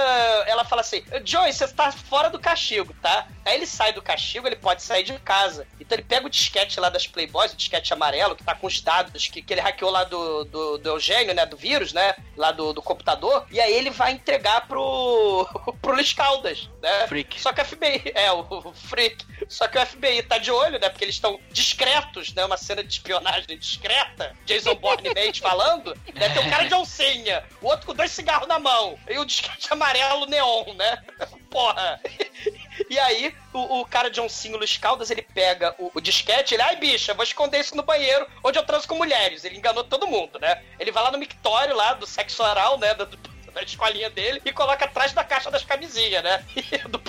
ela 0.48 0.66
fala 0.66 0.82
assim: 0.82 1.02
Joey, 1.24 1.54
você 1.54 1.66
tá 1.70 1.94
fora 1.94 2.30
do 2.30 2.40
castigo, 2.40 2.94
tá? 3.02 3.26
Aí 3.46 3.56
ele 3.56 3.66
sai 3.66 3.94
do 3.94 4.02
castigo, 4.02 4.46
ele 4.46 4.58
pode 4.58 4.84
sair 4.84 5.04
de 5.04 5.18
casa. 5.20 5.66
Então 5.80 5.96
ele 5.96 6.04
pega 6.06 6.26
o 6.26 6.30
disquete 6.30 6.78
lá 6.78 6.90
das 6.90 7.08
Playboys, 7.08 7.54
o 7.54 7.58
disquete 7.58 7.94
amarelo, 7.94 8.36
que 8.36 8.44
tá 8.44 8.54
com 8.54 8.68
os 8.68 8.82
dados 8.82 9.28
que, 9.28 9.42
que 9.42 9.54
ele 9.54 9.62
hackeou 9.62 9.92
lá 9.92 10.04
do, 10.04 10.44
do, 10.44 10.78
do 10.78 10.90
Eugênio, 10.90 11.34
né? 11.34 11.46
Do 11.46 11.56
vírus, 11.56 11.94
né? 11.94 12.16
Lá 12.36 12.52
do, 12.52 12.74
do 12.74 12.82
computador. 12.82 13.46
E 13.50 13.62
aí 13.62 13.74
ele 13.74 13.90
vai 13.90 14.12
entregar 14.12 14.68
pro, 14.68 15.48
pro 15.82 15.94
Luiz 15.94 16.14
Caldas, 16.14 16.70
né? 16.82 17.08
Freak. 17.08 17.40
Só 17.42 17.52
que 17.54 17.62
a 17.62 17.66
FBI, 17.66 18.12
é, 18.16 18.32
o, 18.32 18.40
o 18.50 18.74
Freak. 18.74 19.26
Só 19.48 19.68
que 19.68 19.78
o 19.78 19.86
FBI 19.86 20.24
tá 20.24 20.38
de 20.38 20.52
olho, 20.52 20.80
né? 20.80 20.90
Porque 20.90 21.04
eles 21.06 21.16
estão 21.16 21.40
discretos, 21.52 22.34
né? 22.34 22.46
Uma 22.46 22.58
cena 22.58 22.84
de 22.84 22.92
espionagem 22.94 23.58
discreta. 23.58 24.36
Jason 24.46 24.76
Bourne 24.76 25.10
Mate 25.10 25.42
falando. 25.42 25.94
Né? 26.14 26.30
Tem 26.30 26.46
um 26.46 26.50
cara 26.50 26.68
de 26.68 26.74
oncinha, 26.76 27.44
o 27.62 27.68
outro 27.68 27.88
com 27.88 27.94
dois 27.94 28.12
cigarros 28.12 28.48
na 28.48 28.60
mão. 28.60 28.98
E 29.10 29.18
o 29.18 29.26
disquete 29.26 29.68
amarelo 29.72 30.26
neon, 30.26 30.74
né? 30.76 31.04
Porra. 31.50 32.00
E 32.90 32.98
aí, 33.00 33.36
o, 33.54 33.82
o 33.82 33.86
cara 33.86 34.10
de 34.10 34.20
oncinho 34.20 34.58
Luiz 34.58 34.76
Caldas, 34.78 35.12
ele 35.12 35.22
pega 35.22 35.76
o, 35.78 35.92
o 35.94 36.02
disquete, 36.02 36.56
ele, 36.56 36.64
ai 36.64 36.76
bicha, 36.78 37.14
vou 37.14 37.24
esconder 37.24 37.60
isso 37.60 37.76
no 37.76 37.84
banheiro 37.84 38.26
onde 38.44 38.58
eu 38.58 38.64
transo 38.66 38.88
com 38.88 38.96
mulheres. 38.96 39.44
Ele 39.46 39.58
enganou 39.58 39.84
todo 39.84 40.08
mundo, 40.08 40.40
né? 40.40 40.64
Ele 40.80 40.92
vai 40.92 41.04
lá 41.04 41.12
no 41.12 41.18
mictório 41.20 41.76
lá 41.76 41.94
do 41.94 42.08
sexo 42.08 42.42
oral, 42.44 42.78
né? 42.80 42.94
Do, 42.96 43.06
do- 43.06 43.33
da 43.54 43.62
escolinha 43.62 44.10
dele 44.10 44.42
e 44.44 44.52
coloca 44.52 44.86
atrás 44.86 45.14
da 45.14 45.24
caixa 45.24 45.50
das 45.52 45.64
camisinhas, 45.64 46.24
né? 46.24 46.44
E, 46.56 46.78
do- 46.88 47.02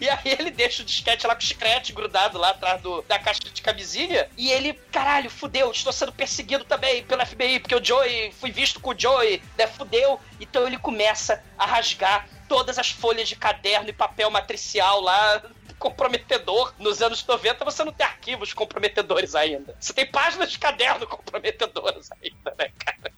e 0.00 0.08
aí 0.08 0.20
ele 0.38 0.50
deixa 0.50 0.82
o 0.82 0.84
disquete 0.84 1.26
lá 1.26 1.34
com 1.34 1.40
o 1.40 1.44
chiclete 1.44 1.92
grudado 1.92 2.38
lá 2.38 2.50
atrás 2.50 2.80
do, 2.80 3.02
da 3.02 3.18
caixa 3.18 3.40
de 3.40 3.60
camisinha 3.62 4.28
e 4.36 4.50
ele, 4.50 4.72
caralho, 4.92 5.28
fudeu, 5.30 5.70
estou 5.70 5.92
sendo 5.92 6.12
perseguido 6.12 6.64
também 6.64 7.02
pelo 7.04 7.24
FBI, 7.26 7.60
porque 7.60 7.74
o 7.74 7.84
Joey, 7.84 8.32
fui 8.32 8.50
visto 8.50 8.80
com 8.80 8.90
o 8.90 8.98
Joey, 8.98 9.42
né? 9.58 9.66
Fudeu. 9.66 10.20
Então 10.40 10.66
ele 10.66 10.78
começa 10.78 11.42
a 11.58 11.66
rasgar 11.66 12.28
todas 12.48 12.78
as 12.78 12.90
folhas 12.90 13.28
de 13.28 13.36
caderno 13.36 13.88
e 13.88 13.92
papel 13.92 14.30
matricial 14.30 15.00
lá 15.00 15.42
comprometedor. 15.78 16.74
Nos 16.78 17.00
anos 17.02 17.24
90 17.24 17.64
você 17.64 17.84
não 17.84 17.92
tem 17.92 18.06
arquivos 18.06 18.52
comprometedores 18.52 19.34
ainda. 19.34 19.76
Você 19.78 19.92
tem 19.92 20.06
páginas 20.06 20.50
de 20.50 20.58
caderno 20.58 21.06
comprometedoras 21.06 22.10
ainda, 22.12 22.54
né, 22.58 22.70
cara? 22.84 23.12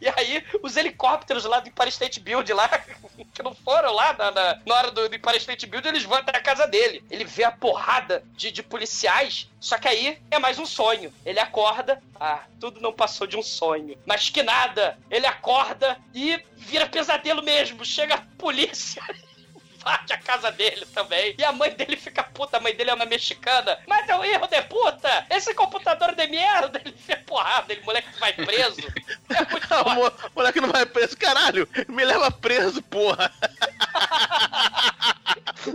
E 0.00 0.08
aí, 0.08 0.44
os 0.62 0.76
helicópteros 0.76 1.44
lá 1.44 1.60
do 1.60 1.68
Empire 1.68 1.88
State 1.88 2.20
Build 2.20 2.52
lá, 2.52 2.68
que 3.34 3.42
não 3.42 3.54
foram 3.54 3.92
lá 3.92 4.12
na, 4.12 4.30
na, 4.30 4.60
na 4.66 4.74
hora 4.74 4.90
do, 4.90 5.08
do 5.08 5.14
Empire 5.14 5.38
State 5.38 5.66
Build, 5.66 5.86
eles 5.86 6.04
vão 6.04 6.18
até 6.18 6.36
a 6.36 6.42
casa 6.42 6.66
dele. 6.66 7.04
Ele 7.10 7.24
vê 7.24 7.44
a 7.44 7.50
porrada 7.50 8.22
de, 8.34 8.50
de 8.50 8.62
policiais, 8.62 9.48
só 9.60 9.78
que 9.78 9.88
aí 9.88 10.18
é 10.30 10.38
mais 10.38 10.58
um 10.58 10.66
sonho. 10.66 11.12
Ele 11.24 11.40
acorda, 11.40 12.02
ah, 12.18 12.44
tudo 12.60 12.80
não 12.80 12.92
passou 12.92 13.26
de 13.26 13.36
um 13.36 13.42
sonho. 13.42 13.98
Mas 14.06 14.30
que 14.30 14.42
nada, 14.42 14.98
ele 15.10 15.26
acorda 15.26 15.98
e 16.14 16.40
vira 16.56 16.86
pesadelo 16.86 17.42
mesmo. 17.42 17.84
Chega 17.84 18.14
a 18.14 18.22
polícia 18.38 19.02
invade 19.78 20.12
a 20.12 20.18
casa 20.18 20.50
dele 20.50 20.84
também. 20.92 21.34
E 21.38 21.44
a 21.44 21.52
mãe 21.52 21.70
dele 21.70 21.96
fica 21.96 22.22
puta, 22.22 22.56
a 22.56 22.60
mãe 22.60 22.74
dele 22.74 22.90
é 22.90 22.94
uma 22.94 23.06
mexicana. 23.06 23.78
Mas 23.86 24.08
é 24.08 24.16
um 24.16 24.24
erro 24.24 24.46
de 24.46 24.60
puta! 24.62 25.26
Esse 25.30 25.54
computador 25.54 26.14
de 26.14 26.26
merda! 26.26 26.80
Ele 26.84 26.94
fez 26.96 27.18
porrada, 27.26 27.72
ele 27.72 27.82
moleque 27.82 28.08
vai 28.18 28.32
preso. 28.32 28.80
o 29.86 29.90
mo- 29.90 30.12
moleque 30.34 30.60
não 30.60 30.70
vai 30.70 30.86
preso, 30.86 31.16
caralho, 31.16 31.68
me 31.88 32.04
leva 32.04 32.30
preso, 32.30 32.82
porra. 32.82 33.30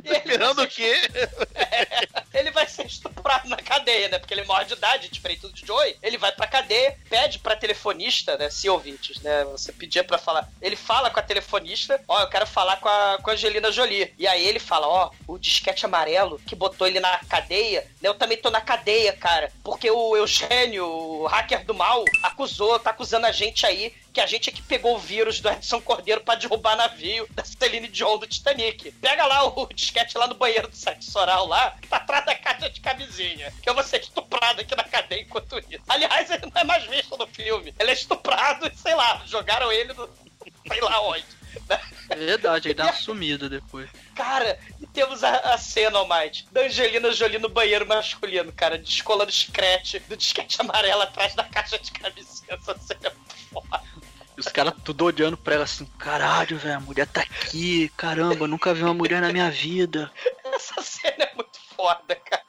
Ele 0.04 0.18
Esperando 0.18 0.62
o 0.64 0.68
quê? 0.68 0.96
ser- 1.12 2.23
Ele 2.44 2.52
vai 2.52 2.68
ser 2.68 2.86
estuprado 2.86 3.48
na 3.48 3.56
cadeia, 3.56 4.10
né? 4.10 4.20
Porque 4.20 4.34
ele 4.34 4.44
morre 4.44 4.66
de 4.66 4.74
idade, 4.74 5.08
diferente 5.08 5.48
do 5.48 5.66
Joey. 5.66 5.96
Ele 6.02 6.18
vai 6.18 6.32
pra 6.34 6.46
cadeia, 6.46 6.98
pede 7.10 7.40
pra 7.40 7.56
telefonista, 7.56 8.38
né? 8.38 8.50
Se 8.50 8.70
ouvintes, 8.70 9.22
né? 9.22 9.46
Você 9.46 9.72
pedia 9.72 10.04
pra 10.04 10.18
falar. 10.18 10.50
Ele 10.62 10.76
fala 10.76 11.10
com 11.10 11.20
a 11.22 11.24
telefonista, 11.24 12.04
ó, 12.06 12.20
eu 12.20 12.28
quero 12.28 12.46
falar 12.46 12.78
com 12.78 12.90
a, 12.90 13.18
com 13.24 13.30
a 13.30 13.34
Angelina 13.34 13.72
Jolie. 13.72 14.14
E 14.20 14.28
aí 14.28 14.46
ele 14.46 14.60
fala, 14.60 14.88
ó, 14.88 15.12
o 15.26 15.38
disquete 15.38 15.86
amarelo 15.86 16.38
que 16.46 16.54
botou 16.54 16.86
ele 16.86 17.00
na 17.00 17.18
cadeia, 17.30 17.88
né? 18.02 18.10
Eu 18.10 18.16
também 18.16 18.38
tô 18.38 18.52
na 18.52 18.60
cadeia, 18.60 19.14
cara. 19.14 19.50
Porque 19.64 19.90
o 19.90 20.18
Eugênio, 20.18 20.86
o 20.86 21.26
hacker 21.26 21.64
do 21.64 21.74
mal, 21.74 22.04
acusou, 22.22 22.78
tá 22.78 22.90
acusando 22.90 23.26
a 23.26 23.32
gente 23.32 23.66
aí 23.66 23.94
que 24.14 24.22
a 24.22 24.28
gente 24.28 24.50
é 24.50 24.54
que 24.54 24.62
pegou 24.62 24.96
o 24.96 25.00
vírus 25.00 25.40
do 25.40 25.50
Edson 25.50 25.82
Cordeiro 25.82 26.22
pra 26.22 26.36
derrubar 26.36 26.76
navio 26.76 27.28
da 27.32 27.44
Celine 27.44 27.88
Dion 27.88 28.20
do 28.20 28.28
Titanic. 28.28 28.92
Pega 28.92 29.26
lá 29.26 29.44
o 29.44 29.68
disquete 29.74 30.18
lá 30.18 30.28
no 30.28 30.36
banheiro 30.36 30.68
do 30.68 30.76
sexo 30.76 31.18
oral 31.18 31.48
lá, 31.48 31.72
que 31.82 31.88
tá 31.88 31.98
atrás 31.98 32.24
da 32.24 32.36
caixa 32.36 32.70
de 32.70 32.80
camisinha. 32.80 33.52
Que 33.62 33.70
eu 33.70 33.74
vou 33.74 33.84
ser 33.84 34.02
estuprado 34.02 34.62
aqui 34.62 34.76
na 34.76 34.84
cadeia 34.84 35.22
enquanto 35.22 35.58
isso. 35.58 35.84
Aliás, 35.90 36.30
ele 36.30 36.46
não 36.46 36.62
é 36.62 36.64
mais 36.64 36.84
visto 36.86 37.18
no 37.18 37.26
filme. 37.26 37.74
Ele 37.80 37.90
é 37.90 37.94
estuprado 37.94 38.68
e, 38.68 38.78
sei 38.78 38.94
lá, 38.94 39.24
jogaram 39.26 39.72
ele 39.72 39.94
no... 39.94 40.08
sei 40.68 40.82
lá 40.82 41.02
onde. 41.02 41.26
É 42.10 42.16
verdade, 42.16 42.68
aí 42.68 42.74
dá 42.74 42.86
uma 42.86 42.94
sumida 42.94 43.50
depois. 43.50 43.90
Cara, 44.16 44.60
e 44.80 44.86
temos 44.88 45.24
a, 45.24 45.54
a 45.54 45.58
cena, 45.58 46.00
Almighty, 46.00 46.46
da 46.52 46.62
Angelina 46.62 47.12
Jolie 47.12 47.40
no 47.40 47.50
banheiro 47.50 47.88
masculino, 47.88 48.52
cara, 48.52 48.78
descolando 48.78 49.32
chiclete 49.32 50.00
do 50.02 50.16
disquete 50.16 50.62
amarelo 50.62 51.02
atrás 51.02 51.34
da 51.34 51.44
caixa 51.44 51.80
de 51.80 51.92
camisinha. 51.92 52.54
Essa 52.54 52.78
cena 52.78 53.08
é 53.08 53.33
os 54.38 54.48
caras 54.48 54.74
tudo 54.84 55.06
olhando 55.06 55.38
pra 55.38 55.56
ela 55.56 55.64
assim, 55.64 55.86
caralho, 55.98 56.58
velho, 56.58 56.78
a 56.78 56.80
mulher 56.80 57.08
tá 57.08 57.22
aqui, 57.22 57.90
caramba, 57.96 58.48
nunca 58.48 58.74
vi 58.74 58.84
uma 58.84 58.94
mulher 58.94 59.22
na 59.22 59.32
minha 59.32 59.50
vida. 59.50 60.12
Essa 60.46 60.82
cena 60.82 61.24
é 61.24 61.36
muito 61.36 61.60
foda, 61.76 62.16
cara. 62.16 62.44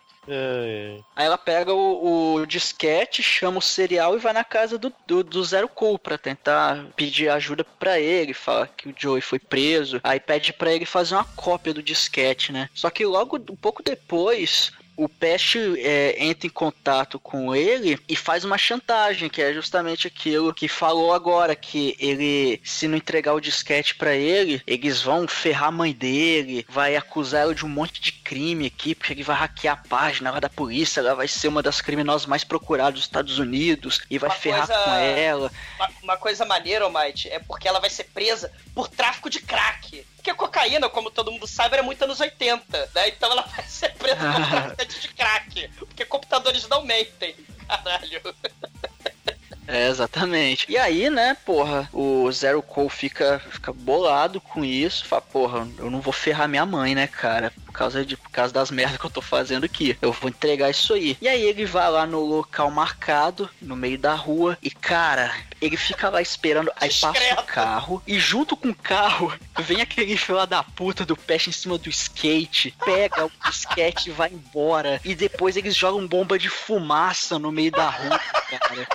Aí 1.14 1.26
ela 1.26 1.36
pega 1.36 1.72
o, 1.72 2.36
o 2.36 2.46
disquete, 2.46 3.22
chama 3.22 3.58
o 3.58 3.62
serial 3.62 4.16
e 4.16 4.20
vai 4.20 4.32
na 4.32 4.44
casa 4.44 4.78
do, 4.78 4.92
do, 5.06 5.22
do 5.22 5.44
Zero 5.44 5.68
Cool 5.68 5.98
pra 5.98 6.16
tentar 6.16 6.86
pedir 6.96 7.28
ajuda 7.28 7.64
pra 7.64 8.00
ele, 8.00 8.32
fala 8.32 8.66
que 8.66 8.88
o 8.88 8.94
Joey 8.96 9.20
foi 9.20 9.38
preso. 9.38 10.00
Aí 10.02 10.18
pede 10.18 10.52
pra 10.52 10.72
ele 10.72 10.86
fazer 10.86 11.14
uma 11.14 11.24
cópia 11.24 11.74
do 11.74 11.82
disquete, 11.82 12.52
né? 12.52 12.68
Só 12.74 12.90
que 12.90 13.04
logo, 13.04 13.36
um 13.36 13.56
pouco 13.56 13.82
depois, 13.82 14.72
o 14.96 15.08
Pest 15.08 15.56
é, 15.78 16.16
entra 16.24 16.46
em 16.46 16.50
contato 16.50 17.18
com 17.18 17.54
ele 17.54 17.98
e 18.08 18.14
faz 18.16 18.44
uma 18.44 18.56
chantagem, 18.58 19.28
que 19.28 19.42
é 19.42 19.52
justamente 19.52 20.06
aquilo 20.06 20.54
que 20.54 20.68
falou 20.68 21.12
agora, 21.12 21.54
que 21.56 21.96
ele, 21.98 22.60
se 22.64 22.86
não 22.86 22.96
entregar 22.96 23.34
o 23.34 23.40
disquete 23.40 23.94
pra 23.94 24.14
ele, 24.14 24.62
eles 24.66 25.02
vão 25.02 25.26
ferrar 25.26 25.68
a 25.68 25.72
mãe 25.72 25.92
dele, 25.92 26.64
vai 26.68 26.96
acusar 26.96 27.42
ela 27.42 27.54
de 27.54 27.64
um 27.64 27.68
monte 27.68 28.00
de 28.00 28.12
crime 28.12 28.66
aqui, 28.66 28.94
porque 28.94 29.12
ele 29.12 29.22
vai 29.22 29.36
hackear 29.36 29.74
a 29.84 29.88
página 29.88 30.30
lá 30.30 30.40
da 30.40 30.48
polícia, 30.48 31.00
ela 31.00 31.14
vai 31.14 31.28
ser 31.28 31.48
uma 31.48 31.62
das 31.62 31.80
criminosas 31.80 32.26
mais 32.26 32.44
procuradas 32.44 32.94
dos 32.94 33.04
Estados 33.04 33.38
Unidos 33.38 34.00
e 34.10 34.18
vai 34.18 34.30
Uma 34.30 34.36
ferrar 34.36 34.66
coisa- 34.66 34.82
com 34.84 34.90
ela. 34.94 35.52
Uma, 35.76 35.90
uma 36.02 36.16
coisa 36.16 36.44
maneira, 36.44 36.84
Almighty, 36.84 37.28
é 37.28 37.38
porque 37.38 37.66
ela 37.68 37.80
vai 37.80 37.90
ser 37.90 38.04
presa 38.04 38.52
por 38.74 38.88
tráfico 38.88 39.28
de 39.28 39.40
crack. 39.40 40.04
Porque 40.24 40.30
a 40.30 40.34
cocaína, 40.34 40.88
como 40.88 41.10
todo 41.10 41.30
mundo 41.30 41.46
sabe, 41.46 41.74
era 41.74 41.82
muito 41.82 42.02
anos 42.02 42.18
80, 42.18 42.90
né? 42.94 43.08
Então 43.08 43.30
ela 43.30 43.42
vai 43.54 43.62
ser 43.68 43.92
presa 43.92 44.16
por 44.16 44.40
traficante 44.48 45.00
de 45.02 45.08
crack. 45.08 45.68
Porque 45.76 46.04
computadores 46.06 46.66
não 46.66 46.82
mentem. 46.82 47.36
Caralho. 47.68 48.34
É, 49.66 49.88
exatamente. 49.88 50.66
E 50.68 50.76
aí, 50.76 51.08
né, 51.10 51.36
porra, 51.44 51.88
o 51.92 52.30
Zero 52.30 52.62
Cole 52.62 52.90
fica, 52.90 53.40
fica 53.50 53.72
bolado 53.72 54.40
com 54.40 54.64
isso. 54.64 55.06
Fala, 55.06 55.22
porra, 55.22 55.68
eu 55.78 55.90
não 55.90 56.00
vou 56.00 56.12
ferrar 56.12 56.48
minha 56.48 56.66
mãe, 56.66 56.94
né, 56.94 57.06
cara? 57.06 57.52
Por 57.64 57.72
causa, 57.72 58.04
de, 58.04 58.16
por 58.16 58.30
causa 58.30 58.52
das 58.52 58.70
merdas 58.70 58.98
que 58.98 59.06
eu 59.06 59.10
tô 59.10 59.20
fazendo 59.22 59.64
aqui. 59.64 59.96
Eu 60.00 60.12
vou 60.12 60.28
entregar 60.28 60.70
isso 60.70 60.94
aí. 60.94 61.16
E 61.20 61.28
aí 61.28 61.42
ele 61.42 61.64
vai 61.64 61.90
lá 61.90 62.06
no 62.06 62.20
local 62.20 62.70
marcado, 62.70 63.48
no 63.60 63.74
meio 63.74 63.98
da 63.98 64.14
rua, 64.14 64.56
e 64.62 64.70
cara, 64.70 65.34
ele 65.60 65.76
fica 65.76 66.08
lá 66.08 66.20
esperando. 66.20 66.70
Aí 66.76 66.90
passa 67.00 67.40
o 67.40 67.44
carro, 67.44 68.02
e 68.06 68.18
junto 68.18 68.56
com 68.56 68.68
o 68.68 68.74
carro, 68.74 69.32
vem 69.58 69.80
aquele 69.80 70.16
filho 70.16 70.44
da 70.46 70.62
puta 70.62 71.04
do 71.04 71.16
peste 71.16 71.50
em 71.50 71.52
cima 71.52 71.78
do 71.78 71.88
skate, 71.88 72.74
pega 72.84 73.26
o 73.26 73.32
disquete 73.44 74.10
e 74.10 74.12
vai 74.12 74.30
embora. 74.30 75.00
E 75.04 75.14
depois 75.14 75.56
eles 75.56 75.74
jogam 75.74 76.06
bomba 76.06 76.38
de 76.38 76.48
fumaça 76.48 77.38
no 77.38 77.50
meio 77.50 77.72
da 77.72 77.88
rua, 77.88 78.18
cara. 78.18 78.86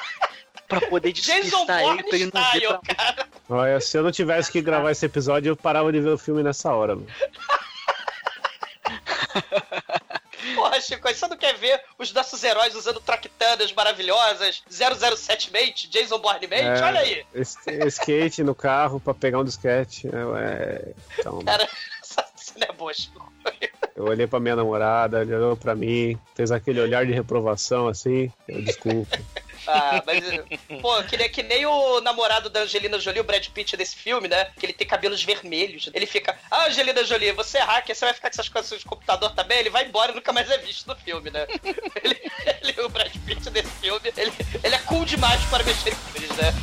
Pra 0.70 0.80
poder 0.82 1.12
despistar 1.12 1.82
ele, 1.82 2.04
pra 2.04 2.16
ele 2.16 2.32
não 2.32 2.52
ver 2.52 2.68
pra 2.68 2.96
cara. 2.96 3.28
Olha, 3.50 3.82
se 3.82 3.98
eu 3.98 4.04
não 4.04 4.12
tivesse 4.12 4.52
que 4.52 4.62
gravar 4.62 4.92
esse 4.92 5.04
episódio, 5.06 5.50
eu 5.50 5.58
parava 5.58 5.92
de 5.92 6.00
ver 6.00 6.12
o 6.12 6.18
filme 6.18 6.44
nessa 6.44 6.72
hora, 6.72 6.96
mano. 6.96 7.08
Porra, 10.56 10.80
Chico, 10.80 11.08
você 11.08 11.28
não 11.28 11.38
quer 11.38 11.56
ver 11.56 11.82
os 11.98 12.14
nossos 12.14 12.44
heróis 12.44 12.76
usando 12.76 13.00
traquitanas 13.00 13.72
maravilhosas, 13.74 14.64
007 14.70 15.52
Mate, 15.52 15.90
Jason 15.90 16.20
Bourne 16.20 16.48
Mate? 16.48 16.62
É. 16.64 16.84
Olha 16.84 17.00
aí. 17.00 17.26
Skate 17.88 18.44
no 18.44 18.56
carro 18.56 19.00
pra 19.00 19.14
pegar 19.14 19.40
um 19.40 19.44
disquete. 19.44 20.08
É, 20.08 20.42
é, 20.42 20.94
então, 21.18 21.40
Cara, 21.40 21.68
essa 22.02 22.26
cena 22.36 22.68
é 22.70 22.74
boa, 22.74 22.94
Chico. 22.94 23.32
eu 23.96 24.06
olhei 24.06 24.28
pra 24.28 24.40
minha 24.40 24.56
namorada, 24.56 25.22
ele 25.22 25.36
olhou 25.36 25.58
pra 25.58 25.76
mim, 25.76 26.18
fez 26.36 26.52
aquele 26.52 26.80
olhar 26.80 27.06
de 27.06 27.12
reprovação 27.12 27.88
assim. 27.88 28.32
Eu, 28.48 28.62
desculpa. 28.62 29.18
Ah, 29.72 30.04
mas, 30.06 30.24
pô, 30.82 31.04
que 31.04 31.16
nem, 31.16 31.30
que 31.30 31.44
nem 31.44 31.66
o 31.66 32.02
namorado 32.02 32.50
da 32.50 32.62
Angelina 32.62 33.00
Jolie, 33.00 33.22
o 33.22 33.24
Brad 33.24 33.46
Pitt 33.50 33.78
desse 33.78 33.96
filme, 33.96 34.28
né? 34.28 34.46
Que 34.60 34.66
ele 34.66 34.74
tem 34.74 34.88
cabelos 34.88 35.24
vermelhos. 35.24 35.90
Ele 35.94 36.06
fica, 36.06 36.38
ah, 36.50 36.66
Angelina 36.66 37.04
Jolie, 37.04 37.32
você 37.34 37.60
é 37.60 37.64
hacker, 37.64 37.96
você 37.96 38.06
vai 38.06 38.14
ficar 38.14 38.30
com 38.30 38.34
essas 38.36 38.50
coisas 38.50 38.80
de 38.80 38.86
computador 38.86 39.32
também? 39.36 39.60
Ele 39.60 39.70
vai 39.70 39.86
embora 39.86 40.12
e 40.12 40.16
nunca 40.16 40.34
mais 40.34 40.50
é 40.50 40.58
visto 40.58 40.88
no 40.88 40.96
filme, 40.96 41.30
né? 41.30 41.46
Ele, 42.04 42.20
ele- 42.64 42.82
o 42.82 42.88
Brad 42.90 43.12
Pitt 43.26 43.50
desse 43.50 43.70
filme, 43.82 44.14
ele, 44.16 44.32
ele 44.64 44.76
é 44.76 44.80
cool 44.80 45.04
demais 45.04 45.44
para 45.46 45.64
mexer 45.64 45.92
com 45.92 46.16
eles, 46.18 46.30
né? 46.38 46.54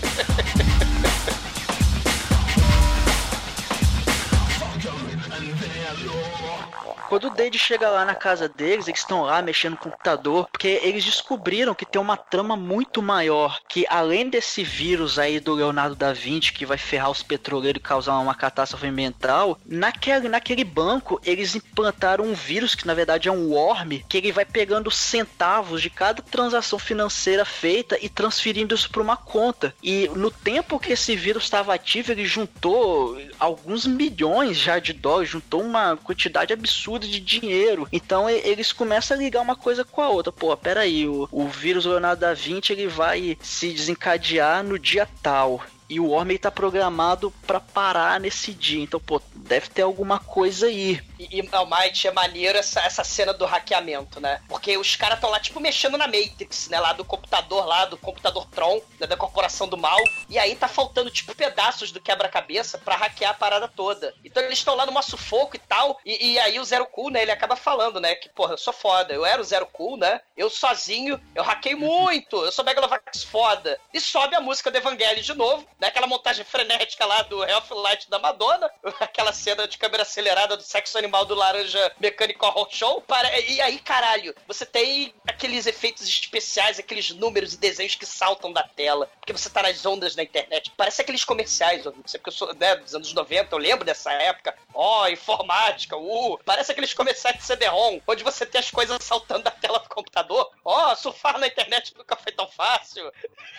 Quando 7.09 7.29
o 7.29 7.31
Dade 7.31 7.57
chega 7.57 7.89
lá 7.89 8.05
na 8.05 8.17
casa 8.17 8.49
deles, 8.49 8.89
eles 8.89 9.01
estão 9.01 9.23
lá 9.23 9.41
mexendo 9.41 9.73
no 9.73 9.79
computador, 9.79 10.49
porque 10.51 10.81
eles 10.83 11.05
descobriram 11.05 11.75
que 11.75 11.87
tem 11.87 12.01
uma 12.01 12.17
trama 12.17 12.57
muito 12.57 13.01
maior, 13.01 13.61
que 13.69 13.87
além 13.89 14.29
desse 14.29 14.65
vírus 14.65 15.17
aí 15.19 15.39
do 15.39 15.55
Leonardo 15.55 15.95
da 15.95 16.13
Vinci, 16.13 16.53
que 16.53 16.67
vai 16.67 16.77
ferrar 16.77 17.11
os 17.11 17.23
petroleiros 17.23 17.79
e 17.79 17.83
causar 17.83 18.19
uma 18.19 18.35
catástrofe 18.35 18.87
ambiental, 18.87 19.59
naquele, 19.65 20.29
naquele 20.29 20.65
banco 20.65 21.21
eles 21.25 21.55
implantaram 21.55 22.25
um 22.25 22.35
vírus 22.35 22.75
que 22.75 22.87
na 22.87 22.95
verdade 22.95 23.29
é 23.29 23.33
um 23.33 23.51
worm, 23.51 24.01
que 24.09 24.19
ele 24.19 24.33
vai 24.33 24.45
pegando 24.45 24.91
centavos 24.91 25.81
de 25.81 25.91
cada 25.91 26.23
transação 26.23 26.79
financeira 26.79 27.45
feita 27.45 27.97
e 28.03 28.09
transferindo 28.09 28.75
isso 28.75 28.91
para 28.91 29.03
uma 29.03 29.17
conta. 29.17 29.73
E 29.81 30.09
no 30.15 30.31
tempo 30.31 30.79
que 30.79 30.93
esse 30.93 31.15
vírus 31.15 31.45
estava 31.45 31.73
ativo, 31.73 32.11
ele 32.11 32.27
juntou 32.27 33.17
alguns 33.39 33.87
milhões 33.87 34.57
já 34.57 34.81
de 34.81 34.93
dólares, 34.93 35.31
juntou 35.31 35.63
uma 35.63 35.97
quantidade 35.97 36.53
absurda 36.53 36.96
de 37.01 37.21
dinheiro. 37.21 37.87
Então 37.93 38.29
eles 38.29 38.73
começam 38.73 39.17
a 39.17 39.21
ligar 39.21 39.41
uma 39.41 39.57
coisa 39.57 39.85
com 39.85 40.01
a 40.01 40.09
outra. 40.09 40.33
Pô, 40.33 40.57
peraí, 40.57 41.07
o, 41.07 41.29
o 41.31 41.49
vírus 41.49 41.85
Leonardo 41.85 42.21
da 42.21 42.35
Vinci 42.35 42.73
ele 42.73 42.87
vai 42.87 43.37
se 43.41 43.73
desencadear 43.73 44.63
no 44.63 44.79
dia 44.79 45.09
tal. 45.23 45.63
E 45.89 46.01
o 46.01 46.09
Worm 46.09 46.37
tá 46.37 46.51
programado 46.51 47.33
pra 47.47 47.61
parar 47.61 48.19
nesse 48.19 48.53
dia. 48.53 48.83
Então, 48.83 48.99
pô, 48.99 49.21
deve 49.35 49.69
ter 49.69 49.83
alguma 49.83 50.19
coisa 50.19 50.67
aí. 50.67 51.01
E, 51.19 51.41
e 51.41 51.49
Almighty 51.53 52.09
é 52.09 52.13
maneiro 52.13 52.59
essa, 52.59 52.81
essa 52.81 53.05
cena 53.05 53.33
do 53.33 53.47
hackeamento, 53.47 54.21
né? 54.21 54.41
Porque 54.49 54.77
os 54.77 54.97
caras 54.97 55.17
estão 55.17 55.31
lá, 55.31 55.41
tipo, 55.41 55.61
mexendo 55.61 55.97
na 55.97 56.07
Matrix, 56.07 56.69
né? 56.69 56.81
Lá 56.81 56.93
do 56.93 57.05
computador, 57.05 57.65
lá 57.67 57.85
do 57.85 57.97
computador 57.97 58.47
Tron, 58.47 58.81
né, 58.99 59.07
da 59.07 59.17
Corporação 59.17 59.69
do 59.69 59.77
Mal. 59.77 59.99
E 60.29 60.39
aí 60.39 60.57
tá 60.57 60.69
faltando, 60.69 61.11
tipo, 61.11 61.35
pedaços 61.35 61.93
do 61.93 62.01
quebra-cabeça 62.01 62.79
pra 62.79 62.97
hackear 62.97 63.31
a 63.31 63.35
parada 63.35 63.69
toda. 63.69 64.15
Então 64.25 64.43
eles 64.43 64.59
estão 64.59 64.75
lá 64.75 64.85
numa 64.85 65.03
sufoco 65.03 65.57
e 65.57 65.61
tal. 65.61 65.99
E, 66.05 66.33
e 66.33 66.39
aí 66.39 66.59
o 66.59 66.65
Zero 66.65 66.87
Cool, 66.87 67.11
né? 67.11 67.23
Ele 67.23 67.31
acaba 67.31 67.57
falando, 67.57 68.01
né? 68.01 68.15
Que, 68.15 68.29
porra, 68.29 68.55
eu 68.55 68.59
sou 68.59 68.73
foda. 68.73 69.15
Eu 69.15 69.25
era 69.25 69.41
o 69.41 69.45
Zero 69.45 69.67
Cool, 69.67 69.97
né? 69.97 70.21
Eu 70.37 70.51
sozinho, 70.51 71.21
eu 71.35 71.43
hackei 71.43 71.75
muito. 71.75 72.45
Eu 72.45 72.53
sou 72.53 72.65
Megalovax 72.65 73.23
foda. 73.25 73.79
E 73.93 74.01
sobe 74.01 74.35
a 74.35 74.41
música 74.41 74.71
do 74.71 74.77
Evangelho 74.77 75.23
de 75.23 75.35
novo, 75.35 75.67
né? 75.79 75.89
Aquela 75.89 76.07
montagem 76.07 76.45
frenética 76.45 77.05
lá 77.05 77.23
do 77.23 77.43
Health 77.45 77.71
Light 77.71 78.09
da 78.09 78.19
Madonna. 78.19 78.71
Aquela 79.01 79.33
cena 79.33 79.67
de 79.69 79.79
câmera 79.79 80.03
acelerada 80.03 80.57
do 80.57 80.63
sexo 80.63 80.97
animal 80.99 81.25
do 81.25 81.35
Laranja 81.35 81.93
Mecânico 82.01 82.47
Horror 82.47 82.69
Show. 82.71 83.01
Para... 83.03 83.39
E 83.41 83.61
aí, 83.61 83.79
caralho, 83.79 84.35
você 84.47 84.65
tem 84.65 85.15
aqueles 85.27 85.67
efeitos 85.67 86.07
especiais, 86.07 86.79
aqueles 86.79 87.11
números 87.11 87.55
e 87.55 87.59
desenhos 87.59 87.95
que 87.95 88.07
saltam 88.07 88.53
da 88.53 88.63
tela. 88.63 89.11
Porque 89.21 89.33
você 89.33 89.51
tá 89.51 89.63
nas 89.63 89.85
ondas 89.85 90.17
na 90.17 90.23
internet. 90.23 90.73
Parece 90.77 91.03
aqueles 91.03 91.25
comerciais, 91.25 91.85
ouvinte, 91.87 92.19
porque 92.19 92.29
eu 92.29 92.33
sou 92.33 92.55
né, 92.55 92.77
dos 92.77 92.95
anos 92.95 93.13
90, 93.13 93.55
eu 93.55 93.59
lembro 93.59 93.85
dessa 93.85 94.13
época. 94.13 94.57
Ó, 94.75 95.07
informática, 95.09 95.97
uh, 95.97 96.39
parece 96.45 96.73
aqueles 96.73 96.95
comerciais 96.95 97.37
de 97.37 97.45
CD-ROM, 97.45 98.01
onde 98.07 98.25
você 98.25 98.47
tem 98.47 98.59
as 98.59 98.71
coisas 98.71 99.03
saltando 99.03 99.45
da 99.45 99.51
tela 99.51 99.79
do 99.79 99.89
computador. 99.89 100.51
Ó, 100.65 100.95
surfar 100.95 101.39
na 101.39 101.47
internet 101.47 101.95
nunca 101.97 102.17
foi 102.17 102.33
tão 102.33 102.49
fácil. 102.49 103.11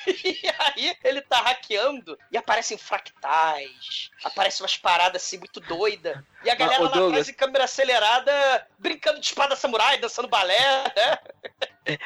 E 0.28 0.40
aí 0.60 0.98
ele 1.04 1.22
tá 1.22 1.42
hackeando 1.42 2.07
e 2.32 2.38
aparecem 2.38 2.78
fractais, 2.78 4.12
aparecem 4.24 4.64
umas 4.64 4.78
paradas 4.78 5.24
assim 5.24 5.38
muito 5.38 5.60
doidas. 5.60 6.18
E 6.44 6.50
a 6.50 6.56
galera 6.56 6.84
ô, 6.84 6.90
lá 6.90 7.08
atrás 7.08 7.28
em 7.30 7.34
câmera 7.34 7.64
acelerada, 7.64 8.68
brincando 8.78 9.20
de 9.20 9.26
espada 9.26 9.56
samurai, 9.56 9.98
dançando 9.98 10.28
balé, 10.28 10.84
né? 10.96 11.18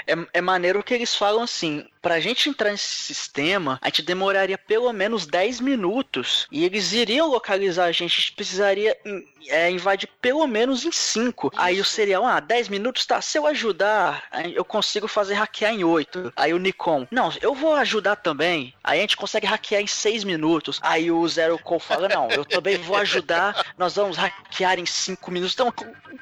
É, 0.08 0.16
é 0.34 0.42
maneiro 0.42 0.84
que 0.84 0.94
eles 0.94 1.16
falam 1.16 1.44
assim: 1.44 1.86
pra 2.02 2.20
gente 2.20 2.50
entrar 2.50 2.72
nesse 2.72 2.86
sistema, 3.14 3.80
a 3.82 3.88
gente 3.88 4.02
demoraria 4.02 4.58
pelo 4.58 4.92
menos 4.94 5.26
10 5.26 5.60
minutos 5.60 6.48
e 6.52 6.64
eles 6.66 6.92
iriam 6.94 7.28
localizar 7.30 7.86
a 7.86 7.92
gente, 7.92 8.14
a 8.14 8.20
gente 8.22 8.32
precisaria 8.34 8.98
in- 9.06 9.26
é, 9.48 9.70
invadir 9.72 10.08
pelo 10.22 10.46
menos 10.48 10.86
em 10.86 10.92
5. 10.92 11.52
Aí 11.58 11.80
o 11.80 11.86
serial, 11.86 12.26
ah, 12.26 12.40
10 12.40 12.70
minutos, 12.70 13.06
tá, 13.06 13.20
se 13.22 13.38
eu 13.38 13.48
ajudar, 13.48 14.24
eu 14.54 14.64
consigo 14.64 15.08
fazer 15.08 15.34
hackear 15.34 15.74
em 15.74 15.84
8. 15.84 16.32
Aí 16.36 16.54
o 16.54 16.58
Nikon, 16.60 17.08
não, 17.10 17.34
eu 17.42 17.54
vou 17.56 17.74
ajudar 17.76 18.18
também. 18.18 18.74
Aí 18.84 19.00
a 19.00 19.02
gente 19.02 19.18
consegue 19.18 19.48
hackear 19.48 19.82
em 19.82 19.88
6 19.88 20.24
minutos. 20.24 20.80
Aí 20.84 21.12
o 21.12 21.28
Zero 21.28 21.58
Call 21.58 21.80
fala, 21.80 22.08
não, 22.08 22.30
eu 22.30 22.46
também 22.46 22.78
vou 22.78 22.96
ajudar, 22.98 23.74
nós 23.78 23.96
vamos 23.96 24.16
hackear 24.18 24.78
em 24.80 24.86
5 24.86 25.32
minutos. 25.32 25.54
Então, 25.56 25.74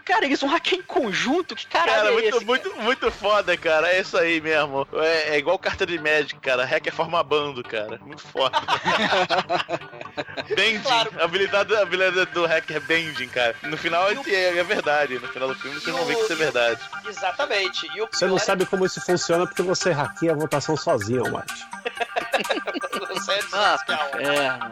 cara, 0.05 0.25
eles 0.25 0.39
vão 0.39 0.49
hackear 0.49 0.79
em 0.79 0.83
conjunto, 0.83 1.55
que 1.55 1.67
caralho 1.67 1.89
Cara, 1.97 2.09
é 2.09 2.11
muito, 2.13 2.37
esse? 2.37 2.45
muito, 2.45 2.75
muito 2.81 3.11
foda, 3.11 3.48
cara. 3.57 3.87
É 3.89 4.01
isso 4.01 4.17
aí 4.17 4.39
mesmo. 4.41 4.87
É, 4.93 5.35
é 5.35 5.37
igual 5.37 5.57
carta 5.59 5.85
de 5.85 5.97
Magic, 5.99 6.39
cara. 6.39 6.65
Hacker 6.65 6.93
forma 6.93 7.21
bando, 7.23 7.63
cara. 7.63 7.99
Muito 8.01 8.21
foda. 8.21 8.57
Bending. 10.55 10.79
Claro. 10.81 11.11
A 11.19 11.23
habilidade, 11.23 11.75
a 11.75 11.81
habilidade 11.81 12.31
do 12.31 12.45
hacker 12.45 12.77
é 12.77 12.79
bending, 12.79 13.27
cara. 13.29 13.55
No 13.63 13.77
final 13.77 14.09
é, 14.09 14.57
é 14.57 14.63
verdade. 14.63 15.19
No 15.19 15.27
final 15.27 15.47
do 15.49 15.55
filme 15.55 15.79
vocês 15.79 15.95
vão 15.95 16.05
ver 16.05 16.15
que 16.15 16.23
isso 16.23 16.33
é 16.33 16.35
verdade. 16.35 16.81
Exatamente. 17.07 17.87
E 17.95 18.01
o 18.01 18.07
Você 18.11 18.27
não 18.27 18.37
é 18.37 18.39
sabe 18.39 18.65
como 18.65 18.85
isso 18.85 19.01
funciona 19.01 19.45
porque 19.45 19.61
você 19.61 19.91
hackeia 19.91 20.31
a 20.31 20.35
votação 20.35 20.75
sozinho, 20.75 21.31
Mate. 21.31 21.53
você 23.09 23.31
é 23.33 23.39
Ah, 23.53 23.77
desesperado. 23.87 24.71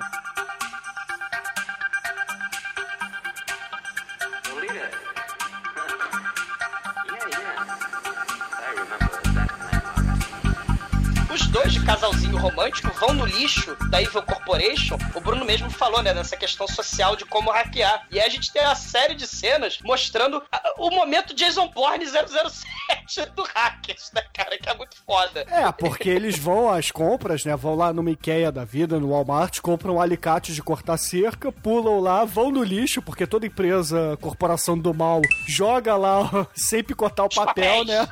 Dois 11.57 11.73
de 11.73 11.83
casalzinho 11.83 12.37
romântico 12.37 12.91
vão 12.99 13.13
no 13.13 13.25
lixo 13.25 13.75
da 13.89 13.99
Evil 13.99 14.21
Corporation. 14.21 14.95
O 15.15 15.19
Bruno 15.19 15.43
mesmo 15.43 15.71
falou, 15.71 16.03
né, 16.03 16.13
nessa 16.13 16.37
questão 16.37 16.67
social 16.67 17.15
de 17.15 17.25
como 17.25 17.49
hackear. 17.49 18.05
E 18.11 18.19
aí 18.19 18.27
a 18.27 18.29
gente 18.29 18.53
tem 18.53 18.61
uma 18.63 18.75
série 18.75 19.15
de 19.15 19.25
cenas 19.25 19.79
mostrando 19.83 20.43
ah, 20.51 20.73
o 20.77 20.91
momento 20.91 21.33
Jason 21.33 21.67
Bourne 21.69 22.05
007 22.05 23.31
do 23.35 23.41
Hackers, 23.41 24.11
né, 24.13 24.21
cara? 24.31 24.55
Que 24.59 24.69
é 24.69 24.75
muito 24.75 24.97
foda. 25.03 25.45
É, 25.49 25.71
porque 25.71 26.07
eles 26.09 26.37
vão 26.37 26.69
às 26.69 26.91
compras, 26.91 27.43
né? 27.43 27.55
Vão 27.55 27.73
lá 27.73 27.91
numa 27.91 28.11
Ikea 28.11 28.51
da 28.51 28.63
vida, 28.63 28.99
no 28.99 29.09
Walmart, 29.09 29.59
compram 29.59 29.99
alicates 29.99 30.53
de 30.53 30.61
cortar 30.61 30.97
cerca, 30.97 31.51
pulam 31.51 31.99
lá, 31.99 32.23
vão 32.23 32.51
no 32.51 32.63
lixo, 32.63 33.01
porque 33.01 33.25
toda 33.25 33.47
empresa, 33.47 34.15
corporação 34.21 34.77
do 34.77 34.93
mal, 34.93 35.21
joga 35.47 35.95
lá 35.95 36.47
sem 36.53 36.83
picotar 36.83 37.25
o 37.25 37.33
papel, 37.33 37.83
né? 37.83 38.07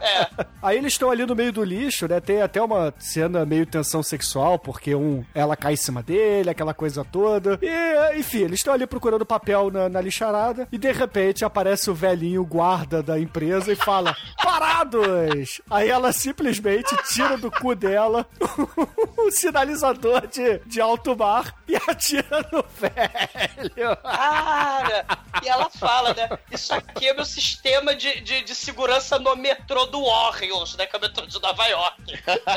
É. 0.00 0.46
Aí 0.62 0.78
eles 0.78 0.94
estão 0.94 1.10
ali 1.10 1.26
no 1.26 1.36
meio 1.36 1.52
do 1.52 1.62
lixo, 1.62 2.08
né? 2.08 2.18
Tem 2.18 2.40
até 2.40 2.62
uma 2.62 2.77
cena 2.98 3.44
meio 3.44 3.66
tensão 3.66 4.02
sexual, 4.02 4.58
porque 4.58 4.94
um 4.94 5.24
ela 5.34 5.56
cai 5.56 5.74
em 5.74 5.76
cima 5.76 6.02
dele, 6.02 6.50
aquela 6.50 6.74
coisa 6.74 7.04
toda. 7.04 7.58
E, 7.62 8.18
enfim, 8.18 8.38
eles 8.38 8.60
estão 8.60 8.74
ali 8.74 8.86
procurando 8.86 9.26
papel 9.26 9.70
na, 9.70 9.88
na 9.88 10.00
lixarada 10.00 10.68
e 10.70 10.78
de 10.78 10.92
repente 10.92 11.44
aparece 11.44 11.90
o 11.90 11.94
velhinho 11.94 12.44
guarda 12.44 13.02
da 13.02 13.18
empresa 13.18 13.72
e 13.72 13.76
fala: 13.76 14.16
Parados! 14.42 15.60
Aí 15.70 15.88
ela 15.88 16.12
simplesmente 16.12 16.96
tira 17.12 17.36
do 17.36 17.50
cu 17.50 17.74
dela 17.74 18.26
o 19.16 19.30
sinalizador 19.30 20.26
de, 20.26 20.58
de 20.66 20.80
alto 20.80 21.16
mar 21.16 21.54
e 21.66 21.76
atira 21.76 22.48
no 22.52 22.64
velho. 22.78 23.96
Cara, 24.02 25.06
e 25.42 25.48
ela 25.48 25.70
fala, 25.70 26.14
né? 26.14 26.28
Isso 26.50 26.72
aqui 26.74 27.08
é 27.08 27.14
meu 27.14 27.24
sistema 27.24 27.94
de, 27.94 28.20
de, 28.20 28.42
de 28.42 28.54
segurança 28.54 29.18
no 29.18 29.36
metrô 29.36 29.86
do 29.86 30.04
Warriors, 30.04 30.76
né? 30.76 30.86
Que 30.86 30.96
é 30.96 30.98
o 30.98 31.02
metrô 31.02 31.26
de 31.26 31.40
Nova 31.40 31.66
York. 31.66 32.02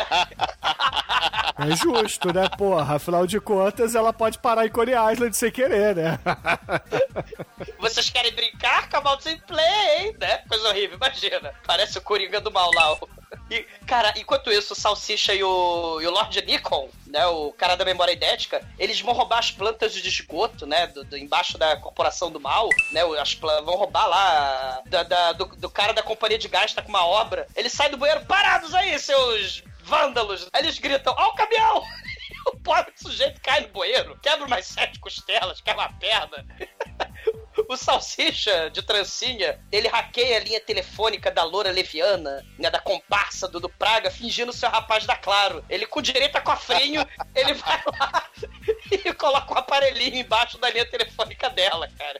É 1.57 1.75
justo, 1.75 2.33
né? 2.33 2.49
Porra, 2.57 2.95
afinal 2.95 3.27
de 3.27 3.39
contas, 3.39 3.93
ela 3.93 4.11
pode 4.11 4.39
parar 4.39 4.65
em 4.65 4.69
Coney 4.69 4.95
Island 5.13 5.35
sem 5.35 5.51
querer, 5.51 5.95
né? 5.95 6.19
Vocês 7.77 8.09
querem 8.09 8.31
brincar? 8.33 8.89
Come 8.89 9.21
sem 9.21 9.37
play, 9.41 9.99
hein? 9.99 10.15
Né? 10.19 10.37
Coisa 10.49 10.69
horrível, 10.69 10.97
imagina. 10.97 11.53
Parece 11.67 11.97
o 11.97 12.01
Coringa 12.01 12.41
do 12.41 12.51
mal 12.51 12.71
lá. 12.73 12.97
E, 13.49 13.61
cara, 13.85 14.11
enquanto 14.17 14.51
isso, 14.51 14.73
o 14.73 14.75
Salsicha 14.75 15.33
e 15.33 15.43
o, 15.43 15.99
e 16.01 16.07
o 16.07 16.11
Lord 16.11 16.41
Nikon, 16.45 16.89
né? 17.07 17.25
O 17.27 17.51
cara 17.53 17.75
da 17.75 17.85
memória 17.85 18.13
idética, 18.13 18.65
eles 18.79 18.99
vão 19.01 19.13
roubar 19.13 19.39
as 19.39 19.51
plantas 19.51 19.93
de 19.93 20.07
esgoto, 20.07 20.65
né? 20.65 20.87
Do, 20.87 21.03
do- 21.03 21.17
embaixo 21.17 21.57
da 21.59 21.75
corporação 21.77 22.31
do 22.31 22.39
mal, 22.39 22.69
né? 22.91 23.01
As 23.21 23.33
vão 23.35 23.75
roubar 23.75 24.07
lá 24.07 24.81
da, 24.87 25.03
da- 25.03 25.31
do, 25.33 25.45
do 25.45 25.69
cara 25.69 25.93
da 25.93 26.01
companhia 26.01 26.39
de 26.39 26.47
gás, 26.47 26.73
tá 26.73 26.81
com 26.81 26.89
uma 26.89 27.05
obra. 27.05 27.45
Ele 27.55 27.69
sai 27.69 27.89
do 27.89 27.97
banheiro, 27.97 28.25
parados 28.25 28.73
aí, 28.73 28.97
seus 28.97 29.63
vândalos! 29.91 30.47
Eles 30.57 30.79
gritam, 30.79 31.13
ó 31.17 31.27
o 31.27 31.35
caminhão! 31.35 31.83
O 32.47 32.57
pobre 32.57 32.91
sujeito 32.95 33.39
cai 33.39 33.61
no 33.61 33.67
banheiro, 33.67 34.17
quebra 34.19 34.47
umas 34.47 34.65
sete 34.65 34.99
costelas, 34.99 35.61
quebra 35.61 35.83
uma 35.83 35.93
perna. 35.99 36.43
O 37.67 37.77
Salsicha 37.77 38.69
de 38.71 38.81
trancinha, 38.81 39.59
ele 39.71 39.87
hackeia 39.87 40.37
a 40.37 40.39
linha 40.39 40.59
telefônica 40.59 41.29
da 41.29 41.43
Loura 41.43 41.69
Leviana, 41.69 42.43
né, 42.57 42.69
da 42.69 42.79
comparsa 42.79 43.47
do, 43.47 43.59
do 43.59 43.69
Praga, 43.69 44.09
fingindo 44.09 44.51
ser 44.51 44.65
o 44.65 44.69
rapaz 44.69 45.05
da 45.05 45.15
Claro. 45.15 45.63
Ele 45.69 45.85
com 45.85 46.01
direito 46.01 46.35
a 46.35 46.41
cofrinho, 46.41 47.05
ele 47.35 47.53
vai 47.53 47.81
lá 47.99 48.29
e 48.89 49.13
coloca 49.13 49.53
um 49.53 49.57
aparelhinho 49.57 50.17
embaixo 50.17 50.57
da 50.57 50.69
linha 50.69 50.85
telefônica 50.85 51.49
dela, 51.49 51.87
cara. 51.97 52.19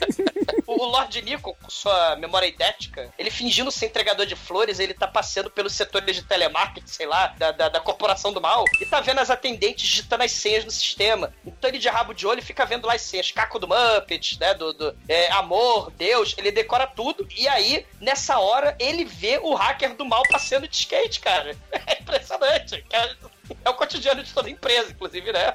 O 0.66 0.86
Lord 0.86 1.22
Nico, 1.22 1.56
com 1.60 1.70
sua 1.70 2.16
memória 2.16 2.46
idética, 2.46 3.12
ele 3.18 3.30
fingindo 3.30 3.70
ser 3.70 3.86
entregador 3.86 4.26
de 4.26 4.34
flores, 4.34 4.78
ele 4.78 4.94
tá 4.94 5.06
passeando 5.06 5.50
pelos 5.50 5.72
setores 5.72 6.16
de 6.16 6.22
telemarketing, 6.22 6.86
sei 6.86 7.06
lá, 7.06 7.28
da, 7.28 7.52
da, 7.52 7.68
da 7.68 7.80
corporação 7.80 8.32
do 8.32 8.40
mal, 8.40 8.64
e 8.80 8.86
tá 8.86 9.00
vendo 9.00 9.20
as 9.20 9.30
atendentes 9.30 9.86
digitando 9.86 10.24
as 10.24 10.32
senhas 10.32 10.64
no 10.64 10.70
sistema. 10.70 11.32
Então 11.44 11.68
ele 11.68 11.78
de 11.78 11.88
rabo 11.88 12.14
de 12.14 12.26
olho 12.26 12.42
fica 12.42 12.64
vendo 12.64 12.86
lá 12.86 12.94
as 12.94 13.02
senhas, 13.02 13.30
Caco 13.30 13.58
do 13.58 13.68
Muppet, 13.68 14.38
né, 14.40 14.54
do, 14.54 14.72
do 14.72 14.96
é, 15.08 15.30
Amor, 15.32 15.90
Deus, 15.92 16.34
ele 16.38 16.50
decora 16.50 16.86
tudo, 16.86 17.26
e 17.36 17.46
aí, 17.46 17.86
nessa 18.00 18.38
hora, 18.38 18.76
ele 18.80 19.04
vê 19.04 19.38
o 19.42 19.54
hacker 19.54 19.94
do 19.94 20.04
mal 20.04 20.22
passeando 20.30 20.66
de 20.66 20.76
skate, 20.76 21.20
cara. 21.20 21.56
É 21.86 22.00
impressionante. 22.00 22.84
É, 22.90 23.14
é 23.64 23.70
o 23.70 23.74
cotidiano 23.74 24.22
de 24.22 24.32
toda 24.32 24.48
empresa, 24.48 24.90
inclusive, 24.90 25.32
né? 25.32 25.54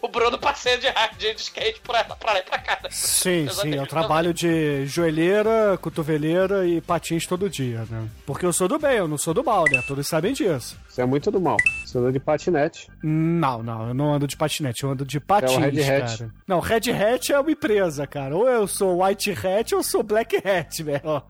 O 0.00 0.08
Bruno 0.08 0.38
passeia 0.38 0.78
de, 0.78 0.86
de 1.18 1.34
de 1.34 1.40
skate 1.40 1.80
pra, 1.80 2.02
pra 2.04 2.32
lá 2.32 2.38
e 2.38 2.42
pra 2.42 2.58
cá. 2.58 2.78
né? 2.82 2.88
Sim, 2.90 3.20
sim, 3.20 3.46
Exatamente. 3.46 3.76
eu 3.78 3.86
trabalho 3.86 4.34
de 4.34 4.86
joelheira, 4.86 5.78
cotoveleira 5.80 6.66
e 6.66 6.80
patins 6.80 7.26
todo 7.26 7.48
dia, 7.50 7.84
né? 7.90 8.08
Porque 8.26 8.46
eu 8.46 8.52
sou 8.52 8.66
do 8.68 8.78
bem, 8.78 8.96
eu 8.96 9.08
não 9.08 9.18
sou 9.18 9.34
do 9.34 9.44
mal, 9.44 9.64
né? 9.70 9.82
Todos 9.86 10.06
sabem 10.06 10.32
disso. 10.32 10.76
Você 10.88 11.02
é 11.02 11.06
muito 11.06 11.30
do 11.30 11.40
mal. 11.40 11.56
Você 11.84 11.98
anda 11.98 12.10
de 12.12 12.18
patinete. 12.20 12.88
Não, 13.02 13.62
não, 13.62 13.88
eu 13.88 13.94
não 13.94 14.14
ando 14.14 14.26
de 14.26 14.36
patinete, 14.36 14.84
eu 14.84 14.90
ando 14.90 15.04
de 15.04 15.20
patins, 15.20 15.52
É 15.52 15.56
o 15.56 15.60
Red 15.60 15.82
Hat. 15.90 16.18
cara. 16.18 16.34
Não, 16.46 16.60
Red 16.60 16.90
Hat 16.90 17.32
é 17.32 17.38
uma 17.40 17.50
empresa, 17.50 18.06
cara. 18.06 18.36
Ou 18.36 18.48
eu 18.48 18.66
sou 18.66 19.04
White 19.04 19.30
Hat 19.32 19.74
ou 19.74 19.80
eu 19.80 19.84
sou 19.84 20.02
Black 20.02 20.36
Hat, 20.36 20.82
velho. 20.82 21.02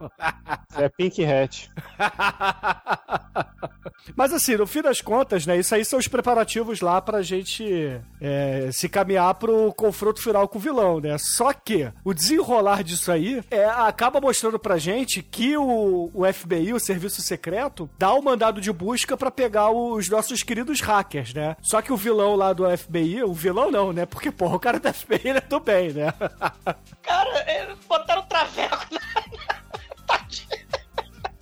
Você 0.71 0.85
é 0.85 0.89
pink 0.89 1.25
hat. 1.25 1.71
Mas 4.17 4.33
assim, 4.33 4.57
no 4.57 4.67
fim 4.67 4.83
das 4.83 5.01
contas, 5.01 5.47
né? 5.47 5.57
Isso 5.59 5.75
aí 5.75 5.85
são 5.85 5.99
os 5.99 6.09
preparativos 6.09 6.81
lá 6.81 7.01
pra 7.01 7.23
gente 7.23 7.65
é, 8.21 8.38
se 8.73 8.89
caminhar 8.89 9.35
pro 9.35 9.73
confronto 9.75 10.23
final 10.23 10.49
com 10.49 10.59
o 10.59 10.61
vilão, 10.61 11.01
né? 11.01 11.17
Só 11.19 11.53
que 11.53 11.91
o 12.05 12.13
desenrolar 12.15 12.83
disso 12.83 13.11
aí 13.11 13.43
é, 13.51 13.65
acaba 13.65 14.21
mostrando 14.21 14.59
pra 14.59 14.79
gente 14.79 15.23
que 15.23 15.57
o, 15.57 16.11
o 16.15 16.33
FBI, 16.33 16.73
o 16.73 16.81
Serviço 16.81 17.23
Secreto, 17.23 17.89
dá 17.99 18.13
o 18.13 18.23
mandado 18.23 18.61
de 18.61 18.73
busca 18.73 19.17
pra 19.17 19.31
pegar 19.31 19.71
os 19.71 20.09
nossos 20.09 20.43
queridos 20.43 20.81
hackers, 20.81 21.35
né? 21.35 21.57
Só 21.63 21.81
que 21.83 21.93
o 21.93 21.97
vilão 21.97 22.35
lá 22.37 22.53
do 22.53 22.65
FBI, 22.77 23.23
o 23.23 23.33
vilão 23.33 23.71
não, 23.71 23.93
né? 23.93 24.07
Porque, 24.07 24.31
porra, 24.31 24.57
o 24.57 24.61
cara 24.61 24.79
do 24.79 24.93
FBI 24.93 25.21
ele 25.25 25.39
é 25.39 25.43
do 25.43 25.61
bem, 25.61 25.93
né? 25.93 26.13
Cara, 27.03 27.77
botaram 27.89 28.23
traveco 28.23 28.87
na. 28.93 29.18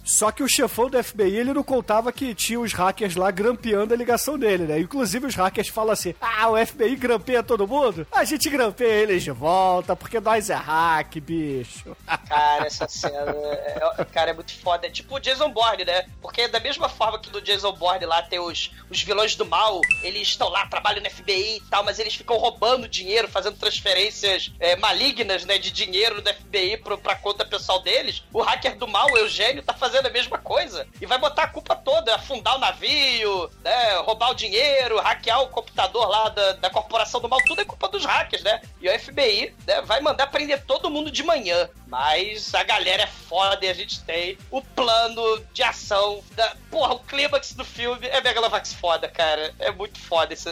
Só 0.06 0.30
que 0.30 0.40
o 0.40 0.48
chefão 0.48 0.88
do 0.88 1.02
FBI, 1.02 1.36
ele 1.36 1.52
não 1.52 1.64
contava 1.64 2.12
que 2.12 2.32
tinha 2.32 2.60
os 2.60 2.72
hackers 2.72 3.16
lá 3.16 3.28
grampeando 3.32 3.92
a 3.92 3.96
ligação 3.96 4.38
dele, 4.38 4.62
né? 4.62 4.78
Inclusive 4.78 5.26
os 5.26 5.34
hackers 5.34 5.66
falam 5.68 5.92
assim, 5.92 6.14
ah, 6.20 6.48
o 6.48 6.64
FBI 6.64 6.94
grampeia 6.94 7.42
todo 7.42 7.66
mundo? 7.66 8.06
A 8.12 8.24
gente 8.24 8.48
grampeia 8.48 9.02
eles 9.02 9.24
de 9.24 9.32
volta, 9.32 9.96
porque 9.96 10.20
nós 10.20 10.48
é 10.48 10.54
hack, 10.54 11.16
bicho. 11.16 11.96
Cara, 12.28 12.66
essa 12.66 12.86
cena. 12.86 13.16
É, 13.18 14.04
cara, 14.12 14.30
é 14.30 14.34
muito 14.34 14.56
foda. 14.58 14.86
É 14.86 14.90
tipo 14.90 15.16
o 15.16 15.20
Jason 15.20 15.50
Bourne, 15.50 15.84
né? 15.84 16.06
Porque 16.20 16.46
da 16.48 16.60
mesma 16.60 16.88
forma 16.88 17.18
que 17.18 17.32
no 17.32 17.40
Jason 17.40 17.72
Bourne 17.72 18.04
lá 18.04 18.22
tem 18.22 18.38
os, 18.38 18.72
os 18.90 19.02
vilões 19.02 19.34
do 19.34 19.44
mal, 19.44 19.80
eles 20.02 20.28
estão 20.28 20.48
lá, 20.48 20.66
trabalham 20.66 21.02
no 21.02 21.10
FBI 21.10 21.56
e 21.56 21.60
tal, 21.68 21.84
mas 21.84 21.98
eles 21.98 22.14
ficam 22.14 22.36
roubando 22.36 22.88
dinheiro, 22.88 23.28
fazendo 23.28 23.56
transferências 23.56 24.52
é, 24.60 24.76
malignas, 24.76 25.44
né? 25.44 25.58
De 25.58 25.70
dinheiro 25.70 26.20
do 26.22 26.32
FBI 26.32 26.76
pro, 26.78 26.98
pra 26.98 27.16
conta 27.16 27.44
pessoal 27.44 27.80
deles. 27.82 28.22
O 28.32 28.42
hacker 28.42 28.76
do 28.76 28.86
mal, 28.86 29.10
o 29.10 29.18
Eugênio, 29.18 29.62
tá 29.62 29.74
fazendo 29.74 29.95
a 30.04 30.10
mesma 30.10 30.38
coisa. 30.38 30.86
E 31.00 31.06
vai 31.06 31.18
botar 31.18 31.44
a 31.44 31.48
culpa 31.48 31.74
toda, 31.74 32.14
afundar 32.14 32.56
o 32.56 32.58
navio, 32.58 33.50
né? 33.62 33.96
Roubar 33.98 34.30
o 34.30 34.34
dinheiro, 34.34 35.00
hackear 35.00 35.42
o 35.42 35.48
computador 35.48 36.08
lá 36.08 36.28
da, 36.28 36.52
da 36.52 36.70
corporação 36.70 37.20
do 37.20 37.28
mal, 37.28 37.40
tudo 37.46 37.60
é 37.60 37.64
culpa 37.64 37.88
dos 37.88 38.04
hackers, 38.04 38.42
né? 38.42 38.60
E 38.80 38.88
o 38.88 38.98
FBI 38.98 39.54
né, 39.66 39.80
vai 39.82 40.00
mandar 40.00 40.26
prender 40.28 40.64
todo 40.64 40.90
mundo 40.90 41.10
de 41.10 41.22
manhã. 41.22 41.68
Mas 41.86 42.54
a 42.54 42.62
galera 42.62 43.04
é 43.04 43.06
foda 43.06 43.64
e 43.64 43.68
a 43.68 43.74
gente 43.74 44.02
tem 44.02 44.36
o 44.50 44.60
plano 44.60 45.42
de 45.52 45.62
ação. 45.62 46.22
Da... 46.34 46.56
Porra, 46.70 46.94
o 46.94 47.00
clímax 47.00 47.52
do 47.52 47.64
filme 47.64 48.06
é 48.06 48.20
Megalovax 48.20 48.74
foda, 48.74 49.08
cara. 49.08 49.54
É 49.58 49.70
muito 49.70 49.98
foda 49.98 50.32
essa, 50.32 50.50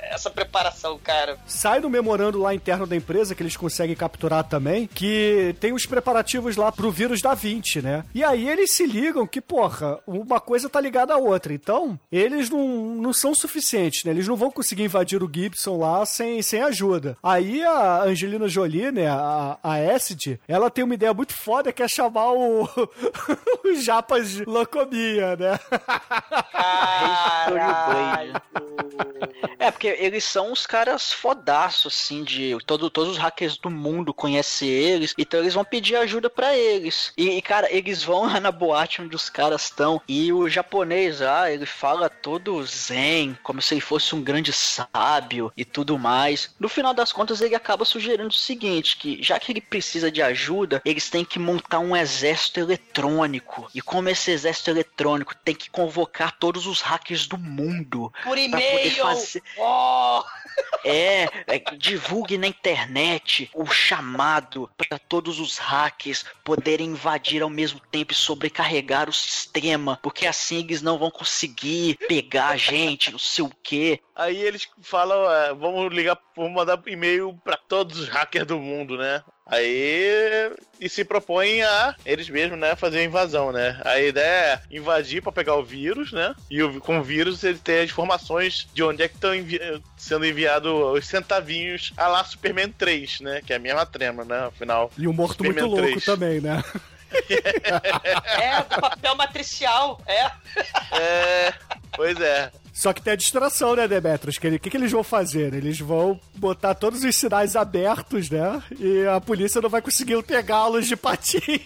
essa 0.00 0.30
preparação, 0.30 0.98
cara. 0.98 1.38
Sai 1.46 1.80
no 1.80 1.90
memorando 1.90 2.38
lá 2.38 2.54
interno 2.54 2.86
da 2.86 2.96
empresa, 2.96 3.34
que 3.34 3.42
eles 3.42 3.56
conseguem 3.56 3.96
capturar 3.96 4.44
também, 4.44 4.86
que 4.86 5.54
tem 5.60 5.72
os 5.72 5.86
preparativos 5.86 6.56
lá 6.56 6.70
pro 6.70 6.90
vírus 6.90 7.20
da 7.20 7.34
20, 7.34 7.82
né? 7.82 8.04
E 8.14 8.22
aí 8.22 8.48
eles 8.48 8.72
se 8.72 8.86
ligam 8.86 9.26
que, 9.26 9.40
porra, 9.40 9.98
uma 10.06 10.40
coisa 10.40 10.68
tá 10.68 10.80
ligada 10.80 11.14
à 11.14 11.18
outra. 11.18 11.52
Então, 11.52 11.98
eles 12.10 12.48
não, 12.50 12.66
não 12.96 13.12
são 13.12 13.34
suficientes, 13.34 14.04
né? 14.04 14.12
Eles 14.12 14.28
não 14.28 14.36
vão 14.36 14.50
conseguir 14.50 14.84
invadir 14.84 15.22
o 15.22 15.30
Gibson 15.32 15.78
lá 15.78 16.04
sem, 16.06 16.40
sem 16.42 16.62
ajuda. 16.62 17.16
Aí 17.22 17.62
a 17.64 18.02
Angelina 18.02 18.48
Jolie, 18.48 18.92
né, 18.92 19.08
a, 19.08 19.58
a 19.62 19.76
Acid, 19.76 20.38
ela 20.46 20.70
tem 20.76 20.84
uma 20.84 20.92
ideia 20.92 21.14
muito 21.14 21.32
foda 21.32 21.72
que 21.72 21.82
é 21.82 21.88
chamar 21.88 22.32
o, 22.32 22.64
o 23.64 23.74
Japas 23.80 24.32
de 24.32 24.44
Locomia, 24.44 25.34
né? 25.34 25.58
Caralho. 26.52 28.34
É, 29.58 29.70
porque 29.70 29.88
eles 29.88 30.24
são 30.24 30.52
os 30.52 30.66
caras 30.66 31.12
fodaços, 31.12 31.94
assim, 31.94 32.22
de. 32.22 32.56
Todo, 32.66 32.90
todos 32.90 33.12
os 33.12 33.18
hackers 33.18 33.56
do 33.56 33.70
mundo 33.70 34.12
conhecem 34.12 34.68
eles, 34.68 35.14
então 35.16 35.40
eles 35.40 35.54
vão 35.54 35.64
pedir 35.64 35.96
ajuda 35.96 36.28
pra 36.28 36.56
eles. 36.56 37.12
E, 37.16 37.30
e, 37.30 37.42
cara, 37.42 37.66
eles 37.72 38.02
vão 38.02 38.26
lá 38.26 38.38
na 38.40 38.52
boate 38.52 39.02
onde 39.02 39.16
os 39.16 39.28
caras 39.28 39.62
estão, 39.62 40.00
e 40.06 40.32
o 40.32 40.48
japonês 40.48 41.20
lá, 41.20 41.50
ele 41.50 41.66
fala 41.66 42.08
todo 42.08 42.62
zen, 42.64 43.36
como 43.42 43.62
se 43.62 43.74
ele 43.74 43.80
fosse 43.80 44.14
um 44.14 44.22
grande 44.22 44.52
sábio 44.52 45.52
e 45.56 45.64
tudo 45.64 45.98
mais. 45.98 46.54
No 46.58 46.68
final 46.68 46.92
das 46.92 47.12
contas, 47.12 47.40
ele 47.40 47.54
acaba 47.54 47.84
sugerindo 47.84 48.28
o 48.28 48.32
seguinte: 48.32 48.96
que 48.96 49.22
já 49.22 49.38
que 49.38 49.52
ele 49.52 49.60
precisa 49.60 50.10
de 50.10 50.22
ajuda, 50.22 50.65
eles 50.84 51.10
têm 51.10 51.24
que 51.24 51.38
montar 51.38 51.78
um 51.78 51.96
exército 51.96 52.60
eletrônico. 52.60 53.68
E 53.74 53.80
como 53.80 54.08
esse 54.08 54.30
exército 54.30 54.70
eletrônico 54.70 55.34
tem 55.36 55.54
que 55.54 55.70
convocar 55.70 56.32
todos 56.38 56.66
os 56.66 56.80
hackers 56.80 57.26
do 57.26 57.38
mundo 57.38 58.12
Por 58.22 58.36
pra 58.36 58.36
poder 58.36 58.86
e-mail! 58.86 58.96
fazer. 58.96 59.42
Oh! 59.58 60.22
É, 60.84 61.24
é, 61.46 61.58
divulgue 61.76 62.38
na 62.38 62.46
internet 62.46 63.50
o 63.52 63.66
chamado 63.66 64.70
para 64.76 64.98
todos 64.98 65.40
os 65.40 65.58
hackers 65.58 66.24
poderem 66.44 66.90
invadir 66.90 67.42
ao 67.42 67.50
mesmo 67.50 67.80
tempo 67.80 68.12
e 68.12 68.16
sobrecarregar 68.16 69.08
o 69.08 69.12
sistema, 69.12 69.98
porque 70.02 70.26
assim 70.26 70.60
eles 70.60 70.82
não 70.82 70.98
vão 70.98 71.10
conseguir 71.10 71.98
pegar 72.08 72.48
a 72.48 72.56
gente, 72.56 73.10
não 73.10 73.18
sei 73.18 73.44
o 73.44 73.50
quê. 73.62 74.00
Aí 74.14 74.40
eles 74.40 74.68
falam, 74.80 75.30
é, 75.30 75.52
vamos 75.54 75.92
ligar, 75.92 76.18
vamos 76.34 76.52
mandar 76.52 76.80
e-mail 76.86 77.38
pra 77.44 77.56
todos 77.56 77.98
os 77.98 78.08
hackers 78.08 78.46
do 78.46 78.58
mundo, 78.58 78.96
né? 78.96 79.22
Aí 79.46 80.50
e 80.80 80.88
se 80.88 81.04
propõem 81.04 81.62
a 81.62 81.94
eles 82.04 82.28
mesmos, 82.28 82.58
né, 82.58 82.74
fazer 82.76 82.98
a 82.98 83.04
invasão, 83.04 83.52
né? 83.52 83.80
A 83.84 83.98
ideia 84.00 84.54
é 84.54 84.60
invadir 84.76 85.22
pra 85.22 85.30
pegar 85.32 85.54
o 85.54 85.64
vírus, 85.64 86.12
né? 86.12 86.34
E 86.50 86.62
o- 86.62 86.80
com 86.80 86.98
o 86.98 87.02
vírus 87.02 87.42
ele 87.44 87.58
tem 87.58 87.78
as 87.78 87.84
informações 87.90 88.66
de 88.74 88.82
onde 88.82 89.02
é 89.02 89.08
que 89.08 89.14
estão 89.14 89.30
sendo 89.96 90.26
enviados 90.26 90.70
os 90.72 91.06
centavinhos 91.06 91.92
a 91.96 92.08
lá 92.08 92.24
Superman 92.24 92.70
3, 92.72 93.20
né? 93.20 93.40
Que 93.46 93.52
é 93.52 93.56
a 93.56 93.60
mesma 93.60 93.86
trema, 93.86 94.24
né? 94.24 94.46
Afinal. 94.46 94.90
E 94.98 95.06
um 95.08 95.12
morto 95.12 95.38
Superman 95.38 95.62
muito 95.68 95.76
louco 95.80 96.00
3. 96.00 96.04
também, 96.04 96.40
né? 96.40 96.62
É, 98.40 98.62
do 98.62 98.80
papel 98.80 99.14
matricial. 99.14 100.00
É. 100.06 100.30
É, 101.00 101.54
pois 101.94 102.20
é. 102.20 102.50
Só 102.76 102.92
que 102.92 103.00
tem 103.00 103.14
a 103.14 103.16
distração, 103.16 103.74
né? 103.74 103.88
Que 104.38 104.46
ele- 104.46 104.56
O 104.56 104.60
que, 104.60 104.68
que 104.68 104.76
eles 104.76 104.92
vão 104.92 105.02
fazer? 105.02 105.54
Eles 105.54 105.80
vão 105.80 106.20
botar 106.34 106.74
todos 106.74 107.02
os 107.02 107.16
sinais 107.16 107.56
abertos, 107.56 108.28
né? 108.28 108.62
E 108.78 109.06
a 109.06 109.18
polícia 109.18 109.62
não 109.62 109.70
vai 109.70 109.80
conseguir 109.80 110.22
pegá-los 110.22 110.86
de 110.86 110.94
patins. 110.94 111.42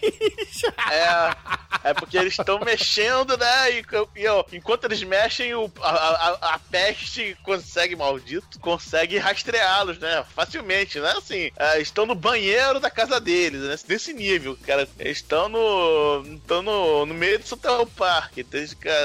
É, 0.91 1.91
é 1.91 1.95
porque 1.95 2.17
eles 2.17 2.35
estão 2.39 2.59
mexendo, 2.61 3.37
né? 3.37 3.73
E, 3.79 3.85
e, 4.17 4.27
ó, 4.29 4.45
enquanto 4.53 4.85
eles 4.85 5.03
mexem, 5.03 5.55
o, 5.55 5.71
a, 5.81 5.91
a, 5.91 6.55
a 6.55 6.59
peste 6.59 7.37
consegue, 7.43 7.97
maldito, 7.97 8.59
consegue 8.61 9.19
rastreá-los, 9.19 9.99
né? 9.99 10.25
Facilmente, 10.35 10.99
né? 11.01 11.13
Assim, 11.17 11.51
é, 11.57 11.81
estão 11.81 12.07
no 12.07 12.15
banheiro 12.15 12.79
da 12.81 12.91
casa 12.91 13.21
deles, 13.21 13.63
né? 13.63 13.77
Desse 13.87 14.13
nível, 14.13 14.57
cara. 14.67 14.89
Eles 14.99 15.19
estão 15.19 15.49
no. 15.49 16.25
estão 16.37 16.63
no, 16.63 17.07
no 17.07 17.15
meio 17.15 17.39
do 17.39 17.47
Central 17.47 17.87
Park, 17.87 18.35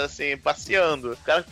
assim, 0.04 0.36
passeando. 0.38 1.14
O 1.14 1.18
cara 1.18 1.46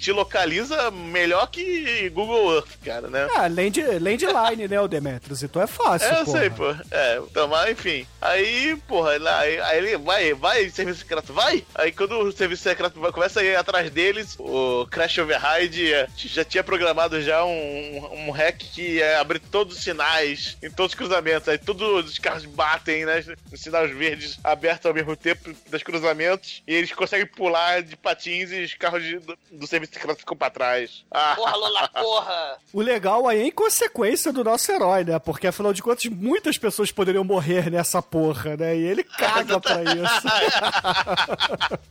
te 0.00 0.12
localiza 0.12 0.90
melhor 0.90 1.46
que 1.50 2.08
Google 2.10 2.54
Earth, 2.54 2.70
cara, 2.84 3.08
né? 3.08 3.28
ah, 3.36 3.46
land, 3.48 3.80
landline, 4.00 4.68
né, 4.68 4.80
o 4.80 4.88
Demetrius? 4.88 5.42
Então 5.42 5.60
é 5.62 5.66
fácil, 5.66 6.08
É, 6.08 6.20
eu 6.20 6.24
porra. 6.24 6.38
sei, 6.40 6.50
pô. 6.50 6.70
É, 6.90 7.18
então, 7.30 7.48
mas 7.48 7.70
enfim. 7.70 8.06
Aí, 8.20 8.76
porra, 8.88 9.18
lá, 9.18 9.38
aí, 9.40 9.60
aí 9.60 9.78
ele 9.78 9.96
vai, 9.98 10.34
vai, 10.34 10.68
serviço 10.70 11.00
secreto, 11.00 11.32
vai! 11.32 11.64
Aí 11.74 11.92
quando 11.92 12.18
o 12.18 12.32
serviço 12.32 12.62
secreto 12.62 12.98
começa 13.12 13.40
a 13.40 13.44
ir 13.44 13.56
atrás 13.56 13.90
deles, 13.90 14.36
o 14.38 14.86
Crash 14.90 15.18
Override 15.18 15.92
é, 15.92 16.06
já 16.16 16.44
tinha 16.44 16.64
programado 16.64 17.20
já 17.22 17.44
um, 17.44 18.28
um 18.28 18.30
hack 18.30 18.58
que 18.58 18.82
ia 18.96 19.20
abrir 19.20 19.38
todos 19.40 19.76
os 19.76 19.82
sinais 19.82 20.56
em 20.62 20.70
todos 20.70 20.92
os 20.92 20.98
cruzamentos. 20.98 21.48
Aí 21.48 21.58
todos 21.58 22.06
os 22.10 22.18
carros 22.18 22.44
batem, 22.46 23.04
né? 23.04 23.22
Os 23.52 23.60
sinais 23.60 23.90
verdes 23.94 24.38
abertos 24.42 24.86
ao 24.86 24.94
mesmo 24.94 25.16
tempo 25.16 25.50
dos 25.70 25.82
cruzamentos. 25.82 26.62
E 26.66 26.74
eles 26.74 26.92
conseguem 26.92 27.26
pular 27.26 27.82
de 27.82 27.96
patins 27.96 28.50
e 28.52 28.62
os 28.62 28.74
carros 28.74 29.02
de- 29.02 29.18
do, 29.18 29.36
do 29.50 29.66
serviço 29.66 29.89
secreto 29.90 30.18
ficam 30.20 30.36
pra 30.36 30.50
trás. 30.50 31.04
Ah, 31.10 31.34
Porra, 31.36 31.56
Lola, 31.56 31.88
porra. 31.88 32.58
O 32.72 32.80
legal 32.80 33.26
aí 33.26 33.40
é 33.40 33.42
a 33.42 33.46
inconsequência 33.46 34.32
do 34.32 34.44
nosso 34.44 34.70
herói, 34.70 35.02
né? 35.04 35.18
Porque 35.18 35.46
afinal 35.48 35.72
de 35.72 35.82
contas, 35.82 36.04
muitas 36.06 36.56
pessoas 36.56 36.92
poderiam 36.92 37.24
morrer 37.24 37.68
nessa 37.70 38.00
porra, 38.00 38.56
né? 38.56 38.76
E 38.76 38.82
ele 38.86 39.02
caga 39.02 39.60
pra 39.60 39.82
isso. 39.82 40.28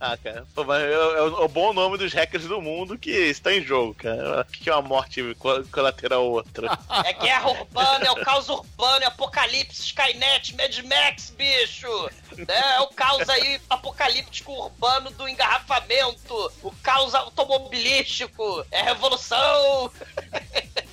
Ah, 0.02 0.16
cara. 0.18 0.46
Pô, 0.56 0.64
mas 0.64 0.82
é, 0.82 0.94
é 0.94 0.98
o, 0.98 1.42
é 1.42 1.46
o 1.46 1.48
bom 1.50 1.74
nome 1.74 1.98
dos 1.98 2.14
hackers 2.14 2.46
do 2.46 2.62
mundo 2.62 2.98
que 2.98 3.12
está 3.12 3.54
em 3.54 3.62
jogo, 3.62 3.94
cara. 3.96 4.42
O 4.42 4.46
que 4.52 4.64
que 4.64 4.70
é 4.70 4.74
uma 4.74 4.82
morte 4.82 5.36
co- 5.38 5.62
colateral 5.72 6.24
outra? 6.26 6.70
É 7.06 7.14
guerra 7.14 7.50
urbana, 7.50 8.06
é 8.06 8.12
o 8.12 8.16
caos 8.24 8.48
urbano, 8.50 9.04
é 9.04 9.08
apocalipse, 9.08 9.82
Skynet, 9.82 10.56
Mad 10.56 10.78
Max, 10.86 11.34
bicho. 11.38 12.10
Né? 12.38 12.46
É 12.76 12.80
o 12.82 12.88
caos 12.88 13.28
aí 13.30 13.60
apocalíptico 13.70 14.52
urbano 14.54 15.12
do 15.12 15.28
engarrafamento, 15.28 16.52
o 16.64 16.72
caos 16.82 17.14
automobilístico, 17.30 18.66
é 18.72 18.82
revolução. 18.82 19.92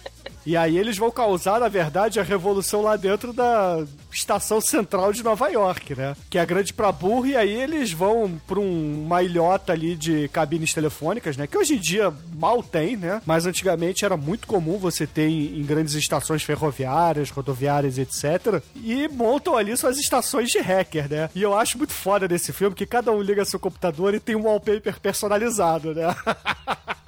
E 0.46 0.56
aí 0.56 0.78
eles 0.78 0.96
vão 0.96 1.10
causar, 1.10 1.58
na 1.58 1.68
verdade, 1.68 2.20
a 2.20 2.22
revolução 2.22 2.80
lá 2.80 2.96
dentro 2.96 3.32
da 3.32 3.84
estação 4.12 4.60
central 4.60 5.12
de 5.12 5.24
Nova 5.24 5.48
York, 5.48 5.94
né? 5.96 6.16
Que 6.30 6.38
é 6.38 6.46
grande 6.46 6.72
pra 6.72 6.92
burro, 6.92 7.26
e 7.26 7.36
aí 7.36 7.52
eles 7.52 7.92
vão 7.92 8.40
pra 8.46 8.60
um, 8.60 9.04
uma 9.06 9.24
ilhota 9.24 9.72
ali 9.72 9.96
de 9.96 10.28
cabines 10.28 10.72
telefônicas, 10.72 11.36
né? 11.36 11.48
Que 11.48 11.58
hoje 11.58 11.74
em 11.74 11.80
dia 11.80 12.14
mal 12.38 12.62
tem, 12.62 12.96
né? 12.96 13.20
Mas 13.26 13.44
antigamente 13.44 14.04
era 14.04 14.16
muito 14.16 14.46
comum 14.46 14.78
você 14.78 15.04
ter 15.04 15.28
em, 15.28 15.58
em 15.58 15.64
grandes 15.64 15.94
estações 15.94 16.44
ferroviárias, 16.44 17.30
rodoviárias, 17.30 17.98
etc. 17.98 18.62
E 18.76 19.08
montam 19.08 19.56
ali 19.56 19.76
suas 19.76 19.98
estações 19.98 20.48
de 20.48 20.60
hacker, 20.60 21.10
né? 21.10 21.28
E 21.34 21.42
eu 21.42 21.58
acho 21.58 21.76
muito 21.76 21.92
foda 21.92 22.28
desse 22.28 22.52
filme 22.52 22.76
que 22.76 22.86
cada 22.86 23.10
um 23.10 23.20
liga 23.20 23.44
seu 23.44 23.58
computador 23.58 24.14
e 24.14 24.20
tem 24.20 24.36
um 24.36 24.44
wallpaper 24.44 25.00
personalizado, 25.00 25.92
né? 25.92 26.14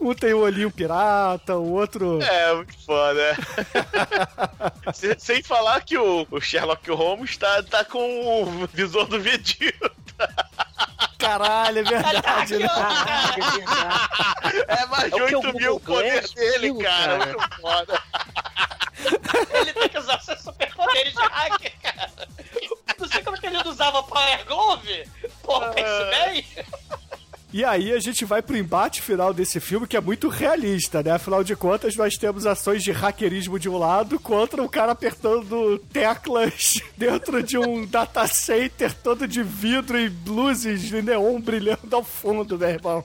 Um 0.00 0.14
tem 0.14 0.32
o 0.32 0.38
olhinho 0.40 0.70
pirata, 0.70 1.56
o 1.56 1.72
outro. 1.72 2.22
É, 2.22 2.54
muito 2.54 2.78
foda. 2.84 3.36
Se- 4.94 5.18
Sem 5.18 5.42
falar 5.42 5.80
que 5.82 5.98
o, 5.98 6.26
o 6.30 6.40
Sherlock 6.40 6.88
Holmes 6.90 7.36
tá, 7.36 7.62
tá 7.64 7.84
com 7.84 8.42
o 8.44 8.66
visor 8.72 9.06
do 9.06 9.20
Vegeta. 9.20 9.90
Caralho, 11.18 11.80
é 11.80 11.82
verdade, 11.82 12.58
né? 12.58 12.68
Caraca, 12.68 13.40
é 13.42 13.50
verdade. 13.50 14.64
É 14.68 14.86
mais 14.86 15.10
de 15.12 15.20
É 15.20 15.26
que 15.26 15.34
o 15.34 15.38
8 15.40 15.58
mil 15.58 15.74
o 15.76 15.80
poder 15.80 16.12
Glass 16.20 16.32
dele, 16.32 16.72
viu, 16.72 16.78
cara. 16.78 17.18
cara. 17.18 17.32
Muito 17.38 17.60
foda. 17.60 18.02
Ele 19.60 19.72
tem 19.72 19.88
que 19.88 19.98
usar 19.98 20.20
seus 20.20 20.40
superpoderes 20.42 21.12
de 21.12 21.22
hacker, 21.22 21.72
cara. 21.82 22.10
Não 22.98 23.08
sei 23.08 23.22
como 23.22 23.36
é 23.36 23.40
que 23.40 23.46
ele 23.46 23.62
não 23.62 23.70
usava 23.70 24.02
Power 24.04 24.44
E 27.58 27.64
aí 27.64 27.92
a 27.92 27.98
gente 27.98 28.24
vai 28.24 28.40
pro 28.40 28.56
embate 28.56 29.02
final 29.02 29.34
desse 29.34 29.58
filme, 29.58 29.84
que 29.84 29.96
é 29.96 30.00
muito 30.00 30.28
realista, 30.28 31.02
né? 31.02 31.10
Afinal 31.10 31.42
de 31.42 31.56
contas, 31.56 31.96
nós 31.96 32.16
temos 32.16 32.46
ações 32.46 32.84
de 32.84 32.92
hackerismo 32.92 33.58
de 33.58 33.68
um 33.68 33.76
lado 33.76 34.20
contra 34.20 34.62
um 34.62 34.68
cara 34.68 34.92
apertando 34.92 35.76
teclas 35.92 36.74
dentro 36.96 37.42
de 37.42 37.58
um 37.58 37.84
data 37.84 38.28
center 38.28 38.94
todo 38.94 39.26
de 39.26 39.42
vidro 39.42 39.98
e 39.98 40.08
luzes 40.24 40.82
de 40.82 41.02
neon 41.02 41.40
brilhando 41.40 41.96
ao 41.96 42.04
fundo, 42.04 42.56
meu 42.56 42.68
irmão. 42.68 43.04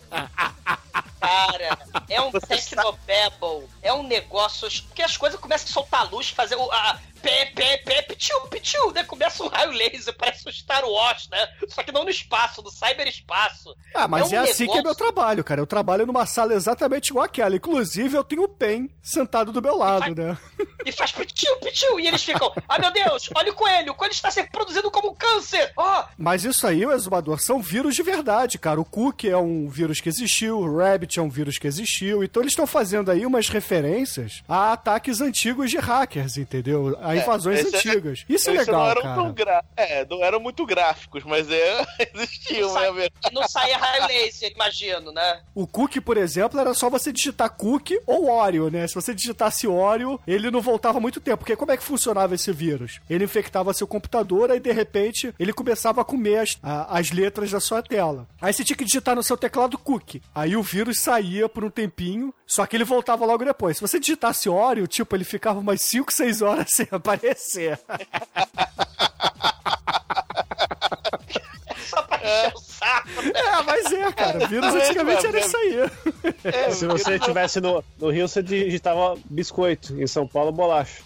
Cara, 1.19 1.79
é 2.07 2.21
um 2.21 2.31
Tecnobabble. 2.31 3.67
É 3.81 3.91
um 3.91 4.03
negócio 4.03 4.69
que 4.93 5.01
as 5.01 5.17
coisas 5.17 5.39
começam 5.39 5.67
a 5.67 5.73
soltar 5.73 6.11
luz, 6.11 6.29
fazer 6.29 6.57
o. 6.57 6.71
A, 6.71 6.99
pé, 7.23 7.45
pé, 7.55 7.77
pé, 7.77 8.01
pitiu, 8.03 8.39
pitiu, 8.41 8.91
né? 8.91 9.03
Começa 9.05 9.43
um 9.43 9.47
raio 9.47 9.71
laser, 9.71 10.13
parece 10.15 10.47
um 10.47 10.51
Star 10.51 10.85
Wars, 10.85 11.27
né? 11.31 11.47
Só 11.69 11.81
que 11.81 11.91
não 11.91 12.03
no 12.03 12.09
espaço, 12.09 12.61
no 12.61 12.69
cyberespaço. 12.69 13.73
Ah, 13.95 14.07
mas 14.07 14.31
é, 14.31 14.39
um 14.41 14.43
assim 14.43 14.65
que 14.65 14.71
é 14.71 14.75
meu 14.75 14.83
negócio- 14.83 14.97
trabalho, 15.03 15.43
cara. 15.43 15.61
Eu 15.61 15.65
trabalho 15.67 16.05
numa 16.05 16.25
sala 16.25 16.53
exatamente 16.53 17.07
igual 17.07 17.25
aquela. 17.25 17.55
Inclusive, 17.55 18.15
eu 18.17 18.23
tenho 18.23 18.43
o 18.43 18.47
Pen 18.49 18.89
sentado 19.01 19.51
do 19.51 19.61
meu 19.61 19.77
lado, 19.77 20.13
né? 20.13 20.37
E 20.85 20.91
faz 20.91 21.11
pitiu, 21.11 21.55
pitiu, 21.57 21.99
e 21.99 22.07
eles 22.07 22.23
ficam, 22.23 22.51
ah 22.67 22.79
meu 22.79 22.91
Deus, 22.91 23.29
olha 23.35 23.51
o 23.51 23.55
coelho, 23.55 23.91
o 23.91 23.95
coelho 23.95 24.11
está 24.11 24.29
se 24.29 24.41
reproduzindo 24.41 24.91
como 24.91 25.11
um 25.11 25.15
câncer, 25.15 25.71
ó, 25.77 26.05
Mas 26.17 26.43
isso 26.43 26.65
aí, 26.67 26.85
o 26.85 26.91
exumador, 26.91 27.39
são 27.39 27.61
vírus 27.61 27.95
de 27.95 28.03
verdade, 28.03 28.57
cara. 28.57 28.79
O 28.79 28.85
Cook 28.85 29.25
é 29.25 29.37
um 29.37 29.67
vírus 29.67 29.99
que 29.99 30.09
existiu, 30.09 30.59
o 30.59 30.77
Rabbit 30.77 31.19
é 31.19 31.21
um 31.21 31.29
vírus 31.29 31.57
que 31.57 31.67
existiu. 31.67 32.23
Então 32.23 32.41
eles 32.41 32.53
estão 32.53 32.67
fazendo 32.67 33.09
aí 33.11 33.25
umas 33.25 33.47
referências 33.49 34.43
a 34.47 34.73
ataques 34.73 35.21
antigos 35.21 35.69
de 35.69 35.77
hackers, 35.77 36.37
entendeu? 36.37 36.97
A 37.01 37.15
invasões 37.15 37.59
esse 37.59 37.75
é- 37.75 37.79
antigas. 37.79 38.25
Isso 38.27 38.49
é 38.49 38.53
legal, 38.53 38.81
não 38.81 38.91
eram 38.91 39.01
cara. 39.01 39.15
tão 39.15 39.33
gra... 39.33 39.63
É, 39.75 40.05
não 40.05 40.23
eram 40.23 40.39
muito 40.39 40.65
gráficos, 40.65 41.23
mas 41.23 41.49
é, 41.49 41.85
existiam, 42.13 42.73
né? 42.73 43.09
não 43.31 43.47
saia 43.47 43.77
raio 43.77 44.07
laser, 44.07 44.51
imagino, 44.53 45.11
né? 45.11 45.41
O 45.55 45.65
Cook, 45.65 45.97
por 46.01 46.17
exemplo, 46.17 46.59
era 46.59 46.73
só 46.73 46.89
você 46.89 47.11
digitar 47.11 47.49
Cook 47.49 47.91
ou 48.05 48.29
Oreo, 48.29 48.69
né? 48.69 48.87
Se 48.87 48.95
você 48.95 49.13
digitasse 49.13 49.67
Oreo, 49.67 50.19
ele 50.27 50.51
não 50.51 50.61
voltava 50.61 50.72
muito 50.99 51.19
tempo. 51.19 51.37
Porque 51.39 51.55
como 51.55 51.71
é 51.71 51.77
que 51.77 51.83
funcionava 51.83 52.35
esse 52.35 52.51
vírus? 52.51 52.99
Ele 53.09 53.23
infectava 53.25 53.73
seu 53.73 53.85
computador 53.87 54.49
e 54.51 54.59
de 54.59 54.71
repente 54.71 55.33
ele 55.39 55.51
começava 55.53 56.01
a 56.01 56.05
comer 56.05 56.37
as, 56.39 56.57
a- 56.61 56.97
as 56.99 57.11
letras 57.11 57.51
da 57.51 57.59
sua 57.59 57.81
tela. 57.81 58.27
Aí 58.41 58.53
você 58.53 58.63
tinha 58.63 58.77
que 58.77 58.85
digitar 58.85 59.15
no 59.15 59.23
seu 59.23 59.37
teclado 59.37 59.77
Cook. 59.77 60.15
Aí 60.33 60.55
o 60.55 60.63
vírus 60.63 60.99
saía 60.99 61.47
por 61.49 61.63
um 61.63 61.69
tempinho, 61.69 62.33
só 62.45 62.65
que 62.65 62.75
ele 62.75 62.83
voltava 62.83 63.25
logo 63.25 63.43
depois. 63.45 63.77
Se 63.77 63.81
você 63.81 63.99
digitasse 63.99 64.49
Oreo, 64.49 64.87
tipo, 64.87 65.15
ele 65.15 65.23
ficava 65.23 65.59
umas 65.59 65.81
5, 65.81 66.11
6 66.11 66.41
horas 66.41 66.67
sem 66.73 66.87
aparecer. 66.91 67.79
Só 71.83 72.01
pra 72.03 72.17
encher 72.17 72.53
o 72.55 72.59
saco. 72.59 73.21
né? 73.21 73.31
é, 73.35 73.63
mas 73.63 73.91
é, 73.91 74.11
cara. 74.11 74.47
Vírus 74.47 74.73
antigamente 74.73 75.25
era 75.27 75.39
isso 75.39 75.57
aí. 75.57 75.91
É, 76.43 76.71
Se 76.71 76.85
você 76.85 77.15
estivesse 77.15 77.59
no, 77.61 77.83
no 77.99 78.09
Rio, 78.09 78.27
você 78.27 78.41
digitava 78.41 79.15
biscoito. 79.25 79.99
Em 80.01 80.07
São 80.07 80.27
Paulo, 80.27 80.51
bolacha. 80.51 81.01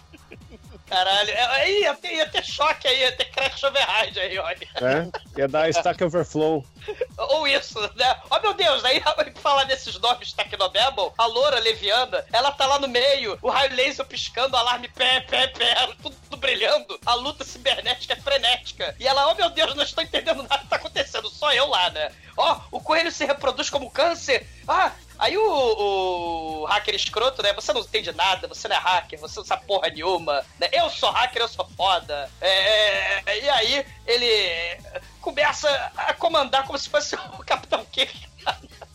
Caralho, 0.88 1.30
é- 1.30 1.46
aí 1.56 1.80
ia 1.82 1.94
ter, 1.94 2.14
ia 2.14 2.28
ter 2.28 2.44
choque 2.44 2.88
aí, 2.88 3.00
ia 3.00 3.12
ter 3.12 3.26
crash 3.26 3.62
override 3.62 4.18
aí, 4.18 4.38
olha. 4.38 4.68
Né? 4.80 5.10
Ia 5.36 5.48
dar 5.48 5.68
Stack 5.68 6.02
Overflow. 6.02 6.64
Ou 7.18 7.46
isso, 7.46 7.78
né? 7.96 8.16
Ó 8.30 8.40
meu 8.40 8.54
Deus, 8.54 8.84
aí 8.84 9.02
falar 9.40 9.64
desses 9.64 9.98
nomes 9.98 10.32
Tecnobabble, 10.32 11.12
a 11.16 11.26
loura 11.26 11.58
leviana, 11.58 12.24
ela 12.32 12.50
tá 12.52 12.66
lá 12.66 12.78
no 12.78 12.88
meio, 12.88 13.38
o 13.42 13.50
raio 13.50 13.74
laser 13.74 14.04
piscando, 14.06 14.56
alarme 14.56 14.88
pé, 14.88 15.20
pé, 15.20 15.46
pé, 15.48 15.88
tudo, 16.02 16.16
tudo 16.24 16.36
brilhando, 16.36 16.98
a 17.04 17.14
luta 17.14 17.44
cibernética 17.44 18.14
é 18.14 18.16
frenética. 18.16 18.94
E 18.98 19.06
ela, 19.06 19.28
ó 19.28 19.34
meu 19.34 19.50
Deus, 19.50 19.74
não 19.74 19.82
estou 19.82 20.02
entendendo 20.02 20.42
nada 20.42 20.58
que 20.58 20.68
tá 20.68 20.76
acontecendo, 20.76 21.28
só 21.28 21.52
eu 21.52 21.68
lá, 21.68 21.90
né? 21.90 22.10
Ó, 22.36 22.60
o 22.70 22.80
coelho 22.80 23.10
se 23.10 23.24
reproduz 23.24 23.68
como 23.68 23.90
câncer. 23.90 24.46
Ah, 24.66 24.92
Aí 25.18 25.36
o, 25.36 26.62
o 26.62 26.64
hacker 26.66 26.94
escroto, 26.94 27.42
né? 27.42 27.52
Você 27.52 27.72
não 27.72 27.80
entende 27.80 28.12
nada, 28.12 28.46
você 28.46 28.68
não 28.68 28.76
é 28.76 28.78
hacker, 28.78 29.18
você 29.18 29.40
não 29.40 29.46
sabe 29.46 29.66
porra 29.66 29.88
nenhuma, 29.88 30.44
né? 30.58 30.68
Eu 30.72 30.88
sou 30.90 31.10
hacker, 31.10 31.42
eu 31.42 31.48
sou 31.48 31.68
foda. 31.76 32.30
É, 32.40 33.22
é, 33.26 33.42
e 33.42 33.48
aí 33.48 33.86
ele 34.06 34.80
começa 35.20 35.68
a 35.96 36.14
comandar 36.14 36.64
como 36.66 36.78
se 36.78 36.88
fosse 36.88 37.16
o 37.38 37.44
Capitão 37.44 37.84
Kirk 37.86 38.28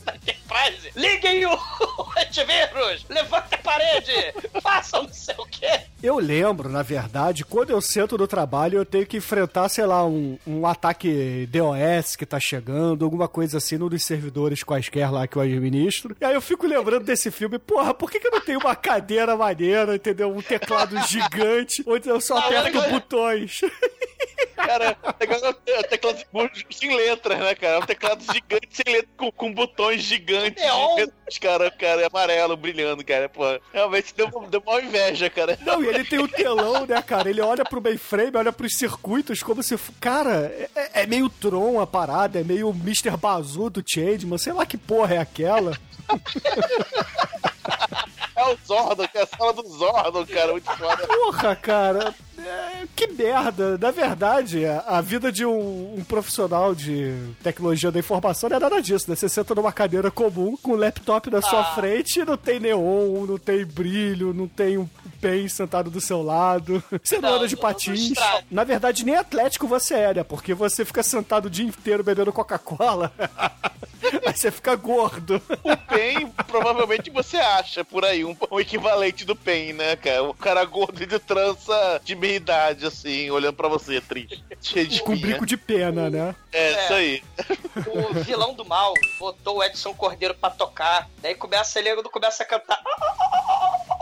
na 0.06 0.14
Enterprise. 0.54 0.92
Liguem 0.96 1.46
o 1.46 1.52
antivírus, 2.18 3.06
levante 3.10 3.56
a 3.56 3.58
parede, 3.58 4.34
façam 4.62 5.04
não 5.04 5.14
sei 5.14 5.36
o 5.38 5.46
quê. 5.46 5.82
Eu 6.02 6.18
lembro, 6.20 6.70
na 6.70 6.82
verdade, 6.84 7.44
quando 7.46 7.70
eu 7.72 7.82
sento 7.82 8.18
no 8.18 8.28
trabalho, 8.28 8.78
eu 8.78 8.86
tenho 8.86 9.06
que 9.06 9.18
enfrentar, 9.18 9.70
sei 9.70 9.86
lá, 9.86 10.06
um, 10.06 10.38
um 10.46 10.66
ataque 10.68 11.48
DOS 11.50 12.16
que 12.16 12.26
tá 12.26 12.40
chegando, 12.40 13.06
alguma 13.06 13.28
coisa 13.28 13.58
assim, 13.58 13.78
num 13.78 13.90
dos 13.90 14.04
servidores 14.04 14.64
quaisquer 14.64 15.12
lá 15.12 15.26
que 15.28 15.38
eu 15.38 15.42
administro. 15.42 16.16
E 16.20 16.26
aí 16.26 16.34
eu 16.34 16.42
fico 16.42 16.68
lembrando 16.68 17.06
desse 17.06 17.32
filme, 17.32 17.58
porra, 17.58 17.94
por 17.94 18.12
que, 18.12 18.20
que 18.20 18.28
eu 18.28 18.32
não 18.32 18.42
tenho 18.42 18.60
uma 18.60 18.76
cadeira 18.76 19.36
maneira, 19.36 19.96
entendeu? 19.96 20.30
Um 20.30 20.42
teclado 20.42 20.98
gigante, 21.08 21.84
onde 21.88 22.10
eu 22.10 22.20
só 22.22 22.38
Ah, 22.38 22.46
aperto 22.48 22.78
mas- 22.78 22.92
botões. 22.92 23.62
Cara, 24.56 24.96
é 25.04 25.10
um 25.10 25.84
teclado 25.84 26.52
sem 26.72 26.96
letras, 26.96 27.38
né, 27.40 27.54
cara? 27.56 27.76
É 27.76 27.80
um 27.80 27.86
teclado 27.86 28.24
gigante 28.24 28.70
sem 28.72 28.94
letras, 28.94 29.12
com, 29.18 29.32
com 29.32 29.54
botões 29.54 30.02
gigantes. 30.04 30.43
Neon. 30.52 30.98
gigantes, 30.98 31.38
cara, 31.40 31.72
cara, 31.72 32.02
é 32.02 32.08
amarelo, 32.08 32.58
brilhando, 32.58 33.04
cara. 33.04 33.30
Pô, 33.30 33.44
realmente 33.72 34.14
deu, 34.16 34.30
deu 34.50 34.62
uma 34.66 34.82
inveja, 34.82 35.30
cara. 35.30 35.58
Não, 35.62 35.84
e 35.84 35.88
ele 35.88 36.04
tem 36.04 36.20
o 36.20 36.28
telão, 36.28 36.86
né, 36.86 37.02
cara? 37.02 37.30
Ele 37.30 37.42
olha 37.42 37.64
pro 37.64 37.82
mainframe, 37.82 38.38
olha 38.38 38.52
pros 38.52 38.78
circuitos 38.78 39.44
como 39.44 39.64
se. 39.64 39.78
Cara, 40.00 40.54
é, 40.76 41.02
é 41.02 41.06
meio 41.06 41.30
Tron 41.30 41.80
a 41.80 41.88
parada, 41.88 42.40
é 42.40 42.44
meio 42.44 42.70
Mr. 42.70 43.18
Bazoo 43.18 43.70
do 43.70 43.84
Changeman, 43.86 44.38
sei 44.38 44.54
lá 44.54 44.66
que 44.66 44.78
porra 44.78 45.16
é 45.16 45.18
aquela. 45.18 45.78
É 48.44 48.54
o 48.54 48.58
Zordon, 48.66 49.08
que 49.08 49.18
é 49.18 49.22
a 49.24 49.28
sala 49.28 49.54
do 49.54 49.64
Zordon, 49.68 50.26
cara, 50.26 50.52
muito 50.52 50.70
foda. 50.78 51.08
Porra, 51.08 51.56
cara, 51.56 52.16
é, 52.38 52.84
que 52.96 53.08
merda. 53.08 53.78
Na 53.78 53.92
verdade, 53.92 54.66
a, 54.66 55.00
vida 55.02 55.32
de 55.32 55.46
um, 55.46 55.96
um 55.98 56.04
profissional 56.04 56.76
de 56.76 57.14
tecnologia 57.42 57.92
da 57.92 58.00
informação 58.00 58.50
não 58.50 58.58
é 58.58 58.60
nada 58.60 58.82
disso, 58.82 59.10
né? 59.10 59.16
Você 59.16 59.30
senta 59.30 59.56
numa 59.56 59.72
cadeira 59.72 60.12
comum 60.12 60.58
com 60.62 60.72
um 60.72 60.76
laptop 60.76 61.30
na 61.30 61.42
sua 61.42 61.62
Ah. 61.62 61.76
frente 61.76 62.20
e 62.20 62.26
não 62.26 62.36
tem 62.38 62.60
neon, 62.60 63.26
não 63.26 63.38
tem 63.38 63.66
brilho, 63.66 64.34
não 64.34 64.48
tem 64.48 64.78
um 64.78 64.88
pen 65.22 65.48
sentado 65.48 65.90
do 65.90 66.02
seu 66.02 66.22
lado. 66.22 66.84
Você 67.02 67.20
não, 67.20 67.30
Não, 67.30 67.38
anda 67.38 67.48
de 67.48 67.56
patins. 67.56 68.14
Na 68.52 68.64
verdade, 68.66 69.06
nem 69.06 69.16
atlético 69.16 69.68
você 69.68 69.94
é, 69.94 70.14
né? 70.16 70.24
Porque 70.24 70.54
você 70.54 70.84
fica 70.84 71.02
sentado 71.02 71.46
o 71.46 71.50
dia 71.50 71.66
inteiro 71.66 72.04
bebendo 72.04 72.34
Coca-Cola. 72.34 73.12
Aí 74.26 74.34
você 74.34 74.52
fica 74.52 74.76
gordo. 74.76 75.42
O 75.64 75.78
PEN, 75.78 76.30
provavelmente 76.48 77.10
você 77.10 77.38
acha 77.38 77.84
por 77.84 78.06
aí 78.06 78.24
um, 78.24 78.36
um 78.52 78.60
equivalente 78.60 79.26
do 79.26 79.36
PEN, 79.36 79.74
né, 79.74 79.96
cara? 79.96 80.24
O 80.24 80.34
cara 80.34 80.64
gordo 80.66 81.06
de 81.06 81.20
trança 81.20 82.02
de 82.04 82.16
meia 82.16 82.36
idade, 82.36 82.86
assim, 82.86 83.30
olhando 83.30 83.56
pra 83.56 83.68
você, 83.68 84.02
triste. 84.02 84.44
Cheio 84.62 84.88
de 84.88 85.02
Com 85.02 85.16
bico 85.16 85.46
de 85.46 85.58
pena, 85.58 86.10
né? 86.10 86.36
É, 86.52 86.84
isso 86.84 86.94
aí. 86.94 87.24
O 87.88 88.14
vilão 88.24 88.54
do 88.54 88.66
mal 88.66 88.94
botou 89.20 89.58
o 89.58 89.64
Edson 89.64 89.94
Cordeiro 89.94 90.36
pra 90.36 90.50
tocar, 90.50 91.10
daí 91.22 91.36
começa 91.36 91.80
ele 91.80 92.04
começa 92.04 92.44
a 92.44 92.46
cantar. 92.46 92.82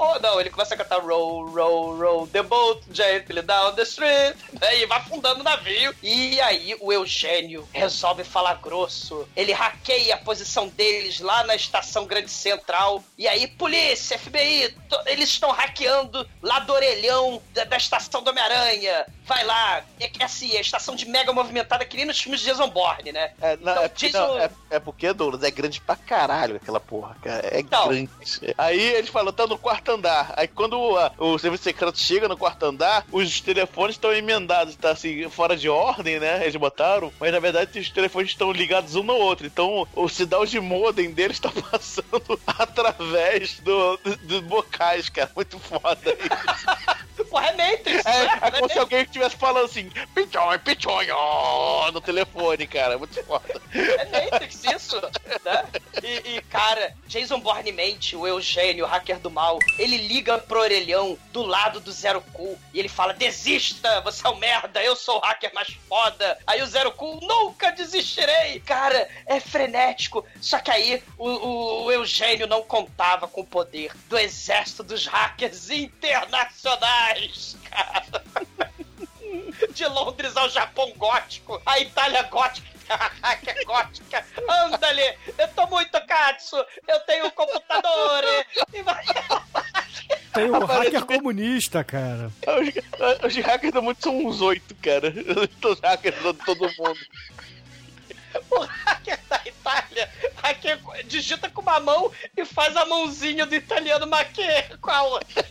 Oh, 0.03 0.17
não, 0.19 0.39
ele 0.41 0.49
começa 0.49 0.73
a 0.73 0.77
cantar 0.77 0.99
roll, 0.99 1.45
roll, 1.51 1.95
roll 1.95 2.27
the 2.27 2.41
boat 2.41 2.81
gently 2.91 3.41
down 3.43 3.73
the 3.75 3.83
street. 3.83 4.35
Daí 4.53 4.83
vai 4.87 4.97
afundando 4.97 5.41
o 5.41 5.43
navio. 5.43 5.93
E 6.01 6.41
aí 6.41 6.75
o 6.79 6.91
Eugênio 6.91 7.69
resolve 7.71 8.23
falar 8.23 8.55
grosso. 8.55 9.27
Ele 9.35 9.51
hackeia 9.53 10.15
a 10.15 10.17
posição 10.17 10.67
deles 10.69 11.19
lá 11.19 11.43
na 11.43 11.53
estação 11.55 12.05
Grande 12.07 12.31
Central. 12.31 13.03
E 13.15 13.27
aí, 13.27 13.45
polícia, 13.47 14.17
FBI, 14.17 14.75
eles 15.05 15.29
estão 15.29 15.51
hackeando 15.51 16.27
lá 16.41 16.57
do 16.59 16.73
orelhão 16.73 17.39
da, 17.53 17.63
da 17.65 17.77
estação 17.77 18.23
do 18.23 18.31
Homem-Aranha. 18.31 19.05
Vai 19.27 19.43
lá. 19.45 19.83
É, 19.99 20.07
que, 20.07 20.23
assim, 20.23 20.57
a 20.57 20.61
estação 20.61 20.95
de 20.95 21.05
mega 21.05 21.31
movimentada 21.31 21.85
que 21.85 21.95
nem 21.95 22.07
nos 22.07 22.19
filmes 22.19 22.39
de 22.41 22.47
Jason 22.47 22.69
Bourne, 22.69 23.11
né? 23.11 23.33
É, 23.39 23.55
não, 23.57 23.71
Então, 23.71 23.83
é, 23.83 23.87
porque, 23.87 24.09
não, 24.09 24.33
o- 24.33 24.39
é, 24.39 24.49
é 24.71 24.79
porque, 24.79 25.13
Douglas, 25.13 25.43
é 25.43 25.51
grande 25.51 25.79
pra 25.79 25.95
caralho 25.95 26.55
aquela 26.55 26.79
porra, 26.79 27.15
cara. 27.23 27.47
É 27.55 27.59
Então. 27.59 27.87
grande. 27.87 28.09
Aí 28.57 28.79
eles 28.79 29.09
falam, 29.11 29.31
tá 29.31 29.45
no 29.45 29.57
quarto 29.59 29.90
andar. 29.91 30.33
Aí 30.37 30.47
quando 30.47 30.77
o, 30.79 31.33
o 31.33 31.37
serviço 31.39 31.63
secreto 31.63 31.97
chega 31.99 32.27
no 32.27 32.37
quarto 32.37 32.63
andar, 32.65 33.05
os 33.11 33.39
telefones 33.41 33.95
estão 33.95 34.13
emendados, 34.13 34.75
tá 34.75 34.91
assim, 34.91 35.29
fora 35.29 35.55
de 35.55 35.69
ordem, 35.69 36.19
né? 36.19 36.41
Eles 36.41 36.55
botaram, 36.55 37.11
mas 37.19 37.31
na 37.31 37.39
verdade 37.39 37.79
os 37.79 37.89
telefones 37.89 38.31
estão 38.31 38.51
ligados 38.51 38.95
um 38.95 39.03
no 39.03 39.15
outro. 39.15 39.45
Então 39.45 39.87
o 39.95 40.07
sinal 40.09 40.45
de 40.45 40.59
modem 40.59 41.11
deles 41.11 41.39
tá 41.39 41.51
passando 41.71 42.39
através 42.47 43.59
do, 43.59 43.97
do- 43.97 44.17
dos 44.17 44.39
bocais, 44.41 45.09
cara. 45.09 45.31
Muito 45.35 45.59
foda 45.59 45.99
isso. 46.11 47.01
Porra, 47.29 47.47
é 47.47 47.71
Matrix, 47.71 48.05
É, 48.05 48.25
né? 48.25 48.39
é 48.41 48.51
como 48.51 48.69
se 48.69 48.77
alguém 48.79 49.03
estivesse 49.03 49.37
falando 49.37 49.63
assim, 49.65 49.89
pichonho, 50.13 50.59
pichonho, 50.59 51.15
no 51.93 52.01
telefone, 52.01 52.67
cara. 52.67 52.97
Muito 52.97 53.23
foda. 53.23 53.61
É 53.73 54.05
Matrix 54.31 54.63
isso, 54.65 54.99
né? 55.45 55.65
E, 56.03 56.35
e, 56.37 56.41
Cara, 56.49 56.93
Jason 57.07 57.39
Bourne 57.39 57.71
mente, 57.71 58.15
o 58.17 58.27
Eugênio, 58.27 58.83
o 58.83 58.87
hacker 58.87 59.19
do 59.19 59.29
mal, 59.31 59.59
ele 59.81 59.97
liga 59.97 60.37
pro 60.37 60.59
orelhão 60.59 61.17
do 61.33 61.41
lado 61.41 61.79
do 61.79 61.91
Zero 61.91 62.21
Cool 62.33 62.57
e 62.71 62.79
ele 62.79 62.87
fala: 62.87 63.13
desista, 63.13 63.99
você 64.01 64.25
é 64.25 64.29
um 64.29 64.35
merda, 64.35 64.83
eu 64.83 64.95
sou 64.95 65.17
o 65.17 65.19
hacker 65.19 65.51
mais 65.53 65.69
foda. 65.89 66.37
Aí 66.45 66.61
o 66.61 66.67
Zero 66.67 66.91
Cool, 66.91 67.19
nunca 67.21 67.71
desistirei. 67.71 68.59
Cara, 68.59 69.09
é 69.25 69.39
frenético. 69.39 70.23
Só 70.39 70.59
que 70.59 70.69
aí 70.69 71.03
o, 71.17 71.85
o 71.85 71.91
Eugênio 71.91 72.45
não 72.45 72.61
contava 72.61 73.27
com 73.27 73.41
o 73.41 73.47
poder 73.47 73.91
do 74.07 74.17
exército 74.17 74.83
dos 74.83 75.07
hackers 75.07 75.69
internacionais, 75.71 77.57
cara. 77.69 78.23
De 79.73 79.85
Londres 79.85 80.35
ao 80.35 80.49
Japão 80.49 80.91
gótico, 80.97 81.61
a 81.65 81.79
Itália 81.79 82.23
gótica, 82.23 82.67
hacker 83.21 83.65
gótica. 83.65 84.25
Andale, 84.47 85.17
eu 85.37 85.47
tô 85.49 85.67
muito 85.67 85.99
katsu, 86.05 86.57
eu 86.87 86.99
tenho 87.01 87.31
computador. 87.31 88.23
E 88.73 88.81
vai... 88.81 89.03
Tem 90.33 90.49
o 90.49 90.65
hacker 90.65 91.05
comunista, 91.05 91.83
cara. 91.83 92.31
Os, 92.47 93.25
os 93.25 93.45
hackers 93.45 93.73
do 93.73 93.81
mundo 93.81 93.97
são 93.99 94.17
uns 94.25 94.41
oito, 94.41 94.73
cara. 94.75 95.13
Os 95.63 95.79
hackers 95.79 96.15
de 96.15 96.33
todo 96.45 96.71
mundo. 96.77 96.99
O 98.49 98.59
hacker 98.59 99.19
da 99.27 99.41
Itália, 99.45 100.09
hacker 100.41 100.79
digita 101.05 101.49
com 101.49 101.61
uma 101.61 101.81
mão 101.81 102.11
e 102.35 102.45
faz 102.45 102.77
a 102.77 102.85
mãozinha 102.85 103.45
do 103.45 103.55
italiano 103.55 104.07
maquê 104.07 104.63
com 104.79 104.89
a 104.89 105.03
outra. 105.03 105.45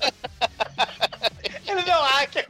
Ele 1.66 1.82
não 1.82 1.92
é 1.92 1.98
um 1.98 2.04
hacker. 2.04 2.48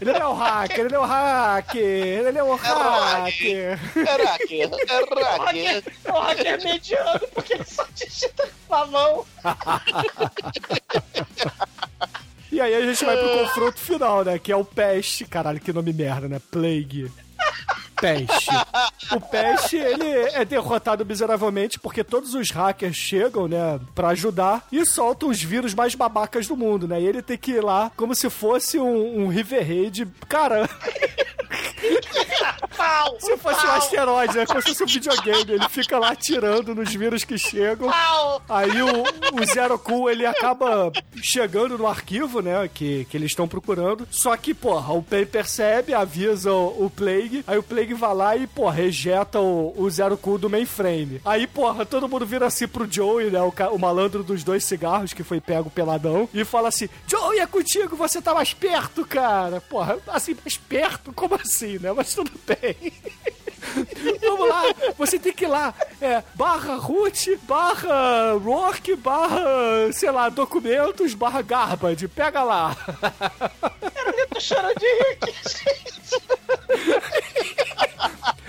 Ele 0.00 0.12
não 0.12 0.20
é 0.20 0.26
o 0.26 0.34
hacker, 0.34 0.80
ele 0.80 0.88
não 0.90 1.02
é 1.02 1.06
o 1.06 1.08
hacker, 1.08 1.82
ele 1.82 2.38
é 2.38 2.42
o 2.42 2.54
hacker. 2.54 3.78
É 3.96 4.24
hacker, 4.24 4.62
é 4.62 4.66
O 4.66 5.24
hacker. 5.24 5.84
hacker, 5.84 6.14
o 6.14 6.20
hacker 6.20 6.46
é 6.46 6.56
mediano, 6.58 7.28
porque 7.34 7.54
ele 7.54 7.64
só 7.64 7.86
digita 7.94 8.48
com 8.68 8.74
a 8.74 8.86
mão. 8.86 9.26
E 12.52 12.60
aí 12.60 12.74
a 12.74 12.80
gente 12.80 13.04
vai 13.04 13.16
pro 13.16 13.38
confronto 13.38 13.78
final, 13.78 14.24
né? 14.24 14.38
Que 14.38 14.52
é 14.52 14.56
o 14.56 14.64
Peste. 14.64 15.24
Caralho, 15.24 15.60
que 15.60 15.72
nome 15.72 15.92
merda, 15.92 16.28
né? 16.28 16.40
Plague. 16.50 17.10
Peste. 18.00 18.50
O 19.12 19.20
Peste, 19.20 19.76
ele 19.76 20.08
é 20.32 20.44
derrotado 20.44 21.04
miseravelmente 21.04 21.78
porque 21.78 22.04
todos 22.04 22.34
os 22.34 22.50
hackers 22.50 22.96
chegam, 22.96 23.48
né, 23.48 23.80
pra 23.94 24.08
ajudar 24.08 24.66
e 24.70 24.84
soltam 24.86 25.28
os 25.28 25.42
vírus 25.42 25.74
mais 25.74 25.94
babacas 25.94 26.46
do 26.46 26.56
mundo, 26.56 26.86
né? 26.86 27.00
E 27.00 27.06
ele 27.06 27.22
tem 27.22 27.38
que 27.38 27.52
ir 27.52 27.64
lá 27.64 27.90
como 27.96 28.14
se 28.14 28.28
fosse 28.28 28.78
um, 28.78 29.24
um 29.24 29.28
River 29.28 29.66
Raid. 29.66 30.06
Cara, 30.28 30.68
Pau! 32.68 33.16
se 33.20 33.36
fosse 33.36 33.60
um 33.60 33.68
pau, 33.68 33.76
asteroide, 33.76 34.36
né? 34.36 34.46
Como 34.46 34.62
se 34.62 34.68
fosse 34.68 34.82
um 34.84 34.86
videogame. 34.86 35.52
Ele 35.52 35.68
fica 35.68 35.98
lá 35.98 36.10
atirando 36.10 36.74
nos 36.74 36.92
vírus 36.94 37.24
que 37.24 37.38
chegam. 37.38 37.90
Pau! 37.90 38.42
Aí 38.48 38.82
o, 38.82 39.02
o 39.40 39.46
Zero 39.46 39.78
Cool, 39.78 40.10
ele 40.10 40.26
acaba 40.26 40.92
chegando 41.22 41.78
no 41.78 41.86
arquivo, 41.86 42.40
né, 42.40 42.68
que, 42.72 43.06
que 43.10 43.16
eles 43.16 43.30
estão 43.30 43.48
procurando. 43.48 44.06
Só 44.10 44.36
que, 44.36 44.54
porra, 44.54 44.92
o 44.92 45.02
Pen 45.02 45.26
percebe, 45.26 45.94
avisa 45.94 46.52
o, 46.52 46.86
o 46.86 46.90
Plague, 46.90 47.44
aí 47.46 47.58
o 47.58 47.62
Plague 47.62 47.94
vai 47.94 48.14
lá 48.14 48.36
e, 48.36 48.46
porra, 48.46 48.72
rejeta 48.72 49.40
o, 49.40 49.74
o 49.76 49.90
Zero 49.90 50.16
Cool 50.16 50.38
do 50.38 50.50
mainframe. 50.50 51.20
Aí, 51.24 51.46
porra, 51.46 51.84
todo 51.84 52.08
mundo 52.08 52.26
vira 52.26 52.46
assim 52.46 52.68
pro 52.68 52.90
Joey, 52.90 53.30
né, 53.30 53.40
o, 53.40 53.52
o 53.72 53.78
malandro 53.78 54.22
dos 54.22 54.42
dois 54.44 54.64
cigarros 54.64 55.12
que 55.12 55.22
foi 55.22 55.40
pego 55.40 55.70
peladão, 55.70 56.28
e 56.32 56.44
fala 56.44 56.68
assim, 56.68 56.88
Joey, 57.06 57.40
é 57.40 57.46
contigo, 57.46 57.96
você 57.96 58.20
tá 58.20 58.34
mais 58.34 58.52
perto, 58.52 59.04
cara. 59.04 59.60
Porra, 59.60 59.98
assim, 60.08 60.36
mais 60.44 60.56
perto? 60.56 61.12
Como 61.12 61.34
assim, 61.34 61.78
né? 61.78 61.92
Mas 61.92 62.14
tudo 62.14 62.30
bem. 62.46 62.55
Vamos 64.20 64.48
lá, 64.48 64.62
você 64.96 65.18
tem 65.18 65.32
que 65.32 65.44
ir 65.44 65.48
lá. 65.48 65.74
É 66.00 66.22
barra 66.34 66.76
root, 66.76 67.36
barra 67.42 68.32
rock, 68.32 68.94
barra, 68.96 69.92
sei 69.92 70.10
lá, 70.10 70.28
documentos, 70.28 71.14
barra 71.14 71.42
garbage. 71.42 72.08
Pega 72.08 72.42
lá. 72.42 72.76
Eu 74.16 74.28
tô 74.28 74.40
chorando 74.40 74.78
de 74.78 74.86
rir 74.86 75.18
aqui, 75.22 75.34
gente. 75.48 76.22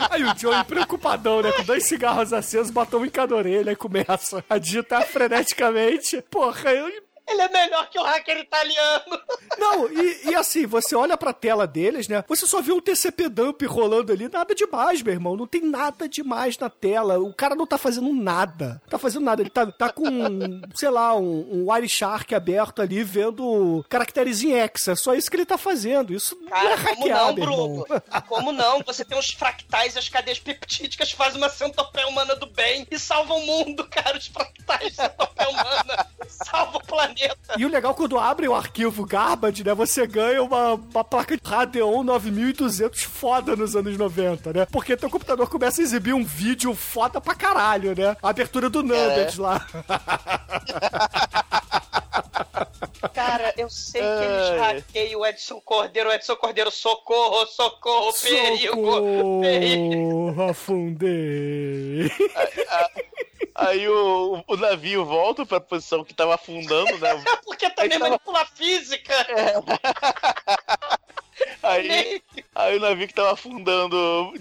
Aí 0.10 0.24
o 0.24 0.38
Joey, 0.38 0.64
preocupadão, 0.64 1.42
né? 1.42 1.52
Com 1.52 1.64
dois 1.64 1.86
cigarros 1.86 2.32
acesos, 2.32 2.72
batom 2.72 3.06
em 3.06 3.10
cada 3.10 3.36
orelha 3.36 3.72
e 3.72 3.76
começa 3.76 4.44
a 4.50 4.58
digitar 4.58 5.06
freneticamente. 5.06 6.22
Porra, 6.24 6.72
eu. 6.72 7.07
Ele 7.28 7.42
é 7.42 7.50
melhor 7.50 7.90
que 7.90 8.00
o 8.00 8.04
hacker 8.04 8.38
italiano. 8.38 9.20
Não, 9.58 9.92
e, 9.92 10.30
e 10.30 10.36
assim, 10.36 10.66
você 10.66 10.96
olha 10.96 11.18
pra 11.18 11.34
tela 11.34 11.68
deles, 11.68 12.08
né? 12.08 12.24
Você 12.28 12.48
só 12.48 12.62
vê 12.62 12.72
um 12.72 12.80
TCP 12.80 13.28
dump 13.28 13.66
rolando 13.66 14.14
ali, 14.14 14.30
nada 14.30 14.56
demais, 14.56 15.02
meu 15.02 15.14
irmão. 15.14 15.36
Não 15.36 15.46
tem 15.46 15.62
nada 15.62 16.08
demais 16.08 16.58
na 16.58 16.70
tela. 16.70 17.20
O 17.20 17.34
cara 17.34 17.56
não 17.56 17.68
tá 17.68 17.78
fazendo 17.78 18.14
nada. 18.14 18.82
Tá 18.90 18.98
fazendo 18.98 19.26
nada. 19.26 19.42
Ele 19.42 19.50
tá, 19.50 19.66
tá 19.66 19.90
com, 19.90 20.06
sei 20.74 20.90
lá, 20.90 21.16
um, 21.16 21.64
um 21.64 21.72
Wireshark 21.72 22.34
aberto 22.34 22.82
ali, 22.82 23.04
vendo 23.04 23.86
caracteres 23.90 24.42
em 24.42 24.54
hexa. 24.54 24.94
É 24.94 24.96
só 24.96 25.14
isso 25.14 25.30
que 25.30 25.36
ele 25.36 25.46
tá 25.46 25.58
fazendo. 25.58 26.14
Isso 26.14 26.38
não 26.40 26.48
é 26.48 26.78
Cara, 26.78 26.96
como 26.96 27.08
não, 27.08 27.34
meu 27.34 27.44
irmão. 27.44 27.74
Bruno? 27.74 27.86
Como 28.28 28.52
não? 28.52 28.82
Você 28.84 29.04
tem 29.04 29.18
os 29.18 29.32
fractais 29.32 29.96
e 29.96 30.00
as 30.00 30.08
cadeias 30.08 30.40
peptídicas 30.40 31.12
fazem 31.12 31.38
uma 31.38 31.50
centopeia 31.50 32.08
humana 32.08 32.36
do 32.36 32.48
bem 32.48 32.88
e 32.90 32.98
salvam 32.98 33.40
o 33.40 33.46
mundo, 33.46 33.86
cara. 33.90 34.18
Os 34.18 34.28
fractais 34.28 34.96
centopeia 34.96 35.50
humana 35.50 36.08
salvam 36.30 36.80
o 36.80 36.86
planeta. 36.86 37.17
E 37.58 37.66
o 37.66 37.70
legal, 37.70 37.96
quando 37.96 38.20
abre 38.20 38.48
o 38.48 38.56
arquivo 38.56 39.06
Garbage, 39.06 39.64
né, 39.64 39.74
você 39.74 40.06
ganha 40.06 40.44
uma, 40.44 40.74
uma 40.74 41.04
placa 41.04 41.36
de 41.36 41.42
Radeon 41.44 42.04
9200 42.04 43.04
foda 43.04 43.56
nos 43.56 43.76
anos 43.76 43.98
90, 43.98 44.54
né? 44.54 44.68
Porque 44.72 44.98
teu 44.98 45.10
computador 45.10 45.50
começa 45.50 45.82
a 45.82 45.84
exibir 45.84 46.14
um 46.14 46.24
vídeo 46.24 46.74
foda 46.76 47.20
pra 47.20 47.36
caralho, 47.36 47.96
né? 47.96 48.16
A 48.22 48.30
abertura 48.30 48.70
do 48.70 48.84
Nuggets 48.84 49.38
lá. 49.38 49.66
Cara, 53.14 53.54
eu 53.58 53.70
sei 53.70 54.02
que 54.02 54.08
eles 54.08 54.60
hackeiam 54.60 55.22
o 55.22 55.26
Edson 55.26 55.60
Cordeiro. 55.62 56.10
O 56.10 56.14
Edson 56.14 56.36
Cordeiro, 56.36 56.72
socorro, 56.72 57.46
socorro, 57.48 58.14
perigo, 58.22 59.42
perigo. 59.42 60.30
Socorro, 60.32 60.50
afundei. 60.50 62.12
Aí 63.56 63.88
o, 63.90 64.44
o 64.48 64.56
navio 64.56 65.04
volta 65.04 65.44
pra 65.46 65.60
posição 65.60 66.04
que 66.04 66.14
tava 66.14 66.36
afundando, 66.36 66.96
né? 67.00 67.24
Porque 67.44 67.68
também 67.72 67.94
Aí 67.94 68.00
tava- 68.00 68.10
manipula 68.10 68.42
a 68.42 68.46
física. 68.46 69.14
Aí, 71.64 72.22
aí 72.56 72.78
o 72.78 72.80
navio 72.80 73.08
que 73.08 73.14
tava 73.14 73.34
afundando 73.34 74.34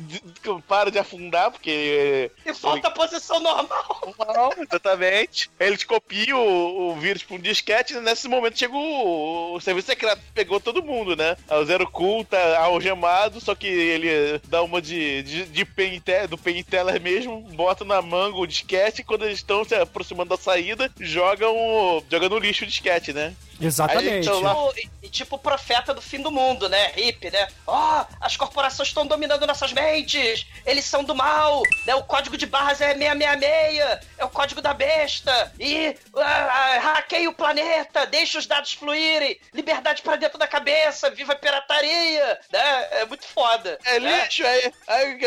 para 0.69 0.91
de 0.91 0.99
afundar, 0.99 1.51
porque. 1.51 2.31
E 2.45 2.53
volta 2.53 2.89
a 2.89 2.91
posição 2.91 3.41
normal. 3.41 4.15
Não, 4.35 4.63
exatamente. 4.63 5.51
Eles 5.59 5.83
copiam 5.85 6.39
o, 6.39 6.91
o 6.93 6.97
vírus 6.97 7.23
pra 7.23 7.37
um 7.37 7.41
disquete 7.41 7.95
e 7.95 8.01
nesse 8.01 8.29
momento 8.29 8.59
chega 8.59 8.75
o, 8.75 9.55
o 9.55 9.61
serviço 9.61 9.87
secreto, 9.89 10.21
pegou 10.35 10.61
todo 10.61 10.83
mundo, 10.83 11.17
né? 11.17 11.37
O 11.51 11.65
Zero 11.65 11.91
Cool 11.91 12.25
tá 12.25 12.59
algemado, 12.61 13.41
só 13.41 13.55
que 13.55 13.67
ele 13.67 14.41
dá 14.49 14.63
uma 14.63 14.81
de, 14.81 15.23
de, 15.23 15.45
de 15.47 15.65
pen 15.65 16.01
te- 16.01 16.27
do 16.27 16.39
pen 16.39 16.63
teller 16.63 17.01
mesmo, 17.01 17.41
bota 17.41 17.85
na 17.85 18.01
manga 18.03 18.37
o 18.37 18.47
disquete 18.47 19.01
e 19.01 19.05
quando 19.05 19.25
eles 19.25 19.39
estão 19.39 19.65
se 19.65 19.75
aproximando 19.75 20.31
da 20.31 20.37
saída, 20.37 20.91
jogam, 21.01 21.55
o- 21.57 22.03
jogam 22.11 22.29
no 22.29 22.39
lixo 22.39 22.65
o 22.65 22.67
disquete, 22.67 23.13
né? 23.13 23.35
Exatamente. 23.61 24.09
Aí, 24.11 24.19
então, 24.21 24.41
lá- 24.43 24.55
Tipo, 24.55 24.79
e- 25.03 25.07
e 25.07 25.09
tipo 25.09 25.37
o 25.37 25.39
profeta 25.39 25.95
do 25.95 26.03
fim 26.03 26.21
do 26.21 26.31
mundo, 26.31 26.69
né? 26.69 26.86
Hip, 26.97 27.31
né? 27.31 27.49
Ó, 27.67 28.05
as 28.21 28.37
corporações 28.37 28.89
estão 28.89 29.07
dominando 29.07 29.47
nossas 29.47 29.73
mentes. 29.73 30.47
Eles 30.65 30.85
são 30.85 31.05
do 31.05 31.15
mal. 31.15 31.63
Né? 31.87 31.95
O 31.95 32.05
código 32.05 32.37
de 32.37 32.47
barras 32.47 32.81
é 32.81 32.95
666. 32.95 34.01
É 34.19 34.25
o 34.25 34.31
código 34.31 34.61
da 34.61 34.75
besta. 34.75 35.53
E 35.59 35.97
ah, 36.17 36.79
hackeia 36.83 37.29
o 37.29 37.35
planeta. 37.35 38.07
Deixa 38.07 38.39
os 38.39 38.47
dados 38.47 38.73
fluírem. 38.73 39.39
Liberdade 39.53 40.03
pra 40.03 40.17
dentro 40.17 40.39
da 40.39 40.47
cabeça. 40.47 41.11
Viva 41.11 41.33
a 41.33 41.37
pirataria. 41.37 42.39
Né? 42.53 42.89
É 42.93 43.05
muito 43.05 43.27
foda. 43.27 43.79
É 43.85 43.99
né? 43.99 44.23
lixo, 44.23 44.47
aí, 44.47 44.73
aí 44.87 45.19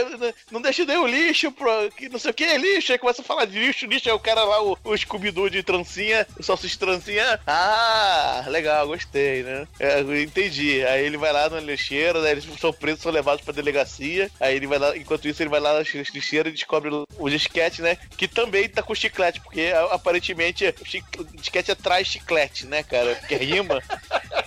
não 0.52 0.61
deixa 0.61 0.86
nem 0.86 0.98
o 0.98 1.07
lixo, 1.07 1.52
pro, 1.52 1.90
que 1.91 2.10
não 2.10 2.19
sei 2.19 2.31
o 2.31 2.34
que 2.34 2.44
é 2.44 2.57
lixo, 2.57 2.91
aí 2.91 2.98
começa 2.98 3.22
a 3.22 3.26
falar 3.26 3.45
de 3.45 3.60
lixo, 3.60 3.86
lixo, 3.86 4.10
aí 4.10 4.15
o 4.15 4.19
cara 4.19 4.44
lá, 4.44 4.61
o, 4.64 4.77
o 4.84 4.98
Scooby-Doo 4.98 5.49
de 5.49 5.64
trancinha, 5.64 6.27
o 6.38 6.44
salsicha 6.44 6.73
de 6.73 6.80
trancinha, 6.80 7.40
ah, 7.45 8.44
legal, 8.48 8.88
gostei, 8.88 9.44
né? 9.44 9.68
É, 9.80 9.99
entendi. 10.22 10.86
Aí 10.86 11.06
ele 11.06 11.18
vai 11.18 11.31
lá 11.31 11.48
na 11.49 11.59
lixeira, 11.59 12.21
né, 12.21 12.31
eles 12.31 12.45
são 12.59 12.71
presos, 12.71 13.01
são 13.01 13.11
levados 13.11 13.43
pra 13.43 13.53
delegacia, 13.53 14.30
aí 14.39 14.55
ele 14.55 14.67
vai 14.67 14.80
lá, 14.80 14.95
enquanto 14.97 15.27
isso 15.27 15.41
ele 15.41 15.49
vai 15.49 15.59
lá 15.59 15.73
na 15.73 15.80
lixeira 15.80 16.49
e 16.49 16.53
descobre 16.53 16.89
o 17.17 17.30
disquete, 17.30 17.81
né? 17.81 17.97
Que 18.17 18.27
também 18.27 18.67
tá 18.69 18.81
com 18.81 18.95
chiclete, 18.95 19.41
porque 19.41 19.71
aparentemente 19.91 20.65
o 20.65 21.21
o 21.21 21.23
disquete 21.38 21.71
é 21.71 21.76
traz 21.76 22.07
chiclete, 22.07 22.65
né, 22.65 22.84
cara? 22.84 23.15
Porque 23.15 23.35
rima. 23.35 23.81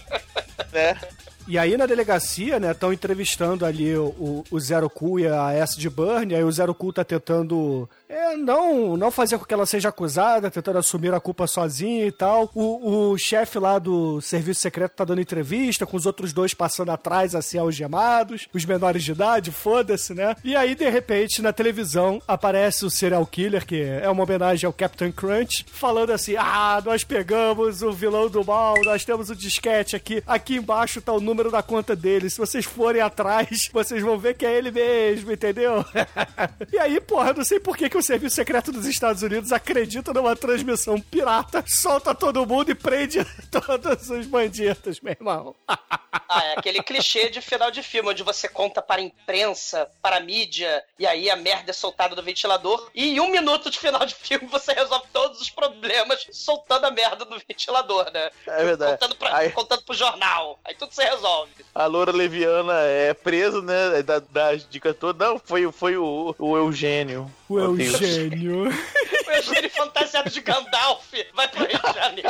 né? 0.73 0.99
E 1.47 1.59
aí 1.59 1.77
na 1.77 1.87
delegacia, 1.87 2.61
né, 2.61 2.71
estão 2.71 2.93
entrevistando 2.93 3.67
ali 3.67 3.97
o, 3.97 4.45
o 4.49 4.61
Zero 4.61 4.89
Cool 4.89 5.21
e 5.21 5.27
a 5.27 5.53
S 5.53 5.79
de 5.79 5.91
Burn, 5.91 6.35
aí 6.35 6.45
o 6.45 6.53
Zero 6.53 6.75
Cool 6.75 6.93
tá 6.93 7.05
tentando 7.05 7.89
é, 8.13 8.37
não, 8.37 8.95
não 8.95 9.11
fazer 9.11 9.39
com 9.39 9.47
que 9.47 9.55
ela 9.55 9.65
seja 9.65 9.89
acusada, 9.89 10.51
tentando 10.51 10.79
assumir 10.79 11.15
a 11.15 11.21
culpa 11.21 11.47
sozinha 11.47 12.07
e 12.07 12.13
tal. 12.13 12.51
O, 12.55 13.13
o 13.13 13.19
chefe 13.19 13.59
lá 13.59 13.79
do 13.79 14.21
serviço 14.21 14.61
secreto 14.61 14.93
tá 14.93 15.03
dando 15.03 15.23
entrevista, 15.23 15.87
com 15.87 15.97
os 15.97 16.05
outros 16.05 16.31
dois 16.35 16.53
passando 16.53 16.91
atrás, 16.91 17.35
assim, 17.35 17.57
algemados, 17.57 18.49
os 18.53 18.67
menores 18.67 19.03
de 19.03 19.13
idade, 19.13 19.51
foda-se, 19.51 20.13
né? 20.13 20.37
E 20.45 20.55
aí, 20.55 20.75
de 20.75 20.89
repente, 20.91 21.41
na 21.41 21.55
televisão, 21.55 22.21
aparece 22.29 22.85
o 22.85 22.91
serial 22.91 23.25
killer, 23.25 23.65
que 23.65 23.81
é 23.81 24.09
uma 24.11 24.25
homenagem 24.25 24.67
ao 24.67 24.75
Captain 24.75 25.11
Crunch, 25.11 25.65
falando 25.73 26.11
assim: 26.11 26.37
ah, 26.37 26.83
nós 26.85 27.05
pegamos 27.05 27.81
o 27.81 27.93
vilão 27.93 28.29
do 28.29 28.45
mal, 28.45 28.75
nós 28.85 29.07
temos 29.07 29.31
o 29.31 29.37
disquete 29.37 29.97
aqui, 29.97 30.23
aqui 30.27 30.57
embaixo 30.57 31.01
tá 31.01 31.15
o 31.15 31.21
número 31.21 31.51
da 31.51 31.63
conta 31.63 31.97
dele. 31.97 32.29
Se 32.29 32.37
vocês 32.37 32.67
forem 32.67 33.01
atrás, 33.01 33.69
vocês 33.73 34.03
vão 34.03 34.19
ver 34.19 34.35
que 34.35 34.45
é 34.45 34.59
ele 34.59 34.71
mesmo, 34.71 35.33
entendeu? 35.33 35.83
e 36.71 36.79
aí, 36.79 37.01
porra, 37.01 37.31
eu 37.31 37.37
não 37.37 37.45
sei 37.45 37.59
por 37.59 37.75
que, 37.75 37.89
que 37.89 38.02
o 38.03 38.05
Serviço 38.05 38.35
Secreto 38.35 38.73
dos 38.73 38.85
Estados 38.85 39.23
Unidos 39.23 39.53
acredita 39.53 40.13
numa 40.13 40.35
transmissão 40.35 41.01
pirata, 41.01 41.63
solta 41.69 42.13
todo 42.13 42.45
mundo 42.45 42.71
e 42.73 42.75
prende 42.75 43.25
todos 43.49 44.11
os 44.11 44.27
bandidos, 44.27 45.01
meu 45.01 45.13
irmão. 45.13 45.55
Ah, 45.69 46.45
é 46.47 46.59
aquele 46.59 46.83
clichê 46.83 47.31
de 47.31 47.41
final 47.41 47.71
de 47.71 47.81
filme, 47.83 48.11
onde 48.11 48.25
você 48.25 48.49
conta 48.49 48.83
para 48.83 49.01
a 49.01 49.05
imprensa, 49.05 49.89
para 50.03 50.17
a 50.17 50.21
mídia, 50.21 50.83
e 50.99 51.07
aí 51.07 51.31
a 51.31 51.37
merda 51.37 51.71
é 51.71 51.75
soltada 51.75 52.17
do 52.17 52.23
ventilador, 52.25 52.91
e 52.93 53.11
em 53.15 53.21
um 53.21 53.31
minuto 53.31 53.71
de 53.71 53.79
final 53.79 54.05
de 54.05 54.15
filme 54.17 54.47
você 54.49 54.73
resolve 54.73 55.07
todos 55.13 55.41
os 55.41 55.49
problemas 55.51 56.27
soltando 56.33 56.85
a 56.87 56.91
merda 56.91 57.25
do 57.25 57.39
ventilador, 57.49 58.11
né? 58.13 58.31
É 58.49 58.65
verdade. 58.65 58.93
Contando, 58.93 59.17
pra, 59.17 59.37
Aí- 59.37 59.51
contando 59.53 59.83
pro 59.85 59.95
jornal. 59.95 60.59
Aí 60.65 60.75
tudo 60.75 60.93
se 60.93 61.05
resolve. 61.05 61.53
A 61.73 61.87
loura 61.87 62.11
leviana 62.11 62.81
é 62.81 63.15
preso, 63.15 63.63
né? 63.63 64.03
Da, 64.03 64.19
das 64.19 64.69
dicas 64.69 64.97
todas. 64.97 65.25
Não, 65.29 65.39
foi, 65.39 65.71
foi 65.71 65.97
o, 65.97 66.35
o 66.39 66.57
Eugênio. 66.57 67.31
O 67.53 67.61
Eugênio. 67.61 68.69
O 68.69 69.31
Eugênio 69.31 69.71
fantasiado 69.71 70.31
de 70.31 70.41
Gandalf 70.41 71.05
vai 71.35 71.49
pro 71.49 71.67
Rio 71.67 71.79
de 71.81 71.93
Janeiro. 71.95 72.29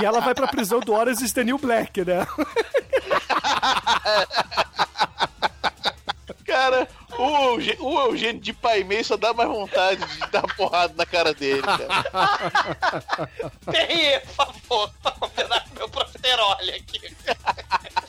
E 0.00 0.04
ela 0.04 0.20
vai 0.20 0.34
pra 0.34 0.46
prisão 0.48 0.80
do 0.80 0.92
the 1.32 1.44
New 1.44 1.58
Black, 1.58 2.04
né? 2.04 2.26
Cara, 6.46 6.88
o, 7.18 7.54
Euge- 7.54 7.76
o 7.78 7.98
Eugênio 8.00 8.40
de 8.40 8.52
pai 8.52 8.82
meio 8.82 9.04
só 9.04 9.16
dá 9.16 9.34
mais 9.34 9.48
vontade 9.50 10.04
de 10.06 10.30
dar 10.30 10.42
porrada 10.56 10.94
na 10.96 11.04
cara 11.04 11.34
dele, 11.34 11.60
cara. 11.62 11.88
Perrier, 13.70 14.22
por 14.26 14.34
favor, 14.34 14.90
pra 15.02 15.12
meu 15.76 15.88
aqui. 16.74 17.00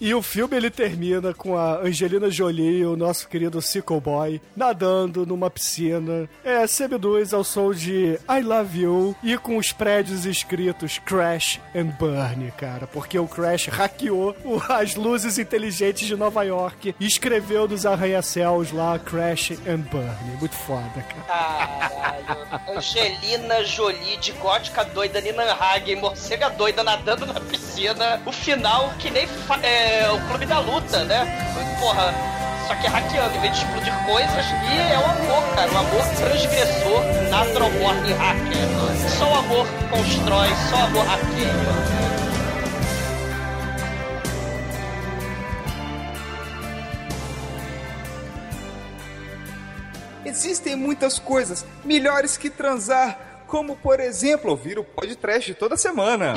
E 0.02 0.14
o 0.14 0.22
filme 0.22 0.56
ele 0.56 0.70
termina 0.70 1.34
com 1.34 1.58
a 1.58 1.80
Angelina 1.82 2.30
Jolie 2.32 2.80
e 2.80 2.86
o 2.86 2.96
nosso 2.96 3.28
querido 3.28 3.62
Sickle 3.62 4.00
Boy 4.00 4.42
nadando 4.56 5.26
numa 5.26 5.50
piscina, 5.50 6.30
é, 6.44 6.66
semiduz 6.68 7.34
ao 7.34 7.44
som 7.44 7.74
de 7.74 8.18
I 8.30 8.42
Love 8.42 8.80
You 8.80 9.16
e 9.22 9.38
com 9.38 9.58
os 9.58 9.74
prédios 9.74 10.26
escritos 10.26 11.00
Crash 11.00 11.60
and 11.76 11.88
Burn, 12.00 12.50
cara, 12.58 12.88
porque 12.88 13.20
o 13.20 13.28
Crash 13.28 13.68
hackeou 13.68 14.36
as 14.70 14.96
luzes 14.96 15.38
inteligentes 15.38 16.08
de 16.08 16.16
Nova 16.16 16.44
York 16.44 16.96
e 16.98 17.06
escreveu 17.06 17.68
nos 17.68 17.86
arranha-céus 17.86 18.72
lá 18.72 18.98
Crash 18.98 19.52
and 19.68 19.82
Burn. 19.92 20.38
Muito 20.40 20.56
foda, 20.56 21.02
cara. 21.02 21.24
Caralho. 21.28 22.78
Angelina 22.78 23.64
Jolie 23.66 24.18
de 24.18 24.32
gótica 24.34 24.86
doida, 24.86 25.20
Nina 25.20 25.54
Hagen, 25.54 25.98
morcega 25.98 26.50
doida 26.50 26.84
nadando 26.84 27.26
na 27.26 27.40
piscina. 27.40 27.99
O 28.26 28.32
final 28.32 28.94
que 28.98 29.10
nem 29.10 29.28
é, 29.62 30.10
o 30.12 30.20
clube 30.28 30.46
da 30.46 30.60
luta, 30.60 31.04
né? 31.04 31.26
Porra. 31.80 32.14
Só 32.68 32.76
que 32.76 32.88
hackeando, 32.88 33.36
em 33.36 33.42
vez 33.42 33.54
de 33.54 33.64
explodir 33.64 33.94
coisas, 34.06 34.46
e 34.46 34.94
é 34.94 35.00
o 35.00 35.06
amor, 35.06 35.56
cara. 35.56 35.72
O 35.72 35.78
amor 35.78 36.06
transgressor, 36.16 37.04
natural 37.30 37.70
born 37.72 38.14
hacker. 38.14 39.10
Só 39.18 39.30
o 39.30 39.36
amor 39.36 39.68
constrói, 39.90 40.50
só 40.70 40.76
o 40.76 40.86
amor 40.86 41.06
hackeia. 41.06 42.10
Existem 50.24 50.76
muitas 50.76 51.18
coisas 51.18 51.66
melhores 51.84 52.38
que 52.38 52.52
transar, 52.52 53.44
como 53.48 53.76
por 53.76 54.00
exemplo 54.00 54.52
ouvir 54.52 54.78
o 54.78 54.84
podcast 54.84 55.54
toda 55.56 55.76
semana. 55.76 56.36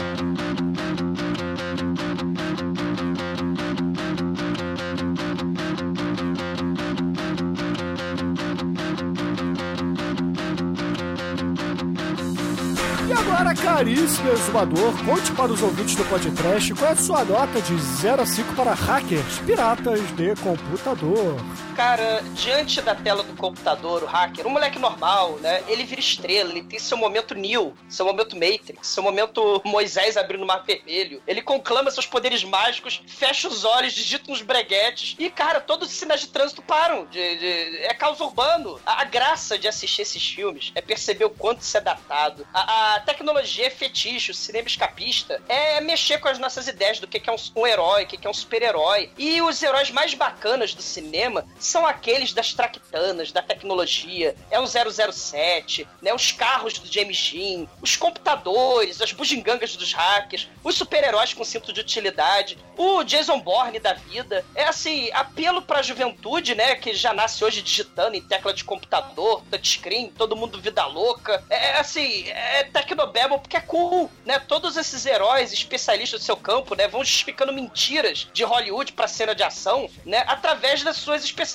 E 13.12 13.14
agora, 13.14 13.54
caríssimo 13.54 14.30
exumador, 14.30 14.90
conte 15.04 15.30
para 15.32 15.52
os 15.52 15.62
ouvintes 15.62 15.94
do 15.94 16.04
podcast 16.06 16.72
qual 16.72 16.88
é 16.88 16.94
a 16.94 16.96
sua 16.96 17.22
nota 17.26 17.60
de 17.60 17.78
0 17.78 18.22
a 18.22 18.24
5 18.24 18.54
para 18.54 18.72
hackers 18.72 19.38
piratas 19.40 20.00
de 20.16 20.34
computador. 20.36 21.36
Cara, 21.76 22.20
diante 22.34 22.80
da 22.82 22.94
tela 22.94 23.22
do 23.22 23.34
computador, 23.36 24.02
o 24.02 24.06
hacker, 24.06 24.46
um 24.46 24.50
moleque 24.50 24.78
normal, 24.78 25.38
né? 25.40 25.62
Ele 25.66 25.84
vira 25.84 26.00
estrela, 26.00 26.50
ele 26.50 26.62
tem 26.62 26.78
seu 26.78 26.96
momento 26.98 27.34
Neo, 27.34 27.76
seu 27.88 28.04
momento 28.04 28.34
Matrix, 28.36 28.86
seu 28.88 29.02
momento 29.02 29.60
Moisés 29.64 30.16
abrindo 30.16 30.42
o 30.42 30.46
mar 30.46 30.62
vermelho. 30.64 31.22
Ele 31.26 31.40
conclama 31.40 31.90
seus 31.90 32.06
poderes 32.06 32.44
mágicos, 32.44 33.00
fecha 33.06 33.48
os 33.48 33.64
olhos, 33.64 33.94
digita 33.94 34.30
uns 34.30 34.42
breguetes 34.42 35.16
e, 35.18 35.30
cara, 35.30 35.60
todos 35.60 35.88
os 35.88 35.94
sinais 35.94 36.20
de 36.20 36.28
trânsito 36.28 36.62
param. 36.62 37.06
De, 37.06 37.36
de- 37.36 37.78
é 37.78 37.94
caos 37.94 38.20
urbano. 38.20 38.78
A, 38.84 39.00
a 39.00 39.04
graça 39.04 39.58
de 39.58 39.66
assistir 39.66 40.02
esses 40.02 40.24
filmes 40.28 40.72
é 40.74 40.80
perceber 40.82 41.24
o 41.24 41.30
quanto 41.30 41.62
isso 41.62 41.76
é 41.76 41.80
datado. 41.80 42.46
A, 42.52 42.94
a 42.96 43.00
tecnologia 43.00 43.66
é 43.66 43.70
fetiche, 43.70 44.30
o 44.30 44.34
cinema 44.34 44.68
escapista 44.68 45.40
é 45.48 45.80
mexer 45.80 46.18
com 46.18 46.28
as 46.28 46.38
nossas 46.38 46.68
ideias 46.68 47.00
do 47.00 47.08
que 47.08 47.28
é 47.28 47.32
um, 47.32 47.60
um 47.62 47.66
herói, 47.66 48.04
o 48.04 48.06
que 48.06 48.26
é 48.26 48.30
um 48.30 48.34
super-herói. 48.34 49.10
E 49.16 49.40
os 49.40 49.62
heróis 49.62 49.90
mais 49.90 50.12
bacanas 50.14 50.74
do 50.74 50.82
cinema 50.82 51.44
são 51.64 51.86
aqueles 51.86 52.32
das 52.32 52.52
traquitanas, 52.52 53.32
da 53.32 53.42
tecnologia. 53.42 54.36
É 54.50 54.60
o 54.60 54.66
007, 54.66 55.88
né? 56.00 56.12
Os 56.14 56.30
carros 56.30 56.78
do 56.78 56.92
James 56.92 57.30
Dean, 57.32 57.66
os 57.80 57.96
computadores, 57.96 59.00
as 59.00 59.12
bugigangas 59.12 59.74
dos 59.76 59.92
hackers, 59.92 60.48
os 60.62 60.74
super-heróis 60.74 61.34
com 61.34 61.44
cinto 61.44 61.72
de 61.72 61.80
utilidade, 61.80 62.58
o 62.76 63.02
Jason 63.02 63.40
Bourne 63.40 63.78
da 63.78 63.94
vida. 63.94 64.44
É 64.54 64.64
assim, 64.64 65.10
apelo 65.12 65.62
pra 65.62 65.82
juventude, 65.82 66.54
né? 66.54 66.74
Que 66.74 66.94
já 66.94 67.12
nasce 67.12 67.44
hoje 67.44 67.62
digitando 67.62 68.16
em 68.16 68.22
tecla 68.22 68.52
de 68.52 68.64
computador, 68.64 69.42
touchscreen, 69.50 70.12
todo 70.16 70.36
mundo 70.36 70.60
vida 70.60 70.84
louca. 70.86 71.42
É 71.48 71.62
é, 71.62 71.78
assim, 71.78 72.28
é 72.28 72.64
Tecnobabble 72.64 73.38
porque 73.38 73.56
é 73.56 73.60
cool, 73.60 74.10
né? 74.24 74.38
Todos 74.40 74.76
esses 74.76 75.06
heróis 75.06 75.52
especialistas 75.52 76.20
do 76.20 76.24
seu 76.24 76.36
campo, 76.36 76.74
né? 76.74 76.88
Vão 76.88 77.04
justificando 77.04 77.52
mentiras 77.52 78.28
de 78.32 78.42
Hollywood 78.42 78.92
pra 78.92 79.06
cena 79.06 79.32
de 79.32 79.44
ação, 79.44 79.88
né? 80.04 80.24
Através 80.26 80.82
das 80.82 80.96
suas 80.96 81.24
especialidades. 81.24 81.51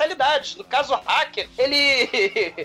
No 0.58 0.64
caso, 0.64 0.94
o 0.94 0.98
hacker, 0.98 1.50
ele 1.58 2.10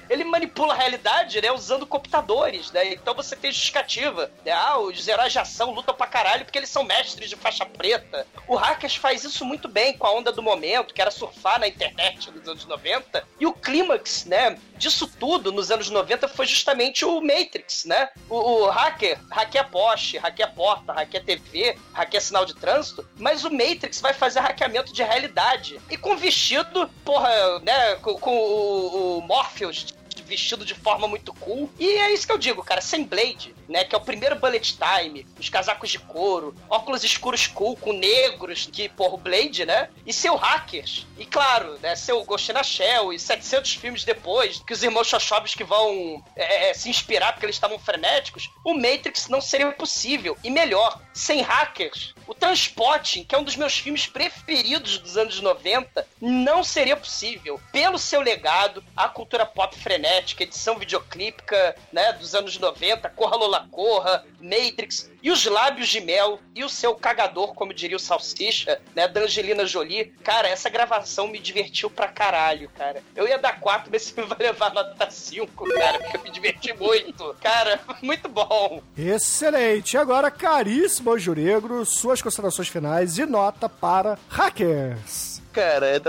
ele 0.09 0.25
manipula 0.25 0.75
a 0.75 0.77
realidade, 0.77 1.41
né? 1.41 1.51
Usando 1.51 1.87
computadores, 1.87 2.71
né? 2.71 2.93
Então 2.93 3.15
você 3.15 3.37
tem 3.37 3.51
justificativa. 3.51 4.31
Né? 4.45 4.53
Ah, 4.53 4.79
os 4.79 5.07
heróis 5.07 5.33
de 5.33 5.39
ação 5.39 5.73
lutam 5.73 5.95
pra 5.95 6.07
caralho 6.07 6.45
porque 6.45 6.59
eles 6.59 6.71
são 6.71 6.85
mestres 6.85 7.29
de 7.29 7.37
faixa 7.37 7.65
preta. 7.65 8.27
O 8.47 8.57
Hackers 8.57 8.97
faz 8.97 9.25
isso 9.25 9.45
muito 9.45 9.69
bem 9.69 9.97
com 9.97 10.07
a 10.07 10.13
onda 10.13 10.33
do 10.33 10.43
momento, 10.43 10.95
que 10.95 11.01
era 11.01 11.11
surfar 11.11 11.59
na 11.59 11.69
internet 11.69 12.31
nos 12.31 12.49
anos 12.49 12.65
90. 12.67 13.25
E 13.41 13.47
o 13.47 13.53
clímax, 13.53 14.25
né, 14.25 14.59
disso 14.77 15.07
tudo 15.07 15.53
nos 15.53 15.71
anos 15.71 15.89
90 15.91 16.29
foi 16.29 16.47
justamente 16.47 17.05
o 17.05 17.21
Matrix, 17.21 17.85
né? 17.85 18.09
O, 18.29 18.37
o 18.37 18.71
hacker 18.71 19.19
hackeia 19.31 19.65
poste, 19.65 20.19
hackeia 20.19 20.49
porta, 20.49 20.93
hackeia 20.93 21.25
TV, 21.25 21.79
hackeia 21.93 22.21
sinal 22.21 22.45
de 22.45 22.55
trânsito, 22.55 23.09
mas 23.17 23.45
o 23.45 23.51
Matrix 23.51 24.01
vai 24.01 24.13
fazer 24.13 24.41
hackeamento 24.41 24.93
de 24.93 25.03
realidade. 25.03 25.81
E 25.91 25.97
com 25.97 26.17
vestido, 26.17 26.89
porra, 27.05 27.22
né, 27.63 27.97
com, 27.97 28.15
com 28.15 28.37
o, 28.37 29.19
o 29.19 29.21
Morpheus 29.23 29.87
vestido 30.33 30.65
de 30.65 30.75
forma 30.75 31.07
muito 31.07 31.33
cool. 31.35 31.71
E 31.79 31.87
é 31.87 32.13
isso 32.13 32.27
que 32.27 32.33
eu 32.33 32.39
digo, 32.39 32.63
cara, 32.63 32.81
sem 32.81 33.05
Blade, 33.05 33.55
né? 33.69 33.85
Que 33.85 33.95
é 33.95 33.99
o 33.99 34.01
primeiro 34.01 34.37
bullet 34.37 34.77
time, 34.77 35.27
os 35.39 35.49
casacos 35.51 35.91
de 35.91 35.99
couro, 35.99 36.55
óculos 36.71 37.05
escuros 37.05 37.47
cool 37.47 37.77
com 37.77 37.93
negros, 37.93 38.69
que, 38.73 38.89
porra, 38.89 39.15
o 39.15 39.19
Blade, 39.19 39.67
né? 39.67 39.91
E 40.07 40.13
seu 40.13 40.35
hackers. 40.37 41.07
E 41.19 41.27
claro, 41.27 41.79
né? 41.83 41.95
Seu 41.95 42.25
Ghost 42.25 42.51
in 42.51 42.57
a 42.57 42.63
Shell 42.63 43.13
e 43.13 43.19
700 43.19 43.75
filmes 43.75 44.05
depois, 44.05 44.63
que 44.67 44.73
os 44.73 44.83
irmãos 44.83 45.07
Chochovs 45.07 45.55
que 45.55 45.65
vão 45.65 46.25
é, 46.35 46.71
é, 46.71 46.75
se 46.75 46.89
inspirar 46.89 47.33
porque 47.33 47.47
eles 47.47 47.57
estavam 47.57 47.79
frenéticos, 47.79 48.51
o 48.65 48.75
Matrix 48.75 49.29
não 49.29 49.41
seria 49.41 49.71
possível. 49.73 50.37
E 50.43 50.51
melhor, 50.51 51.01
sem 51.13 51.43
hackers, 51.43 52.15
o 52.33 52.35
Transporting, 52.35 53.25
que 53.25 53.35
é 53.35 53.39
um 53.39 53.45
dos 53.45 53.57
meus 53.57 53.79
filmes 53.79 54.07
preferidos 54.07 54.99
dos 54.99 55.19
anos 55.19 55.41
90, 55.41 56.07
não 56.19 56.65
seria 56.65 56.97
possível. 56.97 57.61
Pelo 57.71 57.99
seu 57.99 58.23
legado, 58.23 58.83
a 58.97 59.07
cultura 59.07 59.45
pop 59.45 59.79
frenética, 59.79 60.43
edição 60.43 60.79
videoclípica, 60.79 61.77
né, 61.93 62.15
dos 62.15 62.35
anos 62.35 62.59
90, 62.59 63.11
Corra 63.11 63.37
Lola 63.37 63.69
Corra, 63.71 64.25
Matrix, 64.41 65.11
e 65.23 65.31
os 65.31 65.45
lábios 65.45 65.89
de 65.89 66.01
mel, 66.01 66.41
e 66.55 66.65
o 66.65 66.69
seu 66.69 66.95
cagador, 66.95 67.55
como 67.55 67.73
diria 67.73 67.97
o 67.97 68.01
Salsicha, 68.01 68.81
né, 68.95 69.07
da 69.07 69.21
Angelina 69.21 69.65
Jolie. 69.65 70.07
Cara, 70.25 70.49
essa 70.49 70.69
gravação 70.69 71.29
me 71.29 71.39
divertiu 71.39 71.89
pra 71.89 72.09
caralho, 72.09 72.69
cara. 72.71 73.03
Eu 73.15 73.29
ia 73.29 73.39
dar 73.39 73.61
4, 73.61 73.91
mas 73.93 74.03
você 74.11 74.23
vai 74.23 74.39
levar 74.39 74.73
nota 74.73 75.11
5, 75.11 75.73
cara, 75.75 75.99
porque 75.99 76.17
eu 76.17 76.23
me 76.23 76.31
diverti 76.31 76.73
muito. 76.73 77.37
Cara, 77.41 77.79
muito 78.03 78.29
bom. 78.29 78.83
Excelente. 78.97 79.97
Agora, 79.97 80.31
caríssimo 80.31 81.19
Juregro, 81.19 81.85
suas 81.85 82.22
considerações 82.23 82.69
finais 82.69 83.19
e 83.19 83.27
nota 83.27 83.69
para 83.69 84.19
Hackers. 84.29 85.43
Cara, 85.53 85.87
é, 85.87 86.01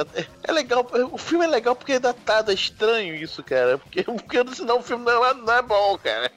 é 0.43 0.51
legal. 0.51 0.87
O 1.11 1.17
filme 1.17 1.43
é 1.43 1.47
legal 1.47 1.75
porque 1.75 1.93
é 1.93 1.99
datado, 1.99 2.51
é 2.51 2.53
estranho 2.53 3.13
isso, 3.13 3.43
cara. 3.43 3.77
Porque, 3.77 4.03
porque 4.03 4.55
senão 4.55 4.79
o 4.79 4.83
filme 4.83 5.03
não 5.03 5.25
é, 5.25 5.33
não 5.33 5.53
é 5.53 5.61
bom, 5.61 5.97
cara. 5.97 6.31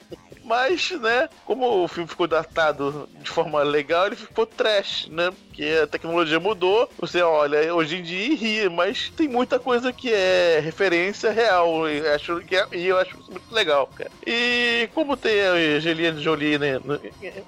Mas, 0.51 0.91
né, 0.91 1.27
como 1.45 1.83
o 1.83 1.87
filme 1.89 2.07
ficou 2.07 2.25
datado 2.25 3.09
de 3.21 3.29
forma 3.29 3.61
legal, 3.63 4.07
ele 4.07 4.15
ficou 4.15 4.45
trash, 4.45 5.07
né? 5.11 5.29
Porque 5.49 5.81
a 5.83 5.87
tecnologia 5.87 6.39
mudou, 6.39 6.89
você 6.97 7.21
olha 7.21 7.75
hoje 7.75 7.97
em 7.97 8.01
dia 8.01 8.33
ri, 8.33 8.69
mas 8.69 9.11
tem 9.17 9.27
muita 9.27 9.59
coisa 9.59 9.91
que 9.91 10.13
é 10.13 10.61
referência 10.63 11.31
real. 11.31 11.89
E, 11.89 11.99
acho 12.07 12.39
que 12.39 12.55
é- 12.55 12.65
e 12.71 12.87
eu 12.87 12.97
acho 12.97 13.17
muito 13.29 13.53
legal, 13.53 13.87
cara. 13.87 14.09
E 14.25 14.89
como 14.93 15.17
tem 15.17 15.41
a 15.45 15.51
Angelina 15.51 16.17
Jolie 16.17 16.57
né, 16.57 16.79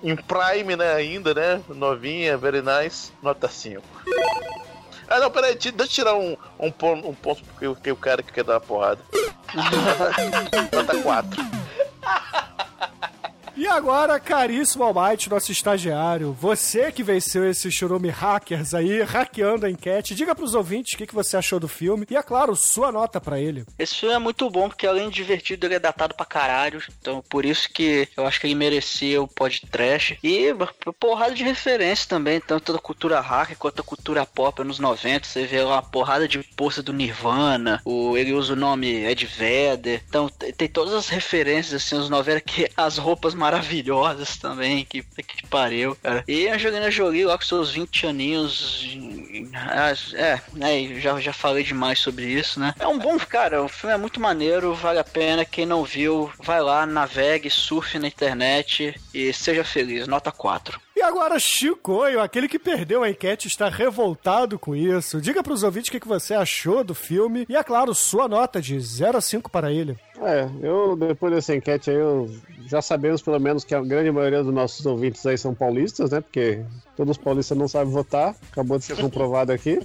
em 0.03 0.15
Prime, 0.17 0.75
né, 0.75 0.93
ainda, 0.93 1.33
né? 1.33 1.61
Novinha, 1.69 2.37
very 2.37 2.61
nice, 2.61 3.13
nota 3.23 3.47
5. 3.47 3.81
Ah, 5.07 5.19
não, 5.21 5.31
peraí, 5.31 5.55
deixa 5.55 5.73
eu 5.77 5.87
tirar 5.87 6.15
um, 6.15 6.35
um, 6.59 6.69
pon- 6.69 7.01
um 7.05 7.13
ponto 7.15 7.41
porque 7.45 7.91
o 7.91 7.95
cara 7.95 8.21
que 8.21 8.33
quer 8.33 8.43
dar 8.43 8.55
uma 8.55 8.59
porrada. 8.61 8.99
Nota 10.75 11.01
4. 11.01 11.41
E 13.59 13.67
agora, 13.67 14.17
caríssimo 14.21 14.85
Almighty, 14.85 15.29
nosso 15.29 15.51
estagiário, 15.51 16.31
você 16.31 16.93
que 16.93 17.03
venceu 17.03 17.45
esse 17.45 17.69
churume 17.69 18.07
hackers 18.07 18.73
aí, 18.73 19.01
hackeando 19.01 19.65
a 19.65 19.69
enquete, 19.69 20.15
diga 20.15 20.33
pros 20.33 20.55
ouvintes 20.55 20.93
o 20.93 20.97
que, 20.97 21.05
que 21.05 21.13
você 21.13 21.35
achou 21.35 21.59
do 21.59 21.67
filme 21.67 22.07
e, 22.09 22.15
é 22.15 22.23
claro, 22.23 22.55
sua 22.55 22.89
nota 22.89 23.19
pra 23.19 23.37
ele. 23.37 23.65
Esse 23.77 23.95
filme 23.95 24.15
é 24.15 24.17
muito 24.17 24.49
bom, 24.49 24.69
porque 24.69 24.87
além 24.87 25.09
de 25.09 25.15
divertido, 25.15 25.67
ele 25.67 25.75
é 25.75 25.79
datado 25.79 26.15
pra 26.15 26.25
caralho. 26.25 26.81
Então, 27.01 27.21
por 27.27 27.43
isso 27.43 27.69
que 27.69 28.07
eu 28.15 28.25
acho 28.25 28.39
que 28.39 28.47
ele 28.47 28.55
merecia 28.55 29.21
o 29.21 29.27
podcast. 29.27 30.17
E 30.23 30.55
porrada 30.97 31.35
de 31.35 31.43
referência 31.43 32.07
também, 32.07 32.39
tanto 32.39 32.71
da 32.71 32.79
cultura 32.79 33.19
hacker 33.19 33.57
quanto 33.57 33.75
da 33.75 33.83
cultura 33.83 34.25
pop 34.25 34.61
anos 34.61 34.79
90. 34.79 35.27
Você 35.27 35.45
vê 35.45 35.59
uma 35.59 35.83
porrada 35.83 36.29
de 36.29 36.41
poça 36.55 36.81
do 36.81 36.93
Nirvana, 36.93 37.81
o, 37.83 38.15
ele 38.15 38.31
usa 38.31 38.53
o 38.53 38.55
nome 38.55 39.03
Ed 39.03 39.25
Vedder. 39.25 40.01
Então, 40.07 40.31
tem, 40.59 40.67
todas 40.67 40.93
as 40.93 41.07
referências, 41.07 41.81
assim, 41.81 41.95
anos 41.95 42.09
90, 42.09 42.41
que 42.41 42.69
as 42.75 42.97
roupas 42.97 43.33
maravilhosas 43.33 44.35
também, 44.35 44.83
que, 44.83 45.01
que 45.01 45.47
pariu, 45.47 45.95
cara. 46.03 46.21
E 46.27 46.49
a 46.49 46.55
Angelina 46.55 46.91
Jolie 46.91 47.23
lá 47.23 47.37
com 47.37 47.45
seus 47.45 47.71
20 47.71 48.07
aninhos. 48.07 48.85
ah, 49.55 49.93
É, 50.13 50.41
né, 50.53 50.99
já, 50.99 51.17
já 51.19 51.31
falei 51.31 51.63
demais 51.63 51.99
sobre 51.99 52.25
isso, 52.25 52.59
né? 52.59 52.75
É 52.77 52.87
um 52.87 52.99
bom, 52.99 53.17
cara, 53.19 53.63
o 53.63 53.69
filme 53.69 53.95
é 53.95 53.97
muito 53.97 54.19
maneiro, 54.19 54.75
vale 54.75 54.99
a 54.99 55.03
pena. 55.03 55.45
Quem 55.45 55.65
não 55.65 55.85
viu, 55.85 56.29
vai 56.37 56.61
lá, 56.61 56.85
navegue, 56.85 57.49
surfe 57.49 57.97
na 57.97 58.07
internet 58.07 58.99
e 59.13 59.31
seja 59.31 59.63
feliz. 59.63 60.07
Nota 60.07 60.31
4. 60.31 60.79
E 60.99 61.01
agora, 61.01 61.39
Chicoio, 61.39 62.19
aquele 62.19 62.49
que 62.49 62.59
perdeu 62.59 63.03
a 63.03 63.09
enquete, 63.09 63.47
está 63.47 63.69
revoltado 63.69 64.59
com 64.59 64.75
isso. 64.75 65.21
Diga 65.21 65.41
pros 65.41 65.63
ouvintes 65.63 65.87
o 65.87 65.97
que 65.97 66.05
você 66.05 66.33
achou 66.33 66.83
do 66.83 66.93
filme 66.93 67.45
e, 67.47 67.55
é 67.55 67.63
claro, 67.63 67.95
sua 67.95 68.27
nota 68.27 68.61
de 68.61 68.77
0 68.77 69.17
a 69.17 69.21
5 69.21 69.49
para 69.49 69.71
ele. 69.71 69.97
É, 70.21 70.49
eu, 70.61 70.97
depois 70.97 71.33
dessa 71.33 71.55
enquete 71.55 71.89
aí, 71.89 71.95
eu 71.95 72.29
já 72.67 72.81
sabemos 72.81 73.21
pelo 73.21 73.39
menos 73.39 73.63
que 73.63 73.73
a 73.73 73.81
grande 73.81 74.11
maioria 74.11 74.43
dos 74.43 74.53
nossos 74.53 74.85
ouvintes 74.85 75.25
aí 75.25 75.37
são 75.37 75.55
paulistas, 75.55 76.11
né? 76.11 76.19
Porque 76.19 76.63
todos 76.95 77.17
os 77.17 77.23
paulistas 77.23 77.57
não 77.57 77.67
sabem 77.67 77.91
votar, 77.91 78.35
acabou 78.51 78.77
de 78.77 78.85
ser 78.85 78.97
comprovado 78.97 79.51
aqui. 79.51 79.79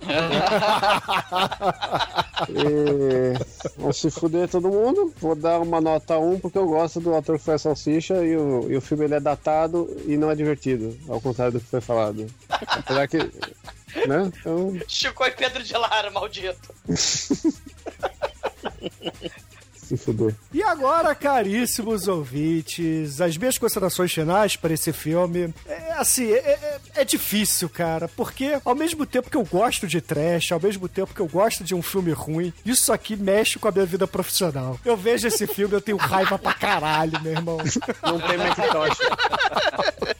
E 2.48 3.34
vamos 3.76 3.98
se 3.98 4.10
fuder 4.10 4.48
todo 4.48 4.70
mundo. 4.70 5.12
Vou 5.18 5.34
dar 5.34 5.60
uma 5.60 5.80
nota 5.80 6.18
1 6.18 6.40
porque 6.40 6.56
eu 6.56 6.66
gosto 6.66 6.98
do 6.98 7.14
ator 7.14 7.38
que 7.38 7.44
faz 7.44 7.62
salsicha 7.62 8.24
e 8.24 8.34
o, 8.34 8.70
e 8.70 8.76
o 8.76 8.80
filme 8.80 9.04
ele 9.04 9.14
é 9.14 9.20
datado 9.20 9.94
e 10.06 10.16
não 10.16 10.30
é 10.30 10.34
divertido, 10.34 10.96
ao 11.06 11.20
contrário 11.20 11.52
do 11.52 11.60
que 11.60 11.66
foi 11.66 11.82
falado. 11.82 12.26
Apesar 12.48 13.06
que. 13.06 13.18
Né? 13.18 14.30
Então. 14.40 14.80
Chico 14.88 15.22
e 15.24 15.30
Pedro 15.32 15.62
de 15.62 15.74
Lara, 15.74 16.10
maldito. 16.10 16.74
Se 19.90 19.96
fuder. 19.96 20.32
E 20.54 20.62
agora, 20.62 21.12
caríssimos 21.16 22.06
ouvintes, 22.06 23.20
as 23.20 23.36
minhas 23.36 23.58
considerações 23.58 24.12
finais 24.12 24.54
para 24.54 24.72
esse 24.72 24.92
filme 24.92 25.52
é 25.66 25.92
assim, 25.98 26.30
é, 26.30 26.36
é- 26.36 26.78
é 26.94 27.04
difícil, 27.04 27.68
cara, 27.68 28.06
porque 28.06 28.56
ao 28.64 28.76
mesmo 28.76 29.04
tempo 29.04 29.28
que 29.28 29.36
eu 29.36 29.42
gosto 29.44 29.88
de 29.88 30.00
trash, 30.00 30.52
ao 30.52 30.60
mesmo 30.60 30.88
tempo 30.88 31.12
que 31.12 31.18
eu 31.20 31.26
gosto 31.26 31.64
de 31.64 31.74
um 31.74 31.82
filme 31.82 32.12
ruim, 32.12 32.52
isso 32.64 32.92
aqui 32.92 33.16
mexe 33.16 33.58
com 33.58 33.66
a 33.66 33.72
minha 33.72 33.84
vida 33.84 34.06
profissional. 34.06 34.78
Eu 34.84 34.96
vejo 34.96 35.26
esse 35.26 35.44
filme, 35.44 35.74
eu 35.74 35.80
tenho 35.80 35.96
raiva 35.98 36.38
pra 36.38 36.54
caralho, 36.54 37.20
meu 37.20 37.32
irmão. 37.32 37.58
Não 38.04 38.20
tem 38.20 38.38
Macintosh. 38.38 38.96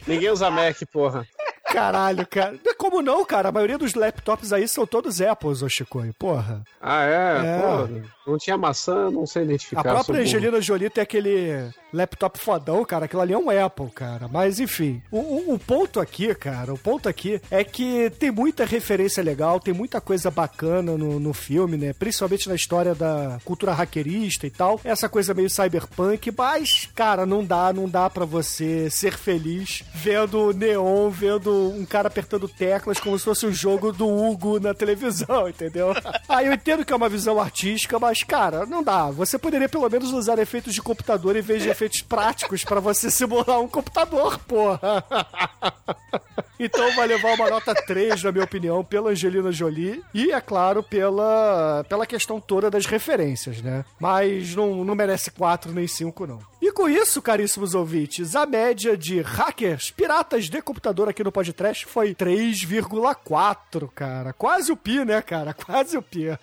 Ninguém 0.05 0.31
usa 0.31 0.51
Mac, 0.51 0.77
porra. 0.93 1.25
Caralho, 1.67 2.27
cara. 2.27 2.59
Como 2.77 3.03
não, 3.03 3.25
cara? 3.25 3.49
A 3.49 3.53
maioria 3.53 3.79
dos 3.79 3.95
laptops 3.95 4.53
aí 4.53 4.67
são 4.67 4.87
todos 4.87 5.21
Apples, 5.21 5.63
ô 5.63 5.69
Chicoio, 5.69 6.13
porra. 6.19 6.63
Ah, 6.81 7.05
é? 7.05 7.39
É. 7.45 7.59
Pô, 7.61 8.31
não 8.31 8.39
tinha 8.39 8.57
maçã, 8.57 9.11
não 9.11 9.27
sei 9.27 9.45
identificar. 9.45 9.81
A 9.81 9.85
própria. 9.85 10.21
Angelina 10.21 10.61
Jolie 10.61 10.91
tem 10.91 11.03
aquele 11.03 11.71
laptop 11.93 12.39
fodão, 12.39 12.85
cara. 12.85 13.05
Aquilo 13.07 13.23
ali 13.23 13.33
é 13.33 13.39
um 13.39 13.51
Apple, 13.51 13.91
cara. 13.91 14.29
Mas 14.29 14.61
enfim, 14.61 15.03
o, 15.11 15.19
o- 15.19 15.55
o 15.55 15.59
ponto 15.59 16.01
aqui, 16.01 16.35
cara, 16.35 16.73
o 16.73 16.79
ponto 16.79 17.09
aqui 17.09 17.41
é 17.51 17.65
que 17.65 18.11
tem 18.19 18.31
muita 18.31 18.65
referência 18.65 19.23
legal, 19.23 19.59
tem 19.61 19.75
muita 19.75 20.01
coisa 20.01 20.31
bacana 20.31 20.97
no, 20.97 21.19
no 21.21 21.33
filme, 21.33 21.77
né? 21.77 21.93
Principalmente 21.93 22.49
na 22.49 22.55
história 22.55 22.95
da 22.95 23.39
cultura 23.45 23.73
hackerista 23.73 24.47
e 24.47 24.51
tal. 24.51 24.81
Essa 24.85 25.09
coisa 25.09 25.35
meio 25.35 25.51
cyberpunk, 25.51 26.33
mas, 26.37 26.89
cara, 26.95 27.27
não 27.27 27.45
dá, 27.45 27.73
não 27.73 27.89
dá 27.89 28.09
pra 28.09 28.25
você 28.25 28.89
ser 28.91 29.17
feliz 29.17 29.83
vendo 29.95 30.53
neon, 30.53 31.11
vendo 31.11 31.71
um 31.77 31.85
cara 31.85 32.09
apertando 32.09 32.49
teclas 32.49 32.99
como 33.01 33.19
se 33.19 33.25
fosse 33.25 33.47
um 33.47 33.53
jogo 33.53 33.93
do 33.93 34.07
Hugo 34.09 34.59
na 34.61 34.75
televisão, 34.75 35.49
entendeu? 35.49 35.89
Aí 36.29 36.47
eu 36.47 36.53
entendo 36.53 36.85
que 36.85 36.93
é 36.93 36.97
uma 36.97 37.09
visão 37.09 37.41
artística, 37.41 37.99
mas, 37.99 38.23
cara, 38.23 38.67
não 38.67 38.83
dá. 38.83 39.11
Você 39.11 39.39
poderia 39.39 39.69
pelo 39.69 39.89
menos 39.89 40.13
usar 40.13 40.39
efeitos 40.39 40.75
de 40.75 40.83
computador 40.83 41.37
em 41.37 41.41
vez 41.43 41.63
de 41.63 41.69
efeitos 41.81 42.03
práticos 42.03 42.63
pra 42.63 42.79
você 42.79 43.11
simular 43.11 43.61
um 43.61 43.69
computador, 43.69 44.39
porra. 44.41 44.81
Então 46.63 46.95
vai 46.95 47.07
levar 47.07 47.33
uma 47.33 47.49
nota 47.49 47.75
3, 47.75 48.23
na 48.23 48.31
minha 48.31 48.45
opinião, 48.45 48.85
pela 48.85 49.13
Angelina 49.13 49.51
Jolie 49.51 50.05
e, 50.13 50.31
é 50.31 50.41
claro, 50.43 50.83
pela, 50.83 51.83
pela 51.89 52.05
questão 52.05 52.39
toda 52.39 52.71
das 52.71 52.85
referências, 52.85 53.63
né? 53.63 53.83
Mas 53.99 54.55
não, 54.55 54.85
não 54.85 54.95
merece 54.95 55.31
4 55.31 55.73
nem 55.73 55.89
5, 55.89 56.27
não. 56.27 56.39
E 56.61 56.71
com 56.71 56.87
isso, 56.87 57.23
caríssimos 57.23 57.75
ouvintes, 57.75 58.37
a 58.37 58.45
média 58.45 58.95
de 58.95 59.23
hackers, 59.23 59.91
piratas 59.91 60.51
de 60.51 60.61
computador 60.61 61.09
aqui 61.09 61.25
no 61.25 61.33
podcast 61.33 61.87
foi 61.87 62.15
3,4, 62.15 63.91
cara. 63.95 64.35
Quase 64.35 64.71
o 64.71 64.77
pi, 64.77 65.03
né, 65.03 65.23
cara? 65.23 65.55
Quase 65.55 65.97
o 65.97 66.03
pi. 66.03 66.27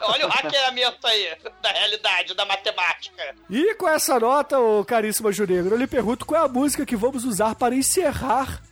Olha 0.00 0.26
o 0.26 0.30
hackeamento 0.30 1.06
aí 1.06 1.36
da 1.62 1.70
realidade, 1.70 2.34
da 2.34 2.46
matemática. 2.46 3.34
E 3.50 3.74
com 3.74 3.86
essa 3.88 4.18
nota, 4.18 4.58
ô 4.58 4.82
caríssima 4.84 5.30
Juregro, 5.30 5.74
eu 5.74 5.78
lhe 5.78 5.86
pergunto 5.86 6.24
qual 6.24 6.42
é 6.42 6.44
a 6.46 6.48
música 6.48 6.86
que 6.86 6.96
vamos 6.96 7.24
usar 7.24 7.54
para 7.54 7.74
encerrar 7.74 8.21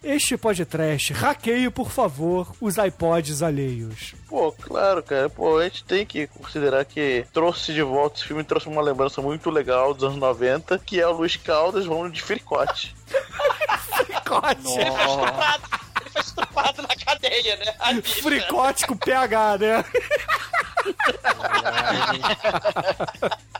este 0.02 0.36
podcast. 0.36 1.12
Hackeie, 1.12 1.70
por 1.70 1.90
favor, 1.90 2.52
os 2.60 2.76
iPods 2.76 3.42
alheios. 3.42 4.14
Pô, 4.28 4.52
claro, 4.52 5.02
cara. 5.02 5.28
Pô, 5.28 5.58
a 5.58 5.64
gente 5.64 5.84
tem 5.84 6.06
que 6.06 6.26
considerar 6.26 6.84
que 6.84 7.24
trouxe 7.32 7.72
de 7.72 7.82
volta 7.82 8.18
esse 8.18 8.26
filme, 8.26 8.44
trouxe 8.44 8.68
uma 8.68 8.82
lembrança 8.82 9.20
muito 9.20 9.50
legal 9.50 9.92
dos 9.92 10.04
anos 10.04 10.18
90, 10.18 10.78
que 10.78 11.00
é 11.00 11.06
o 11.06 11.12
Luiz 11.12 11.36
Caldas, 11.36 11.86
vamos 11.86 12.12
de 12.12 12.22
fricote. 12.22 12.94
Fricote. 14.06 14.68
Estuprado. 14.68 15.89
Ele 16.10 16.12
foi 16.12 16.20
estuprado 16.22 16.82
na 16.82 16.96
cadeia, 16.96 17.56
né? 17.56 17.74
A. 17.78 17.94
Fricote 18.02 18.86
com 18.86 18.96
PH, 18.96 19.58
né? 19.58 19.84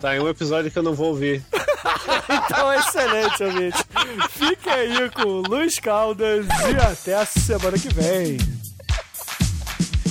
Tá 0.01 0.16
em 0.16 0.20
um 0.20 0.28
episódio 0.28 0.70
que 0.70 0.78
eu 0.78 0.82
não 0.82 0.94
vou 0.94 1.09
ouvir. 1.09 1.44
Então, 2.27 2.72
excelente, 2.72 3.43
ouvinte. 3.44 3.78
Fique 4.31 4.68
aí 4.70 5.10
com 5.10 5.22
o 5.24 5.43
Luiz 5.43 5.78
Caldas 5.78 6.47
e 6.47 6.77
até 6.82 7.14
a 7.14 7.27
semana 7.27 7.78
que 7.78 7.93
vem. 7.93 8.39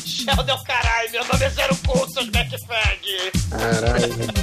Sheldon, 0.05 0.63
caralho, 0.63 1.11
meu 1.11 1.25
nome 1.25 1.43
é 1.43 1.49
Zero 1.49 1.75
Cool, 1.87 2.07
seus. 2.09 2.29
Caralho. 3.49 4.38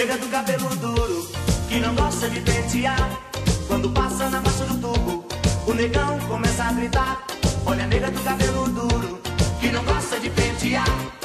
Nega 0.00 0.16
do 0.16 0.28
cabelo 0.28 0.76
duro, 0.76 1.28
que 1.68 1.78
não 1.78 1.94
gosta 1.94 2.26
de 2.30 2.40
pentear. 2.40 3.20
Quando 3.68 3.90
passa 3.90 4.30
na 4.30 4.40
massa 4.40 4.64
do 4.64 4.78
tubo, 4.78 5.26
o 5.66 5.74
negão 5.74 6.18
começa 6.20 6.64
a 6.64 6.72
gritar. 6.72 7.22
Olha, 7.66 7.86
nega 7.86 8.10
do 8.10 8.18
cabelo 8.22 8.66
duro, 8.70 9.20
que 9.60 9.70
não 9.70 9.84
gosta 9.84 10.18
de 10.18 10.30
pentear. 10.30 11.19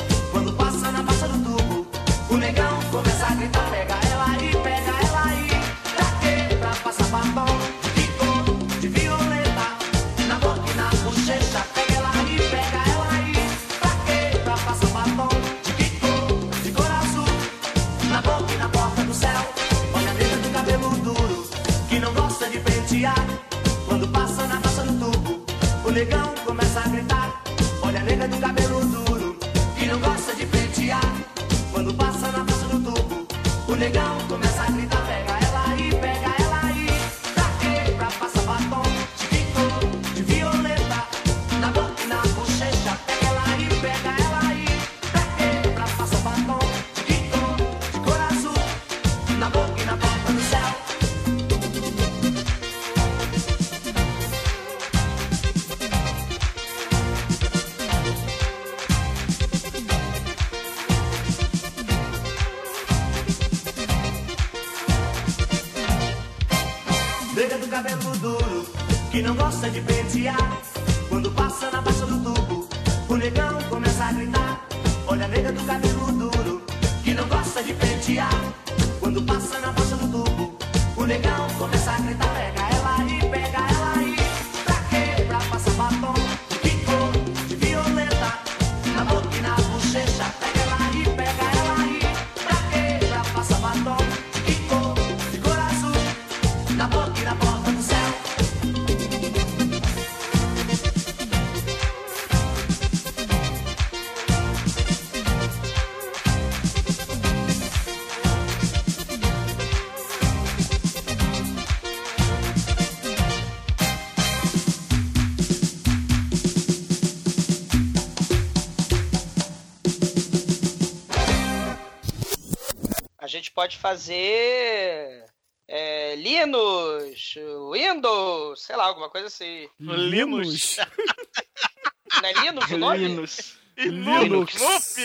pode 123.66 123.78
fazer 123.80 125.26
é, 125.68 126.16
Linux, 126.18 127.34
Windows, 127.72 128.62
sei 128.62 128.76
lá, 128.76 128.86
alguma 128.86 129.10
coisa 129.10 129.26
assim. 129.26 129.68
Linux? 129.80 130.78
Não 132.22 132.30
é 132.30 132.34
Linux 132.34 132.72
o 132.72 132.78
nome? 132.78 132.98
Linux. 133.00 133.60
Linux. 133.76 134.96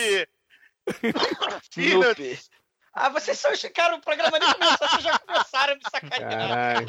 Linux. 1.75 2.49
Ah, 2.93 3.09
vocês 3.09 3.39
só 3.39 3.49
Cara, 3.73 3.95
o 3.95 4.01
programa 4.01 4.39
de 4.39 4.45
começar. 4.53 4.77
vocês 4.77 5.03
já 5.03 5.17
começaram 5.17 5.73
a 5.73 5.75
me 5.75 5.81
sacanear. 5.89 6.85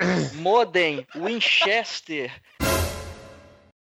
Modem, 0.34 1.06
Winchester... 1.14 2.32